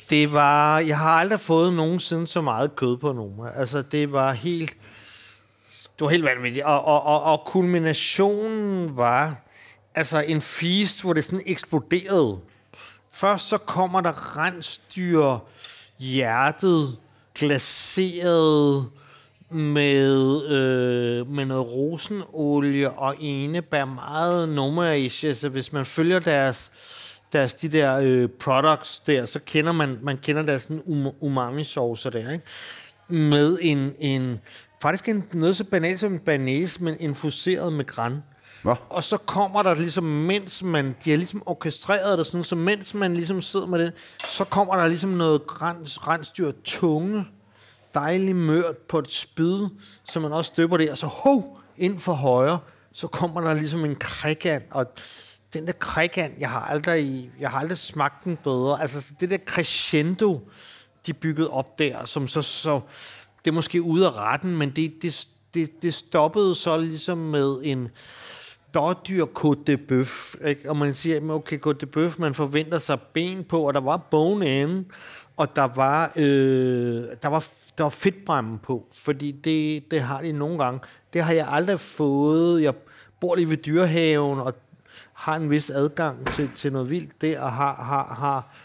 det 0.09 0.33
var, 0.33 0.79
jeg 0.79 0.97
har 0.97 1.09
aldrig 1.11 1.39
fået 1.39 1.73
nogensinde 1.73 2.27
så 2.27 2.41
meget 2.41 2.75
kød 2.75 2.97
på 2.97 3.11
nogen. 3.13 3.33
Altså, 3.55 3.81
det 3.81 4.11
var 4.11 4.31
helt, 4.33 4.69
det 5.99 6.01
var 6.05 6.09
helt 6.09 6.23
vanvittigt. 6.25 6.65
Og, 6.65 6.85
og, 6.85 7.03
og, 7.05 7.23
og 7.23 7.41
kulminationen 7.45 8.97
var 8.97 9.35
altså 9.95 10.19
en 10.19 10.41
feast, 10.41 11.01
hvor 11.01 11.13
det 11.13 11.23
sådan 11.23 11.41
eksploderede. 11.45 12.37
Først 13.11 13.49
så 13.49 13.57
kommer 13.57 14.01
der 14.01 14.37
rensdyr, 14.37 15.37
hjertet, 15.99 16.97
glaseret 17.35 18.85
med, 19.49 20.43
øh, 20.45 21.29
med 21.29 21.45
noget 21.45 21.71
rosenolie 21.71 22.89
og 22.91 23.15
enebær, 23.19 23.85
meget 23.85 24.49
numerish. 24.49 25.25
Altså, 25.25 25.49
hvis 25.49 25.73
man 25.73 25.85
følger 25.85 26.19
deres, 26.19 26.71
deres 27.33 27.53
de 27.53 27.67
der 27.67 27.97
øh, 27.97 28.29
products 28.29 28.99
der, 28.99 29.25
så 29.25 29.39
kender 29.45 29.71
man, 29.71 29.99
man 30.01 30.17
kender 30.17 30.41
deres 30.41 30.61
sådan 30.61 30.81
um, 30.85 31.07
umami-saucer 31.19 32.09
der, 32.09 32.31
ikke? 32.31 32.45
Med 33.07 33.57
en, 33.61 33.93
en 33.99 34.39
faktisk 34.81 35.09
en, 35.09 35.23
noget 35.33 35.57
så 35.57 35.63
banalt 35.63 35.99
som 35.99 36.13
en 36.13 36.19
banæs, 36.19 36.79
men 36.79 36.95
infuseret 36.99 37.73
med 37.73 37.85
græn. 37.85 38.23
Nå. 38.63 38.75
Og 38.89 39.03
så 39.03 39.17
kommer 39.17 39.63
der 39.63 39.75
ligesom, 39.75 40.03
mens 40.03 40.63
man, 40.63 40.95
de 41.05 41.09
har 41.09 41.17
ligesom 41.17 41.43
orkestreret 41.45 42.17
det 42.17 42.25
sådan, 42.25 42.43
så 42.43 42.55
mens 42.55 42.93
man 42.93 43.13
ligesom 43.13 43.41
sidder 43.41 43.65
med 43.65 43.79
det, 43.79 43.93
så 44.25 44.43
kommer 44.43 44.75
der 44.75 44.87
ligesom 44.87 45.09
noget 45.09 45.47
græns, 45.47 46.07
rensdyr 46.07 46.51
tunge, 46.63 47.25
dejlig 47.95 48.35
mørt 48.35 48.77
på 48.77 48.99
et 48.99 49.11
spyd, 49.11 49.67
så 50.03 50.19
man 50.19 50.33
også 50.33 50.47
støber 50.47 50.77
det, 50.77 50.89
og 50.89 50.97
så 50.97 51.05
ho, 51.05 51.41
ind 51.77 51.99
for 51.99 52.13
højre, 52.13 52.59
så 52.91 53.07
kommer 53.07 53.41
der 53.41 53.53
ligesom 53.53 53.85
en 53.85 53.95
krigan, 53.95 54.61
og 54.71 54.85
den 55.53 55.67
der 55.67 55.73
krigan, 55.73 56.33
jeg 56.39 56.49
har 56.49 56.59
aldrig, 56.59 57.31
jeg 57.39 57.49
har 57.49 57.59
aldrig 57.59 57.77
smagt 57.77 58.23
den 58.23 58.37
bedre. 58.43 58.81
Altså 58.81 59.13
det 59.19 59.29
der 59.29 59.37
crescendo, 59.37 60.49
de 61.05 61.13
byggede 61.13 61.49
op 61.49 61.79
der, 61.79 62.05
som 62.05 62.27
så, 62.27 62.41
så 62.41 62.81
det 63.45 63.51
er 63.51 63.55
måske 63.55 63.81
ude 63.81 64.05
af 64.05 64.11
retten, 64.11 64.57
men 64.57 64.69
det, 64.69 64.93
det, 65.01 65.27
det, 65.53 65.81
det 65.81 65.93
stoppede 65.93 66.55
så 66.55 66.77
ligesom 66.77 67.17
med 67.17 67.57
en 67.63 67.89
dårdyr 68.73 69.25
Côte 69.25 69.63
de 69.67 69.77
Bœuf, 69.91 70.47
ikke? 70.47 70.69
og 70.69 70.77
man 70.77 70.93
siger, 70.93 71.31
okay, 71.31 71.59
Côte 71.67 71.73
de 71.73 71.87
Bœuf, 71.97 72.15
man 72.19 72.33
forventer 72.33 72.77
sig 72.77 72.99
ben 73.13 73.43
på, 73.43 73.67
og 73.67 73.73
der 73.73 73.79
var 73.79 73.97
bone 73.97 74.61
in, 74.61 74.85
og 75.37 75.55
der 75.55 75.63
var, 75.75 76.11
øh, 76.15 77.03
der 77.21 77.27
var, 77.27 77.45
der 77.77 77.83
var 77.83 77.89
fedtbremmen 77.89 78.59
på, 78.59 78.85
fordi 78.93 79.31
det, 79.31 79.91
det 79.91 80.01
har 80.01 80.21
de 80.21 80.31
nogle 80.31 80.57
gange. 80.63 80.79
Det 81.13 81.23
har 81.23 81.33
jeg 81.33 81.47
aldrig 81.49 81.79
fået. 81.79 82.63
Jeg 82.63 82.73
bor 83.19 83.35
lige 83.35 83.49
ved 83.49 83.57
dyrehaven, 83.57 84.39
og 84.39 84.53
har 85.13 85.35
en 85.35 85.49
vis 85.49 85.69
adgang 85.69 86.33
til, 86.33 86.49
til 86.55 86.73
noget 86.73 86.89
vildt 86.89 87.21
der, 87.21 87.41
og 87.41 87.51
har, 87.51 87.75
har, 87.75 88.15
har 88.19 88.55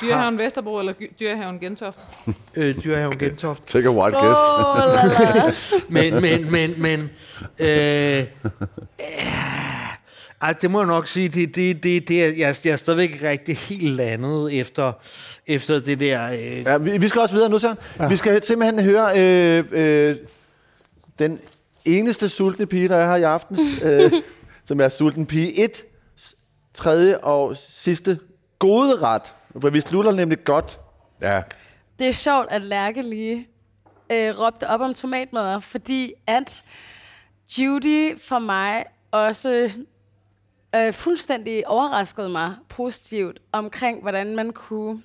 Dyrehaven 0.00 0.38
Vesterbro 0.38 0.78
eller 0.78 0.92
Dyrehaven 1.20 1.60
Gentoft? 1.60 1.98
øh, 2.56 2.84
dyrehaven 2.84 3.18
Gentoft. 3.18 3.66
Take 3.66 3.88
a 3.88 3.90
wild 3.90 4.14
guess. 4.14 4.40
La, 4.76 5.46
la. 5.46 5.54
Men, 6.10 6.22
men, 6.22 6.50
men, 6.50 6.82
men... 6.82 7.10
Øh, 7.60 8.18
øh, 8.18 8.26
ej, 10.42 10.52
det 10.52 10.70
må 10.70 10.78
jeg 10.78 10.86
nok 10.86 11.06
sige, 11.06 11.28
det, 11.28 11.54
det, 11.54 11.82
det, 11.82 12.08
det 12.08 12.24
er, 12.24 12.26
jeg, 12.26 12.56
jeg 12.64 12.72
er 12.72 12.76
stadigvæk 12.76 13.12
ikke 13.12 13.28
rigtig 13.28 13.56
helt 13.56 13.94
landet 13.94 14.60
efter, 14.60 14.92
efter 15.46 15.80
det 15.80 16.00
der... 16.00 16.32
Øh, 16.32 16.62
Ja, 16.62 16.76
vi, 16.76 16.98
vi 16.98 17.08
skal 17.08 17.20
også 17.20 17.34
videre 17.34 17.50
nu, 17.50 17.58
Søren. 17.58 17.78
Ja. 17.98 18.08
Vi 18.08 18.16
skal 18.16 18.44
simpelthen 18.44 18.84
høre 18.84 19.18
øh, 19.20 19.64
øh, 19.70 20.16
den 21.18 21.40
eneste 21.84 22.28
sultne 22.28 22.66
pige, 22.66 22.88
der 22.88 22.96
er 22.96 23.08
her 23.08 23.16
i 23.16 23.22
aftens, 23.22 23.60
øh, 23.82 24.12
som 24.64 24.80
er 24.80 24.88
sulten 24.88 25.26
pige 25.26 25.64
1, 25.64 25.84
tredje 26.74 27.18
og 27.18 27.56
sidste 27.56 28.18
gode 28.58 28.96
ret. 28.96 29.34
For 29.60 29.70
vi 29.70 29.80
slutter 29.80 30.12
nemlig 30.12 30.44
godt. 30.44 30.78
Ja. 31.22 31.42
Det 31.98 32.08
er 32.08 32.12
sjovt, 32.12 32.46
at 32.50 32.64
Lærke 32.64 33.02
lige 33.02 33.48
øh, 34.12 34.40
råbte 34.40 34.68
op 34.68 34.80
om 34.80 34.94
tomatmadder, 34.94 35.60
fordi 35.60 36.12
at 36.26 36.64
Judy 37.58 38.20
for 38.20 38.38
mig 38.38 38.84
også 39.10 39.70
øh, 40.76 40.92
fuldstændig 40.92 41.68
overraskede 41.68 42.28
mig 42.28 42.54
positivt 42.68 43.38
omkring, 43.52 44.02
hvordan 44.02 44.36
man 44.36 44.52
kunne 44.52 45.02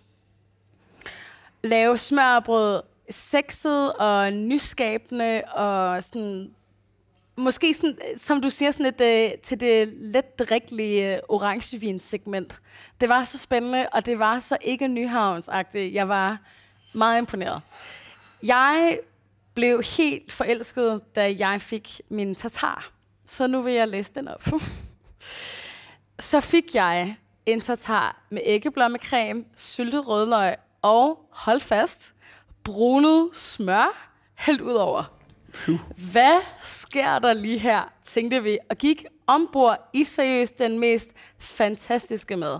lave 1.63 1.97
smørbrød 1.97 2.81
sexet 3.09 3.93
og 3.93 4.33
nyskabende 4.33 5.43
og 5.43 6.03
sådan 6.03 6.51
måske 7.35 7.73
sådan, 7.73 7.97
som 8.17 8.41
du 8.41 8.49
siger, 8.49 8.71
sådan 8.71 8.85
et, 8.85 9.01
øh, 9.01 9.37
til 9.43 9.59
det 9.59 9.87
let 9.87 10.39
drikkelige 10.39 11.15
øh, 11.15 11.19
orangevinsegment. 11.29 12.61
Det 13.01 13.09
var 13.09 13.23
så 13.23 13.37
spændende, 13.37 13.87
og 13.91 14.05
det 14.05 14.19
var 14.19 14.39
så 14.39 14.57
ikke 14.61 14.87
nyhavnsagtigt. 14.87 15.93
Jeg 15.93 16.09
var 16.09 16.39
meget 16.93 17.17
imponeret. 17.19 17.61
Jeg 18.43 18.99
blev 19.53 19.83
helt 19.97 20.31
forelsket, 20.31 21.01
da 21.15 21.35
jeg 21.39 21.61
fik 21.61 22.01
min 22.09 22.35
tatar. 22.35 22.91
Så 23.25 23.47
nu 23.47 23.61
vil 23.61 23.73
jeg 23.73 23.87
læse 23.87 24.11
den 24.15 24.27
op. 24.27 24.43
så 26.21 26.41
fik 26.41 26.75
jeg 26.75 27.17
en 27.45 27.61
tatar 27.61 28.23
med 28.29 28.41
æggeblommecreme, 28.45 29.43
syltet 29.55 30.07
rødløg 30.07 30.55
og, 30.81 31.19
hold 31.31 31.59
fast, 31.59 32.13
brunet 32.63 33.29
smør 33.33 34.11
hældt 34.35 34.61
ud 34.61 34.73
over. 34.73 35.03
Hvad 36.11 36.41
sker 36.63 37.19
der 37.19 37.33
lige 37.33 37.57
her, 37.57 37.93
tænkte 38.03 38.43
vi, 38.43 38.57
og 38.69 38.77
gik 38.77 39.05
ombord 39.27 39.89
i 39.93 40.03
seriøst 40.03 40.59
den 40.59 40.79
mest 40.79 41.09
fantastiske 41.39 42.37
mad. 42.37 42.59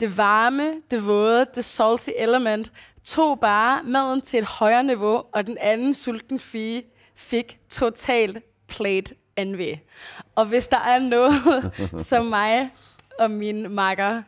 Det 0.00 0.16
varme, 0.16 0.74
det 0.90 1.06
våde, 1.06 1.46
det 1.54 1.64
salty 1.64 2.10
element 2.16 2.72
tog 3.04 3.40
bare 3.40 3.82
maden 3.82 4.20
til 4.20 4.38
et 4.38 4.44
højere 4.44 4.84
niveau, 4.84 5.22
og 5.32 5.46
den 5.46 5.58
anden 5.60 5.94
sulten 5.94 6.38
fie 6.38 6.82
fik 7.14 7.58
totalt 7.68 8.38
plate 8.68 9.14
envy. 9.40 9.74
Og 10.34 10.46
hvis 10.46 10.66
der 10.66 10.80
er 10.88 10.98
noget, 10.98 11.34
som 12.08 12.24
mig 12.26 12.70
og 13.18 13.30
min 13.30 13.70
makker 13.70 14.22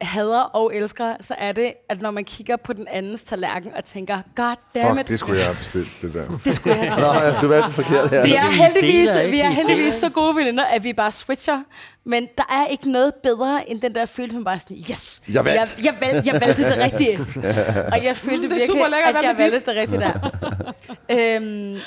hader 0.00 0.40
og 0.40 0.76
elsker, 0.76 1.14
så 1.20 1.34
er 1.38 1.52
det, 1.52 1.72
at 1.88 2.02
når 2.02 2.10
man 2.10 2.24
kigger 2.24 2.56
på 2.56 2.72
den 2.72 2.88
andens 2.90 3.22
tallerken 3.24 3.74
og 3.74 3.84
tænker, 3.84 4.18
god 4.36 4.56
damn 4.74 4.88
Fuck, 4.88 5.00
it, 5.00 5.08
det 5.08 5.18
skulle 5.18 5.38
jeg 5.38 5.46
have 5.46 5.56
bestilt, 5.56 5.88
det 6.02 6.14
der. 6.14 6.38
det 6.44 6.54
skulle 6.54 6.76
jeg 6.76 6.92
have 6.92 7.00
Nå, 7.00 7.20
ja, 7.20 7.38
du 7.40 7.48
var 7.48 7.62
den 7.64 7.72
forkerte 7.72 8.08
her. 8.08 8.22
vi 8.22 8.34
er 8.34 8.48
vi 8.50 8.56
heldigvis, 8.56 9.08
vi 9.32 9.40
er 9.40 9.48
vi 9.48 9.54
heldigvis 9.54 9.94
så 9.94 10.10
gode 10.10 10.36
veninder, 10.36 10.64
at 10.64 10.84
vi 10.84 10.92
bare 10.92 11.12
switcher. 11.12 11.62
Men 12.04 12.28
der 12.38 12.44
er 12.50 12.66
ikke 12.66 12.90
noget 12.92 13.14
bedre 13.14 13.70
end 13.70 13.80
den 13.80 13.94
der 13.94 14.06
følelse, 14.06 14.36
man 14.36 14.44
bare 14.44 14.58
sådan, 14.58 14.76
yes, 14.90 15.22
Jeg 15.34 15.44
vandt. 15.44 15.76
jeg, 15.78 15.84
jeg, 15.84 15.94
valg, 16.00 16.26
jeg 16.26 16.40
valgte 16.40 16.64
det 16.64 16.78
rigtige. 16.78 17.18
Og 17.92 18.04
jeg 18.04 18.16
følte 18.16 18.42
Mm, 18.42 18.48
det 18.48 18.52
er 18.52 18.54
virkelig, 18.54 18.66
super 18.72 18.88
lækkert, 18.88 19.16
at 19.16 19.22
jeg 19.22 19.34
med 19.38 19.50
valgte 19.50 19.70
det 19.70 19.80
rigtige 19.80 20.00
der. 20.00 21.36
øhm, 21.36 21.78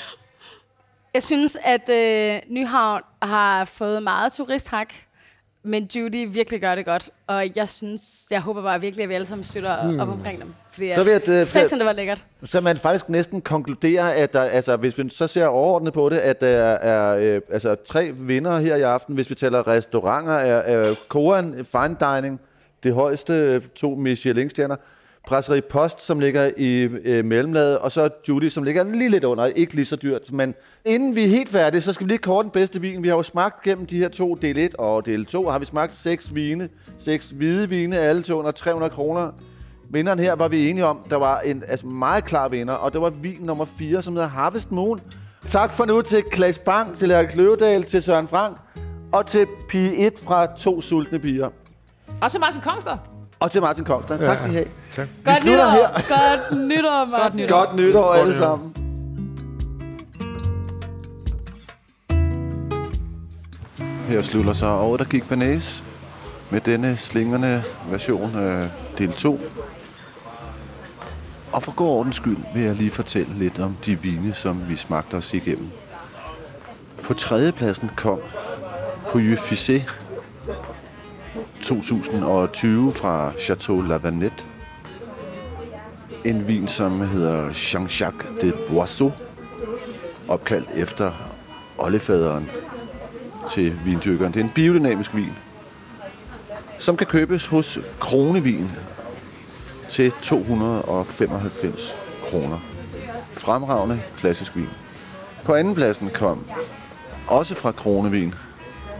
jeg 1.14 1.22
synes, 1.22 1.58
at 1.64 1.88
øh, 1.88 2.40
Nyhavn 2.48 3.02
har 3.22 3.64
fået 3.64 4.02
meget 4.02 4.32
turisthak, 4.32 4.94
men 5.62 5.88
Judy 5.94 6.28
virkelig 6.28 6.60
gør 6.60 6.74
det 6.74 6.84
godt. 6.84 7.10
Og 7.26 7.56
jeg 7.56 7.68
synes, 7.68 8.02
jeg 8.30 8.40
håber 8.40 8.62
bare 8.62 8.80
virkelig, 8.80 9.02
at 9.02 9.08
vi 9.08 9.14
alle 9.14 9.26
sammen 9.26 9.44
støtter 9.44 9.86
hmm. 9.86 10.00
op 10.00 10.08
omkring 10.08 10.40
dem. 10.40 10.54
Fordi 10.70 10.92
Så 10.92 11.04
vil 11.04 11.10
jeg, 11.10 11.28
øh, 11.28 11.46
Satan, 11.46 11.78
det 11.78 11.86
var 11.86 11.92
lækkert. 11.92 12.24
Så 12.44 12.60
man 12.60 12.76
faktisk 12.76 13.08
næsten 13.08 13.40
konkluderer, 13.40 14.08
at 14.08 14.32
der, 14.32 14.42
altså, 14.42 14.76
hvis 14.76 14.98
vi 14.98 15.08
så 15.08 15.26
ser 15.26 15.46
overordnet 15.46 15.92
på 15.92 16.08
det, 16.08 16.18
at 16.18 16.40
der 16.40 16.48
er 16.74 17.16
øh, 17.16 17.40
altså, 17.52 17.74
tre 17.74 18.12
vinder 18.12 18.58
her 18.58 18.76
i 18.76 18.82
aften. 18.82 19.14
Hvis 19.14 19.30
vi 19.30 19.34
tæller 19.34 19.68
restauranter, 19.68 20.32
er, 20.32 20.56
er 20.56 20.94
Koran 21.08 21.64
Fine 21.64 21.96
Dining 22.00 22.40
det 22.82 22.94
højeste 22.94 23.32
øh, 23.32 23.62
to 23.74 23.94
Michelin-stjerner. 23.94 24.76
Brasserie 25.26 25.62
Post, 25.62 26.02
som 26.02 26.20
ligger 26.20 26.50
i 26.56 26.80
øh, 26.82 27.24
mellemlaget, 27.24 27.78
og 27.78 27.92
så 27.92 28.08
Judy, 28.28 28.48
som 28.48 28.62
ligger 28.62 28.84
lige 28.84 29.08
lidt 29.08 29.24
under, 29.24 29.44
ikke 29.46 29.74
lige 29.74 29.86
så 29.86 29.96
dyrt. 29.96 30.32
Men 30.32 30.54
inden 30.84 31.16
vi 31.16 31.24
er 31.24 31.28
helt 31.28 31.48
færdige, 31.48 31.82
så 31.82 31.92
skal 31.92 32.06
vi 32.06 32.10
lige 32.10 32.18
kort 32.18 32.44
den 32.44 32.50
bedste 32.50 32.80
vin. 32.80 33.02
Vi 33.02 33.08
har 33.08 33.16
jo 33.16 33.22
smagt 33.22 33.62
gennem 33.62 33.86
de 33.86 33.98
her 33.98 34.08
to, 34.08 34.34
del 34.34 34.58
1 34.58 34.74
og 34.74 35.06
del 35.06 35.24
2, 35.24 35.48
har 35.48 35.58
vi 35.58 35.64
smagt 35.64 35.94
seks 35.94 36.34
vine, 36.34 36.68
seks 36.98 37.30
hvide 37.30 37.68
vine, 37.68 37.98
alle 37.98 38.22
til 38.22 38.34
under 38.34 38.50
300 38.50 38.90
kroner. 38.90 39.30
Vinderen 39.90 40.18
her 40.18 40.34
var 40.34 40.48
vi 40.48 40.70
enige 40.70 40.84
om, 40.84 41.00
der 41.10 41.16
var 41.16 41.40
en 41.40 41.62
altså 41.68 41.86
meget 41.86 42.24
klar 42.24 42.48
vinder, 42.48 42.74
og 42.74 42.92
det 42.92 43.00
var 43.00 43.10
vin 43.10 43.38
nummer 43.40 43.64
4, 43.64 44.02
som 44.02 44.12
hedder 44.12 44.28
Harvest 44.28 44.72
Moon. 44.72 45.00
Tak 45.46 45.70
for 45.70 45.84
nu 45.84 46.02
til 46.02 46.22
Klaas 46.22 46.58
Bang, 46.58 46.96
til 46.96 47.10
Erik 47.10 47.34
Løvedal, 47.34 47.84
til 47.84 48.02
Søren 48.02 48.28
Frank, 48.28 48.56
og 49.12 49.26
til 49.26 49.46
Pige 49.68 49.96
1 49.96 50.12
fra 50.18 50.56
To 50.56 50.80
Sultne 50.80 51.18
Bier. 51.18 51.50
Og 52.22 52.30
så 52.30 52.38
Martin 52.38 52.60
Kongster. 52.60 53.13
Og 53.44 53.50
til 53.50 53.60
Martin 53.60 53.84
Kongster. 53.84 54.16
Tak 54.16 54.38
skal 54.38 54.50
I 54.50 54.54
have. 54.54 54.66
Godt 55.24 55.36
slutter 55.36 55.44
nytår, 55.44 55.70
her. 55.70 55.88
godt 56.08 56.68
nytår, 56.68 57.04
Martin. 57.04 57.40
nytår. 57.40 57.58
Godt 57.58 57.76
nytår 57.76 58.12
alle 58.14 58.36
sammen. 58.36 58.74
Her 64.08 64.22
slutter 64.22 64.52
så 64.52 64.66
året, 64.66 64.98
der 64.98 65.04
gik 65.06 65.28
Banæs 65.28 65.84
med 66.50 66.60
denne 66.60 66.96
slingerne 66.96 67.64
version 67.90 68.36
øh, 68.36 68.68
del 68.98 69.12
2. 69.12 69.40
Og 71.52 71.62
for 71.62 71.74
god 71.74 71.88
ordens 71.88 72.16
skyld 72.16 72.38
vil 72.54 72.62
jeg 72.62 72.74
lige 72.74 72.90
fortælle 72.90 73.34
lidt 73.34 73.60
om 73.60 73.76
de 73.86 74.00
vine, 74.02 74.34
som 74.34 74.68
vi 74.68 74.76
smagte 74.76 75.14
os 75.14 75.34
igennem. 75.34 75.68
På 77.02 77.14
tredjepladsen 77.14 77.90
kom 77.96 78.20
Puy 79.08 79.36
Fissé 79.36 80.03
2020 81.64 82.92
fra 82.92 83.32
Chateau 83.38 83.80
Lavanette. 83.80 84.44
En 86.24 86.48
vin, 86.48 86.68
som 86.68 87.00
hedder 87.00 87.50
Jean-Jacques 87.50 88.40
de 88.40 88.52
Boisseau, 88.68 89.12
opkaldt 90.28 90.68
efter 90.74 91.12
oldefaderen 91.78 92.50
til 93.48 93.80
vindyrkeren. 93.84 94.34
Det 94.34 94.40
er 94.40 94.44
en 94.44 94.52
biodynamisk 94.54 95.14
vin, 95.14 95.32
som 96.78 96.96
kan 96.96 97.06
købes 97.06 97.46
hos 97.46 97.78
Kronevin 98.00 98.70
til 99.88 100.12
295 100.22 101.96
kroner. 102.28 102.58
Fremragende 103.32 104.02
klassisk 104.16 104.56
vin. 104.56 104.68
På 105.44 105.54
anden 105.54 105.74
pladsen 105.74 106.10
kom 106.14 106.46
også 107.28 107.54
fra 107.54 107.72
Kronevin 107.72 108.34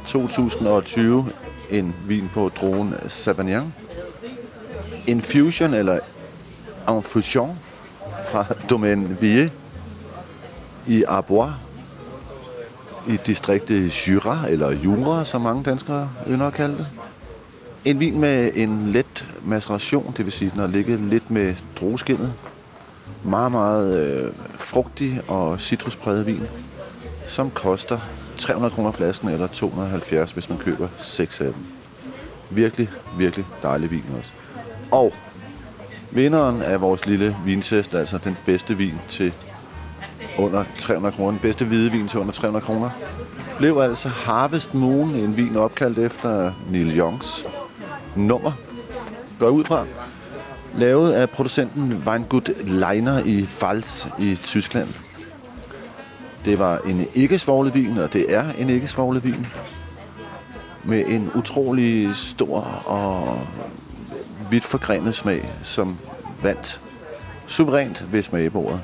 2020 0.07 1.33
en 1.71 1.95
vin 2.07 2.31
på 2.35 2.51
druen 2.61 2.95
Sauvignon. 3.09 3.75
Infusion 5.07 5.75
eller 5.75 5.99
Infusion 6.89 7.59
fra 8.25 8.45
Domaine 8.71 9.17
Vie 9.21 9.51
i 10.87 11.05
Arbois 11.05 11.53
i 13.09 13.17
distriktet 13.27 14.09
Jura, 14.09 14.49
eller 14.49 14.71
Jura, 14.71 15.25
som 15.25 15.41
mange 15.41 15.63
danskere 15.63 16.11
ynder 16.29 16.47
at 16.47 16.53
kalde 16.55 16.77
det. 16.77 16.87
En 17.85 18.01
vin 18.01 18.21
med 18.21 18.51
en 18.55 18.93
let 18.93 19.29
maceration, 19.45 20.15
det 20.17 20.25
vil 20.25 20.33
sige, 20.33 20.51
den 20.51 20.61
har 20.61 20.67
ligget 20.67 21.01
lidt 21.01 21.31
med 21.31 21.55
drueskinnet. 21.81 22.33
Meget, 23.25 23.53
meget 23.53 23.99
øh, 24.01 24.33
frugtig 24.57 25.21
og 25.29 25.61
citruspræget 25.61 26.27
vin, 26.27 26.43
som 27.27 27.51
koster 27.51 27.99
300 28.39 28.75
kroner 28.75 28.93
flasken, 28.93 29.29
eller 29.29 29.47
270, 29.47 30.33
hvis 30.33 30.49
man 30.49 30.59
køber 30.59 30.89
6 30.99 31.41
af 31.41 31.53
dem. 31.53 31.67
Virkelig, 32.51 32.91
virkelig 33.19 33.47
dejlig 33.63 33.91
vin 33.91 34.05
også. 34.19 34.33
Og 34.91 35.13
vinderen 36.11 36.63
af 36.63 36.81
vores 36.81 37.07
lille 37.07 37.37
vintest, 37.45 37.95
altså 37.95 38.19
den 38.19 38.37
bedste 38.47 38.77
vin 38.77 38.95
til 39.09 39.33
under 40.39 40.65
300 40.79 41.17
kroner. 41.17 41.31
Den 41.31 41.41
bedste 41.41 41.65
hvide 41.65 41.93
vin 41.93 42.09
til 42.09 42.21
under 42.21 42.33
300 42.33 42.65
kroner. 42.65 42.91
Blev 43.59 43.79
altså 43.79 44.09
Harvest 44.09 44.75
Moon, 44.75 45.15
en 45.15 45.37
vin 45.37 45.57
opkaldt 45.57 45.99
efter 45.99 46.53
Neil 46.71 46.99
Youngs 46.99 47.47
nummer. 48.17 48.53
Går 49.39 49.49
ud 49.49 49.65
fra. 49.65 49.87
Lavet 50.77 51.13
af 51.13 51.31
producenten 51.31 52.03
Weingut 52.07 52.51
Leiner 52.67 53.25
i 53.25 53.45
Pfalz 53.45 54.07
i 54.19 54.35
Tyskland. 54.35 54.89
Det 56.45 56.59
var 56.59 56.79
en 56.79 57.07
ikke 57.15 57.41
vin, 57.73 57.99
og 57.99 58.13
det 58.13 58.35
er 58.35 58.45
en 58.59 58.71
ikke 58.71 58.89
vin. 59.23 59.47
Med 60.85 61.05
en 61.07 61.31
utrolig 61.35 62.17
stor 62.17 62.61
og 62.87 63.41
vidt 64.51 64.65
forgrenet 64.65 65.15
smag, 65.15 65.51
som 65.63 65.99
vandt 66.43 66.81
suverænt 67.47 68.13
ved 68.13 68.23
smagebordet. 68.23 68.81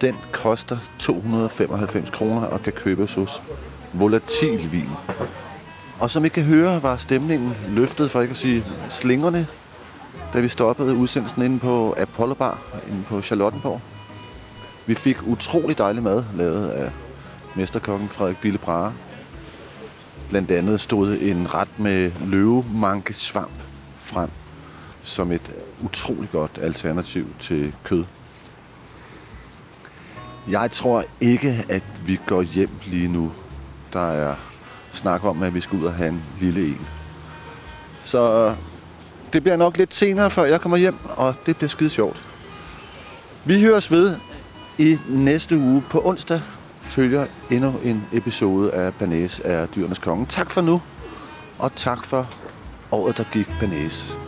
Den 0.00 0.16
koster 0.32 0.78
295 0.98 2.10
kroner 2.10 2.46
og 2.46 2.62
kan 2.62 2.72
købes 2.72 3.14
hos 3.14 3.42
Volatil 3.92 4.72
Vin. 4.72 4.88
Og 6.00 6.10
som 6.10 6.24
I 6.24 6.28
kan 6.28 6.44
høre, 6.44 6.82
var 6.82 6.96
stemningen 6.96 7.54
løftet, 7.68 8.10
for 8.10 8.20
ikke 8.20 8.30
at 8.32 8.36
sige 8.36 8.64
slingerne, 8.88 9.46
da 10.32 10.40
vi 10.40 10.48
stoppede 10.48 10.94
udsendelsen 10.94 11.42
inde 11.42 11.58
på 11.58 11.94
Apollo 11.98 12.34
Bar, 12.34 12.58
inde 12.90 13.02
på 13.02 13.22
Charlottenborg. 13.22 13.80
Vi 14.88 14.94
fik 14.94 15.16
utrolig 15.26 15.78
dejlig 15.78 16.02
mad, 16.02 16.24
lavet 16.34 16.68
af 16.70 16.90
mesterkokken 17.56 18.08
Frederik 18.08 18.36
Bille 18.36 18.58
Brahe. 18.58 18.92
Blandt 20.30 20.50
andet 20.50 20.80
stod 20.80 21.18
en 21.20 21.54
ret 21.54 21.78
med 21.78 22.12
løvemanke 22.26 23.12
svamp 23.12 23.62
frem 23.96 24.30
som 25.02 25.32
et 25.32 25.52
utrolig 25.84 26.30
godt 26.30 26.58
alternativ 26.62 27.26
til 27.40 27.74
kød. 27.84 28.04
Jeg 30.50 30.70
tror 30.70 31.04
ikke, 31.20 31.64
at 31.68 31.84
vi 32.06 32.20
går 32.26 32.42
hjem 32.42 32.70
lige 32.86 33.08
nu. 33.08 33.32
Der 33.92 34.10
er 34.12 34.34
snak 34.90 35.24
om, 35.24 35.42
at 35.42 35.54
vi 35.54 35.60
skal 35.60 35.78
ud 35.78 35.84
og 35.84 35.94
have 35.94 36.08
en 36.08 36.22
lille 36.40 36.66
en. 36.66 36.86
Så 38.02 38.46
øh, 38.48 38.56
det 39.32 39.42
bliver 39.42 39.56
nok 39.56 39.76
lidt 39.76 39.94
senere, 39.94 40.30
før 40.30 40.44
jeg 40.44 40.60
kommer 40.60 40.76
hjem, 40.76 40.98
og 41.16 41.34
det 41.46 41.56
bliver 41.56 41.68
skide 41.68 41.90
sjovt. 41.90 42.24
Vi 43.44 43.62
høres 43.62 43.90
ved 43.90 44.16
i 44.78 44.96
næste 45.08 45.58
uge 45.58 45.84
på 45.90 46.02
onsdag 46.04 46.40
følger 46.80 47.26
endnu 47.50 47.74
en 47.84 48.04
episode 48.12 48.72
af 48.72 48.94
Banæs 48.94 49.40
er 49.44 49.66
dyrenes 49.66 49.98
konge. 49.98 50.26
Tak 50.26 50.50
for 50.50 50.60
nu, 50.60 50.80
og 51.58 51.74
tak 51.74 52.04
for 52.04 52.30
året, 52.92 53.18
der 53.18 53.24
gik 53.32 53.48
Banæs. 53.60 54.27